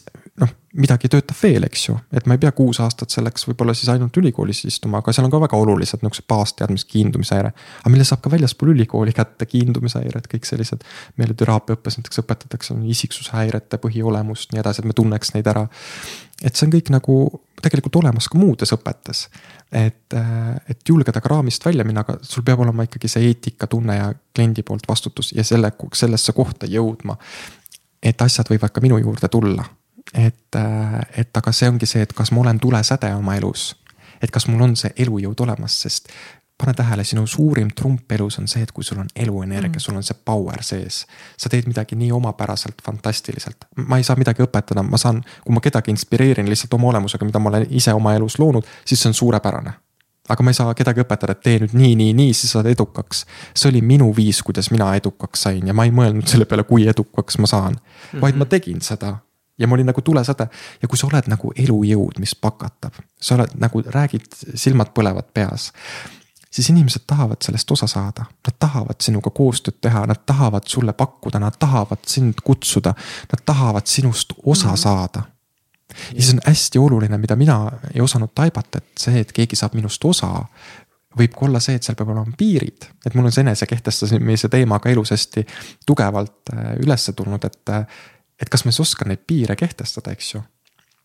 midagi 0.80 1.10
töötab 1.12 1.36
veel, 1.36 1.66
eks 1.68 1.84
ju, 1.90 1.98
et 2.16 2.28
ma 2.30 2.36
ei 2.38 2.42
pea 2.42 2.52
kuus 2.56 2.80
aastat 2.84 3.12
selleks 3.12 3.44
võib-olla 3.50 3.74
siis 3.76 3.90
ainult 3.92 4.16
ülikoolis 4.22 4.64
istuma, 4.70 5.02
aga 5.02 5.12
seal 5.12 5.28
on 5.28 5.34
ka 5.34 5.42
väga 5.44 5.60
olulised 5.60 6.04
nihukesed 6.04 6.28
baasteadmised, 6.32 6.88
kiindumisehäire. 6.92 7.52
aga 7.82 7.92
mille 7.92 8.06
saab 8.08 8.22
ka 8.24 8.32
väljaspool 8.32 8.72
ülikooli 8.72 9.12
kätte, 9.16 9.46
kiindumishäired, 9.52 10.30
kõik 10.32 10.48
sellised. 10.48 10.86
meile 11.20 11.36
teraapiaõppes 11.36 12.00
näiteks 12.00 12.24
õpetatakse 12.24 12.78
isiksushäirete 12.96 13.82
põhiolemust, 13.84 14.54
nii 14.54 14.64
edasi, 14.64 14.82
et 14.82 14.88
me 14.88 14.96
tunneks 14.96 15.34
neid 15.36 15.52
ära. 15.52 15.66
et 16.42 16.56
see 16.56 16.68
on 16.68 16.72
kõik 16.78 16.94
nagu 16.96 17.18
tegelikult 17.62 18.00
olemas 18.00 18.30
ka 18.32 18.40
muudes 18.40 18.72
õpetes. 18.72 19.28
et, 19.72 20.16
et 20.70 20.88
julgeda 20.88 21.22
ka 21.22 21.34
raamist 21.36 21.66
välja 21.66 21.84
minna, 21.84 22.06
aga 22.08 22.18
sul 22.22 22.48
peab 22.48 22.64
olema 22.64 22.88
ikkagi 22.88 23.12
see 23.12 23.28
eetikatunne 23.28 23.96
ja 23.96 24.08
kliendi 24.36 24.64
poolt 24.64 24.88
vastutus 24.88 25.34
ja 25.36 25.44
selle, 25.44 25.74
sellesse 25.94 26.32
kohta 26.32 26.66
jõudma. 26.66 27.18
et 28.02 28.22
asjad 28.22 28.48
võivad 28.48 28.72
ka 28.72 28.82
minu 28.82 28.98
juurde 29.04 29.28
tulla 29.28 29.68
et, 30.14 30.56
äh, 30.56 31.00
et 31.18 31.38
aga 31.38 31.52
see 31.52 31.70
ongi 31.70 31.86
see, 31.90 32.02
et 32.02 32.14
kas 32.14 32.32
ma 32.32 32.42
olen 32.42 32.60
tulesäde 32.60 33.14
oma 33.16 33.36
elus. 33.36 33.76
et 34.22 34.30
kas 34.32 34.46
mul 34.48 34.62
on 34.62 34.76
see 34.78 34.92
elujõud 35.02 35.40
olemas, 35.42 35.74
sest 35.82 36.12
pane 36.62 36.74
tähele, 36.78 37.04
sinu 37.04 37.26
suurim 37.28 37.72
trump 37.76 38.12
elus 38.12 38.38
on 38.40 38.48
see, 38.48 38.62
et 38.62 38.72
kui 38.72 38.86
sul 38.86 39.00
on 39.02 39.08
eluenergia 39.16 39.80
mm., 39.80 39.82
sul 39.82 39.98
on 39.98 40.06
see 40.06 40.18
power 40.26 40.62
sees. 40.64 41.06
sa 41.38 41.50
teed 41.50 41.66
midagi 41.70 41.98
nii 41.98 42.12
omapäraselt, 42.14 42.82
fantastiliselt. 42.86 43.66
ma 43.88 43.98
ei 43.98 44.06
saa 44.06 44.16
midagi 44.20 44.46
õpetada, 44.46 44.84
ma 44.86 45.00
saan, 45.02 45.24
kui 45.46 45.56
ma 45.56 45.64
kedagi 45.64 45.94
inspireerin 45.94 46.50
lihtsalt 46.50 46.78
oma 46.78 46.92
olemusega, 46.94 47.26
mida 47.26 47.42
ma 47.42 47.50
olen 47.50 47.66
ise 47.70 47.94
oma 47.98 48.14
elus 48.18 48.38
loonud, 48.40 48.68
siis 48.86 49.02
see 49.02 49.10
on 49.10 49.18
suurepärane. 49.18 49.74
aga 50.30 50.44
ma 50.44 50.54
ei 50.54 50.60
saa 50.60 50.76
kedagi 50.78 51.02
õpetada, 51.02 51.34
et 51.34 51.42
tee 51.44 51.58
nüüd 51.64 51.74
nii, 51.74 51.96
nii, 52.04 52.14
nii, 52.20 52.38
siis 52.38 52.54
saad 52.54 52.70
edukaks. 52.70 53.26
see 53.56 53.70
oli 53.74 53.82
minu 53.82 54.12
viis, 54.16 54.44
kuidas 54.46 54.72
mina 54.72 54.94
edukaks 55.02 55.50
sain 55.50 55.68
ja 55.68 55.74
ma 55.74 55.90
ei 55.90 55.96
mõelnud 55.96 56.30
selle 56.30 56.46
peale, 56.46 56.68
kui 56.70 56.88
edukaks 56.88 57.42
ma 57.42 57.50
saan, 57.50 57.82
vaid 58.22 58.38
ma 58.38 58.46
tegin 58.46 58.86
seda 58.86 59.18
ja 59.62 59.68
ma 59.70 59.78
olin 59.78 59.92
nagu 59.92 60.02
tulesade 60.02 60.48
ja 60.82 60.90
kui 60.90 60.98
sa 60.98 61.08
oled 61.08 61.30
nagu 61.32 61.54
elujõud, 61.56 62.18
mis 62.20 62.34
pakatab, 62.36 62.98
sa 63.22 63.38
oled 63.38 63.54
nagu 63.62 63.84
räägid, 63.86 64.28
silmad 64.56 64.92
põlevad 64.98 65.30
peas 65.34 65.70
siis 66.52 66.70
inimesed 66.70 67.06
tahavad 67.08 67.40
sellest 67.42 67.72
osa 67.72 67.88
saada, 67.88 68.26
nad 68.48 68.56
tahavad 68.60 69.00
sinuga 69.00 69.32
koostööd 69.32 69.78
teha, 69.82 70.04
nad 70.08 70.26
tahavad 70.26 70.68
sulle 70.68 70.94
pakkuda, 70.94 71.40
nad 71.40 71.56
tahavad 71.60 72.04
sind 72.08 72.44
kutsuda, 72.44 72.94
nad 73.32 73.44
tahavad 73.46 73.88
sinust 73.88 74.34
osa 74.46 74.68
mm 74.68 74.74
-hmm. 74.74 74.78
saada. 74.78 75.22
ja 76.16 76.22
siis 76.22 76.34
on 76.34 76.40
hästi 76.46 76.80
oluline, 76.80 77.18
mida 77.18 77.36
mina 77.36 77.72
ei 77.94 78.02
osanud 78.02 78.30
taibata, 78.36 78.78
et 78.78 78.88
see, 79.00 79.20
et 79.20 79.32
keegi 79.32 79.56
saab 79.56 79.74
minust 79.74 80.06
osa, 80.06 80.46
võib 81.20 81.34
ka 81.36 81.46
olla 81.46 81.60
see, 81.60 81.76
et 81.76 81.84
seal 81.84 81.96
peab 81.96 82.10
olema 82.14 82.38
piirid, 82.38 82.86
et 83.06 83.16
mul 83.16 83.26
on 83.26 83.32
see 83.32 83.42
enesekehtestamise 83.42 84.50
teema 84.50 84.80
ka 84.80 84.90
elus 84.90 85.12
hästi 85.12 85.46
tugevalt 85.86 86.54
äh, 86.54 86.74
üles 86.86 87.12
tulnud, 87.16 87.46
et. 87.46 87.70
Et 88.42 88.50
kas 88.50 88.66
ma 88.66 88.74
siis 88.74 88.84
oskan 88.88 89.12
neid 89.12 89.24
piire 89.28 89.56
kehtestada, 89.60 90.16
eks 90.16 90.34
ju? 90.36 90.42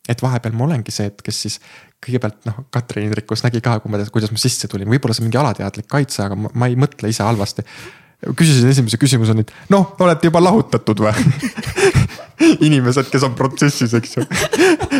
Et 0.07 0.21
vahepeal 0.23 0.55
ma 0.55 0.69
olengi 0.69 0.93
see, 0.95 1.09
et 1.11 1.23
kes 1.25 1.39
siis 1.47 1.57
kõigepealt 2.05 2.45
noh, 2.47 2.61
Katrin 2.71 3.09
Hindrikus 3.09 3.43
nägi 3.43 3.63
ka, 3.65 3.79
kui 3.83 3.91
ma, 3.91 4.01
kuidas 4.15 4.31
ma 4.31 4.39
sisse 4.39 4.71
tulin, 4.71 4.89
võib-olla 4.91 5.17
see 5.17 5.25
on 5.25 5.29
mingi 5.29 5.41
alateadlik 5.41 5.89
kaitse, 5.91 6.23
aga 6.23 6.39
ma, 6.39 6.53
ma 6.55 6.69
ei 6.71 6.79
mõtle 6.79 7.11
ise 7.11 7.27
halvasti. 7.27 7.67
küsisin 8.39 8.71
esimese 8.71 9.01
küsimuseni, 9.03 9.43
et 9.43 9.73
noh, 9.75 9.97
olete 10.01 10.31
juba 10.31 10.41
lahutatud 10.45 11.03
või 11.03 11.13
inimesed, 12.67 13.09
kes 13.13 13.25
on 13.27 13.35
protsessis, 13.37 13.95
eks 13.97 14.17
ju. 14.19 14.25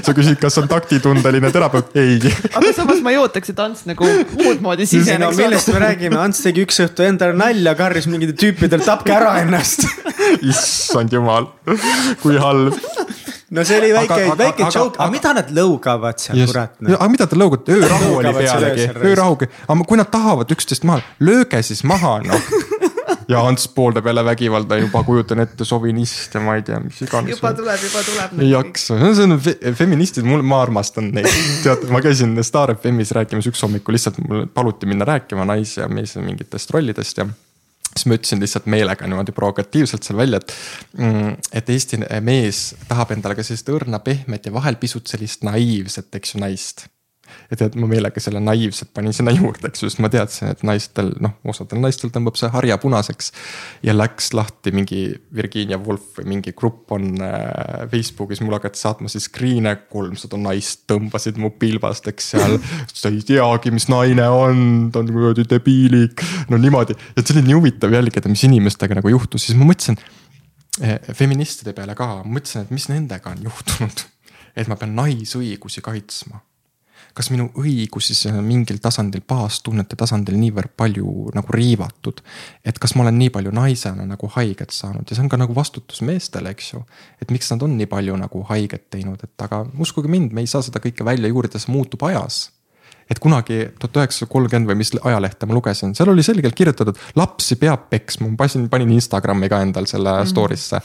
sa 0.05 0.15
küsid, 0.17 0.39
kas 0.41 0.57
on 0.61 0.69
taktitundeline 0.71 1.51
terapeut, 1.55 1.93
ei. 1.99 2.19
aga 2.53 2.73
samas 2.77 3.03
ma 3.05 3.13
ei 3.13 3.21
ootaks, 3.21 3.53
et 3.53 3.63
Ants 3.63 3.85
nagu 3.89 4.09
muud 4.39 4.63
moodi 4.65 4.89
siseneks 4.89 5.37
no,. 5.37 5.43
millest 5.43 5.73
me 5.75 5.83
räägime, 5.85 6.21
Ants 6.21 6.43
tegi 6.45 6.65
üks 6.67 6.81
õhtu 6.87 7.07
endale 7.07 7.37
nalja, 7.37 7.77
karjus 7.79 8.09
mingitele 8.11 8.39
tüüpidele, 8.41 8.85
tapke 8.87 9.15
ära 9.17 9.37
ennast 9.43 9.85
issand 10.53 11.13
jumal, 11.13 11.51
kui 12.23 12.41
halb 12.41 12.77
no 13.51 13.63
see 13.67 13.77
oli 13.79 13.93
väike, 13.95 14.23
väike 14.39 14.71
joke, 14.75 14.99
aga 14.99 15.11
mida 15.13 15.33
nad 15.37 15.51
lõugavad 15.55 16.19
seal, 16.23 16.41
kurat. 16.49 16.73
Noh? 16.81 16.97
aga 16.97 17.11
mida 17.13 17.29
te 17.31 17.39
lõugate, 17.39 17.77
öörahu 17.77 18.17
oli 18.19 18.33
pealegi, 18.41 18.89
öörahugi, 18.97 19.51
aga 19.69 19.87
kui 19.87 20.01
nad 20.01 20.11
tahavad 20.11 20.57
üksteist 20.57 20.89
maha, 20.89 21.05
lööge 21.23 21.63
siis 21.67 21.85
maha 21.87 22.19
noh 22.27 22.51
ja 23.29 23.41
Ants 23.47 23.69
pooldab 23.69 24.07
jälle 24.07 24.25
vägivalda 24.25 24.77
juba 24.77 25.03
kujutan 25.05 25.41
ette, 25.43 25.65
sovinist 25.65 26.35
ja 26.35 26.41
ma 26.41 26.57
ei 26.59 26.63
tea, 26.67 26.79
mis 26.81 27.01
iganes. 27.03 27.35
juba 27.35 27.53
tuleb, 27.59 27.81
juba 27.83 28.03
tuleb. 28.07 28.37
ei 28.43 28.51
jaksa, 28.51 28.99
see 29.19 29.27
on 29.27 29.41
feministid, 29.75 30.27
mul, 30.29 30.45
ma 30.47 30.61
armastan 30.63 31.11
neid. 31.17 31.31
tead, 31.65 31.89
ma 31.93 32.03
käisin 32.05 32.37
Star 32.47 32.75
FM-is 32.77 33.15
rääkimas 33.17 33.51
üks 33.51 33.65
hommikul 33.67 33.99
lihtsalt 33.99 34.21
mul 34.23 34.47
paluti 34.55 34.87
minna 34.91 35.09
rääkima 35.09 35.47
nais 35.49 35.77
ja 35.81 35.89
mees 35.89 36.17
mingitest 36.21 36.71
rollidest 36.75 37.23
ja 37.23 37.29
siis 37.97 38.07
ma 38.07 38.19
ütlesin 38.19 38.43
lihtsalt 38.43 38.67
meelega 38.71 39.09
niimoodi 39.09 39.33
provokatiivselt 39.33 40.07
seal 40.07 40.19
välja, 40.19 40.43
et. 40.43 40.53
Mm, 40.99 41.39
et 41.53 41.71
Eesti 41.73 42.03
mees 42.25 42.67
tahab 42.89 43.15
endale 43.17 43.39
ka 43.39 43.47
sellist 43.47 43.71
õrna, 43.73 44.03
pehmet 44.05 44.47
ja 44.47 44.53
vahel 44.55 44.77
pisut 44.81 45.09
sellist 45.09 45.47
naiivset, 45.47 46.13
eks 46.19 46.37
ju, 46.37 46.43
naist 46.45 46.87
ja 47.51 47.59
tead, 47.61 47.77
ma 47.81 47.89
meelega 47.91 48.21
selle 48.23 48.41
naiivselt 48.43 48.91
panin 48.97 49.15
sinna 49.15 49.33
juurde, 49.35 49.71
eks 49.71 49.83
ju, 49.83 49.91
sest 49.91 50.01
ma 50.03 50.11
teadsin, 50.13 50.51
et 50.53 50.63
naistel, 50.67 51.13
noh, 51.23 51.37
osadel 51.49 51.81
naistel 51.83 52.11
tõmbab 52.15 52.39
see 52.39 52.51
harja 52.53 52.79
punaseks. 52.83 53.31
ja 53.87 53.95
läks 53.95 54.33
lahti 54.37 54.73
mingi 54.75 55.03
Virginia 55.35 55.79
Woolf 55.79 56.19
või 56.19 56.31
mingi 56.35 56.55
grupp 56.57 56.93
on 56.97 57.15
äh, 57.23 57.87
Facebookis 57.93 58.43
mulle 58.43 58.59
hakati 58.61 58.81
saatma 58.81 59.11
siis 59.13 59.29
screen'e, 59.31 59.77
kolmsada 59.93 60.41
naist 60.41 60.85
tõmbasid 60.91 61.39
mu 61.43 61.53
pilbasteks 61.59 62.33
seal. 62.35 62.59
sa 62.93 63.13
ei 63.13 63.23
teagi, 63.27 63.73
mis 63.75 63.89
naine 63.93 64.27
on, 64.33 64.91
ta 64.93 65.03
on 65.03 65.13
kuradi 65.15 65.47
debiilik, 65.51 66.25
no 66.51 66.61
niimoodi, 66.61 66.99
et 67.15 67.25
see 67.25 67.39
oli 67.39 67.47
nii 67.49 67.59
huvitav 67.59 67.95
jälgida, 67.95 68.31
mis 68.33 68.45
inimestega 68.49 68.99
nagu 68.99 69.15
juhtus, 69.15 69.47
siis 69.47 69.59
ma 69.59 69.69
mõtlesin 69.69 69.99
eh, 70.83 70.99
feministide 71.15 71.77
peale 71.77 71.95
ka, 71.99 72.21
mõtlesin, 72.27 72.67
et 72.67 72.75
mis 72.75 72.91
nendega 72.91 73.35
on 73.35 73.49
juhtunud. 73.51 74.05
et 74.57 74.69
ma 74.73 74.77
pean 74.81 74.95
naisõigusi 74.97 75.83
kaitsma 75.85 76.41
kas 77.17 77.31
minu 77.33 77.49
õigusi 77.57 78.15
siis 78.15 78.35
mingil 78.45 78.79
tasandil, 78.83 79.23
baastunnete 79.29 79.97
tasandil 79.99 80.37
niivõrd 80.41 80.75
palju 80.77 81.31
nagu 81.37 81.55
riivatud. 81.55 82.21
et 82.65 82.79
kas 82.79 82.95
ma 82.95 83.07
olen 83.07 83.19
nii 83.19 83.31
palju 83.35 83.53
naisena 83.57 84.05
nagu 84.07 84.29
haiget 84.37 84.75
saanud 84.75 85.09
ja 85.09 85.17
see 85.17 85.25
on 85.25 85.31
ka 85.33 85.39
nagu 85.41 85.55
vastutus 85.57 86.03
meestele, 86.03 86.53
eks 86.53 86.73
ju. 86.75 86.83
et 87.23 87.31
miks 87.31 87.51
nad 87.53 87.63
on 87.63 87.77
nii 87.79 87.87
palju 87.87 88.19
nagu 88.21 88.43
haiget 88.51 88.91
teinud, 88.91 89.23
et 89.23 89.47
aga 89.49 89.65
uskuge 89.79 90.13
mind, 90.13 90.33
me 90.33 90.45
ei 90.45 90.51
saa 90.51 90.63
seda 90.63 90.83
kõike 90.83 91.05
välja 91.05 91.33
juurida, 91.33 91.63
see 91.63 91.73
muutub 91.73 92.05
ajas 92.11 92.51
et 93.11 93.19
kunagi 93.23 93.69
tuhat 93.79 94.03
üheksasada 94.03 94.31
kolmkümmend 94.31 94.69
või 94.69 94.81
mis 94.83 94.93
ajalehte 94.99 95.47
ma 95.47 95.55
lugesin, 95.55 95.95
seal 95.95 96.11
oli 96.11 96.25
selgelt 96.27 96.57
kirjutatud, 96.59 96.99
lapsi 97.17 97.57
peab 97.61 97.89
peksma, 97.91 98.29
ma 98.33 98.41
panin, 98.41 98.69
panin 98.69 98.95
Instagrami 98.97 99.49
ka 99.49 99.63
endal 99.63 99.87
selle 99.87 100.11
mm 100.11 100.23
-hmm. 100.23 100.33
story'sse 100.35 100.81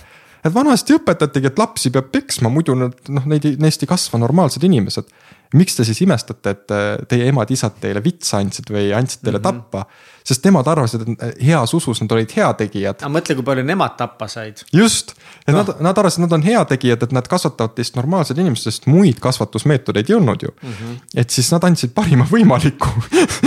et 0.46 0.54
vanasti 0.54 0.96
õpetatigi, 0.98 1.52
et 1.52 1.60
lapsi 1.60 1.92
peab 1.94 2.10
peksma, 2.14 2.50
muidu 2.50 2.76
nad 2.78 3.12
noh, 3.14 3.28
neid, 3.30 3.46
neist 3.62 3.84
ei 3.84 3.90
kasva 3.90 4.20
normaalsed 4.22 4.64
inimesed 4.64 5.10
miks 5.58 5.76
te 5.76 5.86
siis 5.88 6.02
imestate, 6.06 6.56
et 6.56 6.74
äh, 6.76 6.88
teie 7.12 7.28
emad-isad 7.32 7.80
teile 7.84 8.04
vitsa 8.04 8.40
andsid 8.40 8.72
või 8.72 8.92
andsid 8.96 9.26
teile 9.26 9.40
mm 9.40 9.46
-hmm. 9.46 9.62
tappa? 9.62 9.86
sest 10.24 10.46
nemad 10.46 10.68
arvasid, 10.70 11.02
et 11.02 11.24
äh, 11.24 11.32
heas 11.48 11.74
usus 11.74 12.02
nad 12.02 12.12
olid 12.12 12.32
heategijad. 12.36 13.02
aga 13.02 13.10
mõtle, 13.10 13.36
kui 13.38 13.46
palju 13.46 13.64
nemad 13.66 13.96
tappa 13.98 14.28
said. 14.28 14.64
just, 14.74 15.16
et 15.48 15.54
no. 15.54 15.64
nad, 15.64 15.74
nad 15.82 15.98
arvasid, 15.98 16.24
nad 16.26 16.36
on 16.38 16.44
heategijad, 16.46 17.04
et 17.04 17.16
nad 17.16 17.28
kasvatavad 17.28 17.74
teist 17.76 17.98
normaalsed 17.98 18.38
inimesed, 18.38 18.70
sest 18.70 18.88
muid 18.92 19.20
kasvatusmeetodeid 19.24 20.10
ei 20.10 20.16
olnud 20.16 20.44
ju 20.44 20.54
mm. 20.54 20.70
-hmm. 20.70 21.00
et 21.16 21.30
siis 21.30 21.52
nad 21.52 21.64
andsid 21.64 21.94
parima 21.98 22.28
võimaliku 22.32 22.92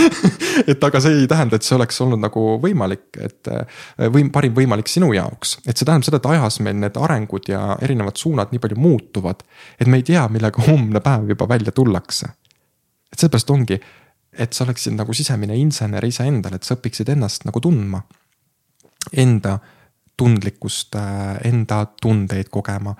et 0.71 0.83
aga 0.83 0.99
see 0.99 1.21
ei 1.21 1.27
tähenda, 1.27 1.55
et 1.55 1.63
see 1.63 1.75
oleks 1.75 2.01
olnud 2.01 2.19
nagu 2.19 2.45
võimalik, 2.63 3.07
et 3.19 3.51
äh, 3.51 3.85
võim, 4.11 4.31
parim 4.31 4.55
võimalik 4.55 4.91
sinu 4.91 5.13
jaoks. 5.13 5.57
et 5.65 5.77
see 5.77 5.85
tähendab 5.85 6.09
seda, 6.09 6.17
et 6.17 6.29
ajas 6.35 6.59
meil 6.59 6.75
need 6.75 6.97
arengud 6.97 7.49
ja 7.49 7.77
erinevad 7.81 8.19
suunad 8.19 8.51
nii 8.51 8.59
palju 8.59 8.79
muutuvad. 8.79 9.43
et 9.79 9.87
me 9.87 9.97
ei 9.97 10.03
tea, 10.03 10.27
millega 10.27 10.67
homne 10.67 10.99
päev 10.99 11.29
juba 11.29 11.47
välja 11.49 11.71
tulla 11.71 11.94
tullakse. 11.95 12.27
et 13.13 13.19
seepärast 13.19 13.49
ongi, 13.49 13.79
et 14.33 14.53
sa 14.53 14.65
oleksid 14.65 14.93
nagu 14.97 15.13
sisemine 15.13 15.55
insener 15.55 16.03
iseendale, 16.05 16.55
et 16.55 16.63
sa 16.63 16.75
õpiksid 16.75 17.09
ennast 17.13 17.45
nagu 17.45 17.61
tundma. 17.61 18.01
Enda 19.13 19.59
tundlikkust, 20.17 20.95
äh, 20.95 21.37
enda 21.43 21.85
tundeid 22.01 22.49
kogema. 22.49 22.95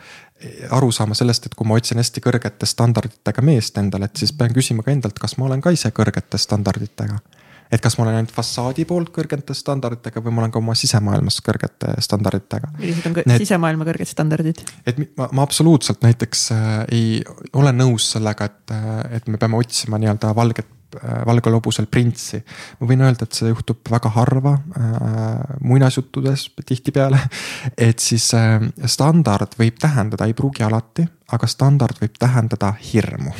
aru 0.69 0.91
saama 0.91 1.15
sellest, 1.15 1.45
et 1.45 1.55
kui 1.55 1.67
ma 1.67 1.75
otsin 1.75 1.97
hästi 1.97 2.21
kõrgete 2.21 2.65
standarditega 2.67 3.41
meest 3.41 3.77
endale, 3.77 4.05
et 4.05 4.17
siis 4.17 4.33
pean 4.33 4.51
küsima 4.53 4.83
ka 4.83 4.91
endalt, 4.91 5.19
kas 5.19 5.37
ma 5.37 5.45
olen 5.45 5.61
ka 5.61 5.71
ise 5.71 5.89
kõrgete 5.89 6.37
standarditega 6.37 7.19
et 7.71 7.81
kas 7.81 7.97
ma 7.97 8.05
olen 8.05 8.19
ainult 8.19 8.33
fassaadi 8.35 8.85
poolt 8.89 9.11
kõrgete 9.15 9.55
standarditega 9.57 10.21
või 10.23 10.35
ma 10.35 10.43
olen 10.43 10.53
ka 10.53 10.61
oma 10.61 10.75
sisemaailmas 10.77 11.39
kõrgete 11.45 11.95
standarditega. 12.05 12.71
millised 12.77 13.09
on 13.09 13.17
Need, 13.23 13.41
sisemaailma 13.43 13.87
kõrged 13.87 14.11
standardid? 14.11 14.61
et 14.85 15.01
ma, 15.17 15.29
ma 15.31 15.45
absoluutselt 15.45 16.05
näiteks 16.05 16.47
äh, 16.55 16.71
ei 16.93 17.09
ole 17.53 17.73
nõus 17.75 18.11
sellega, 18.15 18.49
et, 18.51 18.63
äh, 18.75 18.95
et 19.19 19.27
me 19.27 19.41
peame 19.41 19.59
otsima 19.59 19.99
nii-öelda 20.01 20.33
valget 20.37 20.69
äh, 20.99 21.25
valgel 21.27 21.57
hobusel 21.57 21.89
printsi. 21.91 22.43
ma 22.79 22.89
võin 22.91 23.05
öelda, 23.07 23.25
et 23.25 23.41
see 23.41 23.49
juhtub 23.49 23.81
väga 23.91 24.13
harva 24.15 24.55
äh, 24.55 25.59
muinasjuttudes 25.65 26.49
tihtipeale. 26.65 27.19
et 27.77 27.99
siis 27.99 28.31
äh, 28.37 28.61
standard 28.85 29.57
võib 29.59 29.81
tähendada, 29.81 30.29
ei 30.29 30.37
pruugi 30.37 30.65
alati, 30.65 31.07
aga 31.33 31.49
standard 31.49 32.01
võib 32.01 32.17
tähendada 32.21 32.75
hirmu 32.93 33.33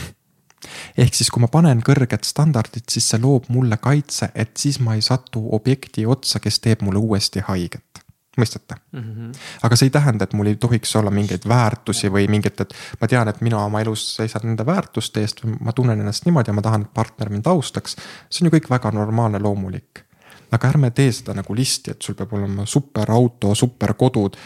ehk 0.98 1.14
siis, 1.16 1.32
kui 1.32 1.44
ma 1.44 1.50
panen 1.52 1.84
kõrged 1.86 2.28
standardid, 2.28 2.88
siis 2.92 3.10
see 3.10 3.22
loob 3.22 3.50
mulle 3.50 3.78
kaitse, 3.82 4.32
et 4.36 4.56
siis 4.58 4.80
ma 4.80 4.96
ei 4.96 5.02
satu 5.06 5.48
objekti 5.56 6.06
otsa, 6.06 6.40
kes 6.40 6.60
teeb 6.60 6.86
mulle 6.86 7.04
uuesti 7.04 7.44
haiget 7.48 8.06
mõistate 8.38 8.76
mm? 8.92 9.02
-hmm. 9.02 9.32
aga 9.64 9.76
see 9.76 9.86
ei 9.86 9.90
tähenda, 9.90 10.24
et 10.24 10.34
mul 10.34 10.48
ei 10.52 10.56
tohiks 10.56 10.96
olla 10.96 11.12
mingeid 11.12 11.48
väärtusi 11.48 12.10
või 12.12 12.28
mingit, 12.30 12.62
et 12.62 12.74
ma 13.02 13.08
tean, 13.08 13.28
et 13.28 13.42
mina 13.42 13.64
oma 13.64 13.82
elus 13.82 14.16
seisan 14.16 14.42
nende 14.44 14.66
väärtuste 14.66 15.22
eest 15.22 15.44
või 15.44 15.58
ma 15.60 15.74
tunnen 15.74 16.00
ennast 16.00 16.26
niimoodi 16.26 16.52
ja 16.52 16.58
ma 16.58 16.62
tahan, 16.66 16.88
et 16.88 16.94
partner 16.94 17.30
mind 17.30 17.48
austaks. 17.48 17.96
see 18.30 18.46
on 18.46 18.52
ju 18.52 18.58
kõik 18.58 18.70
väga 18.70 18.92
normaalne, 18.92 19.40
loomulik. 19.40 20.04
aga 20.52 20.68
ärme 20.68 20.92
tee 20.92 21.12
seda 21.12 21.34
nagu 21.34 21.56
listi, 21.56 21.92
et 21.92 22.02
sul 22.02 22.16
peab 22.16 22.34
olema 22.34 22.66
superauto, 22.66 23.56
superkodud. 23.56 24.38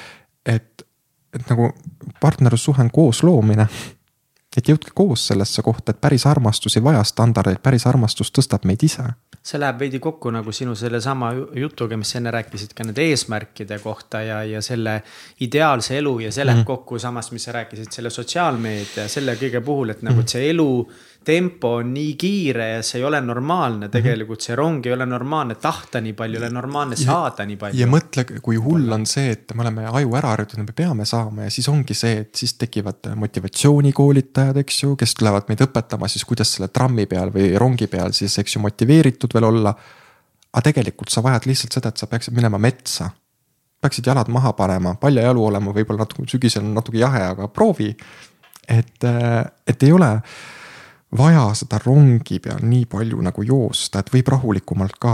et, 0.45 0.85
et 1.33 1.49
nagu 1.49 1.71
partnerlussuhe 2.21 2.81
on 2.81 2.91
koosloomine 2.91 3.67
et 4.57 4.69
jõudke 4.69 4.91
koos 4.95 5.27
sellesse 5.29 5.61
kohta, 5.61 5.93
et 5.93 6.01
päris 6.01 6.25
armastus 6.25 6.77
ei 6.77 6.83
vaja 6.83 7.03
standardeid, 7.05 7.61
päris 7.63 7.85
armastus 7.89 8.31
tõstab 8.33 8.65
meid 8.65 8.83
ise. 8.83 9.03
see 9.49 9.59
läheb 9.59 9.79
veidi 9.79 9.99
kokku 10.03 10.29
nagu 10.35 10.51
sinu 10.51 10.75
sellesama 10.75 11.29
jutuga, 11.55 11.97
mis 11.97 12.09
sa 12.11 12.17
enne 12.19 12.31
rääkisid 12.31 12.73
ka 12.75 12.83
nende 12.83 13.05
eesmärkide 13.07 13.79
kohta 13.79 14.21
ja, 14.21 14.41
ja 14.43 14.61
selle 14.61 15.01
ideaalse 15.39 15.97
elu 15.97 16.19
ja 16.25 16.31
see 16.31 16.45
läheb 16.45 16.57
mm 16.57 16.61
-hmm. 16.63 16.65
kokku 16.65 16.99
samas, 16.99 17.31
mis 17.31 17.43
sa 17.43 17.51
rääkisid 17.51 17.91
selle 17.91 18.09
sotsiaalmeedia, 18.09 19.07
selle 19.07 19.35
kõige 19.35 19.61
puhul, 19.61 19.89
et 19.89 20.01
nagu, 20.01 20.19
et 20.19 20.29
see 20.29 20.49
elu 20.49 20.89
tempo 21.25 21.73
on 21.81 21.89
nii 21.93 22.13
kiire 22.17 22.65
ja 22.69 22.83
see 22.83 22.99
ei 23.01 23.03
ole 23.05 23.19
normaalne, 23.21 23.85
Mhm. 23.85 23.91
tegelikult 23.91 24.41
see 24.41 24.55
rong 24.55 24.85
ei 24.85 24.93
ole 24.93 25.05
normaalne, 25.05 25.55
tahta 25.55 25.99
nii 26.01 26.13
palju, 26.13 26.39
ei 26.39 26.41
ole 26.45 26.49
normaalne 26.49 26.95
saada 26.95 27.45
nii 27.45 27.57
palju. 27.59 27.79
ja 27.79 27.87
mõtle, 27.87 28.23
kui 28.41 28.55
hull 28.55 28.91
on 28.95 29.05
see, 29.05 29.31
et 29.35 29.53
me 29.53 29.61
oleme 29.61 29.85
aju 29.85 30.15
ära 30.15 30.31
harjutanud, 30.33 30.65
me 30.67 30.73
peame 30.73 31.05
saama 31.05 31.43
ja 31.43 31.49
siis 31.53 31.67
ongi 31.69 31.93
see, 31.93 32.17
et 32.23 32.35
siis 32.35 32.53
tekivad 32.57 33.11
motivatsioonikoolitajad, 33.15 34.57
eks 34.63 34.83
ju, 34.83 34.95
kes 34.95 35.13
tulevad 35.19 35.43
meid 35.51 35.61
õpetama 35.67 36.07
siis, 36.09 36.25
kuidas 36.25 36.53
selle 36.55 36.67
trammi 36.73 37.05
peal 37.05 37.31
või 37.35 37.51
rongi 37.59 37.87
peal 37.87 38.11
siis, 38.15 38.37
eks 38.39 38.55
ju, 38.55 38.61
motiveeritud 38.61 39.33
veel 39.33 39.43
olla. 39.51 39.75
aga 40.53 40.61
tegelikult 40.65 41.09
sa 41.13 41.21
vajad 41.21 41.45
lihtsalt 41.45 41.73
seda, 41.77 41.89
et 41.89 41.97
sa 41.97 42.07
peaksid 42.07 42.33
minema 42.33 42.57
metsa. 42.57 43.11
peaksid 43.81 44.05
jalad 44.07 44.27
maha 44.27 44.53
panema, 44.53 44.95
paljajalu 44.95 45.45
olema, 45.45 45.71
võib-olla 45.71 45.99
natuke 45.99 46.25
sügisel 46.27 46.63
on 46.63 46.73
natuke 46.73 46.97
jahe, 46.97 47.21
aga 47.21 47.47
proovi. 47.47 47.95
et, 48.67 49.03
et 49.67 49.83
ei 49.83 49.91
ole 49.91 50.21
vaja 51.17 51.47
seda 51.57 51.79
rongi 51.81 52.37
peal 52.43 52.61
nii 52.61 52.85
palju 52.89 53.21
nagu 53.25 53.43
joosta, 53.45 54.03
et 54.03 54.11
võib 54.13 54.27
rahulikumalt 54.29 54.97
ka 55.01 55.13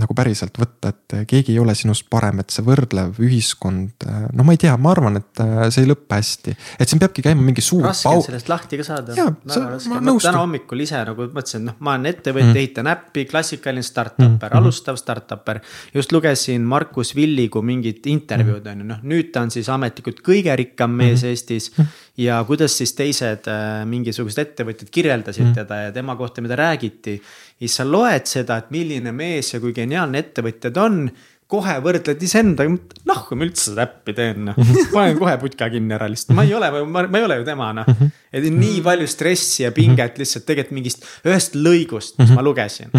nagu 0.00 0.16
päriselt 0.18 0.58
võtta, 0.58 0.90
et 0.90 1.16
keegi 1.30 1.54
ei 1.54 1.60
ole 1.62 1.74
sinust 1.78 2.08
parem, 2.10 2.40
et 2.42 2.50
see 2.50 2.64
võrdlev 2.66 3.20
ühiskond. 3.22 4.06
no 4.34 4.46
ma 4.46 4.54
ei 4.56 4.60
tea, 4.64 4.76
ma 4.76 4.90
arvan, 4.96 5.20
et 5.20 5.42
see 5.70 5.84
ei 5.84 5.90
lõppe 5.90 6.18
hästi, 6.18 6.56
et 6.78 6.90
siin 6.90 7.02
peabki 7.02 7.22
käima 7.22 7.44
mingi 7.44 7.62
suur. 7.62 7.86
raske 7.86 8.10
on 8.10 8.22
sellest 8.26 8.50
lahti 8.50 8.80
ka 8.80 8.88
saada. 8.88 9.14
Täna 9.14 10.38
hommikul 10.40 10.82
ise 10.82 11.04
nagu 11.06 11.28
mõtlesin, 11.30 11.68
noh, 11.70 11.78
ma 11.78 11.94
olen 11.94 12.10
ettevõtja 12.10 12.50
mm., 12.50 12.58
ehitan 12.58 12.90
äppi, 12.90 13.24
klassikaline 13.30 13.86
startup'er 13.86 14.26
mm, 14.28 14.38
-hmm. 14.42 14.58
alustav 14.58 14.98
startup'er. 14.98 15.60
just 15.94 16.12
lugesin 16.12 16.62
Markus 16.62 17.14
Villigu 17.14 17.62
mingit 17.62 18.06
intervjuud 18.06 18.64
Mhm. 18.64 18.72
on 18.72 18.78
ju, 18.78 18.84
noh 18.84 18.98
nüüd 19.02 19.32
ta 19.32 19.42
on 19.42 19.50
siis 19.50 19.68
ametlikult 19.68 20.20
kõige 20.24 20.54
rikkam 20.56 20.90
mees 20.90 21.22
mm. 21.22 21.28
Eestis. 21.28 21.70
Ja 22.18 22.40
kuidas 22.46 22.74
siis 22.80 22.92
teised 22.98 23.48
äh, 23.50 23.86
mingisugused 23.88 24.42
ettevõtjad 24.42 24.92
kirjeldasid 24.94 25.44
mm 25.46 25.56
teda 25.58 25.80
ja 25.86 25.92
tema 25.94 26.16
kohta, 26.16 26.42
mida 26.44 26.56
räägiti. 26.58 27.16
ja 27.58 27.66
siis 27.66 27.76
sa 27.80 27.86
loed 27.88 28.26
seda, 28.26 28.58
et 28.58 28.70
milline 28.70 29.12
mees 29.12 29.52
ja 29.54 29.60
kui 29.60 29.72
geniaalne 29.74 30.18
ettevõtja 30.18 30.70
ta 30.74 30.84
on 30.84 31.08
kohe 31.48 31.78
võrdled 31.80 32.22
iseendaga, 32.22 32.74
noh, 33.08 33.20
kui 33.24 33.38
ma 33.38 33.46
üldse 33.46 33.70
seda 33.70 33.86
äppi 33.86 34.12
teen, 34.16 34.50
noh, 34.50 34.58
panen 34.92 35.16
kohe 35.18 35.36
putka 35.40 35.70
kinni 35.72 35.96
ära 35.96 36.08
lihtsalt, 36.10 36.34
ma 36.36 36.44
ei 36.44 36.52
ole, 36.54 36.68
ma, 36.84 37.06
ma 37.08 37.22
ei 37.22 37.24
ole 37.24 37.38
ju 37.40 37.46
tema, 37.46 37.70
noh. 37.78 37.88
et 38.28 38.50
nii 38.52 38.82
palju 38.84 39.08
stressi 39.08 39.64
ja 39.64 39.72
pinget 39.72 40.20
lihtsalt 40.20 40.44
tegelikult 40.48 40.76
mingist 40.76 41.08
ühest 41.24 41.56
lõigust, 41.56 42.18
mis 42.20 42.34
ma 42.36 42.44
lugesin. 42.44 42.92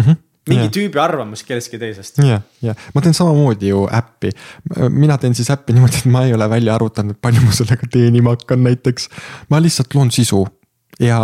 Mingi 0.50 0.66
Jah. 0.66 0.74
tüübi 0.76 1.02
arvamus 1.02 1.44
kellestki 1.46 1.80
teisest. 1.80 2.20
jah, 2.26 2.42
jah, 2.64 2.86
ma 2.94 3.04
teen 3.04 3.16
samamoodi 3.16 3.72
ju 3.72 3.86
äppi. 3.86 4.32
mina 4.90 5.18
teen 5.18 5.34
siis 5.38 5.50
äppi 5.54 5.76
niimoodi, 5.76 6.02
et 6.02 6.10
ma 6.12 6.26
ei 6.26 6.34
ole 6.36 6.50
välja 6.50 6.74
arvutanud, 6.76 7.18
palju 7.22 7.44
ma 7.46 7.56
sellega 7.56 7.90
teenima 7.90 8.36
hakkan 8.36 8.64
näiteks. 8.66 9.08
ma 9.50 9.62
lihtsalt 9.62 9.94
loon 9.94 10.10
sisu 10.14 10.44
ja, 11.00 11.20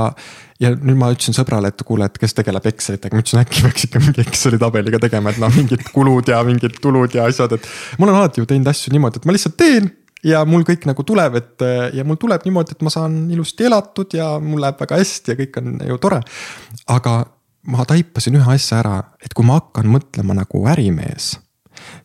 ja 0.62 0.72
nüüd 0.72 0.98
ma 0.98 1.10
ütlesin 1.14 1.36
sõbrale, 1.36 1.70
et 1.72 1.84
kuule, 1.86 2.08
et 2.08 2.18
kes 2.20 2.34
tegeleb 2.36 2.70
Excelitega, 2.70 3.16
ma 3.16 3.24
ütlesin 3.24 3.42
äkki 3.42 3.66
peaks 3.66 3.86
ikka 3.88 4.02
mingi 4.02 4.24
Exceli 4.24 4.60
tabeliga 4.62 5.00
tegema, 5.02 5.32
et 5.32 5.42
noh, 5.42 5.52
mingid 5.54 5.84
kulud 5.94 6.32
ja 6.32 6.40
mingid 6.46 6.80
tulud 6.82 7.14
ja 7.16 7.28
asjad, 7.30 7.56
et. 7.58 7.70
ma 7.98 8.08
olen 8.08 8.18
alati 8.22 8.42
ju 8.42 8.48
teinud 8.48 8.72
asju 8.72 8.94
niimoodi, 8.94 9.20
et 9.20 9.28
ma 9.28 9.36
lihtsalt 9.36 9.58
teen 9.60 9.90
ja 10.26 10.42
mul 10.48 10.64
kõik 10.66 10.86
nagu 10.88 11.04
tuleb, 11.06 11.38
et 11.42 11.66
ja 11.96 12.04
mul 12.08 12.18
tuleb 12.20 12.44
niimoodi, 12.46 12.76
et 12.76 12.84
ma 12.86 12.92
saan 12.92 13.26
ilusti 13.32 13.68
elatud 13.68 14.16
ja 14.16 14.36
mul 14.42 14.62
läheb 14.64 14.80
väga 14.80 15.00
hästi 15.02 15.34
ja 15.34 15.40
kõik 15.42 15.60
on 15.60 15.80
ju 15.90 15.98
tore. 16.02 16.22
aga 16.92 17.18
ma 17.66 17.84
taipasin 17.88 18.38
ühe 18.38 18.54
asja 18.54 18.80
ära, 18.82 18.96
et 19.22 19.34
kui 19.34 19.46
ma 19.46 19.58
hakkan 19.60 19.88
mõtlema 19.90 20.36
nagu 20.36 20.62
ärimees, 20.70 21.34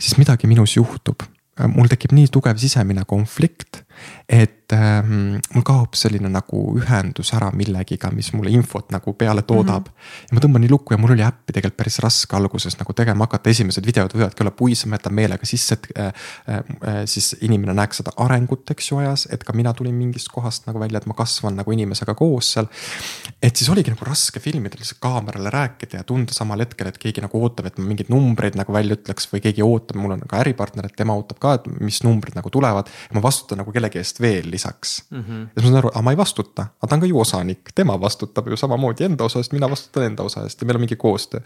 siis 0.01 0.17
midagi 0.21 0.49
minus 0.49 0.75
juhtub. 0.77 1.23
mul 1.67 1.89
tekib 1.91 2.13
nii 2.15 2.29
tugev 2.31 2.57
sisemine 2.57 3.03
konflikt, 3.05 3.83
et 4.31 4.71
ähm, 4.71 5.39
mul 5.51 5.63
kaob 5.67 5.97
selline 5.99 6.29
nagu 6.31 6.59
ühendus 6.79 7.33
ära 7.35 7.49
millegiga, 7.51 8.07
mis 8.15 8.29
mulle 8.31 8.53
infot 8.55 8.87
nagu 8.93 9.11
peale 9.19 9.41
toodab 9.43 9.89
mm. 9.89 9.91
-hmm. 9.91 10.29
ja 10.29 10.37
ma 10.37 10.43
tõmban 10.45 10.63
nii 10.63 10.71
lukku 10.71 10.93
ja 10.93 10.99
mul 11.01 11.11
oli 11.17 11.25
äppi 11.25 11.51
tegelikult 11.51 11.77
päris 11.81 11.99
raske 11.99 12.37
alguses 12.37 12.77
nagu 12.79 12.93
tegema 12.95 13.27
hakata, 13.27 13.51
esimesed 13.51 13.85
videod 13.85 14.15
võivadki 14.15 14.45
olla 14.45 14.53
puised, 14.55 14.87
ma 14.87 14.95
jätan 14.95 15.17
meelega 15.17 15.45
sisse, 15.45 15.75
et 15.75 15.87
äh, 15.99 16.13
äh, 16.47 17.01
siis 17.05 17.35
inimene 17.41 17.75
näeks 17.75 17.99
seda 17.99 18.13
arengut, 18.23 18.71
eks 18.71 18.91
ju, 18.91 19.01
ajas, 19.03 19.27
et 19.31 19.43
ka 19.43 19.53
mina 19.53 19.73
tulin 19.73 19.95
mingist 19.95 20.31
kohast 20.31 20.69
nagu 20.69 20.79
välja, 20.79 21.03
et 21.03 21.09
ma 21.11 21.17
kasvan 21.19 21.59
nagu 21.59 21.75
inimesega 21.75 22.15
koos 22.15 22.53
seal. 22.53 22.71
et 23.43 23.55
siis 23.55 23.69
oligi 23.69 23.91
nagu 23.91 24.07
raske 24.07 24.39
filmida, 24.39 24.79
lihtsalt 24.79 25.03
kaamerale 25.03 25.51
rääkida 25.51 25.99
ja 25.99 26.07
tunda 26.07 26.33
samal 26.33 26.63
hetkel, 26.63 26.87
et 26.87 27.01
keegi 27.01 27.21
nagu 27.21 27.43
ootab, 27.43 27.67
et 27.67 27.77
ma 27.77 27.89
mingeid 27.89 28.07
numbreid 28.13 28.55
nagu 28.55 28.71
välja 28.73 28.95
ütleks 28.95 29.27
või 29.33 29.43
keegi 29.43 29.67
ootab, 29.67 29.99
mul 29.99 30.15
on 30.15 30.23
ka 30.23 30.39
äripartner, 30.39 30.87
et 30.87 30.95
tema 30.95 31.19
ootab 31.19 31.43
ka, 31.43 31.57
et 31.59 31.67
mis 31.81 31.99
numbrid 32.07 32.39
nagu 32.39 32.49
tulevad. 32.49 32.87
ma 33.11 33.21
vastutan 33.21 33.59
nagu 33.59 33.71
kellegi 33.75 33.99
eest 33.99 34.20
veel 34.21 34.49
lisaks 34.51 35.03
mm. 35.09 35.21
-hmm. 35.21 35.41
ja 35.41 35.61
siis 35.61 35.65
ma 35.65 35.69
saan 35.69 35.79
aru, 35.81 35.91
aga 35.93 36.03
ma 36.05 36.15
ei 36.15 36.19
vastuta, 36.19 36.67
aga 36.79 36.89
ta 36.89 36.95
on 36.95 37.03
ka 37.03 37.09
ju 37.09 37.19
osanik, 37.19 37.73
tema 37.75 37.97
vastutab 38.01 38.47
ju 38.47 38.57
samamoodi 38.57 39.07
enda 39.07 39.27
osa 39.27 39.39
eest, 39.39 39.53
mina 39.53 39.69
vastutan 39.69 40.07
enda 40.09 40.23
osa 40.23 40.43
eest 40.45 40.61
ja 40.61 40.67
meil 40.67 40.79
on 40.79 40.85
mingi 40.85 40.95
koostöö. 40.95 41.41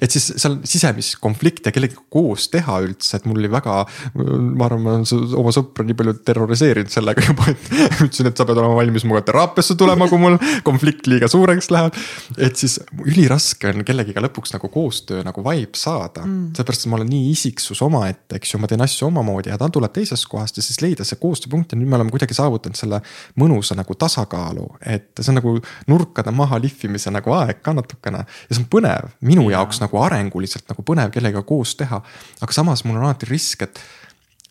et 0.00 0.10
siis 0.10 0.32
seal 0.36 0.58
sisemist 0.64 1.18
konflikte 1.20 1.72
kellegagi 1.72 2.00
koos 2.10 2.48
teha 2.52 2.80
üldse, 2.84 3.16
et 3.16 3.26
mul 3.28 3.40
oli 3.42 3.50
väga, 3.50 3.76
ma 4.14 4.66
arvan, 4.66 4.82
ma 4.82 4.96
olen 4.96 5.06
oma 5.40 5.52
sõpra 5.54 5.86
nii 5.86 5.96
palju 5.98 6.14
terroriseerinud 6.26 6.92
sellega 6.92 7.24
juba, 7.28 7.48
et 7.52 7.70
ütlesin, 8.04 8.30
et 8.30 8.36
sa 8.36 8.46
pead 8.48 8.60
olema 8.60 8.78
valmis 8.78 9.06
minuga 9.06 9.22
teraapiasse 9.28 9.76
tulema, 9.80 10.08
kui 10.10 10.20
mul 10.22 10.38
konflikt 10.66 11.08
liiga 11.10 11.28
suureks 11.30 11.70
läheb. 11.74 11.96
et 12.38 12.56
siis 12.56 12.78
üliraske 13.06 13.70
on 13.70 13.84
kellegiga 13.86 14.22
lõpuks 14.24 14.54
nagu 14.56 14.70
koostöö 14.72 15.24
nagu 15.26 15.44
vibe 15.44 15.78
saada 15.78 16.24
mm., 16.26 16.52
seepärast, 16.56 16.86
et 16.86 16.92
ma 16.92 16.98
olen 17.00 17.10
nii 17.10 17.30
isiksus 17.32 17.82
omaette, 17.86 18.38
eks 18.38 18.54
ju, 18.54 18.60
ma 18.62 18.70
teen 18.70 18.84
asju 18.84 19.08
omamoodi 19.08 19.52
ja 19.52 19.58
ta 19.60 19.68
tuleb 19.72 19.92
teisest 19.94 20.28
kohast 20.30 20.58
ja 20.58 20.64
siis 20.64 20.80
leida 20.84 21.06
see 21.06 21.18
koostööpunkt 21.20 21.74
ja 21.74 21.80
nüüd 21.80 21.90
me 21.90 21.98
oleme 21.98 22.09
kuidagi 22.14 22.36
saavutanud 22.36 22.78
selle 22.78 23.00
mõnusa 23.40 23.76
nagu 23.78 23.94
tasakaalu, 23.98 24.66
et 24.80 25.10
see 25.20 25.32
on 25.32 25.40
nagu 25.40 25.54
nurkade 25.90 26.32
maha 26.34 26.60
lihvimise 26.62 27.12
nagu 27.14 27.34
aeg 27.36 27.62
ka 27.64 27.74
natukene. 27.76 28.24
ja 28.26 28.56
see 28.56 28.62
on 28.64 28.68
põnev, 28.72 29.14
minu 29.20 29.48
ja. 29.50 29.58
jaoks 29.58 29.82
nagu 29.84 30.02
arenguliselt 30.02 30.68
nagu 30.70 30.84
põnev 30.86 31.12
kellegagi 31.14 31.46
koos 31.46 31.76
teha. 31.80 32.02
aga 32.40 32.56
samas 32.56 32.84
mul 32.84 33.00
on 33.00 33.08
alati 33.08 33.30
risk, 33.30 33.62
et, 33.68 33.80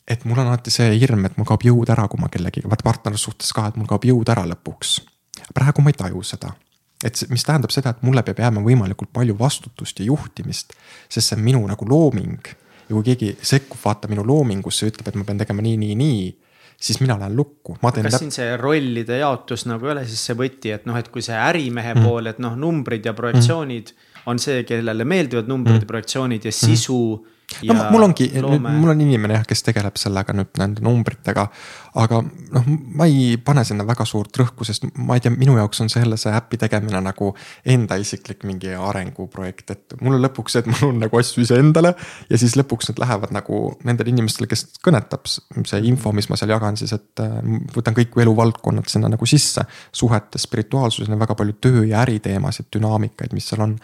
et 0.07 0.25
mul 0.25 0.39
on 0.39 0.47
alati 0.53 0.73
see 0.73 0.95
hirm, 0.99 1.25
et 1.25 1.37
mul 1.37 1.47
kaob 1.49 1.65
jõud 1.67 1.89
ära, 1.89 2.07
kui 2.07 2.21
ma 2.21 2.31
kellegagi, 2.31 2.67
vaata 2.69 2.87
partnerlussuhtes 2.87 3.53
ka, 3.55 3.69
et 3.69 3.77
mul 3.79 3.89
kaob 3.89 4.07
jõud 4.09 4.33
ära 4.33 4.47
lõpuks. 4.53 4.99
praegu 5.53 5.81
ma 5.81 5.93
ei 5.93 5.99
taju 5.99 6.23
seda 6.23 6.55
et 7.03 7.21
mis 7.31 7.45
tähendab 7.47 7.71
seda, 7.71 7.93
et 7.93 8.01
mulle 8.03 8.23
peab 8.27 8.41
jääma 8.43 8.63
võimalikult 8.63 9.11
palju 9.15 9.35
vastutust 9.39 10.01
ja 10.01 10.09
juhtimist, 10.09 10.75
sest 11.07 11.31
see 11.31 11.37
on 11.37 11.45
minu 11.45 11.61
nagu 11.67 11.87
looming. 11.87 12.51
ja 12.89 12.95
kui 12.95 13.05
keegi 13.05 13.35
sekkub, 13.45 13.79
vaata 13.83 14.09
minu 14.09 14.25
loomingusse, 14.25 14.87
ütleb, 14.89 15.07
et 15.07 15.15
ma 15.15 15.23
pean 15.23 15.37
tegema 15.37 15.61
nii, 15.61 15.77
nii, 15.77 15.95
nii 15.95 16.23
siis 16.79 16.99
mina 17.03 17.17
lähen 17.19 17.35
lukku. 17.35 17.77
kas 17.81 17.97
läp... 17.99 18.19
siin 18.19 18.31
see 18.31 18.53
rollide 18.57 19.17
jaotus 19.19 19.65
nagu 19.69 19.89
ei 19.89 19.95
ole 19.97 20.05
siis 20.07 20.21
see 20.29 20.37
võti, 20.39 20.73
et 20.75 20.85
noh, 20.89 20.97
et 20.99 21.09
kui 21.11 21.23
see 21.25 21.35
ärimehe 21.35 21.95
mm. 21.95 22.05
pool, 22.07 22.31
et 22.31 22.39
noh, 22.39 22.55
numbrid 22.59 23.05
ja 23.05 23.13
projektsioonid 23.17 23.91
mm. 23.91 24.23
on 24.31 24.39
see, 24.39 24.63
kellele 24.67 25.07
meeldivad 25.07 25.51
numbrid 25.51 25.79
mm. 25.79 25.83
ja 25.85 25.93
projektsioonid 25.93 26.47
ja 26.49 26.55
sisu 26.55 27.01
mm 27.17 27.35
no 27.67 27.75
mul 27.91 28.05
ongi, 28.09 28.29
mul 28.39 28.91
on 28.93 29.01
inimene 29.01 29.39
jah, 29.39 29.45
kes 29.47 29.63
tegeleb 29.65 29.97
sellega 29.99 30.33
nüüd 30.37 30.59
nende 30.61 30.83
numbritega. 30.85 31.47
aga 31.99 32.19
noh, 32.21 32.67
ma 32.99 33.07
ei 33.09 33.33
pane 33.41 33.63
sinna 33.65 33.83
väga 33.87 34.05
suurt 34.07 34.37
rõhku, 34.37 34.65
sest 34.67 34.85
ma 34.93 35.17
ei 35.17 35.23
tea, 35.25 35.33
minu 35.33 35.55
jaoks 35.57 35.81
on 35.81 35.89
selle, 35.89 36.19
see 36.21 36.31
äpi 36.37 36.59
tegemine 36.61 37.01
nagu 37.01 37.31
enda 37.65 37.97
isiklik 37.99 38.45
mingi 38.47 38.75
arenguprojekt, 38.77 39.73
et 39.73 39.95
mul 40.03 40.19
on 40.19 40.23
lõpuks 40.27 40.55
see, 40.55 40.63
et 40.63 40.69
mul 40.69 40.91
on 40.91 41.01
nagu 41.01 41.19
asju 41.19 41.43
iseendale. 41.43 41.95
ja 42.29 42.39
siis 42.39 42.55
lõpuks 42.59 42.91
need 42.91 43.01
lähevad 43.01 43.33
nagu 43.35 43.63
nendele 43.87 44.13
inimestele, 44.13 44.47
kes 44.51 44.67
kõnetab 44.85 45.25
see 45.29 45.81
info, 45.89 46.13
mis 46.15 46.29
ma 46.29 46.37
seal 46.39 46.53
jagan, 46.53 46.77
siis 46.79 46.93
et 46.95 47.23
äh, 47.25 47.41
võtan 47.75 47.97
kõik 47.97 48.15
eluvaldkonnad 48.21 48.89
sinna 48.91 49.09
nagu 49.11 49.29
sisse. 49.29 49.65
suhetes, 49.91 50.45
spirituaalsuses 50.45 51.09
on 51.09 51.19
väga 51.19 51.35
palju 51.35 51.57
töö 51.61 51.83
ja 51.89 52.03
äriteemasid, 52.05 52.69
dünaamikaid, 52.77 53.33
mis 53.33 53.49
seal 53.49 53.65
on. 53.65 53.75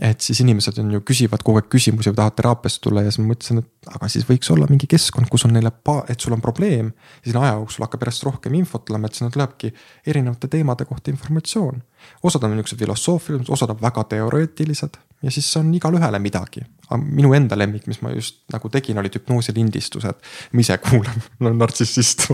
et 0.00 0.20
siis 0.20 0.44
inimesed 0.44 0.84
on 0.84 0.92
ju, 0.98 1.02
küsivad 1.08 1.42
kogu 1.46 1.62
aeg 1.62 1.72
küsimusi 1.72 2.12
või 2.12 2.20
tahavad 2.20 2.36
teraapiasse 2.36 2.84
tulla 2.84 3.05
ja 3.06 3.14
siis 3.14 3.22
ma 3.22 3.32
mõtlesin, 3.32 3.62
et 3.62 3.90
aga 3.94 4.10
siis 4.12 4.26
võiks 4.28 4.50
olla 4.52 4.68
mingi 4.70 4.88
keskkond, 4.90 5.30
kus 5.32 5.46
on 5.46 5.54
neile, 5.56 5.72
et 6.12 6.20
sul 6.20 6.36
on 6.36 6.42
probleem. 6.44 6.92
ja 6.92 7.30
siis 7.30 7.36
aja 7.40 7.56
jooksul 7.56 7.86
hakkab 7.86 8.06
järjest 8.06 8.26
rohkem 8.28 8.54
infot 8.58 8.84
tulema, 8.84 9.06
et 9.06 9.18
sinna 9.18 9.30
tulebki 9.30 9.72
erinevate 10.06 10.48
teemade 10.52 10.84
kohta 10.84 11.10
informatsioon. 11.14 11.82
osad 12.22 12.44
on 12.44 12.56
niuksed 12.56 12.78
filosoofilised, 12.78 13.52
osad 13.52 13.70
on 13.70 13.82
väga 13.82 14.04
teoreetilised 14.14 14.98
ja 15.22 15.30
siis 15.30 15.56
on 15.56 15.74
igalühele 15.74 16.18
midagi. 16.18 16.60
minu 17.02 17.32
enda 17.34 17.56
lemmik, 17.58 17.88
mis 17.90 17.98
ma 17.98 18.12
just 18.14 18.44
nagu 18.52 18.68
tegin, 18.70 18.98
olid 19.00 19.16
hüpnoosilindistused. 19.16 20.18
ma 20.52 20.60
ise 20.62 20.76
kuulan, 20.78 21.22
no 21.42 21.50
nartsissist 21.52 22.26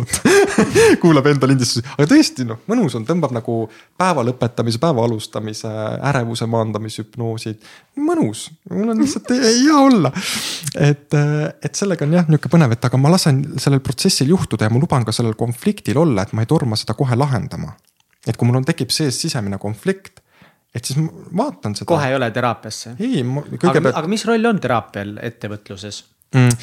kuulab 1.02 1.26
enda 1.30 1.48
lindistusi, 1.48 1.86
aga 1.94 2.08
tõesti 2.10 2.44
noh, 2.48 2.60
mõnus 2.68 2.96
on, 2.98 3.06
tõmbab 3.08 3.32
nagu 3.32 3.54
päeva 3.98 4.24
lõpetamise, 4.26 4.80
päeva 4.82 5.06
alustamise, 5.06 5.70
ärevuse 6.10 6.48
maandamise 6.50 7.04
hüpnoosid. 7.04 7.62
mõnus, 7.96 8.48
mul 8.70 8.92
on 8.92 9.00
lihtsalt 9.00 9.30
hea 9.46 9.78
olla. 9.78 10.12
et, 10.74 11.16
et 11.62 11.74
sellega 11.78 12.04
on 12.04 12.18
jah 12.18 12.28
nihuke 12.28 12.52
põnev, 12.52 12.76
et 12.76 12.90
aga 12.90 13.00
ma 13.00 13.14
lasen 13.14 13.44
sellel 13.62 13.80
protsessil 13.80 14.34
juhtuda 14.34 14.68
ja 14.68 14.74
ma 14.74 14.82
luban 14.82 15.06
ka 15.06 15.14
sellel 15.16 15.38
konfliktil 15.38 16.02
olla, 16.02 16.26
et 16.26 16.36
ma 16.36 16.44
ei 16.44 16.50
torma 16.50 16.76
seda 16.76 16.98
kohe 16.98 17.16
lahendama. 17.16 17.72
et 18.26 18.36
kui 18.36 18.50
mul 18.50 18.60
on, 18.60 18.68
tekib 18.68 18.92
sees 18.92 19.22
sisemine 19.22 19.56
konflikt 19.62 20.21
et 20.74 20.88
siis 20.88 20.98
ma 20.98 21.44
vaatan 21.44 21.76
seda. 21.76 21.88
kohe 21.88 22.08
ei 22.08 22.16
ole 22.16 22.30
teraapiasse? 22.34 22.96
ei, 23.00 23.22
kõigepealt. 23.24 23.94
aga 23.98 24.10
mis 24.10 24.24
roll 24.28 24.48
on 24.50 24.60
teraapial 24.62 25.18
ettevõtluses? 25.22 26.02
Mm,? 26.34 26.56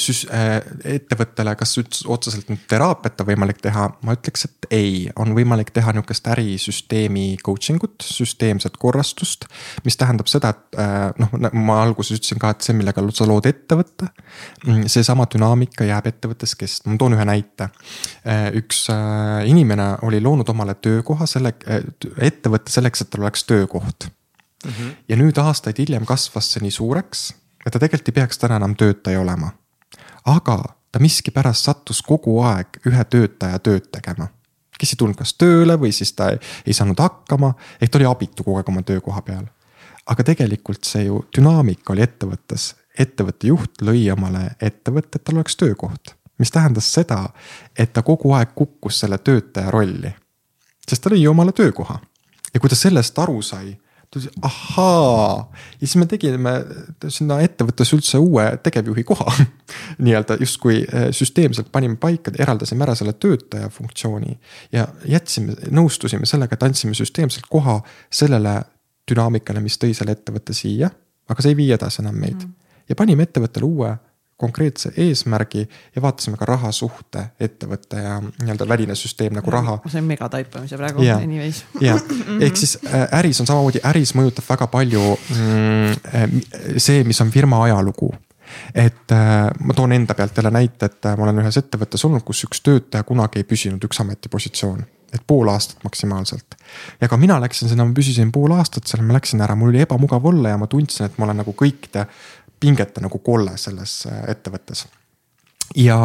Süs- 0.00 0.26
äh,, 0.32 0.58
ettevõttele, 0.96 1.54
kas 1.58 1.76
üldse 1.80 2.08
otseselt 2.12 2.50
nüüd 2.52 2.64
teraapiat 2.70 3.20
on 3.22 3.28
võimalik 3.28 3.60
teha, 3.62 3.88
ma 4.06 4.16
ütleks, 4.16 4.46
et 4.48 4.68
ei, 4.72 4.94
on 5.20 5.34
võimalik 5.36 5.72
teha 5.74 5.94
nihukest 5.94 6.28
ärisüsteemi 6.32 7.36
coaching 7.44 7.82
ut, 7.84 8.04
süsteemset 8.06 8.78
korrastust. 8.80 9.46
mis 9.84 9.96
tähendab 10.00 10.30
seda, 10.30 10.52
et 10.54 10.80
äh, 10.80 11.10
noh, 11.22 11.52
ma 11.52 11.80
alguses 11.82 12.20
ütlesin 12.20 12.40
ka, 12.42 12.52
et 12.54 12.66
see, 12.66 12.76
millega 12.76 13.04
sa 13.12 13.26
lood 13.28 13.46
ettevõtte. 13.50 14.08
Mm, 14.66 14.86
seesama 14.92 15.26
dünaamika 15.32 15.86
jääb 15.88 16.08
ettevõttes 16.12 16.56
kestma, 16.58 16.94
ma 16.94 17.00
toon 17.00 17.16
ühe 17.18 17.28
näite. 17.28 17.68
Äh, 18.26 18.48
üks 18.58 18.86
äh, 18.92 19.42
inimene 19.50 19.92
oli 20.06 20.22
loonud 20.22 20.48
omale 20.52 20.76
töökoha 20.80 21.28
selle, 21.30 21.54
ettevõtte 22.18 22.72
selleks, 22.72 23.04
et 23.04 23.12
tal 23.12 23.26
oleks 23.26 23.44
töökoht 23.48 24.08
mm. 24.08 24.70
-hmm. 24.70 24.96
ja 25.08 25.16
nüüd 25.16 25.38
aastaid 25.38 25.78
hiljem 25.78 26.06
kasvas 26.08 26.52
see 26.52 26.64
nii 26.64 26.74
suureks 26.74 27.30
et 27.66 27.72
ta 27.72 27.78
tegelikult 27.78 28.08
ei 28.08 28.20
peaks 28.20 28.38
täna 28.38 28.56
enam 28.56 28.76
töötaja 28.76 29.20
olema. 29.20 29.50
aga 30.24 30.62
ta 30.92 30.98
miskipärast 30.98 31.64
sattus 31.64 32.02
kogu 32.02 32.40
aeg 32.42 32.78
ühe 32.86 33.04
töötaja 33.04 33.58
tööd 33.58 33.88
tegema. 33.92 34.28
kes 34.78 34.92
ei 34.92 34.98
tulnud 34.98 35.16
kas 35.16 35.34
tööle 35.38 35.76
või 35.78 35.92
siis 35.92 36.12
ta 36.12 36.30
ei, 36.32 36.38
ei 36.66 36.74
saanud 36.74 36.98
hakkama, 36.98 37.54
ehk 37.80 37.90
ta 37.90 37.98
oli 37.98 38.08
abitu 38.08 38.44
kogu 38.44 38.56
aeg 38.58 38.68
oma 38.68 38.82
töökoha 38.82 39.22
peal. 39.22 39.44
aga 40.06 40.24
tegelikult 40.24 40.84
see 40.84 41.04
ju 41.04 41.24
dünaamika 41.36 41.92
oli 41.92 42.02
ettevõttes, 42.02 42.74
ettevõtte 42.98 43.46
juht 43.46 43.82
lõi 43.82 44.10
omale 44.12 44.56
ettevõtte, 44.60 45.18
et 45.18 45.24
tal 45.24 45.40
oleks 45.40 45.56
töökoht. 45.56 46.16
mis 46.38 46.50
tähendas 46.50 46.92
seda, 46.92 47.28
et 47.78 47.92
ta 47.92 48.02
kogu 48.02 48.32
aeg 48.32 48.54
kukkus 48.54 49.00
selle 49.00 49.18
töötaja 49.18 49.70
rolli. 49.70 50.14
sest 50.88 51.02
ta 51.02 51.10
lõi 51.10 51.26
omale 51.28 51.52
töökoha 51.52 52.00
ja 52.54 52.60
kui 52.60 52.68
ta 52.68 52.76
sellest 52.76 53.18
aru 53.18 53.42
sai 53.42 53.78
ahaa, 54.42 55.48
ja 55.80 55.86
siis 55.86 55.96
me 55.96 56.06
tegime 56.06 56.52
sinna 57.08 57.38
ettevõttes 57.40 57.92
üldse 57.96 58.20
uue 58.20 58.44
tegevjuhi 58.62 59.04
koha 59.08 59.32
nii-öelda 60.04 60.36
justkui 60.40 60.82
eh, 60.82 61.08
süsteemselt 61.16 61.72
panime 61.72 61.96
paika, 62.00 62.34
eraldasime 62.38 62.84
ära 62.84 62.94
selle 62.98 63.14
töötaja 63.16 63.70
funktsiooni. 63.72 64.38
ja 64.72 64.86
jätsime, 65.08 65.56
nõustusime 65.70 66.28
sellega, 66.28 66.58
et 66.58 66.68
andsime 66.68 66.94
süsteemselt 66.98 67.48
koha 67.50 67.80
sellele 68.12 68.58
dünaamikale, 69.10 69.60
mis 69.64 69.78
tõi 69.80 69.94
selle 69.96 70.16
ettevõtte 70.18 70.54
siia. 70.56 70.90
aga 71.28 71.42
see 71.42 71.54
ei 71.54 71.56
vii 71.56 71.72
edasi 71.78 72.02
enam 72.02 72.18
meid 72.20 72.42
mm. 72.42 72.54
ja 72.88 72.98
panime 72.98 73.24
ettevõttele 73.28 73.64
uue 73.66 73.96
konkreetse 74.42 74.92
eesmärgi 74.96 75.62
ja 75.96 76.02
vaatasime 76.02 76.38
ka 76.40 76.48
rahasuhte 76.48 77.24
ettevõtte 77.40 78.02
ja 78.02 78.16
nii-öelda 78.22 78.66
väline 78.68 78.96
süsteem 78.98 79.36
nagu 79.38 79.54
raha. 79.54 79.78
see 79.86 80.02
on 80.02 80.08
megataipamise 80.10 80.80
praegu 80.80 81.06
ja, 81.06 81.20
anyways. 81.22 81.62
jah, 81.80 82.02
ehk 82.46 82.58
siis 82.58 82.76
äh, 82.86 83.06
äris 83.20 83.40
on 83.42 83.50
samamoodi, 83.50 83.84
äris 83.92 84.14
mõjutab 84.18 84.48
väga 84.48 84.68
palju 84.72 85.04
mm, 85.14 86.00
äh, 86.14 86.36
see, 86.76 87.04
mis 87.08 87.22
on 87.22 87.30
firma 87.34 87.62
ajalugu 87.68 88.10
et 88.74 89.14
äh, 89.14 89.46
ma 89.60 89.76
toon 89.78 89.94
enda 89.94 90.16
pealt 90.18 90.36
jälle 90.36 90.50
näite, 90.54 90.90
et 90.90 91.12
ma 91.16 91.28
olen 91.28 91.44
ühes 91.44 91.60
ettevõttes 91.62 92.04
olnud, 92.08 92.26
kus 92.26 92.42
üks 92.48 92.64
töötaja 92.66 93.06
kunagi 93.08 93.42
ei 93.42 93.48
püsinud 93.48 93.86
üks 93.88 94.02
ametipositsioon 94.02 94.82
et 95.12 95.22
pool 95.26 95.48
aastat 95.52 95.82
maksimaalselt. 95.84 96.56
ja 97.00 97.08
ka 97.08 97.16
mina 97.20 97.36
läksin 97.40 97.68
sinna, 97.68 97.84
ma 97.84 97.94
püsisin 97.96 98.32
pool 98.32 98.54
aastat 98.56 98.88
seal, 98.88 99.04
ma 99.04 99.16
läksin 99.18 99.44
ära, 99.44 99.56
mul 99.58 99.72
oli 99.72 99.82
ebamugav 99.84 100.24
olla 100.32 100.54
ja 100.54 100.60
ma 100.60 100.68
tundsin, 100.70 101.06
et 101.06 101.18
ma 101.20 101.28
olen 101.28 101.42
nagu 101.42 101.52
kõikide 101.56 102.06
pingete 102.62 103.02
nagu 103.04 103.18
kolle 103.24 103.56
selles 103.60 104.02
äh, 104.10 104.24
ettevõttes. 104.32 104.86
ja, 105.76 105.98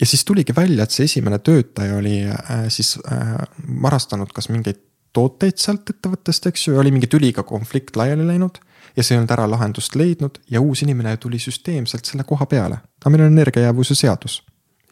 ja 0.00 0.06
siis 0.06 0.24
tuligi 0.24 0.56
välja, 0.56 0.84
et 0.84 0.94
see 0.94 1.08
esimene 1.10 1.38
töötaja 1.38 1.96
oli 1.98 2.20
äh, 2.30 2.66
siis 2.68 2.96
äh, 3.10 3.36
varastanud 3.82 4.32
kas 4.34 4.50
mingeid 4.52 4.82
tooteid 5.14 5.60
sealt 5.62 5.90
ettevõttest, 5.90 6.48
eks 6.50 6.68
ju, 6.68 6.78
oli 6.78 6.90
mingi 6.94 7.10
tüliga 7.10 7.44
konflikt 7.46 7.96
laiali 7.96 8.26
läinud. 8.26 8.58
ja 8.96 9.02
see 9.02 9.16
ei 9.16 9.18
olnud 9.18 9.32
ära 9.34 9.46
lahendust 9.50 9.94
leidnud 9.98 10.38
ja 10.50 10.60
uus 10.60 10.82
inimene 10.86 11.16
tuli 11.16 11.38
süsteemselt 11.38 12.04
selle 12.06 12.24
koha 12.24 12.46
peale. 12.46 12.82
aga 13.00 13.10
meil 13.10 13.26
on 13.26 13.38
energiajäävuse 13.38 13.94
seadus 13.94 14.42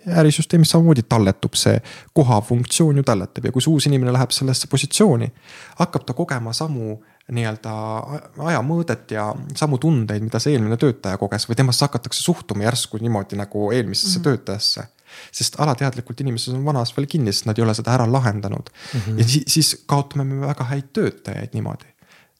ärisüsteemis 0.06 0.70
samamoodi 0.70 1.02
talletub 1.08 1.54
see 1.54 1.78
koha 2.14 2.40
funktsioon 2.40 2.96
ju 2.96 3.02
talletab 3.06 3.44
ja 3.44 3.52
kui 3.52 3.62
see 3.62 3.72
uus 3.72 3.86
inimene 3.86 4.12
läheb 4.14 4.34
sellesse 4.34 4.66
positsiooni, 4.70 5.28
hakkab 5.78 6.06
ta 6.06 6.16
kogema 6.18 6.52
samu 6.52 6.96
nii-öelda 7.32 7.74
ajamõõdet 8.50 9.14
ja 9.16 9.28
samu 9.58 9.78
tundeid, 9.82 10.24
mida 10.24 10.40
see 10.42 10.56
eelmine 10.56 10.76
töötaja 10.80 11.20
koges 11.20 11.48
või 11.48 11.58
temasse 11.58 11.86
hakatakse 11.86 12.22
suhtuma 12.24 12.66
järsku 12.66 13.00
niimoodi 13.02 13.38
nagu 13.40 13.70
eelmisesse 13.72 14.18
mm 14.18 14.20
-hmm. 14.20 14.28
töötajasse 14.30 14.88
sest 15.32 15.58
alateadlikult 15.60 16.20
inimesed 16.24 16.56
on 16.56 16.64
vanas 16.66 16.92
veel 16.96 17.06
kinni, 17.10 17.32
sest 17.32 17.48
nad 17.48 17.58
ei 17.58 17.64
ole 17.66 17.74
seda 17.76 17.94
ära 17.96 18.06
lahendanud 18.08 18.70
mm. 18.72 19.00
-hmm. 19.00 19.18
ja 19.18 19.28
siis, 19.28 19.44
siis 19.54 19.72
kaotame 19.86 20.24
me 20.24 20.46
väga 20.46 20.64
häid 20.72 20.92
töötajaid 20.92 21.56
niimoodi. 21.56 21.88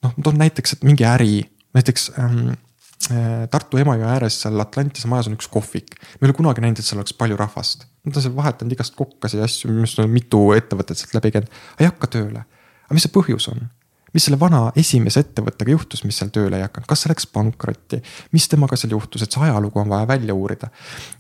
noh, 0.03 0.15
ma 0.17 0.23
toon 0.25 0.39
näiteks, 0.39 0.77
et 0.77 0.85
mingi 0.85 1.05
äri, 1.07 1.43
näiteks 1.77 2.11
ähm, 2.19 2.55
äh, 3.11 3.49
Tartu 3.51 3.79
Emajõe 3.83 4.09
ääres 4.15 4.41
seal 4.43 4.61
Atlantise 4.61 5.09
majas 5.09 5.29
on 5.31 5.37
üks 5.39 5.51
kohvik. 5.51 5.95
me 6.01 6.27
ei 6.27 6.31
ole 6.31 6.39
kunagi 6.41 6.65
näinud, 6.65 6.79
et 6.79 6.89
seal 6.89 7.01
oleks 7.03 7.15
palju 7.15 7.37
rahvast. 7.37 7.87
Nad 8.05 8.17
on 8.17 8.23
seal 8.25 8.37
vahetanud 8.37 8.73
igast 8.75 8.97
kokkasid 8.99 9.39
ja 9.39 9.47
asju, 9.47 9.71
mis 9.77 9.99
on 9.99 10.11
mitu 10.11 10.51
ettevõtet 10.57 10.99
sealt 10.99 11.15
läbi 11.21 11.37
käinud, 11.37 11.63
ei 11.79 11.87
hakka 11.87 12.11
tööle. 12.19 12.45
aga 12.87 12.99
mis 12.99 13.07
see 13.07 13.15
põhjus 13.15 13.49
on? 13.53 13.69
Mis 14.13 14.27
selle 14.27 14.39
vana 14.41 14.63
esimese 14.79 15.23
ettevõttega 15.25 15.73
juhtus, 15.75 16.05
mis 16.05 16.19
seal 16.21 16.31
tööle 16.35 16.59
ei 16.59 16.67
hakanud, 16.67 16.87
kas 16.91 17.05
see 17.05 17.13
läks 17.13 17.27
pankrotti, 17.33 18.01
mis 18.37 18.49
temaga 18.51 18.77
seal 18.79 18.95
juhtus, 18.97 19.25
et 19.25 19.35
see 19.35 19.45
ajalugu 19.47 19.83
on 19.83 19.91
vaja 19.93 20.09
välja 20.09 20.35
uurida. 20.35 20.71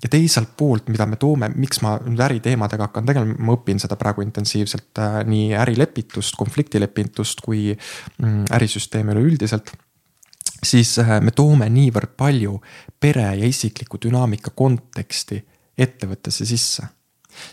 ja 0.02 0.08
teiselt 0.12 0.52
poolt, 0.56 0.88
mida 0.92 1.06
me 1.06 1.16
toome, 1.16 1.50
miks 1.54 1.82
ma 1.84 1.96
nüüd 2.04 2.20
äriteemadega 2.28 2.88
hakkan 2.88 3.08
tegelema, 3.08 3.36
ma 3.38 3.56
õpin 3.56 3.80
seda 3.82 3.96
praegu 4.00 4.24
intensiivselt 4.26 5.02
äh, 5.02 5.20
nii 5.28 5.52
ärilepitust, 5.64 6.36
konfliktilepitust 6.38 7.44
kui 7.44 7.70
mm, 7.72 8.52
ärisüsteemi 8.52 9.16
üleüldiselt. 9.16 9.74
Siis 10.62 10.94
äh, 11.02 11.18
me 11.24 11.34
toome 11.34 11.68
niivõrd 11.72 12.16
palju 12.18 12.58
pere 13.00 13.32
ja 13.40 13.46
isikliku 13.48 13.98
dünaamika 14.02 14.54
konteksti 14.54 15.40
ettevõttesse 15.82 16.46
sisse 16.46 16.84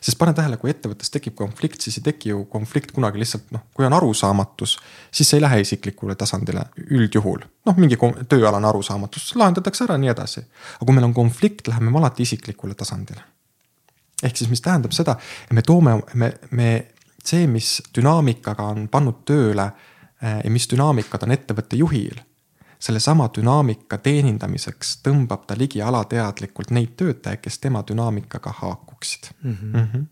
sest 0.02 0.18
pane 0.20 0.34
tähele, 0.38 0.58
kui 0.62 0.72
ettevõttes 0.72 1.12
tekib 1.14 1.36
konflikt, 1.40 1.82
siis 1.84 2.00
ei 2.00 2.06
teki 2.10 2.34
ju 2.34 2.44
konflikt 2.52 2.94
kunagi 2.96 3.22
lihtsalt 3.22 3.50
noh, 3.56 3.66
kui 3.76 3.88
on 3.88 3.96
arusaamatus, 3.98 4.78
siis 5.12 5.30
see 5.30 5.40
ei 5.40 5.46
lähe 5.46 5.62
isiklikule 5.66 6.16
tasandile 6.20 6.68
üldjuhul. 6.90 7.44
noh, 7.70 7.82
mingi 7.82 7.98
tööalane 8.30 8.70
arusaamatus 8.70 9.34
lahendatakse 9.40 9.86
ära, 9.88 9.98
nii 9.98 10.14
edasi. 10.14 10.46
aga 10.78 10.86
kui 10.86 10.98
meil 10.98 11.10
on 11.10 11.18
konflikt, 11.18 11.68
läheme 11.68 11.92
me 11.92 12.02
alati 12.04 12.24
isiklikule 12.28 12.76
tasandile. 12.76 13.22
ehk 14.24 14.38
siis, 14.38 14.50
mis 14.50 14.62
tähendab 14.62 14.96
seda, 14.96 15.18
me 15.52 15.62
toome, 15.62 16.00
me, 16.14 16.34
me, 16.52 16.72
see, 17.24 17.48
mis 17.48 17.80
dünaamikaga 17.96 18.72
on 18.74 18.88
pannud 18.88 19.24
tööle 19.26 19.72
eh, 20.22 20.42
ja 20.44 20.52
mis 20.52 20.68
dünaamikad 20.72 21.24
on 21.28 21.38
ettevõtte 21.38 21.80
juhil 21.80 22.20
sellesama 22.80 23.28
dünaamika 23.36 23.98
teenindamiseks 24.04 25.00
tõmbab 25.04 25.44
ta 25.48 25.58
ligi 25.60 25.82
alateadlikult 25.84 26.72
neid 26.76 26.96
töötajaid, 27.00 27.42
kes 27.44 27.60
tema 27.60 27.84
dünaamikaga 27.88 28.54
haakuksid 28.62 29.32
mm. 29.42 29.54
-hmm. 29.54 29.78
Mm 29.78 29.88
-hmm. 29.94 30.06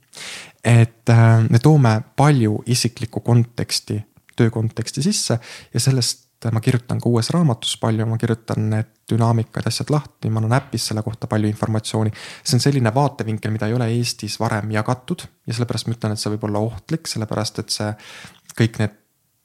et 0.63 1.09
äh, 1.09 1.49
me 1.49 1.59
toome 1.59 2.01
palju 2.15 2.63
isiklikku 2.65 3.19
konteksti, 3.19 4.05
töö 4.35 4.49
konteksti 4.49 5.01
sisse 5.01 5.39
ja 5.73 5.79
sellest 5.79 6.27
ma 6.51 6.61
kirjutan 6.61 7.01
ka 7.01 7.09
uues 7.09 7.29
raamatus 7.33 7.77
palju, 7.81 8.05
ma 8.05 8.17
kirjutan 8.17 8.69
need 8.69 8.91
dünaamikad, 9.11 9.67
asjad 9.67 9.89
lahti, 9.89 10.29
ma 10.29 10.39
annan 10.39 10.59
äpis 10.59 10.85
selle 10.87 11.01
kohta 11.01 11.27
palju 11.27 11.47
informatsiooni. 11.49 12.11
see 12.43 12.57
on 12.57 12.61
selline 12.61 12.93
vaatevinkel, 12.93 13.51
mida 13.51 13.67
ei 13.67 13.73
ole 13.73 13.87
Eestis 13.87 14.39
varem 14.39 14.71
jagatud 14.71 15.25
ja 15.47 15.53
sellepärast 15.53 15.87
ma 15.87 15.93
ütlen, 15.93 16.13
et 16.13 16.19
see 16.19 16.31
võib 16.35 16.43
olla 16.43 16.59
ohtlik, 16.59 17.07
sellepärast 17.07 17.59
et 17.59 17.69
see 17.69 17.93
kõik 18.59 18.79
need 18.79 18.95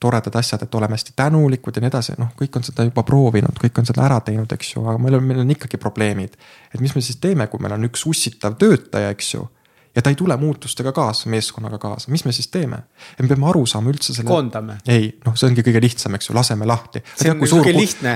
toredad 0.02 0.36
asjad, 0.40 0.64
et 0.66 0.74
oleme 0.74 0.98
hästi 0.98 1.14
tänulikud 1.16 1.78
ja 1.78 1.84
nii 1.84 1.92
edasi, 1.92 2.16
noh, 2.18 2.34
kõik 2.38 2.58
on 2.58 2.66
seda 2.66 2.86
juba 2.88 3.04
proovinud, 3.06 3.58
kõik 3.62 3.80
on 3.82 3.88
seda 3.88 4.04
ära 4.08 4.18
teinud, 4.26 4.50
eks 4.52 4.74
ju, 4.74 4.84
aga 4.84 4.98
meil 5.02 5.18
on, 5.18 5.26
meil 5.28 5.42
on 5.44 5.54
ikkagi 5.54 5.80
probleemid. 5.80 6.38
et 6.74 6.80
mis 6.82 6.94
me 6.96 7.04
siis 7.04 7.20
teeme, 7.22 7.46
kui 7.50 7.62
meil 7.62 7.76
on 7.78 7.90
üks 7.90 8.06
ussitav 8.10 8.58
töötaja, 8.60 9.14
eks 9.14 9.34
ju 9.34 9.46
ja 9.94 10.02
ta 10.02 10.10
ei 10.10 10.16
tule 10.16 10.36
muutustega 10.36 10.92
kaasa, 10.92 11.28
meeskonnaga 11.28 11.78
kaasa, 11.78 12.10
mis 12.10 12.24
me 12.24 12.32
siis 12.32 12.48
teeme? 12.48 12.78
me 13.22 13.28
peame 13.28 13.48
aru 13.48 13.64
saama 13.66 13.90
üldse 13.92 14.14
selle. 14.14 14.28
koondame. 14.28 14.78
ei, 14.88 15.10
noh, 15.26 15.36
see 15.36 15.50
ongi 15.50 15.64
kõige 15.66 15.82
lihtsam, 15.84 16.16
eks 16.16 16.30
ju, 16.30 16.36
laseme 16.36 16.66
lahti. 16.68 17.02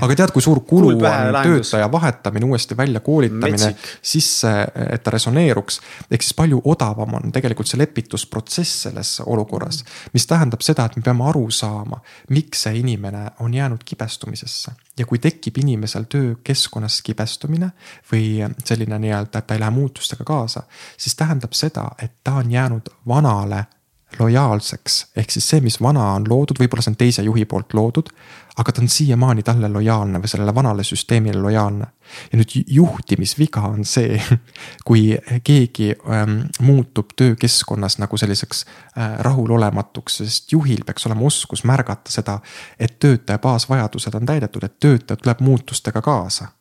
aga 0.00 0.16
tead, 0.22 0.32
kui 0.34 0.44
suur 0.44 0.62
kulu 0.68 0.94
on 0.94 1.02
lahendus. 1.02 1.70
töötaja 1.70 1.90
vahetamine, 1.92 2.48
uuesti 2.48 2.76
välja 2.76 3.00
koolitamine, 3.04 3.74
sisse, 4.02 4.54
et 4.86 5.04
ta 5.04 5.14
resoneeruks. 5.14 5.80
ehk 6.10 6.24
siis 6.24 6.38
palju 6.38 6.62
odavam 6.64 7.18
on 7.20 7.32
tegelikult 7.32 7.68
see 7.68 7.80
lepitusprotsess 7.80 8.82
selles 8.88 9.18
olukorras. 9.26 9.84
mis 10.12 10.26
tähendab 10.26 10.64
seda, 10.64 10.88
et 10.88 10.96
me 10.96 11.02
peame 11.02 11.28
aru 11.28 11.50
saama, 11.50 12.00
miks 12.30 12.66
see 12.66 12.80
inimene 12.80 13.26
on 13.40 13.54
jäänud 13.54 13.84
kibestumisesse 13.84 14.85
ja 14.98 15.06
kui 15.06 15.18
tekib 15.18 15.58
inimesel 15.60 16.06
töökeskkonnas 16.08 17.00
kibestumine 17.04 17.70
või 18.12 18.40
selline 18.64 18.98
nii-öelda, 19.02 19.38
et 19.38 19.46
ta 19.46 19.54
ei 19.54 19.60
lähe 19.60 19.74
muutustega 19.74 20.24
kaasa, 20.24 20.62
siis 20.96 21.16
tähendab 21.16 21.52
seda, 21.52 21.88
et 22.02 22.18
ta 22.24 22.38
on 22.40 22.52
jäänud 22.52 22.88
vanale 23.08 23.64
lojaalseks, 24.18 25.06
ehk 25.16 25.30
siis 25.30 25.48
see, 25.50 25.60
mis 25.60 25.80
vana 25.82 26.12
on 26.14 26.28
loodud, 26.28 26.58
võib-olla 26.60 26.84
see 26.84 26.94
on 26.94 27.00
teise 27.00 27.24
juhi 27.26 27.44
poolt 27.44 27.74
loodud, 27.74 28.12
aga 28.56 28.72
ta 28.72 28.82
on 28.82 28.88
siiamaani 28.88 29.42
talle 29.42 29.68
lojaalne 29.68 30.20
või 30.22 30.30
sellele 30.30 30.54
vanale 30.54 30.84
süsteemile 30.84 31.40
lojaalne. 31.40 31.86
ja 32.32 32.38
nüüd 32.38 32.52
juhtimisviga 32.66 33.60
on 33.60 33.84
see, 33.84 34.20
kui 34.88 35.18
keegi 35.44 35.90
ähm, 35.92 36.38
muutub 36.60 37.12
töökeskkonnas 37.16 37.98
nagu 37.98 38.16
selliseks 38.16 38.64
äh, 38.66 39.18
rahulolematuks, 39.18 40.16
sest 40.22 40.52
juhil 40.52 40.84
peaks 40.86 41.06
olema 41.06 41.26
oskus 41.26 41.64
märgata 41.64 42.12
seda, 42.12 42.38
et 42.78 42.98
töötaja 42.98 43.38
baasvajadused 43.38 44.14
on 44.14 44.26
täidetud, 44.26 44.64
et 44.64 44.78
töötaja 44.80 45.16
tuleb 45.16 45.40
muutustega 45.40 46.02
kaasa 46.02 46.52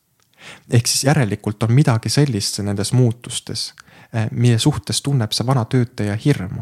ehk 0.69 0.87
siis 0.87 1.03
järelikult 1.03 1.63
on 1.63 1.73
midagi 1.73 2.09
sellist 2.09 2.59
nendes 2.59 2.93
muutustes, 2.93 3.73
eh, 4.13 4.27
mille 4.31 4.59
suhtes 4.59 5.01
tunneb 5.01 5.31
see 5.31 5.45
vana 5.47 5.65
töötaja 5.65 6.17
hirmu 6.25 6.61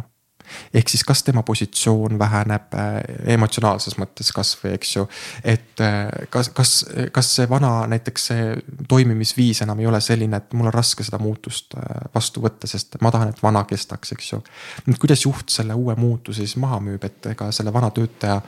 ehk 0.73 0.89
siis 0.89 1.03
kas 1.07 1.23
tema 1.23 1.43
positsioon 1.43 2.19
väheneb 2.19 2.75
äh, 2.77 2.97
emotsionaalses 3.35 3.97
mõttes 4.01 4.31
kasvõi, 4.35 4.73
eks 4.77 4.95
ju. 4.95 5.05
et 5.43 5.83
äh, 5.83 6.27
kas, 6.33 6.49
kas, 6.55 6.73
kas 7.15 7.31
see 7.37 7.49
vana 7.49 7.73
näiteks 7.91 8.27
see 8.31 8.49
toimimisviis 8.89 9.63
enam 9.65 9.79
ei 9.83 9.89
ole 9.89 10.01
selline, 10.01 10.39
et 10.39 10.57
mul 10.57 10.71
on 10.71 10.75
raske 10.75 11.05
seda 11.05 11.19
muutust 11.21 11.77
äh, 11.77 12.07
vastu 12.15 12.43
võtta, 12.43 12.69
sest 12.69 12.99
ma 13.01 13.11
tahan, 13.13 13.33
et 13.33 13.43
vana 13.43 13.65
kestaks, 13.69 14.15
eks 14.17 14.33
ju. 14.33 14.41
nüüd 14.87 15.01
kuidas 15.01 15.25
juht 15.25 15.53
selle 15.53 15.77
uue 15.77 15.95
muutuse 15.99 16.43
siis 16.43 16.57
maha 16.61 16.81
müüb, 16.83 17.03
et 17.05 17.31
ega 17.33 17.51
selle 17.55 17.73
vana 17.73 17.91
töötaja 17.93 18.41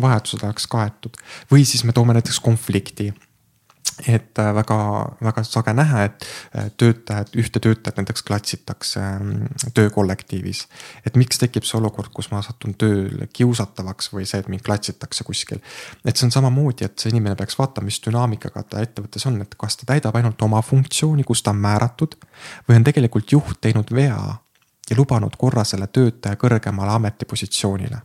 vajadused 0.00 0.44
oleks 0.46 0.68
kaetud 0.70 1.18
või 1.50 1.64
siis 1.68 1.84
me 1.84 1.92
toome 1.96 2.14
näiteks 2.16 2.40
konflikti 2.44 3.10
et 4.08 4.38
äh, 4.38 4.54
väga, 4.54 4.76
väga 5.20 5.42
sage 5.44 5.72
näha, 5.76 6.04
et 6.08 6.26
äh, 6.56 6.70
töötajad, 6.80 7.32
ühte 7.38 7.60
töötajat 7.60 8.00
näiteks 8.00 8.22
klatsitakse 8.22 9.00
ähm, 9.00 9.32
töökollektiivis. 9.74 10.66
et 11.06 11.16
miks 11.16 11.38
tekib 11.38 11.66
see 11.68 11.78
olukord, 11.78 12.12
kus 12.14 12.30
ma 12.32 12.42
satun 12.42 12.74
tööl 12.80 13.26
kiusatavaks 13.32 14.12
või 14.14 14.26
see, 14.28 14.40
et 14.40 14.48
mind 14.48 14.64
klatsitakse 14.66 15.24
kuskil. 15.24 15.60
et 16.04 16.16
see 16.16 16.28
on 16.28 16.34
samamoodi, 16.36 16.84
et 16.84 16.98
see 16.98 17.12
inimene 17.14 17.36
peaks 17.36 17.58
vaatama, 17.58 17.90
mis 17.90 18.00
dünaamikaga 18.06 18.62
ta 18.62 18.84
ettevõttes 18.84 19.26
on, 19.26 19.40
et 19.44 19.56
kas 19.58 19.80
ta 19.80 19.92
täidab 19.92 20.16
ainult 20.16 20.42
oma 20.42 20.62
funktsiooni, 20.62 21.24
kus 21.24 21.42
ta 21.42 21.54
on 21.54 21.64
määratud. 21.64 22.16
või 22.68 22.80
on 22.80 22.84
tegelikult 22.84 23.32
juht 23.32 23.60
teinud 23.60 23.92
vea 23.94 24.20
ja 24.90 24.96
lubanud 24.96 25.36
korra 25.38 25.64
selle 25.64 25.86
töötaja 25.86 26.36
kõrgemale 26.40 26.96
ametipositsioonile 26.96 28.00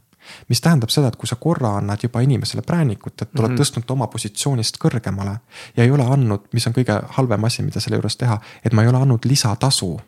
mis 0.50 0.62
tähendab 0.62 0.90
seda, 0.94 1.08
et 1.08 1.16
kui 1.16 1.28
sa 1.28 1.36
korra 1.36 1.76
annad 1.80 2.04
juba 2.04 2.22
inimesele 2.26 2.62
präänikut, 2.62 3.22
et 3.22 3.40
oled 3.40 3.50
mm 3.50 3.56
-hmm. 3.56 3.62
tõstnud 3.62 3.92
oma 3.92 4.08
positsioonist 4.08 4.78
kõrgemale. 4.78 5.38
ja 5.78 5.84
ei 5.84 5.92
ole 5.92 6.04
andnud, 6.04 6.48
mis 6.54 6.68
on 6.68 6.74
kõige 6.74 7.02
halvem 7.18 7.44
asi, 7.44 7.64
mida 7.64 7.80
selle 7.80 7.98
juures 7.98 8.18
teha, 8.18 8.40
et 8.64 8.74
ma 8.74 8.82
ei 8.82 8.88
ole 8.88 8.98
andnud 8.98 9.26
lisatasu 9.26 10.00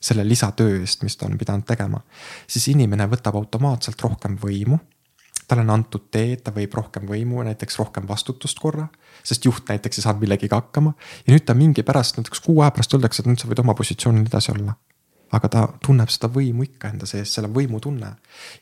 selle 0.00 0.28
lisatöö 0.28 0.80
eest, 0.80 1.02
mis 1.02 1.16
ta 1.16 1.26
on 1.26 1.38
pidanud 1.38 1.64
tegema. 1.64 2.00
siis 2.46 2.68
inimene 2.68 3.06
võtab 3.06 3.34
automaatselt 3.34 4.02
rohkem 4.02 4.38
võimu 4.42 4.78
talle 5.48 5.62
on 5.62 5.70
antud 5.70 6.08
tee, 6.10 6.36
ta 6.36 6.50
võib 6.50 6.74
rohkem 6.74 7.06
võimu, 7.06 7.42
näiteks 7.46 7.78
rohkem 7.78 8.08
vastutust 8.08 8.58
korra. 8.58 8.88
sest 9.22 9.44
juht 9.44 9.68
näiteks 9.68 9.98
ei 9.98 10.02
saanud 10.02 10.20
millegagi 10.20 10.48
hakkama 10.50 10.94
ja 11.26 11.32
nüüd 11.32 11.44
ta 11.46 11.54
mingi 11.54 11.82
pärast, 11.82 12.16
näiteks 12.16 12.40
kuu 12.40 12.60
aja 12.60 12.70
pärast 12.70 12.94
öeldakse, 12.94 13.22
et 13.22 13.30
nüüd 13.30 13.42
sa 13.42 13.48
võid 13.48 13.62
oma 13.62 13.74
positsioonil 13.74 14.26
edasi 14.26 14.52
olla 14.52 14.76
aga 15.34 15.48
ta 15.48 15.64
tunneb 15.82 16.10
seda 16.12 16.28
võimu 16.32 16.66
ikka 16.66 16.90
enda 16.92 17.06
sees, 17.08 17.32
seal 17.34 17.48
on 17.48 17.54
võimutunne. 17.56 18.12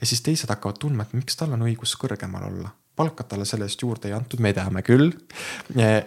ja 0.01 0.07
siis 0.07 0.23
teised 0.25 0.51
hakkavad 0.51 0.79
tundma, 0.81 1.05
et 1.05 1.13
miks 1.13 1.37
tal 1.37 1.53
on 1.53 1.65
õigus 1.67 1.97
kõrgemal 2.01 2.47
olla. 2.49 2.71
palka 2.97 3.25
talle 3.25 3.45
selle 3.45 3.67
eest 3.67 3.83
juurde 3.83 4.09
ei 4.09 4.15
antud, 4.15 4.41
me 4.41 4.53
teame 4.53 4.83
küll. 4.83 5.11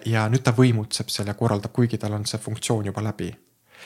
ja 0.05 0.27
nüüd 0.29 0.43
ta 0.43 0.53
võimutseb 0.57 1.09
seal 1.13 1.27
ja 1.27 1.33
korraldab, 1.33 1.73
kuigi 1.73 1.97
tal 1.97 2.13
on 2.17 2.25
see 2.25 2.39
funktsioon 2.41 2.85
juba 2.85 3.03
läbi. 3.03 3.29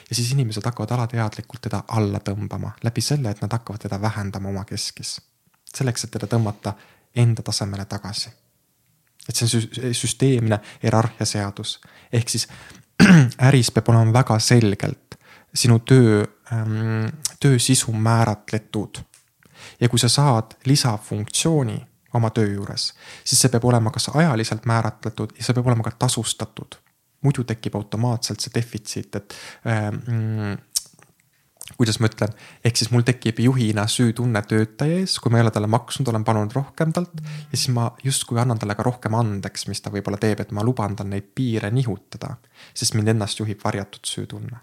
ja 0.09 0.15
siis 0.15 0.31
inimesed 0.31 0.65
hakkavad 0.65 0.95
alateadlikult 0.97 1.61
teda 1.61 1.83
alla 1.87 2.19
tõmbama 2.19 2.75
läbi 2.83 3.01
selle, 3.01 3.31
et 3.31 3.41
nad 3.41 3.51
hakkavad 3.51 3.81
teda 3.87 4.01
vähendama 4.01 4.49
oma 4.49 4.65
keskis. 4.65 5.19
selleks, 5.75 6.03
et 6.03 6.11
teda 6.11 6.27
tõmmata 6.27 6.73
enda 7.15 7.41
tasemele 7.43 7.85
tagasi. 7.85 8.29
et 9.27 9.35
see 9.35 9.45
on 9.45 9.93
süsteemne 9.93 10.59
hierarhia 10.83 11.25
seadus, 11.25 11.79
ehk 12.11 12.29
siis 12.29 12.47
äris 13.47 13.71
peab 13.71 13.89
olema 13.89 14.13
väga 14.13 14.39
selgelt 14.39 15.11
sinu 15.53 15.79
töö 15.79 16.23
ähm, 16.53 17.09
töö 17.39 17.59
sisu 17.59 17.91
määratletud. 17.91 19.03
ja 19.81 19.89
kui 19.89 19.99
sa 19.99 20.09
saad 20.09 20.57
lisafunktsiooni 20.65 21.87
oma 22.13 22.29
töö 22.29 22.53
juures, 22.53 22.93
siis 23.23 23.41
see 23.41 23.51
peab 23.51 23.65
olema 23.65 23.91
kas 23.91 24.09
ajaliselt 24.13 24.65
määratletud 24.65 25.35
ja 25.37 25.43
see 25.43 25.53
peab 25.53 25.67
olema 25.67 25.83
ka 25.83 25.91
tasustatud. 25.99 26.79
muidu 27.21 27.43
tekib 27.45 27.75
automaatselt 27.77 28.41
see 28.41 28.53
defitsiit, 28.55 29.15
et 29.15 29.35
ähm, 29.69 30.55
kuidas 31.77 31.99
ma 32.01 32.09
ütlen, 32.09 32.33
ehk 32.65 32.79
siis 32.79 32.89
mul 32.91 33.05
tekib 33.05 33.39
juhina 33.43 33.85
süütunne 33.89 34.41
töötaja 34.47 34.97
ees, 35.01 35.19
kui 35.21 35.31
ma 35.31 35.39
ei 35.39 35.45
ole 35.45 35.53
talle 35.53 35.69
maksnud, 35.71 36.09
olen 36.09 36.25
palunud 36.27 36.55
rohkem 36.55 36.93
talt. 36.95 37.21
ja 37.21 37.57
siis 37.57 37.69
ma 37.75 37.91
justkui 38.03 38.41
annan 38.41 38.59
talle 38.59 38.75
ka 38.75 38.85
rohkem 38.87 39.15
andeks, 39.17 39.67
mis 39.69 39.81
ta 39.81 39.93
võib-olla 39.93 40.19
teeb, 40.21 40.41
et 40.43 40.51
ma 40.51 40.65
luban 40.65 40.97
tal 40.97 41.11
neid 41.11 41.31
piire 41.35 41.71
nihutada. 41.71 42.35
sest 42.73 42.97
mind 42.97 43.13
ennast 43.15 43.39
juhib 43.39 43.63
varjatud 43.63 44.05
süütunne 44.15 44.57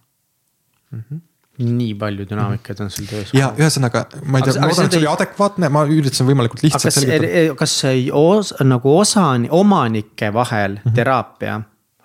mm. 0.90 1.02
-hmm 1.02 1.26
nii 1.58 1.94
palju 1.98 2.26
dünaamikaid 2.30 2.82
on 2.84 2.90
sul 2.94 3.08
töös. 3.10 3.32
ja 3.34 3.50
ühesõnaga, 3.58 4.04
ma 4.24 4.38
ei 4.38 4.46
tea, 4.46 4.60
ma 4.60 4.68
loodan, 4.70 4.86
et 4.86 4.94
see 4.94 5.02
oli 5.02 5.10
adekvaatne, 5.10 5.70
ma 5.74 5.82
üritasin 5.90 6.28
võimalikult 6.28 6.62
lihtsalt 6.62 6.86
kas, 6.86 7.00
selgitada. 7.00 7.56
kas 7.58 7.74
see 7.82 8.04
os, 8.14 8.52
nagu 8.62 8.94
osa, 8.98 9.32
omanike 9.58 10.30
vahel 10.34 10.78
mm 10.78 10.84
-hmm. 10.84 10.94
teraapia 11.00 11.60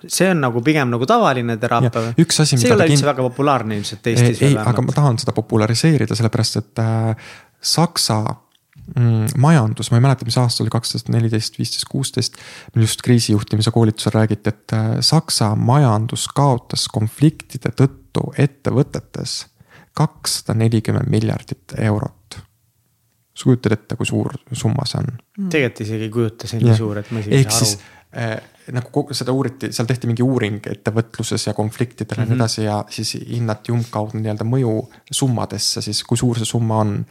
see 0.08 0.30
on 0.32 0.42
nagu 0.44 0.62
pigem 0.64 0.90
nagu 0.92 1.06
tavaline 1.08 1.58
teraapia 1.58 2.14
üks 2.20 2.42
asi. 2.44 2.58
see 2.58 2.70
ei 2.70 2.76
ole 2.76 2.88
üldse 2.90 3.08
väga 3.08 3.26
populaarne 3.30 3.78
ilmselt 3.80 4.08
Eestis. 4.12 4.42
ei, 4.42 4.58
aga 4.58 4.82
ma 4.82 4.96
tahan 4.96 5.20
seda 5.22 5.36
populariseerida, 5.36 6.16
sellepärast 6.16 6.60
et 6.60 6.82
äh, 6.84 7.16
Saksa 7.64 8.18
mm, 8.98 9.40
majandus, 9.40 9.92
ma 9.92 10.00
ei 10.00 10.04
mäleta, 10.04 10.28
mis 10.28 10.38
aasta 10.38 10.64
oli, 10.64 10.74
kaks 10.74 10.92
tuhat 10.92 11.12
neliteist, 11.16 11.58
viisteist, 11.60 11.88
kuusteist. 11.92 12.40
meil 12.76 12.88
just 12.88 13.02
kriisijuhtimise 13.06 13.72
koolitusel 13.72 14.18
räägiti, 14.18 14.50
et 14.50 14.76
äh, 14.76 14.90
Saksa 15.00 15.54
majandus 15.56 16.28
kaotas 16.36 16.90
konfliktide 16.92 17.72
tõttu 17.72 18.03
tõttu 18.14 18.34
ettevõtetes 18.38 19.44
kakssada 19.94 20.58
nelikümmend 20.58 21.10
miljardit 21.10 21.76
eurot. 21.78 22.40
sa 23.34 23.48
kujutad 23.50 23.74
ette, 23.74 23.96
kui 23.98 24.06
suur 24.06 24.30
summa 24.54 24.86
see 24.86 25.00
on? 25.02 25.08
Mm. 25.38 25.50
tegelikult 25.50 25.82
isegi 25.82 26.04
ei 26.06 26.10
kujuta, 26.14 26.48
see 26.48 26.60
on 26.60 26.68
nii 26.68 26.76
suur, 26.78 26.98
et 27.02 27.12
ma 27.12 27.22
isegi 27.22 27.38
ei 27.38 27.46
saa 27.50 27.62
aru 27.62 27.70
äh, 28.22 28.34
nagu 28.78 28.92
kogu 28.94 29.16
seda 29.18 29.34
uuriti, 29.34 29.72
seal 29.74 29.88
tehti 29.90 30.10
mingi 30.10 30.26
uuring 30.26 30.60
ettevõtluses 30.70 31.48
ja 31.48 31.54
konfliktidel 31.58 32.20
ja 32.20 32.26
mm 32.26 32.30
-hmm. 32.30 32.30
nii 32.30 32.36
mhm. 32.36 32.42
edasi 32.42 32.64
ja 32.64 32.86
siis 32.90 33.14
hinnati 33.30 33.74
umbkaudu 33.74 34.22
nii-öelda 34.22 34.46
mõju 34.46 34.76
summadesse 35.12 35.82
siis, 35.82 36.04
kui 36.04 36.18
suur 36.18 36.38
see 36.38 36.46
summa 36.46 36.78
on. 36.78 37.06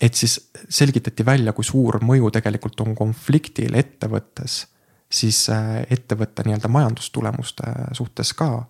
et 0.00 0.14
siis 0.14 0.50
selgitati 0.68 1.26
välja, 1.26 1.52
kui 1.52 1.64
suur 1.64 1.98
mõju 2.04 2.30
tegelikult 2.30 2.80
on 2.80 2.94
konfliktil 2.94 3.74
ettevõttes, 3.74 4.66
siis 5.10 5.48
äh, 5.50 5.82
ettevõtte 5.90 6.44
nii-öelda 6.46 6.68
majandustulemuste 6.68 7.74
suhtes 7.94 8.32
ka 8.34 8.66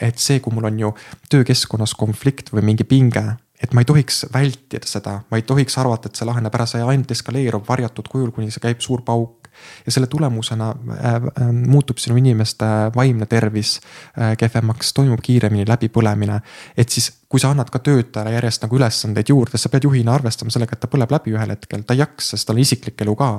et 0.00 0.22
see, 0.22 0.40
kui 0.40 0.54
mul 0.54 0.68
on 0.70 0.80
ju 0.80 0.92
töökeskkonnas 1.32 1.94
konflikt 1.98 2.52
või 2.54 2.64
mingi 2.70 2.86
pinge, 2.88 3.24
et 3.58 3.74
ma 3.74 3.82
ei 3.82 3.88
tohiks 3.88 4.24
vältida 4.32 4.86
seda, 4.86 5.18
ma 5.30 5.40
ei 5.40 5.46
tohiks 5.46 5.78
arvata, 5.82 6.08
et 6.08 6.18
see 6.18 6.28
laheneb 6.28 6.54
ära, 6.54 6.66
see 6.70 6.84
ainult 6.84 7.10
eskaleerub 7.14 7.66
varjatud 7.66 8.06
kujul, 8.10 8.30
kuni 8.34 8.54
see 8.54 8.62
käib 8.62 8.84
suur 8.84 9.02
pauk. 9.06 9.34
ja 9.86 9.90
selle 9.90 10.06
tulemusena 10.06 10.68
äh, 10.70 11.14
äh, 11.14 11.48
muutub 11.50 11.98
sinu 11.98 12.14
inimeste 12.16 12.64
vaimne 12.94 13.26
tervis 13.26 13.80
äh, 13.80 14.36
kehvemaks, 14.38 14.92
toimub 14.94 15.18
kiiremini 15.18 15.66
läbipõlemine. 15.66 16.40
et 16.76 16.88
siis, 16.88 17.10
kui 17.28 17.40
sa 17.40 17.50
annad 17.50 17.70
ka 17.70 17.78
töötajale 17.78 18.36
järjest 18.36 18.62
nagu 18.62 18.76
ülesandeid 18.76 19.28
juurde, 19.28 19.58
sa 19.58 19.68
pead 19.68 19.84
juhina 19.84 20.14
arvestama 20.14 20.54
sellega, 20.54 20.76
et 20.78 20.80
ta 20.80 20.86
põleb 20.86 21.10
läbi 21.10 21.34
ühel 21.34 21.50
hetkel, 21.50 21.82
ta 21.82 21.98
ei 21.98 22.04
jaksa, 22.04 22.36
sest 22.36 22.46
tal 22.46 22.54
on 22.54 22.62
isiklik 22.62 23.02
elu 23.02 23.16
ka 23.18 23.32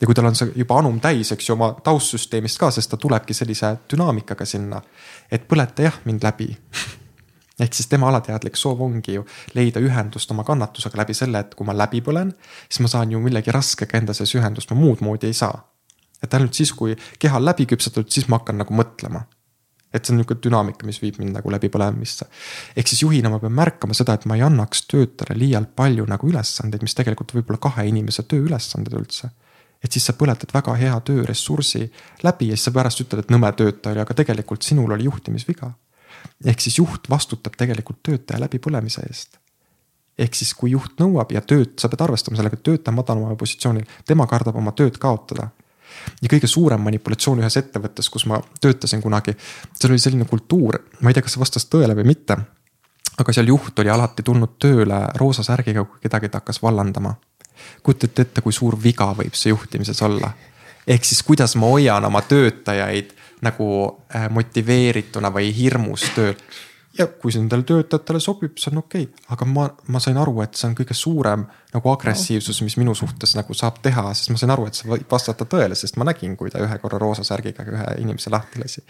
ja 0.00 0.06
kui 0.06 0.14
tal 0.14 0.28
on 0.28 0.36
see 0.38 0.50
juba 0.58 0.78
anum 0.80 0.98
täis, 1.02 1.30
eks 1.34 1.48
ju, 1.48 1.54
oma 1.56 1.70
taustsüsteemist 1.84 2.58
ka, 2.60 2.70
sest 2.74 2.90
ta 2.90 2.98
tulebki 3.00 3.34
sellise 3.36 3.76
dünaamikaga 3.90 4.46
sinna. 4.48 4.82
et 5.30 5.48
põleta 5.48 5.86
jah 5.86 6.00
mind 6.04 6.24
läbi 6.24 6.50
ehk 7.64 7.74
siis 7.74 7.88
tema 7.90 8.08
alateadlik 8.10 8.56
soov 8.58 8.82
ongi 8.82 9.18
ju 9.18 9.26
leida 9.54 9.82
ühendust 9.82 10.30
oma 10.34 10.44
kannatusega 10.44 10.98
läbi 11.02 11.14
selle, 11.14 11.44
et 11.44 11.54
kui 11.54 11.66
ma 11.66 11.76
läbi 11.76 12.02
põlen, 12.02 12.32
siis 12.68 12.82
ma 12.82 12.90
saan 12.90 13.14
ju 13.14 13.22
millegi 13.22 13.54
raskega 13.54 14.00
enda 14.00 14.16
sees 14.16 14.34
ühendust, 14.34 14.72
ma 14.72 14.80
muud 14.80 15.04
moodi 15.06 15.30
ei 15.30 15.38
saa. 15.38 15.62
et 16.22 16.34
ainult 16.34 16.56
siis, 16.56 16.72
kui 16.72 16.94
keha 17.20 17.36
on 17.36 17.44
läbi 17.44 17.66
küpsetatud, 17.68 18.10
siis 18.10 18.28
ma 18.28 18.40
hakkan 18.40 18.58
nagu 18.58 18.74
mõtlema. 18.74 19.24
et 19.94 20.04
see 20.04 20.12
on 20.12 20.18
nihuke 20.18 20.34
dünaamika, 20.42 20.86
mis 20.86 20.98
viib 21.02 21.20
mind 21.22 21.38
nagu 21.38 21.50
läbipõlemisse. 21.54 22.26
ehk 22.76 22.88
siis 22.88 23.02
juhina 23.02 23.30
ma 23.30 23.38
pean 23.38 23.54
märkama 23.54 23.94
seda, 23.94 24.18
et 24.18 24.26
ma 24.26 24.34
ei 24.34 24.42
annaks 24.42 24.86
töötajale 24.90 25.38
liialt 25.38 25.76
palju 25.76 26.06
nagu 26.10 26.28
ülesandeid, 26.28 26.82
mis 26.82 26.94
tegelikult 26.94 27.34
võib 27.34 27.50
olla 27.50 27.62
kahe 27.70 27.86
inimese 27.86 28.26
tööülesanded 28.26 28.98
üldse 28.98 29.30
et 29.84 29.92
siis 29.92 30.06
sa 30.08 30.14
põletad 30.16 30.52
väga 30.54 30.74
hea 30.80 30.96
tööressursi 31.04 31.84
läbi 32.24 32.48
ja 32.50 32.56
siis 32.56 32.70
sa 32.70 32.74
pärast 32.74 33.02
ütled, 33.04 33.24
et 33.24 33.32
nõme 33.32 33.50
töötaja 33.56 33.92
oli, 33.92 34.04
aga 34.04 34.16
tegelikult 34.16 34.64
sinul 34.64 34.96
oli 34.96 35.08
juhtimisviga. 35.08 35.72
ehk 36.44 36.60
siis 36.60 36.78
juht 36.78 37.10
vastutab 37.10 37.56
tegelikult 37.56 38.02
töötaja 38.02 38.40
läbipõlemise 38.40 39.04
eest. 39.08 39.38
ehk 40.18 40.34
siis, 40.34 40.54
kui 40.54 40.70
juht 40.70 41.00
nõuab 41.00 41.32
ja 41.32 41.40
tööd, 41.40 41.74
sa 41.78 41.88
pead 41.88 42.00
arvestama 42.00 42.36
sellega, 42.36 42.56
et 42.56 42.62
töötaja 42.62 42.94
madalamal 42.94 43.36
positsioonil, 43.36 43.84
tema 44.06 44.26
kardab 44.26 44.56
oma 44.56 44.72
tööd 44.72 44.98
kaotada 44.98 45.50
ja 46.22 46.28
kõige 46.28 46.46
suurem 46.46 46.80
manipulatsioon 46.80 47.42
ühes 47.42 47.56
ettevõttes, 47.56 48.08
kus 48.10 48.26
ma 48.26 48.40
töötasin 48.60 49.02
kunagi, 49.02 49.36
seal 49.74 49.92
oli 49.92 50.02
selline 50.02 50.24
kultuur, 50.24 50.80
ma 51.00 51.10
ei 51.10 51.14
tea, 51.14 51.22
kas 51.22 51.36
see 51.36 51.42
vastas 51.42 51.68
tõele 51.68 51.96
või 51.98 52.08
mitte. 52.14 52.38
aga 53.18 53.32
seal 53.32 53.46
juht 53.46 53.78
oli 53.78 53.90
alati 53.90 54.22
tulnud 54.22 54.56
tööle 54.58 54.96
roosa 55.20 55.42
särgiga, 55.42 55.84
kui 55.84 56.00
kedagi 56.02 56.28
ta 56.28 56.40
hakkas 56.40 56.62
vallandama 56.62 57.14
kujutate 57.82 58.22
ette, 58.28 58.44
kui 58.44 58.52
suur 58.52 58.76
viga 58.82 59.12
võib 59.16 59.34
see 59.38 59.52
juhtimises 59.52 60.02
olla. 60.02 60.32
ehk 60.86 61.04
siis, 61.04 61.22
kuidas 61.22 61.56
ma 61.56 61.72
hoian 61.72 62.04
oma 62.04 62.22
töötajaid 62.22 63.14
nagu 63.44 63.66
äh, 64.14 64.28
motiveerituna 64.30 65.32
või 65.32 65.52
hirmus 65.54 66.06
tööl. 66.14 66.36
ja 66.98 67.08
kui 67.10 67.32
see 67.34 67.42
nendele 67.42 67.64
töötajatele 67.66 68.20
sobib, 68.22 68.52
see 68.62 68.70
on 68.70 68.78
okei 68.84 69.08
okay., 69.08 69.24
aga 69.34 69.46
ma, 69.50 69.64
ma 69.90 70.00
sain 70.02 70.18
aru, 70.20 70.36
et 70.44 70.54
see 70.54 70.68
on 70.68 70.76
kõige 70.78 70.94
suurem 70.94 71.42
nagu 71.74 71.90
agressiivsus, 71.90 72.60
mis 72.62 72.76
minu 72.78 72.94
suhtes 72.94 73.34
nagu 73.34 73.56
saab 73.58 73.80
teha, 73.82 74.04
sest 74.14 74.30
ma 74.30 74.38
sain 74.38 74.54
aru, 74.54 74.68
et 74.70 74.78
see 74.78 74.86
võib 74.92 75.10
vastata 75.10 75.48
tõele, 75.50 75.74
sest 75.74 75.98
ma 75.98 76.06
nägin, 76.06 76.36
kui 76.38 76.52
ta 76.54 76.62
ühe 76.62 76.78
korra 76.82 77.00
roosa 77.02 77.26
särgiga 77.26 77.66
ühe 77.66 77.88
inimese 78.04 78.30
lahti 78.30 78.62
lasi. 78.62 78.84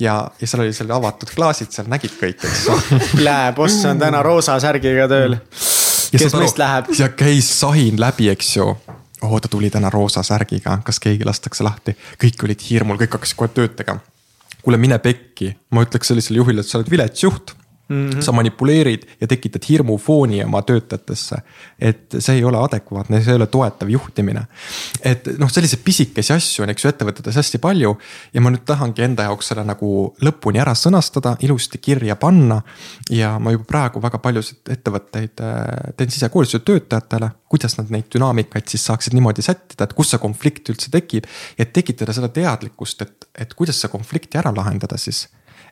ja, 0.00 0.16
ja 0.40 0.48
seal 0.48 0.64
oli 0.64 0.72
seal 0.72 0.96
avatud 0.96 1.34
klaasid, 1.36 1.74
seal 1.76 1.92
nägid 1.92 2.16
kõik, 2.20 2.48
eks 2.48 2.64
Lähe 3.26 3.52
boss 3.52 3.84
on 3.90 4.00
täna 4.00 4.24
roosa 4.24 4.56
särgiga 4.64 5.08
tööl. 5.12 5.36
Kes 6.18 6.36
meist 6.38 6.60
läheb? 6.60 6.92
ja 6.98 7.08
käis 7.08 7.48
sahin 7.60 8.00
läbi, 8.00 8.28
eks 8.32 8.56
ju. 8.56 8.70
Oo, 9.24 9.40
ta 9.40 9.48
tuli 9.48 9.70
täna 9.72 9.90
roosa 9.90 10.22
särgiga, 10.22 10.78
kas 10.84 11.00
keegi 11.00 11.24
lastakse 11.24 11.64
lahti, 11.64 11.96
kõik 12.20 12.44
olid 12.44 12.64
hirmul, 12.68 12.98
kõik 13.00 13.16
hakkasid 13.16 13.38
kohe 13.40 13.52
tööd 13.56 13.76
tegema. 13.78 14.02
Kuule, 14.64 14.80
mine 14.80 14.98
pekki, 15.00 15.54
ma 15.72 15.84
ütleks 15.84 16.08
sellisele 16.08 16.40
juhile, 16.42 16.64
et 16.64 16.68
sa 16.68 16.78
oled 16.80 16.90
vilets 16.92 17.24
juht 17.24 17.54
Mm 17.88 18.10
-hmm. 18.10 18.20
sa 18.20 18.32
manipuleerid 18.32 19.02
ja 19.20 19.26
tekitad 19.26 19.60
hirmufooni 19.68 20.44
oma 20.44 20.62
töötajatesse. 20.62 21.36
et 21.78 22.14
see 22.18 22.36
ei 22.36 22.44
ole 22.44 22.56
adekvaatne, 22.56 23.20
see 23.22 23.32
ei 23.32 23.36
ole 23.36 23.46
toetav 23.46 23.90
juhtimine. 23.90 24.46
et 25.02 25.26
noh, 25.38 25.50
selliseid 25.50 25.82
pisikesi 25.84 26.32
asju 26.32 26.62
on, 26.62 26.70
eks 26.70 26.84
ju, 26.84 26.88
ettevõtetes 26.88 27.36
hästi 27.36 27.58
palju. 27.58 27.98
ja 28.34 28.40
ma 28.40 28.50
nüüd 28.50 28.64
tahangi 28.64 29.02
enda 29.02 29.22
jaoks 29.28 29.52
selle 29.52 29.64
nagu 29.64 30.14
lõpuni 30.22 30.62
ära 30.64 30.72
sõnastada, 30.72 31.36
ilusti 31.40 31.78
kirja 31.78 32.16
panna. 32.16 32.62
ja 33.10 33.38
ma 33.38 33.52
juba 33.52 33.64
praegu 33.64 34.02
väga 34.02 34.18
paljusid 34.18 34.72
ettevõtteid 34.78 35.44
äh, 35.44 35.92
teen 35.96 36.10
sisekoolituse 36.10 36.58
töötajatele, 36.64 37.30
kuidas 37.48 37.78
nad 37.78 37.90
neid 37.90 38.08
dünaamikaid 38.14 38.68
siis 38.68 38.86
saaksid 38.86 39.12
niimoodi 39.12 39.42
sättida, 39.42 39.84
et 39.84 39.92
kus 39.92 40.10
see 40.10 40.18
konflikt 40.18 40.68
üldse 40.72 40.90
tekib. 40.90 41.24
et 41.58 41.72
tekitada 41.72 42.12
seda 42.12 42.28
teadlikkust, 42.28 43.02
et, 43.02 43.28
et 43.38 43.54
kuidas 43.54 43.80
see 43.80 43.88
konflikti 43.92 44.38
ära 44.38 44.56
lahendada 44.56 44.96
siis 44.96 45.26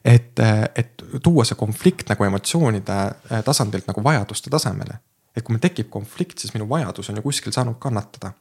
et, 0.05 0.40
et 0.76 1.01
tuua 1.22 1.44
see 1.44 1.59
konflikt 1.59 2.12
nagu 2.12 2.24
emotsioonide 2.24 2.98
äh, 3.02 3.43
tasandilt 3.44 3.89
nagu 3.90 4.05
vajaduste 4.05 4.51
tasemele. 4.51 5.01
et 5.36 5.44
kui 5.44 5.55
meil 5.55 5.64
tekib 5.64 5.89
konflikt, 5.90 6.39
siis 6.39 6.52
minu 6.55 6.68
vajadus 6.68 7.09
on 7.10 7.16
ju 7.16 7.22
kuskil 7.22 7.52
saanud 7.52 7.78
kannatada 7.80 8.32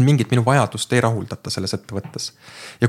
mingit 0.00 0.30
minu 0.30 0.44
vajadust 0.44 0.92
ei 0.92 1.00
rahuldata 1.00 1.50
selles 1.50 1.74
ettevõttes. 1.74 2.32
ja 2.80 2.88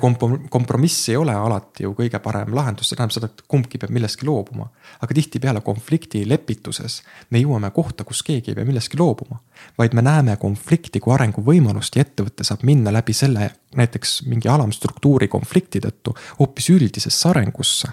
kompromiss 0.50 1.10
ei 1.10 1.18
ole 1.18 1.34
alati 1.36 1.84
ju 1.84 1.94
kõige 1.98 2.20
parem 2.24 2.54
lahendus, 2.56 2.90
see 2.90 2.96
tähendab 2.96 3.16
seda, 3.16 3.28
et 3.28 3.44
kumbki 3.48 3.78
peab 3.78 3.92
millestki 3.92 4.26
loobuma. 4.26 4.70
aga 5.02 5.14
tihtipeale 5.14 5.62
konflikti 5.62 6.24
lepituses 6.30 7.02
me 7.30 7.40
jõuame 7.40 7.72
kohta, 7.72 8.04
kus 8.04 8.24
keegi 8.24 8.52
ei 8.52 8.56
pea 8.56 8.66
millestki 8.66 8.98
loobuma. 9.00 9.40
vaid 9.78 9.94
me 9.94 10.02
näeme 10.02 10.38
konflikti 10.38 11.00
kui 11.00 11.14
arenguvõimalust 11.14 11.96
ja 11.96 12.06
ettevõte 12.08 12.44
saab 12.44 12.64
minna 12.64 12.94
läbi 12.94 13.14
selle 13.14 13.52
näiteks 13.76 14.24
mingi 14.28 14.48
alamstruktuuri 14.48 15.28
konflikti 15.28 15.80
tõttu 15.80 16.16
hoopis 16.40 16.70
üldisesse 16.70 17.30
arengusse 17.30 17.92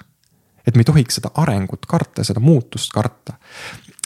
et 0.66 0.76
me 0.76 0.84
ei 0.84 0.88
tohiks 0.88 1.20
seda 1.20 1.32
arengut 1.42 1.86
karta, 1.88 2.24
seda 2.26 2.42
muutust 2.42 2.92
karta. 2.94 3.38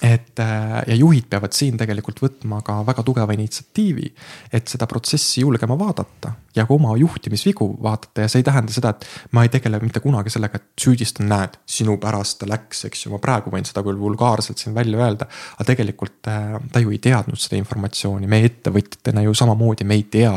Et 0.05 0.41
äh, 0.43 0.83
ja 0.91 0.95
juhid 0.99 1.29
peavad 1.31 1.55
siin 1.57 1.79
tegelikult 1.81 2.19
võtma 2.21 2.59
ka 2.67 2.81
väga 2.85 3.05
tugeva 3.07 3.33
initsiatiivi, 3.37 4.09
et 4.53 4.69
seda 4.69 4.89
protsessi 4.91 5.41
julgema 5.41 5.79
vaadata 5.81 6.35
ja 6.57 6.67
ka 6.67 6.75
oma 6.75 6.97
juhtimisvigu 7.01 7.69
vaadata. 7.83 8.27
Ja 8.27 8.33
see 8.33 8.43
ei 8.43 8.49
tähenda 8.49 8.75
seda, 8.75 8.91
et 8.93 9.07
ma 9.33 9.47
ei 9.47 9.53
tegele 9.55 9.79
mitte 9.81 10.03
kunagi 10.05 10.35
sellega, 10.35 10.61
et 10.61 10.85
süüdistan, 10.85 11.31
näed, 11.31 11.57
sinu 11.65 11.97
pärast 12.03 12.41
ta 12.43 12.51
läks, 12.51 12.85
eks 12.91 13.07
ju, 13.07 13.15
ma 13.15 13.23
praegu 13.23 13.55
võin 13.55 13.65
seda 13.65 13.85
küll 13.87 14.01
vulgaarselt 14.01 14.61
siin 14.61 14.75
välja 14.77 15.01
öelda. 15.01 15.31
aga 15.57 15.69
tegelikult 15.73 16.29
äh, 16.29 16.59
ta 16.75 16.83
ju 16.85 16.93
ei 16.93 17.01
teadnud 17.01 17.41
seda 17.41 17.57
informatsiooni, 17.63 18.29
meie 18.29 18.51
ettevõtjatena 18.51 19.25
ju 19.25 19.35
samamoodi 19.35 19.89
me 19.89 19.97
ei 20.01 20.09
tea, 20.11 20.35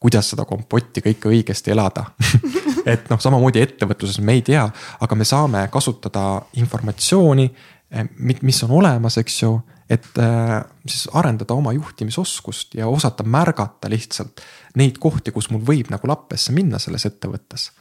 kuidas 0.00 0.30
seda 0.32 0.46
kompotti 0.48 1.02
kõike 1.04 1.32
õigesti 1.32 1.74
elada 1.74 2.06
et 2.86 3.10
noh, 3.10 3.20
samamoodi 3.20 3.60
ettevõtluses 3.62 4.20
me 4.24 4.38
ei 4.38 4.42
tea, 4.46 4.64
aga 5.00 5.18
me 5.18 5.24
saame 5.28 5.66
kasutada 5.72 6.42
informatsiooni 6.60 7.50
Eh, 7.90 8.06
mis 8.42 8.62
on 8.62 8.70
olemas, 8.70 9.16
eks 9.18 9.40
ju, 9.42 9.50
et 9.90 10.18
äh, 10.22 10.60
siis 10.86 11.08
arendada 11.18 11.56
oma 11.58 11.72
juhtimisoskust 11.74 12.76
ja 12.78 12.86
osata 12.86 13.24
märgata 13.26 13.90
lihtsalt 13.90 14.42
neid 14.78 15.00
kohti, 15.02 15.34
kus 15.34 15.48
mul 15.50 15.64
võib 15.66 15.90
nagu 15.90 16.06
lappesse 16.06 16.54
minna 16.54 16.78
selles 16.78 17.08
ettevõttes. 17.10 17.72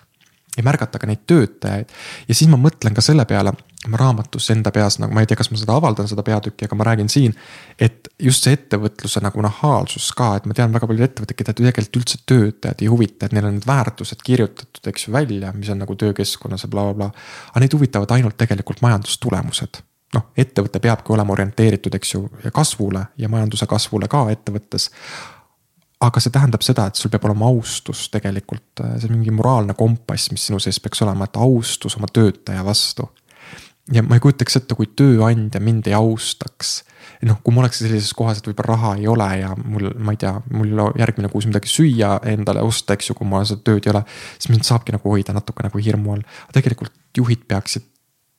ja 0.57 0.63
märgata 0.65 0.97
ka 0.99 1.05
neid 1.07 1.21
töötajaid 1.29 1.91
ja 2.27 2.35
siis 2.35 2.49
ma 2.49 2.57
mõtlen 2.57 2.95
ka 2.97 3.03
selle 3.05 3.25
peale, 3.29 3.53
ma 3.89 3.99
raamatus 4.01 4.49
enda 4.53 4.71
peas 4.75 4.99
nagu 5.01 5.15
ma 5.15 5.23
ei 5.23 5.29
tea, 5.29 5.39
kas 5.39 5.51
ma 5.51 5.59
seda 5.59 5.75
avaldan, 5.79 6.07
seda 6.11 6.25
peatükki, 6.25 6.67
aga 6.67 6.77
ma 6.79 6.87
räägin 6.89 7.09
siin. 7.11 7.35
et 7.79 8.09
just 8.19 8.45
see 8.45 8.55
ettevõtluse 8.57 9.23
nagu 9.23 9.41
nahaalsus 9.45 10.11
ka, 10.17 10.35
et 10.37 10.47
ma 10.49 10.57
tean 10.57 10.73
väga 10.73 10.87
palju 10.89 11.07
ettevõtteid, 11.07 11.39
keda 11.41 11.57
tegelikult 11.57 12.01
üldse 12.01 12.23
töötajad 12.29 12.81
ei 12.83 12.89
huvita, 12.91 13.25
et 13.25 13.35
neil 13.35 13.49
on 13.49 13.57
need 13.57 13.67
väärtused 13.67 14.23
kirjutatud, 14.25 14.81
eks 14.91 15.07
ju, 15.07 15.13
välja, 15.13 15.53
mis 15.55 15.69
on 15.73 15.81
nagu 15.83 15.95
töökeskkonnas 15.95 16.65
ja 16.65 16.71
blablabla 16.71 17.11
bla, 17.11 17.29
aga 17.51 17.63
neid 17.63 17.77
huvitavad 17.77 18.17
ainult 18.17 18.37
tegelikult 18.39 18.83
majandustulemused 18.85 19.83
noh, 20.15 20.29
ettevõte 20.37 20.81
peabki 20.81 21.13
olema 21.13 21.35
orienteeritud, 21.35 21.95
eks 21.95 22.15
ju, 22.15 22.23
kasvule 22.53 23.03
ja 23.17 23.29
majanduse 23.31 23.67
kasvule 23.69 24.09
ka 24.11 24.25
ettevõttes. 24.33 24.89
aga 25.99 26.21
see 26.23 26.31
tähendab 26.31 26.63
seda, 26.63 26.85
et 26.87 26.95
sul 26.95 27.11
peab 27.11 27.25
olema 27.27 27.49
austus 27.51 28.05
tegelikult, 28.09 28.81
see 29.01 29.09
mingi 29.11 29.33
moraalne 29.35 29.73
kompass, 29.75 30.29
mis 30.31 30.45
sinu 30.47 30.59
sees 30.63 30.79
peaks 30.79 31.01
olema, 31.03 31.27
et 31.27 31.35
austus 31.35 31.97
oma 31.99 32.07
töötaja 32.07 32.63
vastu. 32.63 33.09
Ja 33.93 34.03
ma 34.05 34.17
ei 34.17 34.23
kujutaks 34.23 34.59
ette, 34.59 34.77
kui 34.77 34.89
tööandja 34.97 35.61
mind 35.63 35.89
ei 35.89 35.95
austaks. 35.97 36.83
noh, 37.25 37.39
kui 37.43 37.53
ma 37.53 37.63
oleks 37.63 37.81
sellises 37.81 38.13
kohas, 38.15 38.39
et 38.39 38.47
võib-olla 38.47 38.75
raha 38.75 38.93
ei 38.99 39.07
ole 39.11 39.27
ja 39.41 39.51
mul, 39.59 39.89
ma 39.99 40.13
ei 40.15 40.19
tea, 40.21 40.33
mul 40.55 40.71
järgmine 40.99 41.27
kuus 41.31 41.47
midagi 41.49 41.71
süüa 41.71 42.13
endale 42.31 42.63
osta, 42.63 42.95
eks 42.95 43.09
ju, 43.09 43.17
kui 43.17 43.27
mul 43.27 43.43
seda 43.47 43.63
tööd 43.65 43.87
ei 43.87 43.93
ole. 43.93 44.03
siis 44.37 44.51
mind 44.53 44.67
saabki 44.67 44.95
nagu 44.95 45.11
hoida 45.11 45.35
natuke 45.35 45.65
nagu 45.65 45.81
hirmu 45.83 46.15
all, 46.15 46.23
tegelikult 46.55 46.95
juhid 47.17 47.43
peaksid 47.47 47.87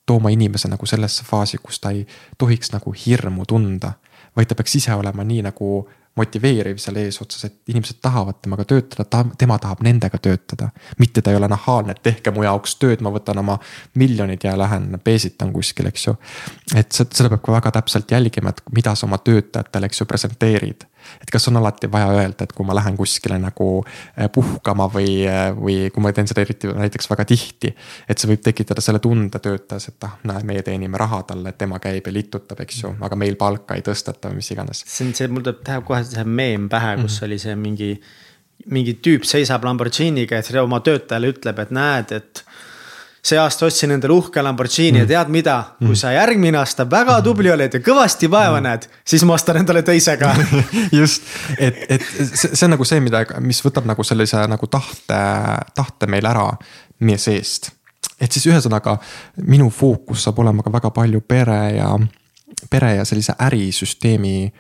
tooma 0.07 0.33
inimese 0.35 0.69
nagu 0.71 0.87
sellesse 0.87 1.27
faasi, 1.27 1.61
kus 1.63 1.81
ta 1.81 1.93
ei 1.95 2.07
tohiks 2.39 2.73
nagu 2.73 2.95
hirmu 3.07 3.47
tunda. 3.47 3.95
vaid 4.37 4.47
ta 4.47 4.55
peaks 4.55 4.77
ise 4.79 4.95
olema 4.95 5.25
nii 5.27 5.43
nagu 5.43 5.89
motiveeriv 6.17 6.79
seal 6.83 6.99
eesotsas, 7.01 7.45
et 7.45 7.73
inimesed 7.73 8.01
tahavad 8.03 8.41
temaga 8.43 8.65
töötada, 8.69 9.05
ta, 9.05 9.23
tema 9.39 9.59
tahab 9.63 9.83
nendega 9.87 10.19
töötada. 10.19 10.71
mitte 10.99 11.23
ta 11.23 11.31
ei 11.31 11.37
ole 11.37 11.49
nahaalne, 11.49 11.95
et 11.97 12.03
tehke 12.03 12.31
mu 12.35 12.43
jaoks 12.43 12.77
tööd, 12.83 13.01
ma 13.01 13.13
võtan 13.15 13.39
oma 13.39 13.59
miljonid 13.95 14.45
ja 14.45 14.57
lähen 14.59 14.99
peesitan 15.05 15.53
kuskil, 15.53 15.87
eks 15.87 16.07
ju. 16.07 16.17
et 16.77 16.93
seda 16.93 17.29
peab 17.29 17.43
ka 17.47 17.53
väga 17.53 17.75
täpselt 17.79 18.11
jälgima, 18.11 18.51
et 18.51 18.63
mida 18.75 18.95
sa 18.95 19.07
oma 19.07 19.19
töötajatele, 19.19 19.87
eks 19.87 20.03
ju, 20.03 20.07
presenteerid 20.11 20.90
et 21.23 21.31
kas 21.33 21.49
on 21.51 21.61
alati 21.61 21.91
vaja 21.93 22.11
öelda, 22.15 22.47
et 22.47 22.55
kui 22.57 22.67
ma 22.67 22.77
lähen 22.77 22.97
kuskile 22.99 23.39
nagu 23.41 23.69
äh, 23.83 24.31
puhkama 24.33 24.89
või, 24.93 25.27
äh, 25.29 25.51
või 25.57 25.77
kui 25.95 26.05
ma 26.05 26.13
teen 26.17 26.31
seda 26.31 26.45
eriti 26.45 26.71
näiteks 26.71 27.11
väga 27.11 27.27
tihti. 27.29 27.75
et 28.09 28.19
see 28.19 28.31
võib 28.31 28.43
tekitada 28.45 28.85
selle 28.85 29.03
tunde 29.03 29.39
töötajas, 29.43 29.91
et 29.93 30.09
ah, 30.09 30.17
näe, 30.31 30.45
meie 30.47 30.65
teenime 30.67 30.99
raha 31.01 31.23
talle, 31.29 31.53
tema 31.59 31.79
käib 31.83 32.07
ja 32.07 32.13
litutab, 32.15 32.61
eks 32.65 32.83
ju, 32.85 32.95
aga 33.01 33.17
meil 33.17 33.37
palka 33.41 33.79
ei 33.79 33.85
tõsteta 33.87 34.31
või 34.31 34.41
mis 34.41 34.51
iganes. 34.55 34.85
see 34.87 35.07
on 35.09 35.15
see, 35.15 35.29
mul 35.29 35.47
tuleb 35.47 35.63
tähe 35.67 35.85
kohe 35.87 36.03
see 36.05 36.25
meem 36.25 36.69
pähe, 36.69 36.97
kus 37.03 37.05
mm 37.05 37.17
-hmm. 37.17 37.31
oli 37.31 37.39
see 37.39 37.57
mingi 37.57 37.93
mingi 38.69 38.99
tüüp 39.01 39.25
seisab 39.25 39.65
Lamborghiniga 39.65 40.37
ja 40.37 40.45
siis 40.45 40.59
oma 40.61 40.81
töötajale 40.85 41.31
ütleb, 41.33 41.63
et 41.63 41.71
näed, 41.73 42.13
et 42.13 42.45
see 43.25 43.39
aasta 43.39 43.67
ostsin 43.67 43.91
endale 43.95 44.15
uhke 44.17 44.43
Lamborghini 44.43 44.99
mm. 44.99 45.03
ja 45.03 45.09
tead 45.09 45.33
mida, 45.33 45.57
kui 45.79 45.93
mm. 45.93 45.99
sa 45.99 46.13
järgmine 46.15 46.59
aasta 46.59 46.87
väga 46.91 47.19
mm. 47.19 47.25
tubli 47.25 47.51
oled 47.53 47.75
ja 47.77 47.81
kõvasti 47.85 48.31
vaeva 48.33 48.61
mm. 48.61 48.69
näed, 48.69 48.87
siis 49.05 49.25
ma 49.29 49.37
ostan 49.37 49.61
endale 49.61 49.83
teise 49.87 50.17
ka 50.21 50.33
just, 51.01 51.27
et, 51.59 51.83
et 51.89 52.07
see, 52.07 52.55
see 52.55 52.65
on 52.69 52.75
nagu 52.77 52.87
see, 52.89 53.03
mida, 53.05 53.25
mis 53.45 53.61
võtab 53.65 53.89
nagu 53.91 54.07
sellise 54.07 54.41
nagu 54.51 54.71
tahte, 54.73 55.21
tahte 55.77 56.09
meil 56.11 56.27
ära 56.31 56.49
meie 57.05 57.21
seest. 57.21 57.71
et 58.21 58.33
siis 58.33 58.47
ühesõnaga 58.49 58.97
minu 59.49 59.71
fookus 59.71 60.25
saab 60.25 60.41
olema 60.41 60.65
ka 60.65 60.73
väga 60.73 60.91
palju 60.97 61.21
pere 61.21 61.61
ja, 61.77 61.93
pere 62.71 62.97
ja 62.97 63.05
sellise 63.09 63.37
ärisüsteemi 63.39 64.53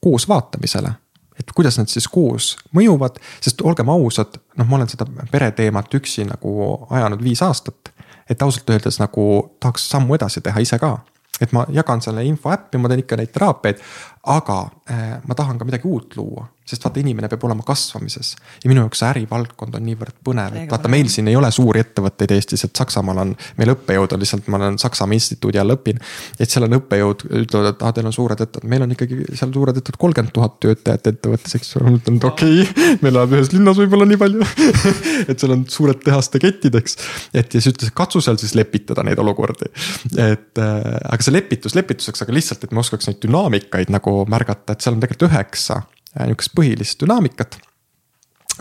koos 0.00 0.28
vaatamisele 0.28 0.94
et 1.40 1.52
kuidas 1.56 1.78
nad 1.80 1.88
siis 1.88 2.08
koos 2.08 2.52
mõjuvad, 2.76 3.16
sest 3.40 3.62
olgem 3.64 3.88
ausad, 3.92 4.36
noh, 4.60 4.68
ma 4.68 4.78
olen 4.78 4.90
seda 4.92 5.06
pereteemat 5.32 5.94
üksi 6.00 6.26
nagu 6.28 6.56
ajanud 6.90 7.24
viis 7.24 7.42
aastat. 7.42 7.94
et 8.30 8.42
ausalt 8.42 8.68
öeldes 8.70 9.00
nagu 9.00 9.22
tahaks 9.60 9.88
sammu 9.90 10.14
edasi 10.14 10.40
teha 10.40 10.60
ise 10.62 10.78
ka 10.78 11.00
et 11.40 11.52
ma 11.56 11.64
jagan 11.72 12.02
selle 12.04 12.24
info 12.28 12.52
äppi, 12.52 12.78
ma 12.78 12.90
teen 12.90 13.02
ikka 13.02 13.16
neid 13.16 13.32
teraapiaid, 13.34 13.80
aga 14.26 14.58
äh, 14.90 15.20
ma 15.26 15.34
tahan 15.34 15.58
ka 15.58 15.64
midagi 15.64 15.88
uut 15.88 16.16
luua 16.16 16.48
sest 16.70 16.84
vaata, 16.86 17.00
inimene 17.02 17.28
peab 17.30 17.44
olema 17.48 17.64
kasvamises. 17.66 18.34
ja 18.62 18.70
minu 18.70 18.84
jaoks 18.84 19.00
see 19.02 19.08
ärivaldkond 19.10 19.76
on 19.78 19.84
niivõrd 19.86 20.16
põnev, 20.26 20.56
et 20.60 20.70
vaata, 20.70 20.90
meil 20.92 21.08
siin 21.12 21.28
ei 21.30 21.36
ole 21.38 21.50
suuri 21.54 21.82
ettevõtteid 21.82 22.34
Eestis, 22.36 22.64
et 22.66 22.76
Saksamaal 22.82 23.22
on, 23.24 23.32
meil 23.58 23.72
õppejõud 23.74 24.14
on 24.14 24.22
lihtsalt, 24.22 24.50
ma 24.52 24.60
olen 24.60 24.78
Saksamaa 24.80 25.18
instituudi 25.18 25.60
all 25.60 25.74
õpin. 25.74 25.98
et 26.38 26.50
seal 26.50 26.66
on 26.68 26.76
õppejõud, 26.78 27.24
ütlevad, 27.42 27.72
et 27.72 27.84
aa, 27.86 27.94
teil 27.96 28.10
on 28.10 28.14
suured 28.14 28.38
ettevõtted, 28.38 28.70
meil 28.70 28.86
on 28.86 28.94
ikkagi 28.94 29.18
seal 29.32 29.54
suured 29.54 29.80
ettevõtted, 29.80 30.00
kolmkümmend 30.04 30.34
tuhat 30.36 30.58
töötajat 30.62 31.10
ettevõttes, 31.12 31.56
eks 31.58 31.74
ole, 31.78 31.88
ma 31.88 31.96
mõtlen, 31.96 32.20
et 32.20 32.28
okei 32.30 32.62
okay,, 32.64 32.94
meil 33.02 33.14
elab 33.16 33.34
ühes 33.38 33.52
linnas 33.54 33.80
võib-olla 33.82 34.08
nii 34.10 34.20
palju 34.20 34.46
et 35.30 35.34
seal 35.34 35.56
on 35.56 35.66
suured 35.70 36.02
tehaste 36.04 36.42
ketid, 36.42 36.78
eks. 36.78 36.98
et 37.34 37.58
ja 37.58 37.64
siis 37.64 37.72
ütles, 37.74 37.90
et 37.90 37.98
katsu 37.98 38.22
seal 38.24 38.38
siis 38.42 38.54
lepitada 38.58 39.04
neid 39.06 39.18
olukordi. 39.22 39.72
et 40.14 40.62
äh, 40.62 40.78
aga 41.02 41.20
see 41.24 41.34
lepitus 41.34 41.74
lepituseks, 41.78 42.22
aga 42.26 42.36
lihtsalt, 42.36 42.68
et 42.68 42.76
me 42.76 42.84
oskaks 42.84 43.10
neid 43.10 43.20
dünaamikaid 43.24 43.90
nagu 43.90 44.09
märgata, 44.28 44.72
et 44.72 44.80
seal 44.80 44.96
on 44.96 45.02
tegelikult 45.02 45.30
üheksa 45.30 45.82
Äh, 46.10 46.26
nihukest 46.26 46.54
põhilist 46.58 47.02
dünaamikat. 47.04 47.58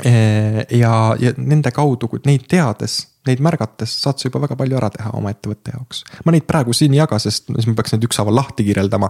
Äh, 0.05 0.65
ja, 0.77 0.91
ja 1.19 1.31
nende 1.37 1.71
kaudu, 1.73 2.07
neid 2.27 2.45
teades, 2.51 2.99
neid 3.27 3.41
märgates 3.43 3.95
saad 4.03 4.21
sa 4.21 4.29
juba 4.29 4.43
väga 4.43 4.57
palju 4.59 4.77
ära 4.77 4.91
teha 4.93 5.13
oma 5.17 5.33
ettevõtte 5.33 5.73
jaoks. 5.73 6.03
ma 6.25 6.33
neid 6.35 6.45
praegu 6.47 6.75
siin 6.77 6.93
ei 6.93 7.01
jaga, 7.01 7.17
sest 7.19 7.49
siis 7.49 7.67
ma 7.67 7.73
peaks 7.75 7.95
neid 7.95 8.05
ükshaaval 8.07 8.37
lahti 8.37 8.63
kirjeldama. 8.69 9.09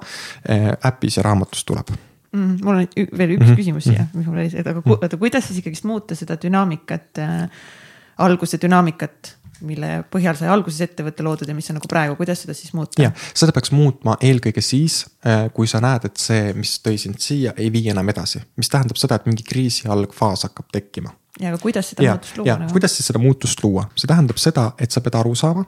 äpis 0.88 1.20
ja 1.20 1.26
raamatus 1.28 1.68
tuleb 1.68 1.92
mm,. 1.92 2.56
mul 2.64 2.80
on 2.80 2.88
veel 2.96 3.36
üks 3.36 3.44
mm 3.44 3.52
-hmm. 3.52 3.60
küsimus 3.60 3.84
siia, 3.86 4.08
mis 4.14 4.26
mul 4.26 4.40
oli, 4.40 4.50
et 4.56 4.68
aga 4.68 4.82
oota, 4.86 5.18
kuidas 5.18 5.48
siis 5.48 5.60
ikkagist 5.60 5.84
muuta 5.84 6.16
seda 6.16 6.40
dünaamikat 6.42 7.22
äh,, 7.22 7.50
alguse 8.18 8.58
dünaamikat 8.62 9.36
mille 9.66 9.90
põhjal 10.12 10.38
sai 10.40 10.50
alguses 10.52 10.82
ettevõte 10.86 11.24
loodud 11.26 11.50
ja 11.50 11.56
mis 11.58 11.70
on 11.72 11.80
nagu 11.80 11.90
praegu, 11.92 12.16
kuidas 12.20 12.44
seda 12.46 12.56
siis 12.58 12.74
muuta? 12.78 13.02
jah, 13.02 13.14
seda 13.38 13.54
peaks 13.56 13.74
muutma 13.76 14.16
eelkõige 14.26 14.64
siis, 14.66 15.02
äh, 15.26 15.48
kui 15.56 15.68
sa 15.70 15.82
näed, 15.84 16.10
et 16.10 16.22
see, 16.22 16.54
mis 16.58 16.78
tõi 16.86 17.00
sind 17.02 17.20
siia, 17.24 17.54
ei 17.58 17.72
vii 17.74 17.92
enam 17.94 18.10
edasi. 18.14 18.42
mis 18.60 18.72
tähendab 18.72 19.00
seda, 19.02 19.20
et 19.20 19.28
mingi 19.30 19.46
kriisi 19.48 19.90
algfaas 19.92 20.48
hakkab 20.48 20.72
tekkima. 20.76 21.14
ja 21.40 21.54
aga 21.54 21.62
kuidas 21.62 21.94
seda 21.94 22.08
ja, 22.08 22.16
muutust 22.16 22.38
luua? 22.38 22.58
Nagu? 22.64 22.72
kuidas 22.78 22.98
siis 22.98 23.12
seda 23.12 23.24
muutust 23.24 23.64
luua, 23.64 23.86
see 23.96 24.10
tähendab 24.10 24.42
seda, 24.42 24.72
et 24.80 24.96
sa 24.96 25.04
pead 25.06 25.20
aru 25.20 25.36
saama 25.36 25.66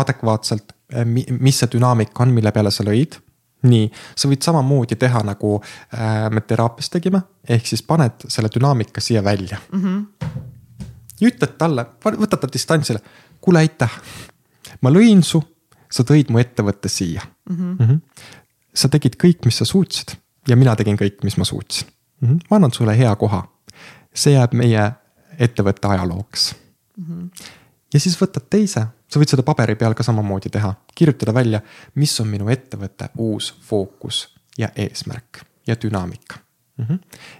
adekvaatselt, 0.00 0.74
äh, 0.94 1.06
mis 1.06 1.62
see 1.62 1.76
dünaamika 1.76 2.24
on, 2.24 2.34
mille 2.34 2.52
peale 2.54 2.72
sa 2.74 2.86
lõid 2.86 3.20
nii, 3.64 3.88
sa 4.16 4.28
võid 4.28 4.44
samamoodi 4.44 4.98
teha 5.00 5.22
nagu 5.26 5.56
äh, 5.60 6.26
me 6.32 6.42
teraapias 6.44 6.90
tegime, 6.92 7.22
ehk 7.48 7.68
siis 7.68 7.84
paned 7.86 8.26
selle 8.28 8.50
dünaamika 8.52 9.00
siia 9.04 9.24
välja 9.24 9.58
mm. 9.72 9.82
-hmm. 9.82 10.42
Ütled 11.24 11.56
talle, 11.58 11.86
võtad 12.04 12.40
ta 12.40 12.50
distantsile, 12.52 13.00
kuule 13.40 13.64
aitäh, 13.64 13.98
ma 14.80 14.92
lõin 14.92 15.22
su, 15.22 15.42
sa 15.90 16.04
tõid 16.06 16.30
mu 16.32 16.40
ettevõtte 16.42 16.88
siia 16.88 17.22
mm. 17.22 17.56
-hmm. 17.56 17.76
Mm 17.78 17.86
-hmm. 17.86 18.28
sa 18.74 18.88
tegid 18.88 19.16
kõik, 19.24 19.44
mis 19.44 19.58
sa 19.58 19.64
suutsid 19.64 20.16
ja 20.48 20.56
mina 20.56 20.76
tegin 20.76 20.96
kõik, 20.96 21.22
mis 21.24 21.36
ma 21.36 21.44
suutsin 21.44 21.88
mm. 22.20 22.28
-hmm. 22.28 22.38
ma 22.50 22.56
annan 22.56 22.72
sulle 22.72 22.98
hea 22.98 23.16
koha, 23.16 23.44
see 24.14 24.34
jääb 24.34 24.52
meie 24.52 24.92
ettevõtte 25.38 25.88
ajalooks 25.88 26.54
mm. 26.96 27.04
-hmm. 27.04 27.30
ja 27.94 28.00
siis 28.00 28.20
võtad 28.20 28.46
teise 28.50 28.86
sa 29.08 29.20
võid 29.20 29.30
seda 29.30 29.42
paberi 29.42 29.76
peal 29.78 29.94
ka 29.94 30.02
samamoodi 30.02 30.50
teha, 30.50 30.74
kirjutada 30.94 31.34
välja, 31.34 31.60
mis 31.94 32.20
on 32.20 32.28
minu 32.28 32.48
ettevõtte 32.48 33.08
uus 33.18 33.54
fookus 33.62 34.28
ja 34.58 34.68
eesmärk 34.76 35.44
ja 35.66 35.76
dünaamika 35.82 36.38
mm. 36.76 36.84
-hmm. 36.84 36.98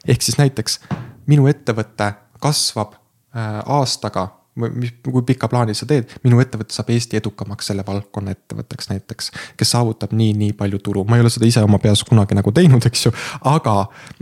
ehk 0.08 0.22
siis 0.22 0.38
näiteks 0.38 0.80
minu 1.26 1.46
ettevõte 1.46 2.12
kasvab 2.40 2.94
äh, 3.34 3.60
aastaga 3.76 4.28
mis, 4.54 4.94
kui 5.02 5.22
pika 5.26 5.48
plaani 5.50 5.74
sa 5.74 5.86
teed, 5.90 6.12
minu 6.24 6.38
ettevõte 6.42 6.74
saab 6.74 6.92
Eesti 6.94 7.18
edukamaks 7.18 7.70
selle 7.70 7.84
valdkonna 7.86 8.34
ettevõtteks 8.36 8.90
näiteks. 8.92 9.30
kes 9.58 9.74
saavutab 9.74 10.14
nii, 10.14 10.32
nii 10.38 10.52
palju 10.58 10.78
tulu, 10.78 11.04
ma 11.08 11.18
ei 11.18 11.24
ole 11.24 11.32
seda 11.34 11.48
ise 11.50 11.64
oma 11.66 11.80
peas 11.82 12.04
kunagi 12.06 12.38
nagu 12.38 12.52
teinud, 12.54 12.86
eks 12.86 13.06
ju, 13.08 13.14
aga 13.50 13.78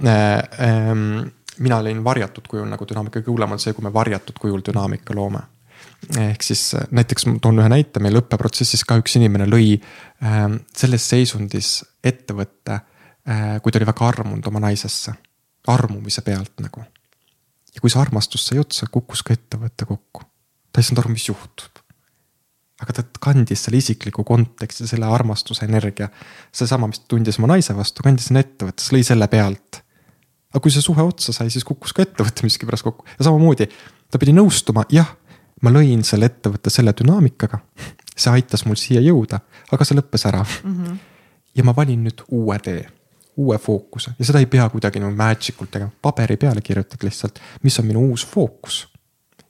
äh, 0.06 0.12
äh, 0.68 0.92
mina 1.58 1.80
olin 1.84 2.04
varjatud 2.04 2.48
kujul 2.48 2.68
nagu 2.68 2.86
dünaamika, 2.88 3.20
kõige 3.20 3.34
hullem 3.34 3.56
on 3.56 3.62
see, 3.62 3.74
kui 3.76 3.84
me 3.84 3.92
varjatud 3.92 4.38
kujul 4.40 4.64
dünaamika 4.64 5.16
loome 5.16 5.44
ehk 6.18 6.42
siis 6.42 6.74
äh, 6.74 6.86
näiteks 6.90 7.26
ma 7.28 7.36
toon 7.42 7.60
ühe 7.62 7.68
näite, 7.70 8.00
meil 8.02 8.18
õppeprotsessis 8.22 8.84
ka 8.88 8.98
üks 9.00 9.16
inimene 9.20 9.46
lõi 9.50 9.76
äh, 9.76 10.40
selles 10.76 11.06
seisundis 11.12 11.74
ettevõtte 12.04 12.78
äh,, 12.78 13.60
kui 13.62 13.72
ta 13.72 13.80
oli 13.80 13.88
väga 13.88 14.08
armunud 14.08 14.48
oma 14.50 14.64
naisesse, 14.66 15.14
armumise 15.70 16.24
pealt 16.26 16.64
nagu. 16.64 16.86
Ja 17.74 17.80
kui 17.80 17.92
see 17.92 18.00
armastus 18.00 18.46
sai 18.48 18.60
otsa, 18.62 18.88
kukkus 18.92 19.24
ka 19.26 19.36
ettevõte 19.36 19.88
kokku. 19.88 20.26
ta 20.72 20.80
ei 20.80 20.88
saanud 20.88 21.04
aru, 21.04 21.14
mis 21.14 21.28
juhtub. 21.28 21.80
aga 22.82 22.96
ta 22.98 23.04
kandis 23.22 23.64
selle 23.64 23.78
isikliku 23.78 24.24
konteksti, 24.26 24.88
selle 24.90 25.06
armastuse 25.06 25.64
energia, 25.64 26.08
seesama, 26.52 26.88
mis 26.90 27.02
ta 27.02 27.12
tundis 27.14 27.38
oma 27.38 27.52
naise 27.54 27.76
vastu, 27.76 28.02
kandis 28.02 28.30
sinna 28.30 28.42
ettevõttes, 28.42 28.90
lõi 28.94 29.04
selle 29.06 29.28
pealt. 29.32 29.82
aga 30.52 30.62
kui 30.62 30.74
see 30.74 30.84
suhe 30.84 31.02
otsa 31.02 31.32
sai, 31.32 31.50
siis 31.50 31.64
kukkus 31.64 31.94
ka 31.96 32.06
ettevõte 32.06 32.44
miskipärast 32.46 32.86
kokku 32.88 33.06
ja 33.18 33.28
samamoodi 33.28 33.68
ta 34.10 34.20
pidi 34.20 34.34
nõustuma, 34.36 34.84
jah 34.92 35.16
ma 35.62 35.72
lõin 35.72 36.02
selle 36.06 36.28
ettevõtte 36.30 36.70
selle 36.70 36.94
dünaamikaga. 36.98 37.58
see 38.16 38.30
aitas 38.30 38.66
mul 38.68 38.76
siia 38.76 39.00
jõuda, 39.00 39.40
aga 39.72 39.84
see 39.88 39.96
lõppes 39.96 40.26
ära 40.28 40.42
mm. 40.42 40.72
-hmm. 40.74 40.98
ja 41.56 41.64
ma 41.64 41.72
valin 41.76 42.02
nüüd 42.04 42.24
uue 42.28 42.58
tee, 42.58 42.84
uue 43.36 43.58
fookuse 43.58 44.12
ja 44.18 44.24
seda 44.24 44.40
ei 44.42 44.46
pea 44.46 44.68
kuidagi 44.68 45.00
nagu 45.00 45.14
magic 45.16 45.60
ult 45.60 45.70
tegema, 45.72 45.92
paberi 46.02 46.36
peale 46.36 46.60
kirjutad 46.60 47.04
lihtsalt, 47.04 47.38
mis 47.62 47.78
on 47.80 47.86
minu 47.86 48.04
uus 48.10 48.26
fookus. 48.26 48.88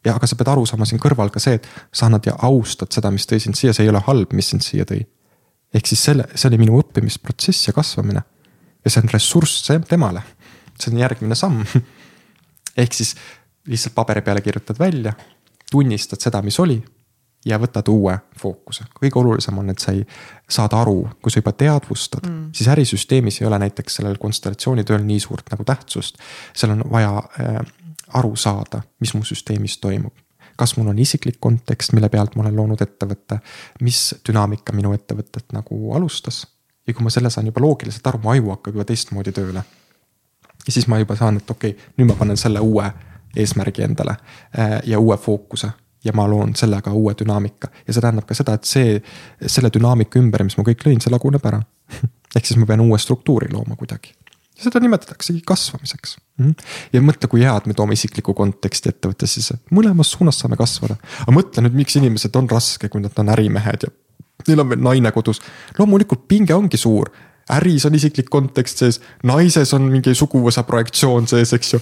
ja 0.05 0.15
aga 0.15 0.27
sa 0.27 0.37
pead 0.37 0.51
aru 0.53 0.67
saama 0.67 0.87
siin 0.87 1.01
kõrval 1.03 1.31
ka 1.35 1.43
see, 1.43 1.59
et 1.59 1.67
sa 1.93 2.07
annad 2.07 2.27
ja 2.27 2.37
austad 2.49 2.91
seda, 2.95 3.11
mis 3.11 3.27
tõi 3.27 3.41
sind 3.43 3.59
siia, 3.59 3.75
see 3.75 3.87
ei 3.87 3.91
ole 3.91 4.03
halb, 4.07 4.33
mis 4.33 4.53
sind 4.55 4.63
siia 4.63 4.87
tõi. 4.89 5.03
ehk 5.75 5.91
siis 5.91 6.05
selle, 6.11 6.29
see 6.35 6.49
oli 6.51 6.63
minu 6.63 6.79
õppimisprotsess 6.79 7.69
ja 7.69 7.77
kasvamine. 7.77 8.23
ja 8.85 8.91
see 8.91 9.03
on 9.03 9.13
ressurss 9.13 9.71
temale, 9.89 10.23
see 10.79 10.93
on 10.93 11.03
järgmine 11.03 11.39
samm 11.39 11.63
ehk 12.83 12.95
siis 12.95 13.15
lihtsalt 13.67 13.95
paberi 13.95 14.23
peale 14.23 14.41
kirjutad 14.41 14.79
välja 14.79 15.15
tunnistad 15.71 16.21
seda, 16.21 16.43
mis 16.43 16.59
oli 16.61 16.83
ja 17.45 17.59
võtad 17.59 17.89
uue 17.89 18.19
fookuse. 18.39 18.85
kõige 19.01 19.19
olulisem 19.19 19.59
on, 19.59 19.71
et 19.71 19.79
sa 19.79 19.93
ei, 19.93 20.05
saad 20.51 20.75
aru, 20.77 21.09
kui 21.23 21.33
sa 21.33 21.41
juba 21.41 21.53
teadvustad 21.53 22.27
mm., 22.29 22.51
siis 22.55 22.69
ärisüsteemis 22.69 23.41
ei 23.41 23.47
ole 23.47 23.59
näiteks 23.59 23.99
sellel 23.99 24.19
konstellatsioonitööl 24.23 25.03
nii 25.05 25.21
suurt 25.21 25.51
nagu 25.51 25.65
tähtsust. 25.65 26.19
seal 26.55 26.77
on 26.77 26.85
vaja 26.91 27.17
äh, 27.19 27.59
aru 28.19 28.37
saada, 28.37 28.83
mis 29.01 29.15
mu 29.15 29.25
süsteemis 29.25 29.79
toimub. 29.79 30.15
kas 30.57 30.77
mul 30.77 30.87
on 30.93 30.99
isiklik 30.99 31.41
kontekst, 31.41 31.93
mille 31.93 32.09
pealt 32.09 32.37
ma 32.37 32.43
olen 32.43 32.57
loonud 32.57 32.83
ettevõtte, 32.85 33.39
mis 33.81 34.15
dünaamika 34.29 34.73
minu 34.73 34.93
ettevõtet 34.93 35.53
nagu 35.53 35.95
alustas. 35.95 36.47
ja 36.87 36.95
kui 36.95 37.03
ma 37.03 37.11
selle 37.11 37.31
saan 37.31 37.47
juba 37.47 37.61
loogiliselt 37.61 38.07
aru, 38.07 38.19
mu 38.23 38.31
aju 38.31 38.51
hakkab 38.51 38.75
juba 38.75 38.85
teistmoodi 38.85 39.33
tööle. 39.33 39.65
ja 40.67 40.73
siis 40.73 40.87
ma 40.87 40.99
juba 40.99 41.17
saan, 41.17 41.37
et 41.37 41.51
okei 41.51 41.71
okay,, 41.71 41.93
nüüd 41.99 42.13
ma 42.13 42.15
panen 42.15 42.37
selle 42.37 42.61
uue 42.61 42.93
eesmärgi 43.37 43.83
endale 43.83 44.17
äh, 44.59 44.81
ja 44.87 44.99
uue 44.99 45.17
fookuse 45.17 45.73
ja 46.05 46.13
ma 46.17 46.27
loon 46.31 46.57
sellega 46.59 46.93
uue 46.93 47.15
dünaamika 47.19 47.71
ja 47.87 47.93
see 47.93 48.01
tähendab 48.03 48.27
ka 48.29 48.35
seda, 48.35 48.57
et 48.59 48.69
see, 48.69 48.97
selle 49.47 49.71
dünaamika 49.75 50.21
ümber, 50.21 50.45
mis 50.47 50.59
ma 50.59 50.67
kõik 50.67 50.85
lõin, 50.87 51.01
see 51.03 51.13
laguneb 51.13 51.47
ära. 51.51 51.63
ehk 52.37 52.49
siis 52.49 52.59
ma 52.61 52.67
pean 52.69 52.83
uue 52.85 52.99
struktuuri 52.99 53.51
looma 53.53 53.77
kuidagi. 53.79 54.15
seda 54.63 54.81
nimetataksegi 54.81 55.43
kasvamiseks. 55.47 56.17
Mhm. 56.39 56.53
ja 56.93 57.03
mõtle, 57.03 57.29
kui 57.29 57.43
head 57.43 57.67
me 57.67 57.75
toome 57.75 57.97
isiklikku 57.99 58.35
konteksti 58.35 58.93
ettevõttes, 58.93 59.35
siis 59.35 59.53
mõlemas 59.71 60.13
suunas 60.15 60.39
saame 60.39 60.57
kasvada. 60.57 60.97
aga 61.23 61.35
mõtle 61.35 61.67
nüüd, 61.67 61.77
miks 61.83 61.97
inimesed 61.97 62.37
on 62.37 62.49
raske, 62.51 62.89
kui 62.89 63.03
nad 63.03 63.19
on 63.19 63.35
ärimehed 63.35 63.89
ja 63.89 63.93
neil 64.49 64.61
on 64.61 64.73
veel 64.73 64.83
naine 64.83 65.13
kodus. 65.13 65.43
loomulikult 65.79 66.27
pinge 66.29 66.55
ongi 66.55 66.77
suur 66.77 67.11
äris 67.51 67.87
on 67.87 67.95
isiklik 67.95 68.29
kontekst 68.31 68.79
sees, 68.79 69.01
naises 69.27 69.75
on 69.75 69.89
mingi 69.91 70.15
suguvõsa 70.15 70.63
projektsioon 70.67 71.27
sees, 71.29 71.53
eks 71.53 71.75
ju 71.75 71.81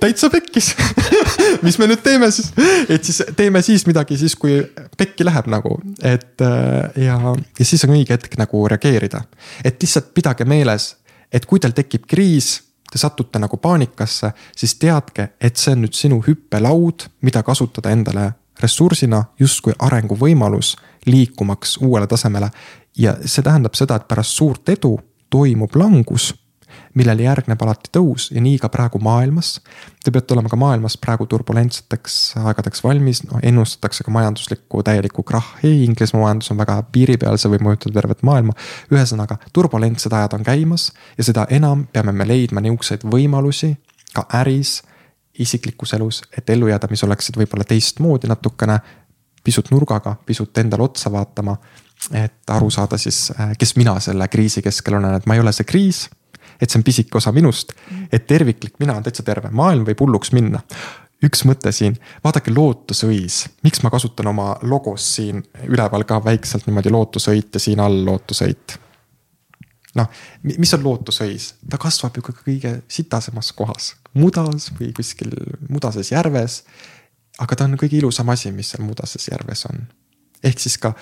täitsa 0.00 0.30
pekkis 0.30 0.72
mis 1.66 1.78
me 1.78 1.88
nüüd 1.90 2.02
teeme 2.04 2.30
siis, 2.34 2.52
et 2.88 3.04
siis 3.04 3.22
teeme 3.36 3.62
siis 3.62 3.86
midagi 3.86 4.18
siis, 4.20 4.36
kui 4.38 4.58
pekki 4.98 5.26
läheb 5.26 5.48
nagu, 5.52 5.78
et 6.02 6.42
äh, 6.44 7.02
ja, 7.06 7.18
ja 7.58 7.64
siis 7.64 7.84
on 7.86 7.96
õige 7.96 8.16
hetk 8.16 8.38
nagu 8.40 8.62
reageerida. 8.68 9.22
et 9.64 9.82
lihtsalt 9.82 10.12
pidage 10.14 10.44
meeles, 10.44 10.94
et 11.32 11.46
kui 11.46 11.60
teil 11.60 11.74
tekib 11.76 12.06
kriis, 12.08 12.56
te 12.90 12.98
satute 12.98 13.40
nagu 13.42 13.56
paanikasse, 13.56 14.32
siis 14.56 14.76
teadke, 14.80 15.32
et 15.40 15.56
see 15.56 15.74
on 15.74 15.84
nüüd 15.84 15.96
sinu 15.96 16.20
hüppelaud, 16.26 17.08
mida 17.26 17.42
kasutada 17.42 17.90
endale 17.90 18.30
ressursina 18.62 19.24
justkui 19.40 19.74
arenguvõimalus 19.78 20.76
liikumaks 21.06 21.76
uuele 21.84 22.06
tasemele. 22.06 22.50
ja 22.98 23.16
see 23.24 23.42
tähendab 23.44 23.74
seda, 23.76 23.96
et 23.96 24.08
pärast 24.08 24.38
suurt 24.38 24.68
edu 24.72 24.96
toimub 25.30 25.74
langus 25.76 26.32
millele 26.96 27.26
järgneb 27.26 27.60
alati 27.62 27.90
tõus 27.92 28.30
ja 28.32 28.40
nii 28.42 28.56
ka 28.60 28.70
praegu 28.72 28.98
maailmas. 29.02 29.56
Te 30.04 30.12
peate 30.14 30.34
olema 30.34 30.48
ka 30.48 30.58
maailmas 30.60 30.96
praegu 31.00 31.26
turbulentseteks 31.28 32.16
aegadeks 32.40 32.82
valmis, 32.84 33.22
noh 33.28 33.42
ennustatakse 33.44 34.06
ka 34.06 34.14
majanduslikku 34.14 34.82
täielikku 34.86 35.24
krahhi, 35.26 35.84
Inglismaa 35.84 36.24
majandus 36.24 36.50
on 36.54 36.60
väga 36.60 36.78
piiri 36.92 37.18
peal, 37.20 37.36
see 37.40 37.52
võib 37.52 37.66
mõjutada 37.66 38.00
tervet 38.00 38.24
maailma. 38.26 38.56
ühesõnaga, 38.92 39.38
turbulentsed 39.52 40.12
ajad 40.12 40.38
on 40.38 40.46
käimas 40.46 40.90
ja 41.18 41.24
seda 41.24 41.46
enam 41.50 41.86
peame 41.92 42.12
me 42.16 42.28
leidma 42.28 42.64
niisuguseid 42.64 43.04
võimalusi 43.04 43.74
ka 44.16 44.26
äris, 44.40 44.80
isiklikus 45.38 45.92
elus, 45.92 46.22
et 46.38 46.48
ellu 46.50 46.70
jääda, 46.70 46.88
mis 46.90 47.04
oleksid 47.04 47.36
võib-olla 47.36 47.66
teistmoodi 47.68 48.28
natukene 48.30 48.78
pisut 49.44 49.68
nurgaga, 49.70 50.16
pisut 50.26 50.58
endale 50.58 50.88
otsa 50.88 51.12
vaatama. 51.12 51.56
et 52.12 52.50
aru 52.52 52.68
saada 52.70 52.98
siis, 53.00 53.32
kes 53.58 53.76
mina 53.76 53.94
selle 54.00 54.28
kriisi 54.28 54.62
keskel 54.62 54.98
olen, 54.98 55.14
et 55.16 55.26
ma 55.26 55.34
ei 55.34 55.40
ole 55.40 55.52
see 55.52 55.64
kriis 55.64 56.02
et 56.60 56.70
see 56.70 56.80
on 56.80 56.84
pisike 56.86 57.18
osa 57.18 57.32
minust. 57.32 57.72
et 58.12 58.26
terviklik 58.26 58.78
mina 58.78 58.96
on 58.96 59.02
täitsa 59.02 59.22
terve, 59.26 59.50
maailm 59.50 59.86
võib 59.88 60.00
hulluks 60.04 60.32
minna 60.36 60.62
üks 61.24 61.46
mõte 61.48 61.72
siin, 61.72 61.96
vaadake 62.24 62.52
lootusõis, 62.52 63.46
miks 63.64 63.80
ma 63.82 63.90
kasutan 63.90 64.28
oma 64.28 64.50
logos 64.68 65.06
siin 65.16 65.40
üleval 65.64 66.04
ka 66.08 66.18
väikselt 66.24 66.66
niimoodi 66.68 66.92
lootusõit 66.92 67.56
ja 67.56 67.62
siin 67.62 67.80
all 67.80 68.04
lootusõit. 68.04 68.78
noh, 69.96 70.10
mis 70.44 70.74
on 70.76 70.84
lootusõis, 70.84 71.54
ta 71.70 71.78
kasvab 71.80 72.16
ju 72.16 72.22
ka 72.22 72.34
kõige 72.36 72.74
sitasemas 72.88 73.52
kohas, 73.56 73.94
mudas 74.14 74.70
või 74.78 74.92
kuskil 74.96 75.32
mudases 75.68 76.12
järves. 76.12 76.64
aga 77.38 77.56
ta 77.56 77.64
on 77.64 77.76
kõige 77.76 77.96
ilusam 77.96 78.28
asi, 78.28 78.52
mis 78.52 78.70
seal 78.70 78.84
mudases 78.84 79.28
järves 79.28 79.66
on. 79.66 79.86
ehk 80.44 80.60
siis 80.60 80.78
ka 80.78 80.94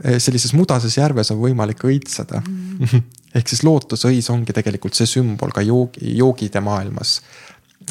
Eh, 0.00 0.16
sellises 0.18 0.54
mudases 0.56 0.94
järves 0.96 1.28
on 1.34 1.36
võimalik 1.42 1.82
õitseda 1.84 2.38
mm. 2.40 3.02
ehk 3.34 3.48
siis 3.48 3.64
lootusõis 3.64 4.30
ongi 4.30 4.52
tegelikult 4.52 4.94
see 4.98 5.08
sümbol 5.08 5.52
ka 5.54 5.64
joogi, 5.64 6.16
joogide 6.16 6.60
maailmas. 6.60 7.20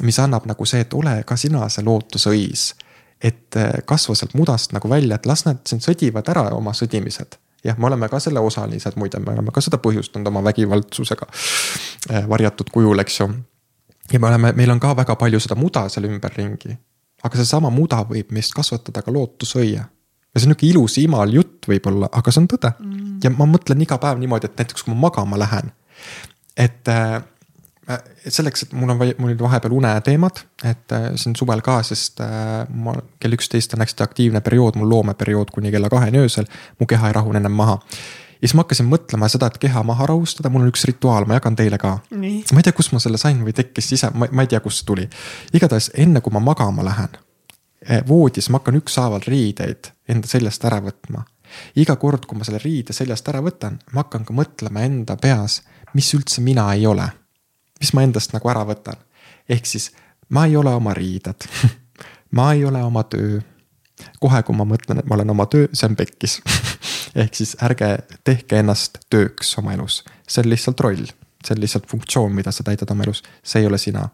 mis 0.01 0.19
annab 0.19 0.45
nagu 0.47 0.65
see, 0.65 0.81
et 0.81 0.93
ole 0.93 1.23
ka 1.27 1.35
sina 1.35 1.69
see 1.69 1.83
lootusõis. 1.83 2.73
et 3.21 3.55
äh, 3.55 3.71
kasva 3.85 4.15
sealt 4.15 4.33
mudast 4.33 4.73
nagu 4.73 4.89
välja, 4.89 5.15
et 5.15 5.25
las 5.25 5.45
nad 5.45 5.61
siin 5.65 5.81
sõdivad 5.81 6.29
ära 6.29 6.49
oma 6.55 6.73
sõdimised 6.73 7.37
jah, 7.63 7.77
me 7.77 7.87
oleme 7.87 8.09
ka 8.09 8.19
selle 8.19 8.39
osalised, 8.39 8.97
muide, 8.97 9.19
me 9.19 9.33
oleme 9.35 9.53
ka 9.53 9.61
seda 9.61 9.79
põhjustanud 9.81 10.27
oma 10.31 10.43
vägivaldsusega 10.49 11.27
äh, 12.11 12.27
varjatud 12.29 12.71
kujul, 12.73 12.99
eks 13.03 13.19
ju. 13.19 13.29
ja 14.11 14.19
me 14.19 14.27
oleme, 14.27 14.53
meil 14.57 14.73
on 14.73 14.79
ka 14.79 14.95
väga 14.97 15.15
palju 15.15 15.39
seda 15.39 15.55
muda 15.55 15.87
seal 15.89 16.09
ümberringi. 16.09 16.77
aga 17.23 17.37
seesama 17.37 17.69
muda 17.69 18.03
võib 18.09 18.31
meist 18.31 18.53
kasvatada 18.57 19.01
ka 19.01 19.13
lootusõie. 19.13 19.77
ja 19.77 20.39
see 20.39 20.47
on 20.47 20.55
nihuke 20.55 20.67
ilus 20.67 20.97
imal 21.03 21.33
jutt 21.33 21.69
võib-olla, 21.69 22.09
aga 22.11 22.31
see 22.31 22.43
on 22.43 22.49
tõde 22.55 22.73
mm.. 22.79 23.10
Ja 23.23 23.33
ma 23.33 23.47
mõtlen 23.49 23.81
iga 23.83 23.97
päev 24.01 24.21
niimoodi, 24.21 24.49
et 24.49 24.63
näiteks 24.63 24.85
kui 24.85 24.93
ma 24.93 25.07
magama 25.07 25.39
lähen, 25.39 25.71
et 26.57 26.87
äh, 26.91 27.21
selleks, 28.27 28.63
et 28.63 28.73
mul 28.73 28.89
on, 28.89 28.97
mul 28.97 29.29
olid 29.31 29.41
vahepeal 29.41 29.75
uneteemad, 29.75 30.41
et 30.63 30.95
äh, 30.95 31.07
siin 31.19 31.35
suvel 31.37 31.63
ka, 31.65 31.79
sest 31.85 32.21
äh, 32.23 32.63
ma 32.69 32.95
kell 33.19 33.37
üksteist 33.37 33.75
on 33.75 33.83
hästi 33.83 34.05
aktiivne 34.05 34.41
periood, 34.45 34.77
mul 34.79 34.89
loomeperiood 34.91 35.53
kuni 35.53 35.71
kella 35.73 35.89
kaheni 35.89 36.21
öösel. 36.21 36.49
mu 36.79 36.85
keha 36.85 37.09
ei 37.09 37.17
rahune 37.17 37.41
ennem 37.41 37.55
maha. 37.57 37.79
ja 38.41 38.47
siis 38.47 38.55
ma 38.57 38.65
hakkasin 38.65 38.89
mõtlema 38.89 39.29
seda, 39.29 39.47
et 39.47 39.57
keha 39.61 39.83
maha 39.83 40.07
rahustada, 40.13 40.49
mul 40.49 40.65
on 40.65 40.71
üks 40.73 40.85
rituaal, 40.89 41.25
ma 41.25 41.39
jagan 41.39 41.55
teile 41.55 41.77
ka. 41.81 41.97
ma 42.11 42.61
ei 42.61 42.63
tea, 42.63 42.77
kust 42.77 42.93
ma 42.93 43.01
selle 43.03 43.17
sain 43.21 43.41
või 43.45 43.55
tekkis 43.57 43.91
ise, 43.97 44.11
ma 44.13 44.29
ei 44.29 44.51
tea, 44.51 44.61
kust 44.63 44.83
see 44.83 44.87
tuli. 44.93 45.09
igatahes 45.53 45.91
enne 45.97 46.21
kui 46.21 46.33
ma 46.33 46.43
magama 46.43 46.85
lähen 46.85 47.19
eh, 47.87 48.01
voodis, 48.07 48.49
ma 48.49 48.61
hakkan 48.61 48.79
ükshaaval 48.81 49.25
riideid 49.27 49.93
enda 50.09 50.27
seljast 50.27 50.65
ära 50.69 50.81
võtma. 50.83 51.25
Iga 51.75 51.95
kord, 51.99 52.25
kui 52.25 52.37
ma 52.37 52.47
selle 52.47 52.61
riide 52.63 52.93
seljast 52.95 53.27
ära 53.31 53.41
võtan, 53.43 53.79
ma 53.91 54.03
hakkan 54.03 54.25
ka 54.27 54.35
mõtlema 54.35 54.85
enda 54.87 55.17
peas, 55.21 55.61
mis 55.93 56.11
üldse 56.17 56.43
mina 56.43 56.67
ei 56.75 56.85
ole. 56.87 57.07
Mis 57.81 57.93
ma 57.97 58.05
endast 58.05 58.33
nagu 58.35 58.49
ära 58.49 58.63
võtan. 58.67 58.99
ehk 59.49 59.65
siis 59.65 59.91
ma 60.29 60.45
ei 60.45 60.55
ole 60.55 60.73
oma 60.73 60.93
riided. 60.93 61.47
Ma 62.31 62.53
ei 62.53 62.65
ole 62.65 62.79
oma 62.83 63.03
töö. 63.03 63.41
kohe, 64.19 64.39
kui 64.43 64.55
ma 64.55 64.63
mõtlen, 64.65 65.01
et 65.01 65.05
ma 65.05 65.17
olen 65.17 65.29
oma 65.29 65.45
töö, 65.51 65.67
see 65.73 65.89
on 65.89 65.95
pekkis. 65.99 66.37
Ehk 67.21 67.35
siis 67.35 67.57
ärge 67.61 67.89
tehke 68.23 68.61
ennast 68.63 69.01
tööks 69.11 69.51
oma 69.59 69.73
elus, 69.75 69.97
see 70.23 70.39
on 70.41 70.47
lihtsalt 70.49 70.79
roll, 70.79 71.09
see 71.43 71.53
on 71.53 71.59
lihtsalt 71.59 71.89
funktsioon, 71.91 72.31
mida 72.33 72.53
sa 72.55 72.63
täidad 72.63 72.93
oma 72.95 73.03
elus, 73.03 73.19
see 73.43 73.59
ei 73.61 73.67
ole 73.67 73.77
sina. 73.81 74.05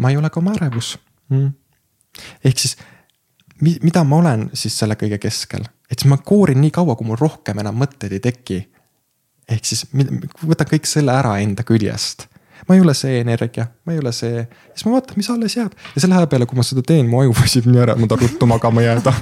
Ma 0.00 0.10
ei 0.10 0.16
ole 0.16 0.30
ka 0.32 0.40
oma 0.40 0.54
ärevus. 0.56 0.96
Mm.. 1.28 1.52
ehk 2.48 2.58
siis 2.58 2.78
mida 3.60 4.04
ma 4.04 4.22
olen 4.22 4.48
siis 4.54 4.78
selle 4.78 4.94
kõige 4.98 5.18
keskel, 5.22 5.64
et 5.90 5.98
siis 5.98 6.10
ma 6.10 6.20
koorin 6.22 6.60
nii 6.62 6.72
kaua, 6.74 6.96
kui 6.96 7.06
mul 7.08 7.20
rohkem 7.20 7.58
enam 7.62 7.78
mõtteid 7.80 8.12
ei 8.16 8.24
teki. 8.24 8.58
ehk 9.48 9.64
siis 9.64 9.86
võtan 10.44 10.68
kõik 10.68 10.86
selle 10.86 11.12
ära 11.12 11.38
enda 11.40 11.64
küljest 11.64 12.28
ma 12.68 12.74
ei 12.74 12.80
ole 12.82 12.94
see 12.96 13.20
energia, 13.20 13.66
ma 13.86 13.92
ei 13.94 13.98
ole 13.98 14.12
see. 14.12 14.46
siis 14.74 14.84
ma 14.86 14.92
vaatan, 14.96 15.16
mis 15.16 15.30
alles 15.30 15.56
jääb 15.56 15.72
ja 15.94 16.00
selle 16.02 16.14
aja 16.18 16.26
peale, 16.30 16.46
kui 16.48 16.58
ma 16.58 16.64
seda 16.66 16.82
teen, 16.86 17.08
mu 17.08 17.20
aju 17.22 17.32
väsib 17.38 17.68
nii 17.68 17.80
ära, 17.84 17.92
et 17.94 18.02
ma 18.02 18.06
tahan 18.10 18.22
ruttu 18.26 18.44
magama 18.50 18.84
jääda 18.84 19.14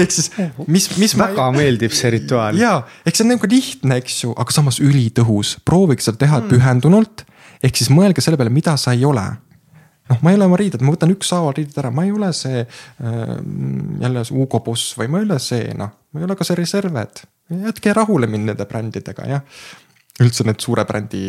ehk 0.00 0.14
siis, 0.14 0.30
mis, 0.66 0.86
mis. 1.00 1.16
väga 1.18 1.50
ma... 1.50 1.56
meeldib 1.58 1.92
see 1.96 2.10
rituaal. 2.16 2.58
ja, 2.60 2.72
ehk 3.04 3.14
see 3.16 3.26
on 3.26 3.32
nagu 3.34 3.50
lihtne, 3.50 4.00
eks 4.02 4.16
ju, 4.24 4.32
aga 4.38 4.50
samas 4.54 4.80
ülitõhus, 4.84 5.48
proovige 5.66 6.02
seda 6.06 6.24
teha 6.24 6.40
mm. 6.40 6.50
pühendunult. 6.52 7.16
ehk 7.62 7.74
siis 7.76 7.90
mõelge 7.92 8.24
selle 8.24 8.38
peale, 8.40 8.52
mida 8.54 8.76
sa 8.80 8.94
ei 8.96 9.04
ole 9.08 9.26
noh, 10.10 10.22
ma 10.22 10.32
ei 10.32 10.38
ole 10.38 10.48
oma 10.50 10.58
riided, 10.60 10.82
ma 10.84 10.94
võtan 10.94 11.14
ükshaaval 11.14 11.54
riided 11.58 11.76
ära, 11.82 11.92
ma 11.94 12.06
ei 12.06 12.14
ole 12.14 12.32
see 12.36 12.64
äh, 12.64 13.36
jälle 14.02 14.24
see 14.26 14.38
Hugo 14.38 14.62
Boss 14.66 14.96
või 14.98 15.10
ma 15.12 15.20
ei 15.20 15.28
ole 15.28 15.38
see 15.42 15.70
noh, 15.78 15.92
ma 16.10 16.22
ei 16.22 16.26
ole 16.28 16.38
ka 16.38 16.46
see 16.46 16.58
Reserved 16.58 17.22
jätke 17.50 17.94
rahule 17.96 18.28
mind 18.30 18.52
nende 18.52 18.66
brändidega, 18.70 19.28
jah 19.30 19.46
üldse 20.20 20.44
need 20.44 20.60
suure 20.60 20.84
brändi 20.84 21.22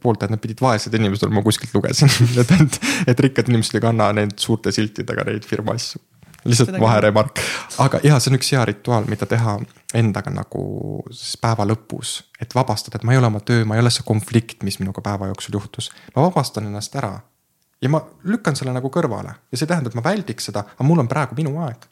pooldajad, 0.00 0.32
nad 0.32 0.40
pidid 0.40 0.62
vaesed 0.64 0.94
inimesed 0.96 1.26
olema, 1.26 1.40
ma 1.40 1.44
kuskilt 1.44 1.74
lugesin 1.76 2.08
et, 2.40 2.54
et, 2.56 2.78
et 3.12 3.26
rikkad 3.26 3.50
inimesed 3.52 3.76
ei 3.76 3.84
kanna 3.84 4.08
neid 4.16 4.38
suurte 4.40 4.72
siltidega 4.74 5.26
neid 5.28 5.44
firma 5.48 5.76
asju. 5.76 6.00
lihtsalt 6.48 6.78
vaheremark, 6.80 7.42
aga 7.84 8.00
ja 8.06 8.16
see 8.18 8.32
on 8.32 8.38
üks 8.40 8.52
hea 8.54 8.62
rituaal, 8.72 9.04
mida 9.10 9.28
teha 9.30 9.58
endaga 9.98 10.32
nagu 10.32 10.64
siis 11.12 11.36
päeva 11.42 11.66
lõpus. 11.68 12.22
et 12.40 12.56
vabastada, 12.56 12.98
et 12.98 13.04
ma 13.06 13.14
ei 13.14 13.20
ole 13.20 13.28
oma 13.28 13.42
töö, 13.44 13.66
ma 13.68 13.76
ei 13.76 13.84
ole 13.84 13.92
see 13.94 14.06
konflikt, 14.06 14.64
mis 14.66 14.80
minuga 14.80 15.04
päeva 15.04 15.28
jooksul 15.30 15.60
juhtus. 15.60 15.92
ma 16.16 16.24
vabastan 16.30 16.70
ennast 16.70 16.96
ära 16.98 17.18
ja 17.82 17.90
ma 17.92 18.02
lükkan 18.24 18.56
selle 18.58 18.74
nagu 18.74 18.90
kõrvale 18.92 19.34
ja 19.34 19.56
see 19.58 19.66
ei 19.66 19.72
tähenda, 19.74 19.90
et 19.90 19.98
ma 19.98 20.04
väldiks 20.06 20.50
seda, 20.50 20.64
aga 20.74 20.86
mul 20.86 21.02
on 21.02 21.10
praegu 21.10 21.38
minu 21.38 21.56
aeg. 21.64 21.88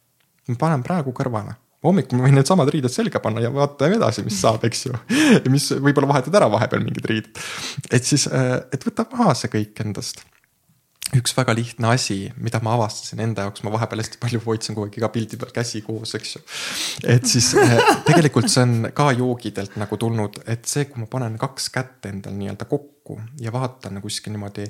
ma 0.51 0.61
panen 0.61 0.87
praegu 0.87 1.15
kõrvale 1.17 1.57
hommikul 1.85 2.21
ma 2.21 2.27
võin 2.29 2.37
needsamad 2.39 2.71
riided 2.73 2.93
selga 2.93 3.23
panna 3.25 3.43
ja 3.45 3.53
vaatame 3.55 3.97
edasi, 3.97 4.25
mis 4.27 4.41
saab, 4.41 4.65
eks 4.69 4.87
ju. 4.89 4.99
mis 5.55 5.71
võib-olla 5.73 6.11
vahetad 6.13 6.37
ära 6.37 6.51
vahepeal 6.53 6.85
mingid 6.85 7.09
riided. 7.09 7.41
et 7.91 8.05
siis, 8.05 8.29
äh, 8.29 8.59
et 8.73 8.85
võta 8.87 9.09
maha 9.15 9.35
see 9.39 9.53
kõik 9.53 9.81
endast. 9.85 10.27
üks 11.17 11.33
väga 11.35 11.57
lihtne 11.57 11.89
asi, 11.91 12.29
mida 12.39 12.61
ma 12.63 12.77
avastasin 12.77 13.19
enda 13.25 13.43
jaoks, 13.43 13.65
ma 13.67 13.73
vahepeal 13.75 14.05
hästi 14.05 14.21
palju 14.23 14.43
hoidsin 14.45 14.77
kogu 14.77 14.87
aeg 14.87 14.99
iga 15.01 15.09
pildi 15.11 15.41
peal 15.41 15.51
käsi 15.57 15.81
koos, 15.83 16.13
eks 16.15 16.37
ju. 16.37 16.43
et 17.17 17.27
siis 17.27 17.49
äh, 17.59 17.77
tegelikult 18.07 18.53
see 18.53 18.63
on 18.67 18.91
ka 18.95 19.11
joogidelt 19.19 19.81
nagu 19.81 19.99
tulnud, 19.99 20.43
et 20.47 20.69
see, 20.71 20.87
kui 20.91 21.03
ma 21.03 21.11
panen 21.11 21.41
kaks 21.41 21.71
kätt 21.75 22.11
endal 22.13 22.37
nii-öelda 22.37 22.69
kokku 22.71 23.19
ja 23.41 23.51
vaatan 23.57 23.99
kuskil 24.05 24.37
niimoodi 24.37 24.69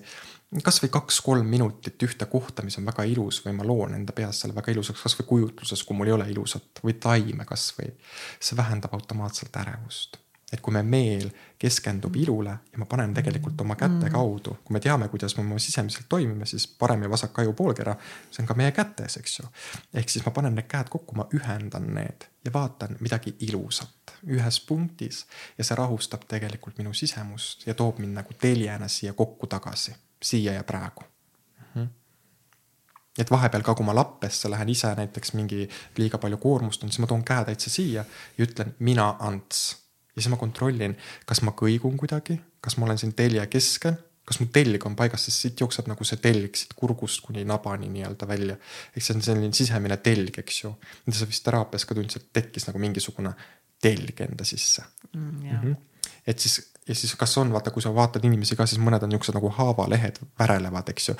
kasvõi 0.58 0.90
kaks-kolm 0.90 1.46
minutit 1.46 2.02
ühte 2.02 2.26
kohta, 2.26 2.64
mis 2.66 2.78
on 2.80 2.86
väga 2.88 3.04
ilus 3.06 3.38
või 3.44 3.54
ma 3.54 3.66
loon 3.66 3.94
enda 3.94 4.14
peas 4.16 4.42
selle 4.42 4.54
väga 4.56 4.72
ilusaks, 4.72 5.02
kasvõi 5.02 5.28
kujutluses, 5.28 5.84
kui 5.86 5.96
mul 5.96 6.10
ei 6.10 6.16
ole 6.16 6.26
ilusat 6.32 6.82
või 6.84 6.96
taime 6.98 7.46
kasvõi. 7.46 7.92
see 8.40 8.56
vähendab 8.56 8.94
automaatselt 8.94 9.56
ärevust. 9.56 10.18
et 10.52 10.60
kui 10.60 10.74
me 10.74 10.82
meel 10.82 11.30
keskendub 11.58 12.16
ilule 12.16 12.50
ja 12.72 12.78
ma 12.78 12.84
panen 12.84 13.14
tegelikult 13.14 13.60
oma 13.60 13.76
käte 13.76 14.08
mm. 14.08 14.10
kaudu, 14.10 14.56
kui 14.64 14.74
me 14.74 14.80
teame, 14.80 15.08
kuidas 15.08 15.36
me 15.36 15.44
oma 15.44 15.58
sisemiselt 15.58 16.08
toimime, 16.08 16.46
siis 16.46 16.66
parem 16.66 17.02
ja 17.02 17.10
vasak 17.10 17.38
aju 17.38 17.52
poolkera, 17.52 17.94
see 18.30 18.42
on 18.42 18.48
ka 18.48 18.58
meie 18.58 18.72
kätes, 18.72 19.16
eks 19.22 19.38
ju. 19.38 19.46
ehk 19.94 20.10
siis 20.10 20.26
ma 20.26 20.34
panen 20.34 20.58
need 20.58 20.66
käed 20.66 20.90
kokku, 20.90 21.14
ma 21.14 21.28
ühendan 21.38 21.94
need 21.94 22.26
ja 22.44 22.52
vaatan 22.52 22.96
midagi 23.00 23.36
ilusat 23.46 24.18
ühes 24.26 24.60
punktis 24.66 25.26
ja 25.58 25.64
see 25.64 25.78
rahustab 25.78 26.26
tegelikult 26.28 26.78
minu 26.82 26.92
sisemust 26.92 27.66
ja 27.66 27.74
toob 27.74 28.02
mind 28.02 28.18
nagu 28.18 28.34
teljena 28.34 28.88
siia 28.88 29.12
kokku 29.12 29.46
tagasi 29.46 29.94
siia 30.22 30.52
ja 30.52 30.64
praegu 30.64 31.02
mm. 31.04 31.64
-hmm. 31.74 31.88
et 33.18 33.30
vahepeal 33.30 33.62
ka, 33.62 33.74
kui 33.74 33.86
ma 33.86 33.94
lappesse 33.94 34.50
lähen 34.50 34.68
ise 34.68 34.94
näiteks 34.94 35.32
mingi 35.32 35.68
liiga 35.96 36.18
palju 36.18 36.36
koormust 36.36 36.84
on, 36.84 36.90
siis 36.90 36.98
ma 36.98 37.06
toon 37.06 37.24
käe 37.24 37.44
täitsa 37.44 37.70
siia 37.70 38.04
ja 38.38 38.44
ütlen 38.46 38.74
mina 38.78 39.16
Ants. 39.18 39.76
ja 40.16 40.22
siis 40.22 40.30
ma 40.30 40.36
kontrollin, 40.36 40.96
kas 41.26 41.42
ma 41.42 41.50
kõigun 41.50 41.96
kuidagi, 41.96 42.40
kas 42.60 42.76
ma 42.76 42.86
olen 42.86 42.98
siin 42.98 43.14
telje 43.14 43.46
keskel 43.46 43.94
kas 44.30 44.38
mu 44.38 44.46
telg 44.54 44.84
on 44.86 44.94
paigas, 44.94 45.24
sest 45.26 45.42
siit 45.42 45.60
jookseb 45.60 45.88
nagu 45.90 46.06
see 46.06 46.20
telg 46.22 46.54
siit 46.54 46.76
kurgust 46.78 47.24
kuni 47.24 47.42
nabani 47.48 47.88
nii-öelda 47.90 48.28
välja. 48.30 48.56
eks 48.94 49.08
see 49.08 49.16
on 49.16 49.24
selline 49.26 49.56
sisemine 49.56 49.96
telg, 50.04 50.38
eks 50.38 50.62
ju. 50.62 50.70
mida 51.06 51.18
sa 51.18 51.26
vist 51.26 51.44
teraapias 51.46 51.86
ka 51.86 51.96
tundsid, 51.98 52.28
tekkis 52.32 52.68
nagu 52.68 52.78
mingisugune 52.78 53.32
telg 53.82 54.22
enda 54.26 54.46
sisse 54.46 54.84
mm,. 55.12 55.30
Mm 55.42 55.56
-hmm. 55.62 55.74
et 56.26 56.38
siis 56.38 56.69
ja 56.88 56.94
siis, 56.94 57.14
kas 57.18 57.38
on, 57.38 57.52
vaata, 57.52 57.70
kui 57.70 57.82
sa 57.82 57.92
vaatad 57.94 58.24
inimesi 58.24 58.56
ka, 58.58 58.66
siis 58.66 58.80
mõned 58.82 59.02
on 59.06 59.12
niuksed 59.14 59.36
nagu 59.36 59.52
haavalehed 59.56 60.20
värelevad, 60.40 60.92
eks 60.94 61.10
ju 61.12 61.16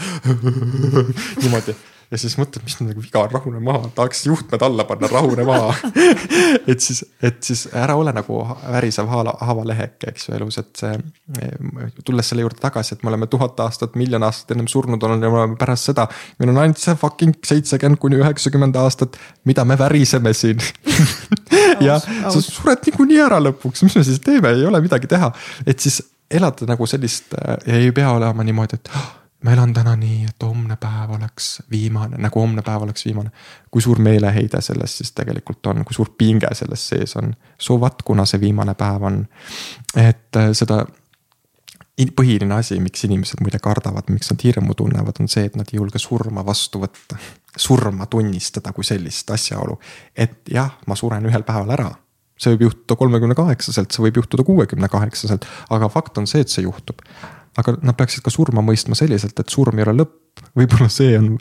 niimoodi 1.43 1.77
ja 2.11 2.19
siis 2.19 2.35
mõtled, 2.41 2.65
mis 2.66 2.77
nagu 2.82 3.03
viga 3.03 3.23
on, 3.23 3.31
rahune 3.31 3.61
maha, 3.62 3.91
tahaks 3.95 4.24
juhtmed 4.27 4.62
alla 4.66 4.85
panna, 4.89 5.09
rahune 5.11 5.45
maha 5.47 5.74
et 6.70 6.82
siis, 6.82 7.05
et 7.23 7.39
siis 7.47 7.66
ära 7.77 7.95
ole 7.99 8.12
nagu 8.15 8.41
värisev 8.65 9.09
haala, 9.11 9.37
haavaleheke, 9.47 10.11
eks 10.11 10.28
ju, 10.28 10.35
elus, 10.39 10.59
et 10.62 10.82
see. 10.82 10.97
tulles 12.05 12.32
selle 12.32 12.43
juurde 12.43 12.59
tagasi, 12.62 12.97
et 12.97 13.05
me 13.07 13.12
oleme 13.12 13.31
tuhat 13.31 13.61
aastat, 13.62 13.95
miljon 14.01 14.27
aastat 14.27 14.57
ennem 14.57 14.69
surnud 14.70 15.03
olnud 15.03 15.23
ja 15.23 15.31
me 15.31 15.43
oleme 15.43 15.59
pärast 15.61 15.93
seda. 15.93 16.09
meil 16.39 16.51
on 16.55 16.62
ainult 16.65 16.82
see 16.82 16.97
fucking 16.99 17.37
seitsekümmend 17.47 18.03
kuni 18.03 18.19
üheksakümmend 18.19 18.77
aastat, 18.81 19.19
mida 19.47 19.65
me 19.65 19.78
väriseme 19.78 20.35
siin 20.35 20.59
ja 21.85 21.98
sa 22.01 22.40
sured 22.40 22.82
niikuinii 22.86 23.20
ära 23.27 23.40
lõpuks, 23.43 23.85
mis 23.86 23.97
me 23.98 24.05
siis 24.07 24.20
teeme, 24.24 24.55
ei 24.57 24.66
ole 24.66 24.81
midagi 24.81 25.11
teha. 25.11 25.32
et 25.66 25.78
siis 25.78 26.02
elada 26.31 26.66
nagu 26.69 26.86
sellist, 26.86 27.35
ei 27.66 27.90
pea 27.93 28.12
olema 28.15 28.44
niimoodi, 28.47 28.78
et 28.78 28.93
ma 29.44 29.55
elan 29.55 29.73
täna 29.74 29.94
nii, 29.97 30.24
et 30.28 30.44
homne 30.44 30.77
päev 30.81 31.15
oleks 31.16 31.48
viimane, 31.73 32.19
nagu 32.20 32.40
homne 32.43 32.62
päev 32.62 32.85
oleks 32.85 33.05
viimane. 33.05 33.31
kui 33.70 33.82
suur 33.82 33.98
meeleheide 33.98 34.61
selles 34.61 34.98
siis 34.98 35.12
tegelikult 35.16 35.66
on, 35.66 35.85
kui 35.85 35.97
suur 35.97 36.12
pinge 36.19 36.48
selles 36.52 36.89
sees 36.89 37.16
on, 37.16 37.35
so 37.59 37.78
what, 37.81 38.02
kuna 38.05 38.27
see 38.27 38.40
viimane 38.40 38.74
päev 38.74 39.07
on. 39.09 39.23
et 39.97 40.36
äh, 40.36 40.52
seda, 40.52 40.85
põhiline 42.16 42.55
asi, 42.57 42.78
miks 42.81 43.05
inimesed 43.05 43.43
muide 43.44 43.59
kardavad, 43.62 44.09
miks 44.12 44.31
nad 44.32 44.44
hirmu 44.44 44.77
tunnevad, 44.77 45.20
on 45.20 45.28
see, 45.28 45.48
et 45.48 45.57
nad 45.57 45.69
ei 45.73 45.81
julge 45.81 46.01
surma 46.01 46.44
vastu 46.47 46.81
võtta. 46.81 47.19
Surma 47.56 48.06
tunnistada 48.06 48.72
kui 48.72 48.86
sellist 48.86 49.31
asjaolu, 49.31 49.78
et 50.14 50.40
jah, 50.51 50.77
ma 50.86 50.97
suren 50.98 51.27
ühel 51.27 51.44
päeval 51.47 51.74
ära. 51.77 51.90
See 52.40 52.55
võib 52.55 52.70
juhtuda 52.70 52.97
kolmekümne 52.97 53.36
kaheksaselt, 53.36 53.93
see 53.93 54.05
võib 54.06 54.22
juhtuda 54.22 54.47
kuuekümne 54.47 54.89
kaheksaselt, 54.89 55.44
aga 55.70 55.90
fakt 55.93 56.18
on 56.18 56.28
see, 56.31 56.40
et 56.40 56.52
see 56.52 56.64
juhtub. 56.64 57.02
Aga 57.60 57.74
nad 57.82 57.98
peaksid 57.98 58.22
ka 58.24 58.32
surma 58.32 58.62
mõistma 58.64 58.97
selliselt, 58.97 59.36
et 59.43 59.52
surm 59.52 59.77
ei 59.77 59.85
ole 59.85 59.98
lõpp, 59.98 60.30
võib-olla 60.56 60.89
see 60.93 61.14
on 61.18 61.35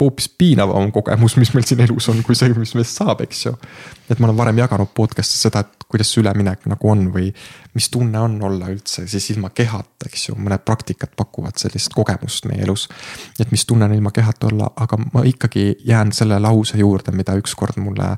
hoopis 0.00 0.28
piinavam 0.38 0.92
kogemus, 0.94 1.36
mis 1.40 1.52
meil 1.54 1.66
siin 1.68 1.82
elus 1.84 2.08
on, 2.12 2.22
kui 2.26 2.36
see, 2.38 2.52
mis 2.56 2.74
meist 2.78 3.00
saab, 3.00 3.22
eks 3.24 3.46
ju. 3.46 3.54
et 4.10 4.20
ma 4.20 4.28
olen 4.28 4.38
varem 4.38 4.60
jaganud 4.62 4.92
podcast'is 4.94 5.46
seda, 5.46 5.64
et 5.64 5.86
kuidas 5.88 6.12
see 6.12 6.22
üleminek 6.22 6.66
nagu 6.70 6.90
on 6.90 7.08
või 7.14 7.30
mis 7.76 7.88
tunne 7.92 8.20
on 8.20 8.38
olla 8.48 8.70
üldse 8.72 9.06
siis 9.08 9.30
ilma 9.34 9.52
kehata, 9.54 10.08
eks 10.08 10.28
ju, 10.28 10.36
mõned 10.38 10.64
praktikad 10.66 11.14
pakuvad 11.16 11.58
sellist 11.60 11.94
kogemust 11.96 12.48
meie 12.50 12.62
elus. 12.66 12.88
et 13.40 13.50
mis 13.52 13.66
tunne 13.66 13.88
on 13.88 13.96
ilma 13.96 14.14
kehata 14.14 14.48
olla, 14.52 14.70
aga 14.76 14.98
ma 15.12 15.26
ikkagi 15.28 15.76
jään 15.84 16.12
selle 16.12 16.38
lause 16.40 16.78
juurde, 16.78 17.12
mida 17.16 17.36
ükskord 17.38 17.80
mulle 17.82 18.16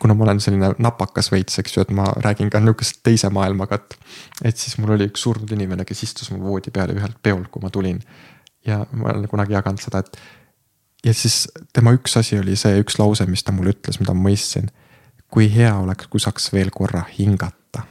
kuna 0.00 0.14
ma 0.14 0.24
olen 0.24 0.40
selline 0.40 0.72
napakas 0.82 1.30
veits, 1.32 1.58
eks 1.60 1.76
ju, 1.76 1.84
et 1.86 1.92
ma 1.96 2.06
räägin 2.24 2.50
ka 2.52 2.60
nihukest 2.60 3.00
teise 3.06 3.30
maailmaga, 3.32 3.80
et. 3.80 3.98
et 4.50 4.56
siis 4.56 4.76
mul 4.78 4.94
oli 4.96 5.08
üks 5.10 5.24
surnud 5.24 5.52
inimene, 5.56 5.86
kes 5.88 6.02
istus 6.04 6.30
mul 6.32 6.44
voodi 6.44 6.72
peal 6.74 6.92
ühelt 6.94 7.16
peolt, 7.22 7.48
kui 7.52 7.64
ma 7.64 7.72
tulin. 7.72 8.02
Ja 8.66 8.80
ma 8.92 9.10
olen 9.12 9.28
kunagi 9.30 9.56
jaganud 9.56 9.82
seda, 9.82 10.02
et. 10.04 10.18
ja 11.04 11.14
siis 11.14 11.46
tema 11.72 11.94
üks 11.96 12.16
asi 12.18 12.38
oli 12.40 12.56
see 12.56 12.80
üks 12.82 12.98
lause, 13.00 13.26
mis 13.30 13.44
ta 13.46 13.54
mulle 13.54 13.74
ütles, 13.76 14.00
mida 14.00 14.14
ma 14.14 14.28
mõistsin. 14.28 14.70
kui 15.30 15.48
hea 15.52 15.74
oleks, 15.78 16.06
kui 16.06 16.22
saaks 16.22 16.52
veel 16.52 16.70
korra 16.70 17.04
hingata. 17.18 17.86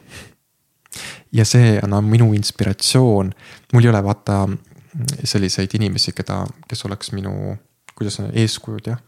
ja 1.31 1.45
see 1.45 1.79
on 1.83 1.97
minu 2.05 2.33
inspiratsioon, 2.33 3.33
mul 3.73 3.83
ei 3.83 3.93
ole 3.93 4.03
vaata 4.03 4.45
selliseid 5.23 5.73
inimesi, 5.75 6.13
keda, 6.15 6.45
kes 6.69 6.85
oleks 6.87 7.11
minu, 7.11 7.57
kuidas 7.95 8.19
on 8.23 8.31
eeskujud 8.31 8.87
jah 8.93 9.01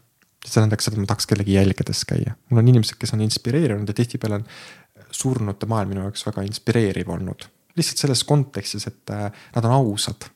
see 0.46 0.54
tähendaks 0.54 0.86
seda, 0.86 0.96
et 0.96 1.02
ma 1.02 1.08
tahaks 1.10 1.26
kellegi 1.28 1.56
jälgedes 1.56 2.04
käia. 2.08 2.34
mul 2.50 2.62
on 2.62 2.68
inimesed, 2.70 2.96
kes 3.00 3.12
on 3.16 3.22
inspireerinud 3.24 3.88
ja 3.88 3.94
tihtipeale 3.94 4.38
on 4.40 4.44
surnute 5.10 5.66
maailm 5.66 5.94
minu 5.94 6.04
jaoks 6.06 6.24
väga 6.26 6.44
inspireeriv 6.48 7.10
olnud. 7.14 7.48
lihtsalt 7.78 8.02
selles 8.04 8.24
kontekstis, 8.26 8.86
et 8.90 9.10
äh, 9.14 9.30
nad 9.54 9.64
on 9.64 9.74
ausad. 9.76 10.30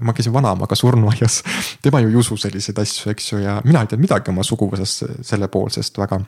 Ma 0.00 0.14
käisin 0.16 0.32
vanaemaga 0.34 0.78
surnuaias, 0.78 1.42
tema 1.82 2.00
ju 2.00 2.10
ei 2.10 2.18
usu 2.22 2.36
selliseid 2.40 2.78
asju, 2.82 3.12
eks 3.12 3.32
ju, 3.32 3.40
ja 3.44 3.60
mina 3.64 3.84
ei 3.84 3.92
tea 3.92 4.00
midagi 4.00 4.32
oma 4.32 4.44
suguvõsast 4.46 5.06
sellepoolsest 5.26 5.98
väga. 5.98 6.20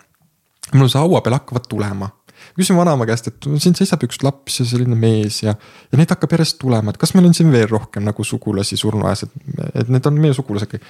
mul 0.74 0.88
see 0.88 1.00
haua 1.00 1.20
peal 1.24 1.38
hakkavad 1.38 1.68
tulema 1.68 2.10
küsin 2.58 2.76
vanaema 2.78 3.06
käest, 3.08 3.28
et 3.30 3.46
siin 3.58 3.76
seisab 3.78 4.02
üks 4.06 4.22
laps 4.22 4.60
ja 4.60 4.66
selline 4.68 4.96
mees 4.98 5.42
ja, 5.42 5.54
ja 5.92 5.98
neid 5.98 6.10
hakkab 6.12 6.36
järjest 6.36 6.58
tulema, 6.62 6.92
et 6.92 7.00
kas 7.00 7.14
meil 7.14 7.26
on 7.28 7.36
siin 7.36 7.50
veel 7.54 7.68
rohkem 7.70 8.04
nagu 8.06 8.24
sugulasi 8.24 8.78
surnuaias, 8.78 9.24
et, 9.26 9.62
et 9.82 9.92
need 9.92 10.06
on 10.06 10.20
meie 10.22 10.36
sugulased 10.36 10.70
kõik 10.74 10.86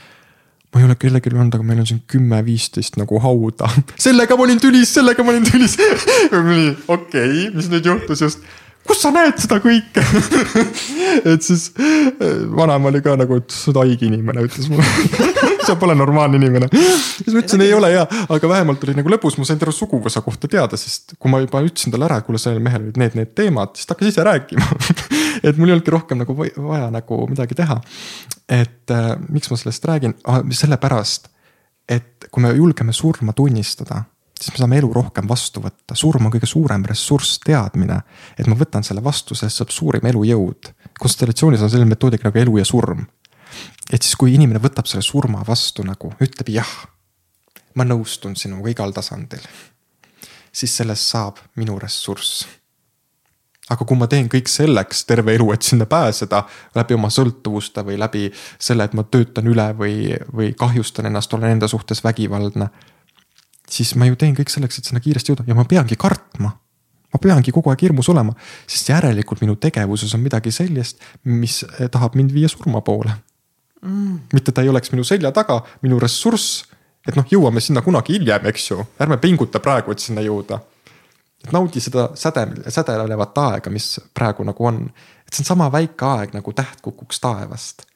ma 0.68 0.82
ei 0.82 0.84
ole 0.84 0.98
kellelgi 1.00 1.30
öelnud, 1.32 1.54
aga 1.56 1.64
meil 1.64 1.80
on 1.80 1.86
siin 1.88 2.02
kümme-viisteist 2.12 2.98
nagu 3.00 3.16
hauda. 3.24 3.70
sellega 4.06 4.36
ma 4.36 4.44
olin 4.44 4.60
tülis, 4.60 4.92
sellega 4.98 5.24
ma 5.24 5.32
olin 5.32 5.46
tülis. 5.48 5.78
okei 6.28 6.74
okay,, 6.92 7.46
mis 7.54 7.70
nüüd 7.72 7.88
juhtus 7.88 8.24
just 8.26 8.44
kus 8.88 9.02
sa 9.04 9.10
näed 9.14 9.38
seda 9.40 9.58
kõike? 9.62 10.02
Et 11.32 11.44
siis 11.44 11.68
eh, 11.76 12.42
vanaema 12.56 12.90
oli 12.90 13.02
ka 13.04 13.14
nagu, 13.18 13.38
et 13.40 13.52
sa 13.52 13.70
oled 13.70 13.80
haige 13.82 14.08
inimene, 14.08 14.44
ütles 14.48 14.68
mulle. 14.72 14.86
Sa 15.68 15.74
pole 15.76 15.92
normaalne 15.98 16.38
inimene. 16.38 16.70
siis 16.72 17.28
ma 17.34 17.42
ütlesin, 17.42 17.60
ei 17.60 17.74
ole 17.76 17.90
hea, 17.92 18.04
aga 18.32 18.48
vähemalt 18.48 18.84
oli 18.86 18.94
nagu 18.96 19.10
lõbus, 19.12 19.36
ma 19.36 19.44
sain 19.44 19.58
terve 19.60 19.74
suguvõsa 19.76 20.22
kohta 20.24 20.48
teada, 20.48 20.78
sest 20.80 21.12
kui 21.20 21.28
ma 21.28 21.42
juba 21.42 21.60
ütlesin 21.66 21.92
talle 21.92 22.06
ära, 22.08 22.20
et 22.22 22.24
kuule, 22.24 22.40
sellel 22.40 22.62
mehel 22.64 22.86
olid 22.86 23.00
need, 23.00 23.18
need 23.18 23.34
teemad, 23.36 23.74
siis 23.76 23.88
ta 23.88 23.92
hakkas 23.92 24.14
ise 24.14 24.24
rääkima. 24.24 24.68
Et 25.46 25.58
mul 25.60 25.68
ei 25.68 25.76
olnudki 25.76 25.92
rohkem 25.92 26.22
nagu 26.22 26.34
vaja 26.34 26.88
nagu 26.90 27.20
midagi 27.30 27.58
teha. 27.58 27.76
et 28.48 28.90
äh, 28.90 29.10
miks 29.28 29.50
ma 29.52 29.58
sellest 29.60 29.84
räägin? 29.84 30.14
Ah,, 30.24 30.40
sellepärast, 30.40 31.28
et 31.88 32.30
kui 32.32 32.42
me 32.42 32.54
julgeme 32.56 32.96
surma 32.96 33.36
tunnistada 33.36 34.06
siis 34.42 34.54
me 34.54 34.62
saame 34.62 34.78
elu 34.78 34.90
rohkem 34.94 35.28
vastu 35.28 35.62
võtta, 35.62 35.96
surm 35.98 36.28
on 36.28 36.32
kõige 36.32 36.48
suurem 36.48 36.84
ressurss, 36.86 37.38
teadmine. 37.44 38.00
et 38.38 38.46
ma 38.46 38.56
võtan 38.58 38.84
selle 38.86 39.02
vastu, 39.04 39.34
sellest 39.34 39.62
saab 39.62 39.72
suurim 39.74 40.06
elujõud. 40.06 40.72
konstellatsioonis 40.98 41.62
on 41.62 41.70
selline 41.70 41.88
metoodika 41.88 42.28
nagu 42.28 42.38
elu 42.38 42.58
ja 42.58 42.64
surm. 42.64 43.06
et 43.92 44.02
siis, 44.02 44.16
kui 44.16 44.34
inimene 44.34 44.60
võtab 44.62 44.86
selle 44.86 45.02
surma 45.02 45.42
vastu 45.46 45.82
nagu, 45.82 46.12
ütleb 46.20 46.52
jah. 46.54 46.70
ma 47.74 47.84
nõustun 47.84 48.36
sinuga 48.36 48.70
igal 48.70 48.92
tasandil. 48.92 49.42
siis 50.52 50.76
sellest 50.76 51.02
saab 51.02 51.38
minu 51.56 51.78
ressurss. 51.78 52.46
aga 53.70 53.84
kui 53.84 53.96
ma 53.96 54.06
teen 54.06 54.28
kõik 54.28 54.48
selleks 54.48 55.04
terve 55.04 55.34
elu, 55.34 55.52
et 55.52 55.62
sinna 55.62 55.86
pääseda 55.86 56.44
läbi 56.74 56.94
oma 56.94 57.10
sõltuvuste 57.10 57.82
või 57.84 57.98
läbi 57.98 58.30
selle, 58.58 58.84
et 58.84 58.94
ma 58.94 59.02
töötan 59.02 59.46
üle 59.46 59.74
või, 59.74 60.14
või 60.32 60.54
kahjustan 60.54 61.06
ennast, 61.06 61.34
olen 61.34 61.50
enda 61.50 61.68
suhtes 61.68 62.04
vägivaldne 62.04 62.70
siis 63.72 63.94
ma 63.98 64.08
ju 64.08 64.16
teen 64.18 64.36
kõik 64.36 64.50
selleks, 64.52 64.80
et 64.80 64.88
sinna 64.88 65.02
kiiresti 65.04 65.32
jõuda. 65.32 65.46
Ja 65.48 65.56
ma 65.58 65.66
peangi 65.68 65.98
kartma. 65.98 66.54
ma 67.08 67.18
peangi 67.24 67.52
kogu 67.56 67.70
aeg 67.72 67.80
hirmus 67.86 68.10
olema, 68.12 68.34
sest 68.68 68.90
järelikult 68.90 69.40
minu 69.40 69.54
tegevuses 69.56 70.10
on 70.12 70.20
midagi 70.20 70.50
sellist, 70.52 70.98
mis 71.24 71.62
tahab 71.90 72.18
mind 72.20 72.34
viia 72.36 72.50
surma 72.52 72.82
poole. 72.84 73.14
Mm.. 73.80 74.18
mitte 74.34 74.52
ta 74.52 74.60
ei 74.60 74.68
oleks 74.68 74.90
minu 74.92 75.04
selja 75.06 75.30
taga, 75.32 75.60
minu 75.86 76.00
ressurss, 76.02 76.64
et 77.06 77.16
noh, 77.16 77.24
jõuame 77.30 77.62
sinna 77.62 77.80
kunagi 77.80 78.16
hiljem, 78.16 78.48
eks 78.50 78.70
ju, 78.70 78.82
ärme 79.00 79.16
pinguta 79.22 79.62
praegu, 79.62 79.94
et 79.94 80.02
sinna 80.02 80.20
jõuda. 80.20 80.58
et 81.44 81.52
naudi 81.54 81.80
seda 81.80 82.10
säde, 82.18 82.44
sädelevat 82.68 83.38
aega, 83.38 83.70
mis 83.70 84.00
praegu 84.12 84.44
nagu 84.44 84.66
on, 84.66 84.82
et 85.24 85.32
see 85.32 85.46
on 85.46 85.52
sama 85.54 85.70
väike 85.72 86.04
aeg 86.04 86.34
nagu 86.34 86.52
täht 86.52 86.82
kukuks 86.82 87.22
taevast 87.24 87.87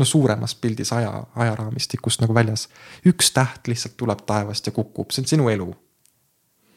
no 0.00 0.08
suuremas 0.08 0.56
pildis 0.56 0.92
aja, 0.96 1.12
ajaraamistikust 1.36 2.24
nagu 2.24 2.34
väljas. 2.34 2.68
üks 3.06 3.30
täht 3.36 3.68
lihtsalt 3.68 3.96
tuleb 4.00 4.24
taevast 4.26 4.66
ja 4.66 4.72
kukub, 4.74 5.12
see 5.12 5.24
on 5.24 5.30
sinu 5.34 5.48
elu. 5.52 5.68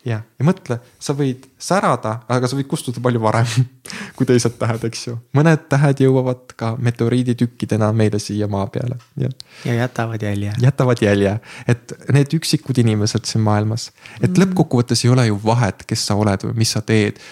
jah, 0.03 0.25
ja 0.39 0.45
mõtle, 0.45 0.79
sa 0.99 1.15
võid 1.15 1.45
särada, 1.55 2.17
aga 2.27 2.49
sa 2.51 2.57
võid 2.59 2.67
kustuda 2.67 2.99
palju 3.03 3.21
varem 3.23 3.47
kui 4.17 4.27
teised 4.27 4.57
tähed, 4.59 4.83
eks 4.89 5.07
ju. 5.07 5.15
mõned 5.37 5.63
tähed 5.71 6.03
jõuavad 6.03 6.51
ka 6.59 6.73
meteoriiditükkidena 6.75 7.93
meile 7.95 8.19
siia 8.19 8.49
maa 8.51 8.67
peale. 8.67 8.99
ja 9.19 9.79
jätavad 9.79 10.27
jälje. 10.27 10.57
jätavad 10.61 11.05
jälje, 11.05 11.37
et 11.67 11.95
need 12.11 12.35
üksikud 12.39 12.83
inimesed 12.83 13.25
siin 13.29 13.45
maailmas, 13.47 13.91
et 14.19 14.29
mm. 14.29 14.43
lõppkokkuvõttes 14.43 15.07
ei 15.07 15.15
ole 15.15 15.27
ju 15.31 15.39
vahet, 15.45 15.87
kes 15.87 16.07
sa 16.11 16.19
oled 16.19 16.49
või 16.49 16.63
mis 16.65 16.75
sa 16.75 16.83
teed 16.83 17.23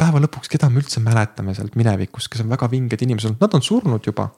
päeva 0.00 0.20
lõpuks, 0.22 0.48
keda 0.48 0.70
me 0.72 0.80
üldse 0.80 1.02
mäletame 1.04 1.54
sealt 1.56 1.76
minevikust, 1.78 2.30
kes 2.32 2.44
on 2.44 2.52
väga 2.52 2.68
vinged 2.72 3.02
inimesed, 3.04 3.36
nad 3.40 3.56
on 3.56 3.64
surnud 3.64 4.06
juba 4.06 4.30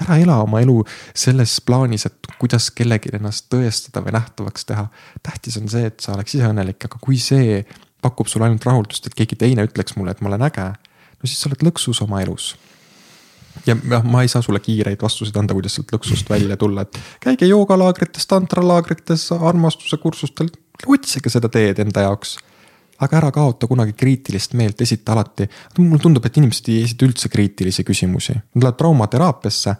ära 0.00 0.16
ela 0.20 0.38
oma 0.44 0.62
elu 0.64 0.78
selles 1.16 1.58
plaanis, 1.66 2.06
et 2.08 2.32
kuidas 2.40 2.70
kellelgi 2.76 3.12
ennast 3.16 3.50
tõestada 3.52 4.02
või 4.04 4.14
nähtavaks 4.16 4.66
teha. 4.68 4.86
tähtis 5.22 5.58
on 5.60 5.68
see, 5.68 5.86
et 5.90 6.00
sa 6.00 6.14
oleks 6.14 6.34
ise 6.34 6.48
õnnelik, 6.48 6.88
aga 6.88 7.00
kui 7.02 7.18
see 7.20 7.60
pakub 8.02 8.30
sulle 8.30 8.48
ainult 8.48 8.64
rahuldust, 8.64 9.06
et 9.06 9.16
keegi 9.16 9.36
teine 9.36 9.66
ütleks 9.68 9.96
mulle, 9.96 10.14
et 10.14 10.20
ma 10.20 10.32
olen 10.32 10.48
äge. 10.48 10.66
no 11.20 11.28
siis 11.28 11.40
sa 11.40 11.50
oled 11.50 11.64
lõksus 11.68 12.02
oma 12.04 12.22
elus. 12.24 12.56
ja 13.66 13.76
noh, 13.76 14.04
ma 14.04 14.22
ei 14.22 14.28
saa 14.32 14.42
sulle 14.42 14.60
kiireid 14.60 15.02
vastuseid 15.02 15.36
anda, 15.36 15.54
kuidas 15.54 15.76
sealt 15.76 15.92
lõksust 15.92 16.30
välja 16.30 16.56
tulla, 16.56 16.86
et 16.86 17.00
käige 17.20 17.46
joogalaagrites, 17.50 18.26
tantralaagrites, 18.26 19.30
armastuse 19.32 19.96
kursustel, 19.96 20.48
otsige 20.86 21.32
seda 21.32 21.48
teed 21.52 21.82
enda 21.84 22.08
jaoks 22.08 22.38
aga 23.04 23.16
ära 23.20 23.30
kaota 23.34 23.68
kunagi 23.70 23.94
kriitilist 23.96 24.54
meelt, 24.58 24.80
esita 24.80 25.14
alati. 25.14 25.48
mulle 25.78 26.02
tundub, 26.02 26.26
et 26.26 26.36
inimesed 26.36 26.68
ei 26.72 26.84
esita 26.84 27.06
üldse 27.08 27.30
kriitilisi 27.32 27.84
küsimusi, 27.86 28.36
nad 28.36 28.66
lähevad 28.66 28.78
traumateraapiasse 28.80 29.74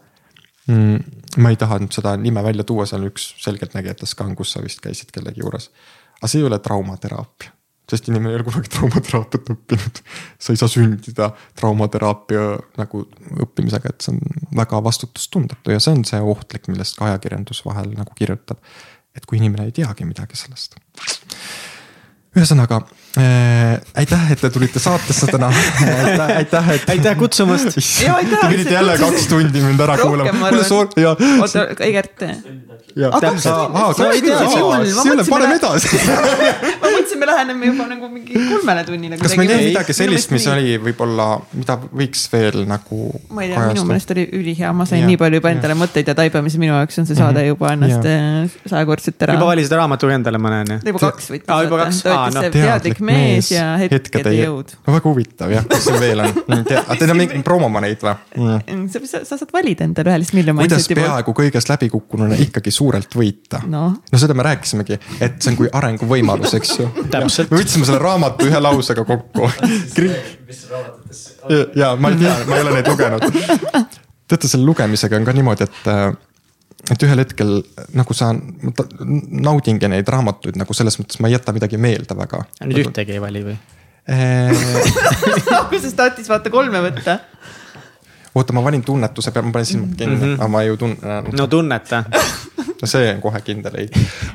mm,. 0.70 1.22
ma 1.42 1.52
ei 1.52 1.60
taha 1.60 1.80
nüüd 1.82 1.94
seda 1.96 2.16
nime 2.20 2.42
välja 2.44 2.66
tuua, 2.66 2.88
seal 2.88 3.04
on 3.04 3.12
üks 3.12 3.30
selgeltnägijatest 3.44 4.16
ka 4.18 4.26
on, 4.26 4.36
kus 4.38 4.54
sa 4.56 4.64
vist 4.64 4.82
käisid 4.84 5.12
kellegi 5.14 5.44
juures. 5.44 5.70
aga 6.18 6.30
see 6.32 6.40
ei 6.42 6.46
ole 6.48 6.58
traumateraapia, 6.64 7.52
sest 7.90 8.08
inimene 8.08 8.32
ei 8.32 8.40
ole 8.40 8.46
kunagi 8.48 8.72
traumateraapiat 8.76 9.52
õppinud. 9.56 10.04
sa 10.38 10.54
ei 10.54 10.62
saa 10.62 10.72
sündida 10.72 11.32
traumateraapia 11.60 12.46
nagu 12.80 13.04
õppimisega, 13.46 13.92
et 13.92 14.06
see 14.06 14.16
on 14.16 14.46
väga 14.62 14.80
vastutustundetu 14.86 15.76
ja 15.76 15.82
see 15.82 15.98
on 15.98 16.06
see 16.08 16.22
ohtlik, 16.34 16.72
millest 16.72 16.96
ka 16.96 17.10
ajakirjandus 17.10 17.64
vahel 17.68 17.92
nagu 17.98 18.16
kirjutab. 18.16 18.64
et 19.16 19.26
kui 19.26 19.40
inimene 19.42 19.68
ei 19.68 19.76
teagi 19.76 20.06
midagi 20.08 20.38
sellest 20.38 20.78
ühesõnaga 22.36 22.80
aitäh, 23.16 24.32
et 24.32 24.40
te 24.40 24.50
tulite 24.50 24.78
saatesse 24.78 25.26
täna 25.30 25.50
aitäh, 25.50 26.36
aitäh, 26.36 26.70
et. 26.76 26.90
aitäh 26.94 27.16
kutsumast. 27.18 27.74
Te 27.74 28.48
pidite 28.48 28.74
jälle 28.74 28.98
kaks 28.98 29.26
tundi 29.26 29.64
mind 29.64 29.80
ära 29.80 29.98
kuulama. 29.98 30.52
oota, 31.40 31.66
Egert 31.84 32.22
paneme 35.30 35.56
edasi 35.58 35.98
ma 36.80 36.90
mõtlesin, 36.90 37.20
me 37.20 37.28
läheneme 37.28 37.70
juba 37.70 37.86
nagu 37.90 38.08
mingi 38.10 38.34
kolmele 38.34 38.84
tunnile. 38.88 39.18
kas 39.20 39.36
meil 39.38 39.52
jäi 39.52 39.68
midagi 39.68 39.96
sellist, 39.96 40.32
mis 40.34 40.46
oli 40.50 40.76
võib-olla, 40.82 41.28
mida 41.54 41.76
võiks 41.86 42.24
veel 42.32 42.64
nagu. 42.70 43.10
ma 43.34 43.44
ei 43.44 43.52
tea, 43.52 43.66
minu 43.72 43.86
meelest 43.88 44.14
oli 44.14 44.26
ülihea, 44.40 44.72
ma 44.76 44.86
sain 44.88 45.04
ja, 45.04 45.10
nii 45.10 45.20
palju 45.20 45.40
juba 45.40 45.52
endale 45.54 45.76
ja. 45.76 45.80
mõtteid 45.82 46.10
ja 46.10 46.16
taipamise, 46.18 46.60
minu 46.62 46.74
jaoks 46.74 47.02
on 47.02 47.08
see 47.10 47.18
saade 47.18 47.44
mhm. 47.44 47.52
juba 47.52 47.74
ennast 47.76 48.10
äh, 48.10 48.58
sajakordselt 48.72 49.26
ära. 49.26 49.38
juba 49.38 49.50
valisid 49.52 49.76
raamatu 49.78 50.10
endale 50.14 50.42
mõne 50.42 50.62
on 50.64 50.74
ju? 50.74 50.80
juba 50.90 51.04
kaks 51.06 51.30
võttis. 51.34 51.48
aa, 51.50 51.66
juba 51.66 51.82
kaks, 51.84 52.02
aa 52.10 52.26
noh. 52.34 52.48
teadlik 52.56 52.99
mees 53.04 53.50
ja 53.52 53.64
hetkede 53.80 54.32
jõud. 54.34 54.74
no 54.86 54.94
väga 54.94 55.10
huvitav 55.10 55.52
jah, 55.54 55.66
mis 55.70 55.86
seal 55.86 55.98
veel 56.02 56.22
on? 56.24 56.40
Teil 57.00 57.14
on 57.14 57.20
mingi 57.20 57.40
promoma 57.46 57.82
neid 57.84 58.02
või? 58.04 58.58
sa 58.90 59.22
saad 59.24 59.52
valida 59.54 59.86
endale 59.86 60.12
ühe 60.12 60.20
lihtsalt 60.22 60.40
miljon. 60.40 60.60
kuidas 60.60 60.88
peaaegu 60.90 61.34
kõigest 61.36 61.72
läbikukkununa 61.72 62.38
ikkagi 62.46 62.74
suurelt 62.74 63.16
võita 63.16 63.62
no.. 63.70 63.86
no 64.12 64.22
seda 64.22 64.36
me 64.36 64.46
rääkisimegi, 64.46 65.00
et 65.20 65.40
see 65.40 65.52
on 65.52 65.60
kui 65.60 65.72
arenguvõimalus, 65.80 66.56
eks 66.60 66.76
ju. 66.80 66.88
me 67.00 67.56
võtsime 67.56 67.88
selle 67.88 68.00
raamatu 68.02 68.48
ühe 68.48 68.62
lausega 68.62 69.06
kokku. 69.08 69.50
ja 71.80 71.94
ma 71.96 72.12
ei 72.12 72.20
tea, 72.20 72.36
ma 72.48 72.58
ei 72.58 72.64
ole 72.64 72.78
neid 72.78 72.90
lugenud. 72.90 73.26
teate, 74.30 74.48
selle 74.48 74.66
lugemisega 74.66 75.18
on 75.18 75.28
ka 75.28 75.34
niimoodi, 75.36 75.68
et 75.68 75.90
äh, 75.90 76.10
et 76.90 77.02
ühel 77.06 77.22
hetkel 77.22 77.58
nagu 77.98 78.16
sa 78.16 78.30
naudingi 78.32 79.90
neid 79.90 80.08
raamatuid 80.08 80.58
nagu 80.60 80.76
selles 80.76 80.96
mõttes 81.00 81.20
ma 81.20 81.28
ei 81.28 81.36
jäta 81.36 81.54
midagi 81.56 81.80
meelde 81.80 82.16
väga. 82.16 82.44
nüüd 82.64 82.86
ühtegi 82.86 83.16
ei 83.16 83.22
vali 83.22 83.44
või? 83.50 83.58
alguses 85.60 85.94
tahtis 85.94 86.30
vaata 86.30 86.50
kolme 86.50 86.80
võtta. 86.82 87.18
oota, 88.34 88.54
ma 88.56 88.64
valin 88.64 88.82
tunnetuse 88.86 89.30
peale, 89.34 89.50
ma 89.50 89.58
panin 89.58 89.68
silmad 89.68 89.94
kinni 89.98 90.16
mm, 90.16 90.22
-hmm. 90.22 90.40
aga 90.40 90.48
ma 90.48 90.62
ju 90.66 90.76
tunne, 90.80 91.20
no 91.36 91.46
tunneta. 91.46 92.04
no 92.82 92.88
see 92.90 93.10
on 93.12 93.20
kohe 93.22 93.40
kindel 93.44 93.76
ei. 93.80 93.88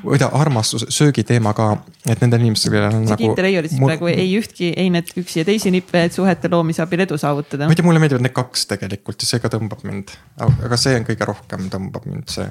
muide, 0.03 0.27
armastus, 0.37 0.85
söögiteema 0.93 1.53
ka, 1.57 1.69
et 2.07 2.21
nendel 2.23 2.45
inimestel, 2.45 2.73
kellel 2.75 2.93
on 2.93 3.05
see 3.05 3.15
nagu. 3.15 3.27
kindel 3.29 3.49
ei 3.49 3.59
oli 3.61 3.71
siis 3.71 3.83
praegu 3.83 4.09
ei 4.11 4.31
ühtki, 4.39 4.71
ei 4.77 4.91
need 4.93 5.11
üksi 5.21 5.41
ja 5.41 5.47
teisi 5.47 5.73
nippe, 5.73 6.05
et 6.07 6.15
suhete 6.15 6.51
loomise 6.51 6.83
abil 6.85 7.05
edu 7.05 7.19
saavutada 7.21 7.69
ma 7.69 7.75
ei. 7.75 7.79
tea, 7.79 7.87
mulle 7.87 8.01
meeldivad 8.03 8.25
need 8.25 8.35
kaks 8.35 8.67
tegelikult 8.73 9.25
ja 9.25 9.31
see 9.31 9.43
ka 9.43 9.51
tõmbab 9.53 9.85
mind, 9.87 10.15
aga 10.39 10.79
see 10.79 10.97
on 10.99 11.07
kõige 11.07 11.29
rohkem 11.29 11.69
tõmbab 11.73 12.09
mind 12.09 12.33
see. 12.33 12.49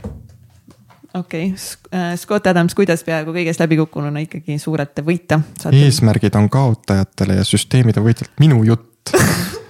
okei 1.14 1.52
okay., 1.52 2.16
Scott 2.20 2.50
Adams, 2.50 2.74
kuidas 2.78 3.04
peaaegu 3.06 3.34
kõigest 3.36 3.62
läbikukkununa 3.62 4.24
ikkagi 4.26 4.58
suurelt 4.62 5.04
võita 5.06 5.40
eesmärgid 5.70 6.40
on 6.40 6.50
kaotajatele 6.52 7.38
ja 7.40 7.46
süsteemid 7.48 8.00
on 8.00 8.08
võitjad, 8.08 8.34
minu 8.42 8.62
jutt. 8.66 9.14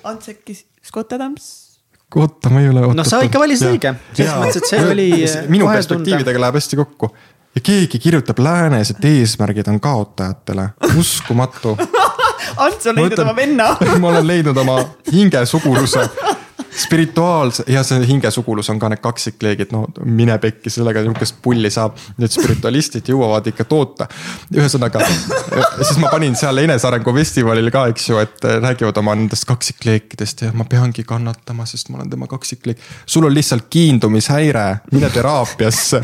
Ants 0.04 0.28
äkki 0.32 0.56
Scott 0.84 1.12
Adams? 1.16 1.63
oota, 2.22 2.50
ma 2.52 2.62
ei 2.62 2.68
ole. 2.70 2.86
No 2.94 3.04
sa 3.06 3.20
ikka 3.26 3.42
valisid 3.42 3.72
õige. 3.72 3.94
Selles 4.12 4.34
mõttes, 4.38 4.60
et 4.62 4.70
see 4.70 4.82
oli, 4.90 5.08
minu 5.50 5.68
perspektiividega 5.70 6.42
läheb 6.46 6.60
hästi 6.60 6.78
kokku 6.78 7.10
ja 7.54 7.60
keegi 7.62 7.98
kirjutab 7.98 8.38
läänes, 8.38 8.90
et 8.90 9.04
eesmärgid 9.04 9.68
on 9.70 9.80
kaotajatele, 9.80 10.68
uskumatu. 10.98 11.76
Ants 12.64 12.86
on 12.86 12.98
leidnud 12.98 13.18
oma 13.24 13.36
venna. 13.36 13.68
ma 14.02 14.08
olen 14.08 14.26
leidnud 14.26 14.56
oma 14.56 14.78
hingesuguluse, 15.12 16.08
spirituaalse 16.76 17.64
ja 17.66 17.82
see 17.86 18.06
hingesugulus 18.08 18.70
on 18.70 18.78
ka 18.82 18.88
need 18.90 19.02
kaksikleegid, 19.04 19.72
no 19.74 19.86
mine 20.04 20.36
pekki, 20.42 20.70
sellega 20.72 21.02
nihukest 21.04 21.36
pulli 21.42 21.70
saab. 21.70 21.98
Need 22.18 22.32
spiritualistid 22.34 23.08
jõuavad 23.12 23.46
ikka 23.50 23.66
toota. 23.68 24.08
ühesõnaga, 24.54 25.02
siis 25.80 25.98
ma 26.02 26.10
panin 26.12 26.36
seal 26.38 26.58
enesearengu 26.64 27.14
festivalil 27.14 27.70
ka, 27.74 27.86
eks 27.92 28.08
ju, 28.10 28.18
et 28.22 28.46
räägivad 28.62 28.98
oma 29.02 29.14
nendest 29.18 29.46
kaksikleekidest 29.48 30.46
ja 30.46 30.52
ma 30.56 30.66
peangi 30.68 31.04
kannatama, 31.06 31.66
sest 31.68 31.90
ma 31.92 32.00
olen 32.00 32.10
tema 32.10 32.26
kaksikleek. 32.30 32.80
sul 33.06 33.24
on 33.24 33.34
lihtsalt 33.34 33.66
kiindumishäire, 33.70 34.66
mine 34.92 35.10
teraapiasse. 35.10 36.02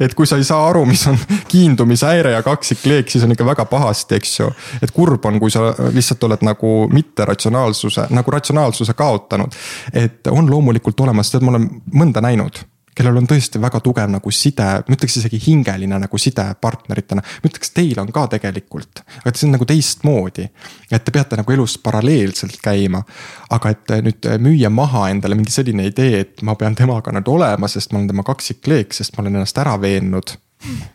et 0.00 0.14
kui 0.14 0.26
sa 0.26 0.36
ei 0.36 0.44
saa 0.44 0.66
aru, 0.68 0.84
mis 0.86 1.06
on 1.06 1.18
kiindumishäire 1.48 2.32
ja 2.32 2.42
kaksikleek, 2.42 3.10
siis 3.10 3.24
on 3.24 3.32
ikka 3.32 3.46
väga 3.46 3.64
pahasti, 3.70 4.18
eks 4.18 4.38
ju. 4.40 4.50
et 4.82 4.90
kurb 4.90 5.24
on, 5.30 5.38
kui 5.40 5.50
sa 5.50 5.72
lihtsalt 5.92 6.24
oled 6.24 6.42
nagu 6.46 6.74
mitteratsionaalsuse, 6.92 8.08
nagu 8.10 8.30
ratsionaalsuse 8.30 8.94
kaotanud. 8.98 9.54
Et 9.92 10.26
on 10.26 10.50
loomulikult 10.50 11.00
olemas, 11.00 11.30
tead, 11.30 11.44
ma 11.44 11.54
olen 11.54 11.68
mõnda 11.92 12.22
näinud 12.24 12.64
kellel 12.96 13.16
on 13.16 13.26
tõesti 13.28 13.60
väga 13.60 13.80
tugev 13.80 14.10
nagu 14.12 14.30
side, 14.34 14.66
ma 14.84 14.96
ütleks 14.96 15.16
isegi 15.16 15.38
hingeline 15.46 15.96
nagu 16.02 16.18
side 16.20 16.44
partneritena. 16.60 17.22
ma 17.24 17.48
ütleks, 17.48 17.72
teil 17.72 18.00
on 18.02 18.12
ka 18.12 18.26
tegelikult, 18.34 19.00
aga 19.22 19.32
see 19.32 19.48
on 19.48 19.56
nagu 19.56 19.64
teistmoodi. 19.68 20.48
et 20.90 21.04
te 21.04 21.14
peate 21.14 21.38
nagu 21.40 21.52
elus 21.52 21.78
paralleelselt 21.78 22.60
käima. 22.62 23.02
aga 23.50 23.70
et 23.70 23.96
nüüd 24.04 24.28
müüa 24.38 24.70
maha 24.70 25.08
endale 25.10 25.34
mingi 25.34 25.50
selline 25.50 25.88
idee, 25.88 26.20
et 26.20 26.42
ma 26.42 26.54
pean 26.54 26.74
temaga 26.74 27.12
nüüd 27.12 27.28
olema, 27.28 27.68
sest 27.68 27.92
ma 27.92 27.98
olen 27.98 28.12
tema 28.12 28.22
kaksikleek, 28.22 28.92
sest 28.92 29.16
ma 29.16 29.24
olen 29.24 29.40
ennast 29.40 29.58
ära 29.58 29.78
veennud 29.80 30.36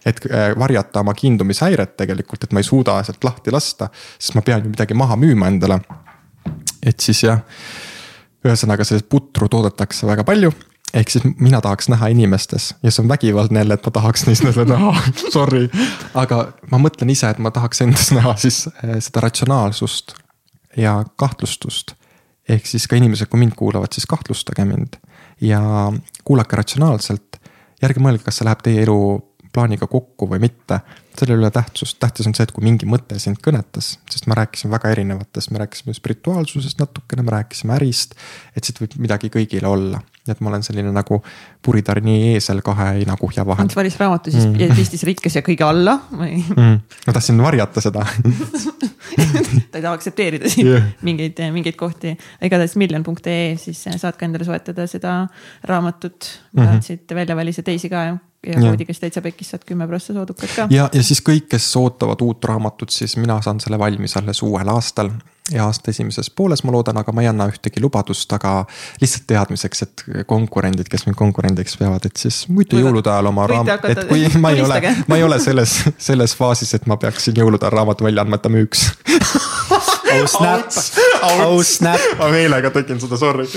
et 0.06 0.22
äh, 0.32 0.54
varjata 0.60 1.02
oma 1.02 1.14
kiindumishäiret 1.14 1.98
tegelikult, 1.98 2.44
et 2.44 2.54
ma 2.56 2.62
ei 2.62 2.68
suuda 2.68 3.02
sealt 3.04 3.26
lahti 3.28 3.52
lasta, 3.52 3.90
sest 4.20 4.38
ma 4.38 4.46
pean 4.46 4.64
ju 4.64 4.72
midagi 4.72 4.96
maha 4.96 5.18
müüma 5.20 5.50
endale. 5.52 5.82
et 6.86 7.00
siis 7.00 7.24
jah, 7.24 7.42
ühesõnaga 8.48 8.88
sellist 8.88 9.10
putru 9.12 9.50
toodetakse 9.52 10.08
väga 10.10 10.26
palju 10.28 10.52
ehk 10.94 11.12
siis 11.12 11.26
mina 11.40 11.60
tahaks 11.62 11.90
näha 11.92 12.10
inimestes 12.14 12.70
ja 12.84 12.92
see 12.92 13.04
on 13.04 13.10
vägivaldne 13.12 13.60
jälle, 13.60 13.76
et 13.76 13.86
ma 13.86 13.92
tahaks 13.92 14.26
neist 14.28 14.44
jälle 14.44 14.66
näha, 14.70 14.94
sorry. 15.36 15.68
aga 16.16 16.40
ma 16.72 16.80
mõtlen 16.82 17.12
ise, 17.12 17.30
et 17.30 17.42
ma 17.44 17.52
tahaks 17.52 17.84
endas 17.86 18.12
näha 18.16 18.36
siis 18.40 18.66
eh, 18.70 18.98
seda 19.04 19.26
ratsionaalsust 19.28 20.16
ja 20.78 21.02
kahtlustust. 21.16 21.96
ehk 22.50 22.66
siis 22.66 22.88
ka 22.88 22.96
inimesed, 22.96 23.28
kui 23.28 23.40
mind 23.40 23.58
kuulavad, 23.60 23.92
siis 23.92 24.08
kahtlustage 24.08 24.66
mind 24.66 25.00
ja 25.42 25.62
kuulake 26.24 26.56
ratsionaalselt. 26.56 27.42
järgi 27.82 28.00
mõelge, 28.02 28.24
kas 28.24 28.40
see 28.40 28.48
läheb 28.48 28.64
teie 28.64 28.82
eluplaaniga 29.58 29.88
kokku 29.88 30.28
või 30.30 30.40
mitte. 30.40 30.80
sellel 31.18 31.40
ei 31.40 31.46
ole 31.48 31.52
tähtsust, 31.52 31.98
tähtis 32.00 32.28
on 32.28 32.36
see, 32.38 32.46
et 32.46 32.52
kui 32.54 32.62
mingi 32.64 32.86
mõte 32.86 33.18
sind 33.18 33.40
kõnetas, 33.42 33.96
sest 34.10 34.28
ma 34.30 34.36
rääkisin 34.38 34.70
väga 34.70 34.92
erinevatest, 34.94 35.50
me 35.50 35.64
rääkisime 35.64 35.96
spirituaalsusest 35.98 36.78
natukene, 36.78 37.24
me 37.24 37.34
rääkisime 37.34 37.74
ärist. 37.74 38.14
et 38.56 38.64
siit 38.64 38.80
võib 38.82 39.00
midagi 39.02 39.30
kõigile 39.34 39.66
olla, 39.66 40.02
et 40.32 40.44
ma 40.44 40.52
olen 40.52 40.66
selline 40.66 40.94
nagu 40.94 41.20
puritarni 41.66 42.18
eesel 42.34 42.62
kahe 42.66 42.92
heinakuhja 43.00 43.46
vahel 43.48 43.72
valis 43.76 43.98
raamatu 44.00 44.34
siis 44.34 44.46
mm. 44.46 44.60
ja 44.62 44.78
pistis 44.78 45.04
rikkes 45.08 45.40
ja 45.40 45.44
kõige 45.46 45.66
alla 45.68 45.98
või 46.12 46.38
mm.. 46.44 46.78
ma 47.08 47.18
tahtsin 47.18 47.42
varjata 47.42 47.84
seda 47.84 48.06
ta 49.72 49.80
ei 49.80 49.82
taha 49.82 49.96
aktsepteerida 49.96 50.52
siin 50.54 50.70
yeah. 50.70 50.88
mingeid, 51.02 51.40
mingeid 51.56 51.80
kohti. 51.80 52.14
igatahes 52.44 52.78
miljon.ee 52.80 53.56
siis 53.62 53.84
saad 53.98 54.20
ka 54.20 54.28
endale 54.28 54.46
soetada 54.48 54.86
seda 54.90 55.20
raamatut, 55.68 56.32
mida 56.54 56.68
Mhm. 56.68 56.76
Ants 56.76 56.88
siit 56.88 57.16
välja 57.16 57.36
valis 57.36 57.58
ja 57.58 57.64
teisi 57.64 57.90
ka 57.90 58.04
ja 58.04 58.18
Jah. 58.48 58.62
koodiga 58.62 58.94
siis 58.94 59.02
täitsa 59.02 59.22
pekis 59.22 59.50
saad 59.50 59.64
kümme 59.66 59.88
prossa 59.88 60.14
soodukat 60.14 60.50
ka. 60.56 60.68
ja, 60.70 60.90
ja 60.94 61.04
siis 61.04 61.20
kõik, 61.26 61.48
kes 61.52 61.66
ootavad 61.76 62.22
uut 62.22 62.46
raamatut, 62.46 62.94
siis 62.94 63.18
mina 63.18 63.40
saan 63.42 63.60
selle 63.60 63.80
valmis 63.80 64.14
alles 64.18 64.42
uuel 64.46 64.70
aastal 64.72 65.10
ja 65.52 65.66
aasta 65.66 65.92
esimeses 65.92 66.30
pooles 66.30 66.64
ma 66.64 66.74
loodan, 66.76 66.98
aga 67.00 67.12
ma 67.16 67.24
ei 67.24 67.30
anna 67.32 67.48
ühtegi 67.48 67.82
lubadust, 67.84 68.32
aga 68.36 68.54
lihtsalt 69.02 69.28
teadmiseks, 69.30 69.84
et 69.86 70.04
konkurendid, 70.28 70.90
kes 70.92 71.06
mind 71.08 71.18
konkurendiks 71.20 71.78
peavad, 71.80 72.08
et 72.10 72.20
siis 72.20 72.44
muidu 72.52 72.82
jõulude 72.82 73.12
ajal 73.12 73.32
oma 73.32 73.48
raam-, 73.50 73.72
et 73.88 74.04
kui 74.10 74.28
ma 74.44 74.52
ei 74.56 74.64
ole 74.66 74.82
ma 75.08 75.20
ei 75.20 75.24
ole 75.24 75.40
selles, 75.44 75.78
selles 76.10 76.36
faasis, 76.38 76.74
et 76.78 76.88
ma 76.90 77.00
peaksin 77.02 77.38
jõulude 77.38 77.68
ajal 77.68 77.80
raamatu 77.80 78.08
välja 78.08 78.26
andma, 78.26 78.40
et 78.40 78.46
ta 78.48 78.52
müüks. 78.52 78.88
oh 80.18 80.26
snap, 80.28 80.68
oh 81.24 81.64
snap. 81.64 82.04
ma 82.20 82.30
meelega 82.32 82.72
tegin 82.76 83.00
seda, 83.02 83.20
sorry. 83.20 83.48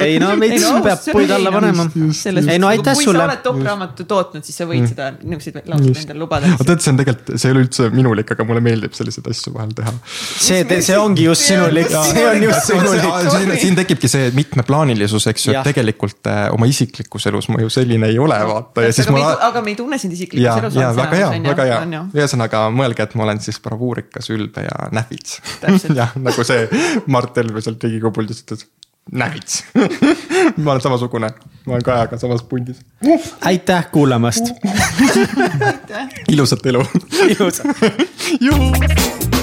ei 0.00 0.18
no 0.20 0.32
veits 0.40 0.64
peab 0.84 1.08
puid 1.12 1.32
alla 1.32 1.52
panema. 1.54 1.86
ei 1.96 2.58
no 2.60 2.70
aitäh 2.70 2.96
kui 2.96 3.06
sulle 3.08 3.20
sa. 3.20 3.28
oled 3.28 3.42
top 3.44 3.60
raamatu 3.64 4.06
tootnud, 4.08 4.44
siis 4.46 4.60
sa 4.60 4.68
võid 4.68 4.88
seda 4.90 5.10
niisuguseid 5.20 5.68
lauseid 5.72 6.02
endale 6.04 6.24
lubada. 6.24 6.52
tead, 6.64 6.84
see 6.84 6.92
on 6.94 7.00
tegelikult, 7.00 7.34
see 7.36 7.50
ei 7.50 7.56
ole 7.56 7.64
üldse 7.66 7.88
minulik, 7.94 8.32
aga 8.34 8.46
mulle 8.48 8.64
meeldib 8.64 8.96
selliseid 8.96 9.28
asju 9.32 9.54
vahel 9.56 9.74
teha 9.76 9.94
see, 10.12 10.64
see 10.88 10.98
ongi 10.98 11.21
just 11.24 11.46
sinulik, 11.46 11.88
see 11.90 12.26
on 12.28 12.42
just 12.42 12.68
sinulik. 12.68 13.06
siin, 13.30 13.54
siin 13.64 13.78
tekibki 13.78 14.10
see 14.10 14.30
mitmeplaanilisus, 14.36 15.26
eks 15.32 15.48
ju, 15.48 15.54
et 15.56 15.68
tegelikult 15.70 16.30
äh, 16.30 16.44
oma 16.54 16.68
isiklikus 16.70 17.26
elus 17.30 17.48
ma 17.52 17.62
ju 17.62 17.70
selline 17.72 18.10
ei 18.12 18.18
ole, 18.22 18.38
vaata 18.48 18.86
ja 18.86 18.92
siis 18.94 19.08
aga, 19.08 19.16
ma 19.18 19.32
aga 19.48 19.64
me 19.64 19.74
ei 19.74 19.78
tunne 19.78 20.00
sind 20.02 20.16
isiklikus 20.16 20.44
ja, 20.46 20.58
elus. 20.62 20.78
ja 20.78 20.92
väga 20.96 21.20
hea, 21.20 21.32
väga 21.48 21.68
hea, 21.70 22.04
ühesõnaga 22.18 22.66
mõelge, 22.74 23.06
et 23.08 23.16
ma 23.18 23.26
olen 23.28 23.42
siis 23.44 23.60
bravuurikas, 23.62 24.30
ülbe 24.34 24.66
ja. 24.66 24.78
Täpselt. 24.92 25.96
jah, 26.00 26.14
nagu 26.20 26.46
see 26.46 26.68
Mart 27.12 27.36
Helme 27.40 27.62
sealt 27.64 27.82
Riigikogu 27.82 28.14
puldist 28.20 28.46
ütles, 28.46 28.66
näfits. 29.12 29.64
ma 30.62 30.70
olen 30.74 30.80
samasugune, 30.80 31.32
ma 31.66 31.76
olen 31.76 31.82
Kajaga 31.86 32.18
samas 32.18 32.42
pundis. 32.42 32.80
aitäh 33.40 33.90
kuulamast. 33.92 34.44
ilusat 36.32 36.66
elu. 36.66 36.86
ilusat. 37.28 37.66
juhu. 38.40 39.41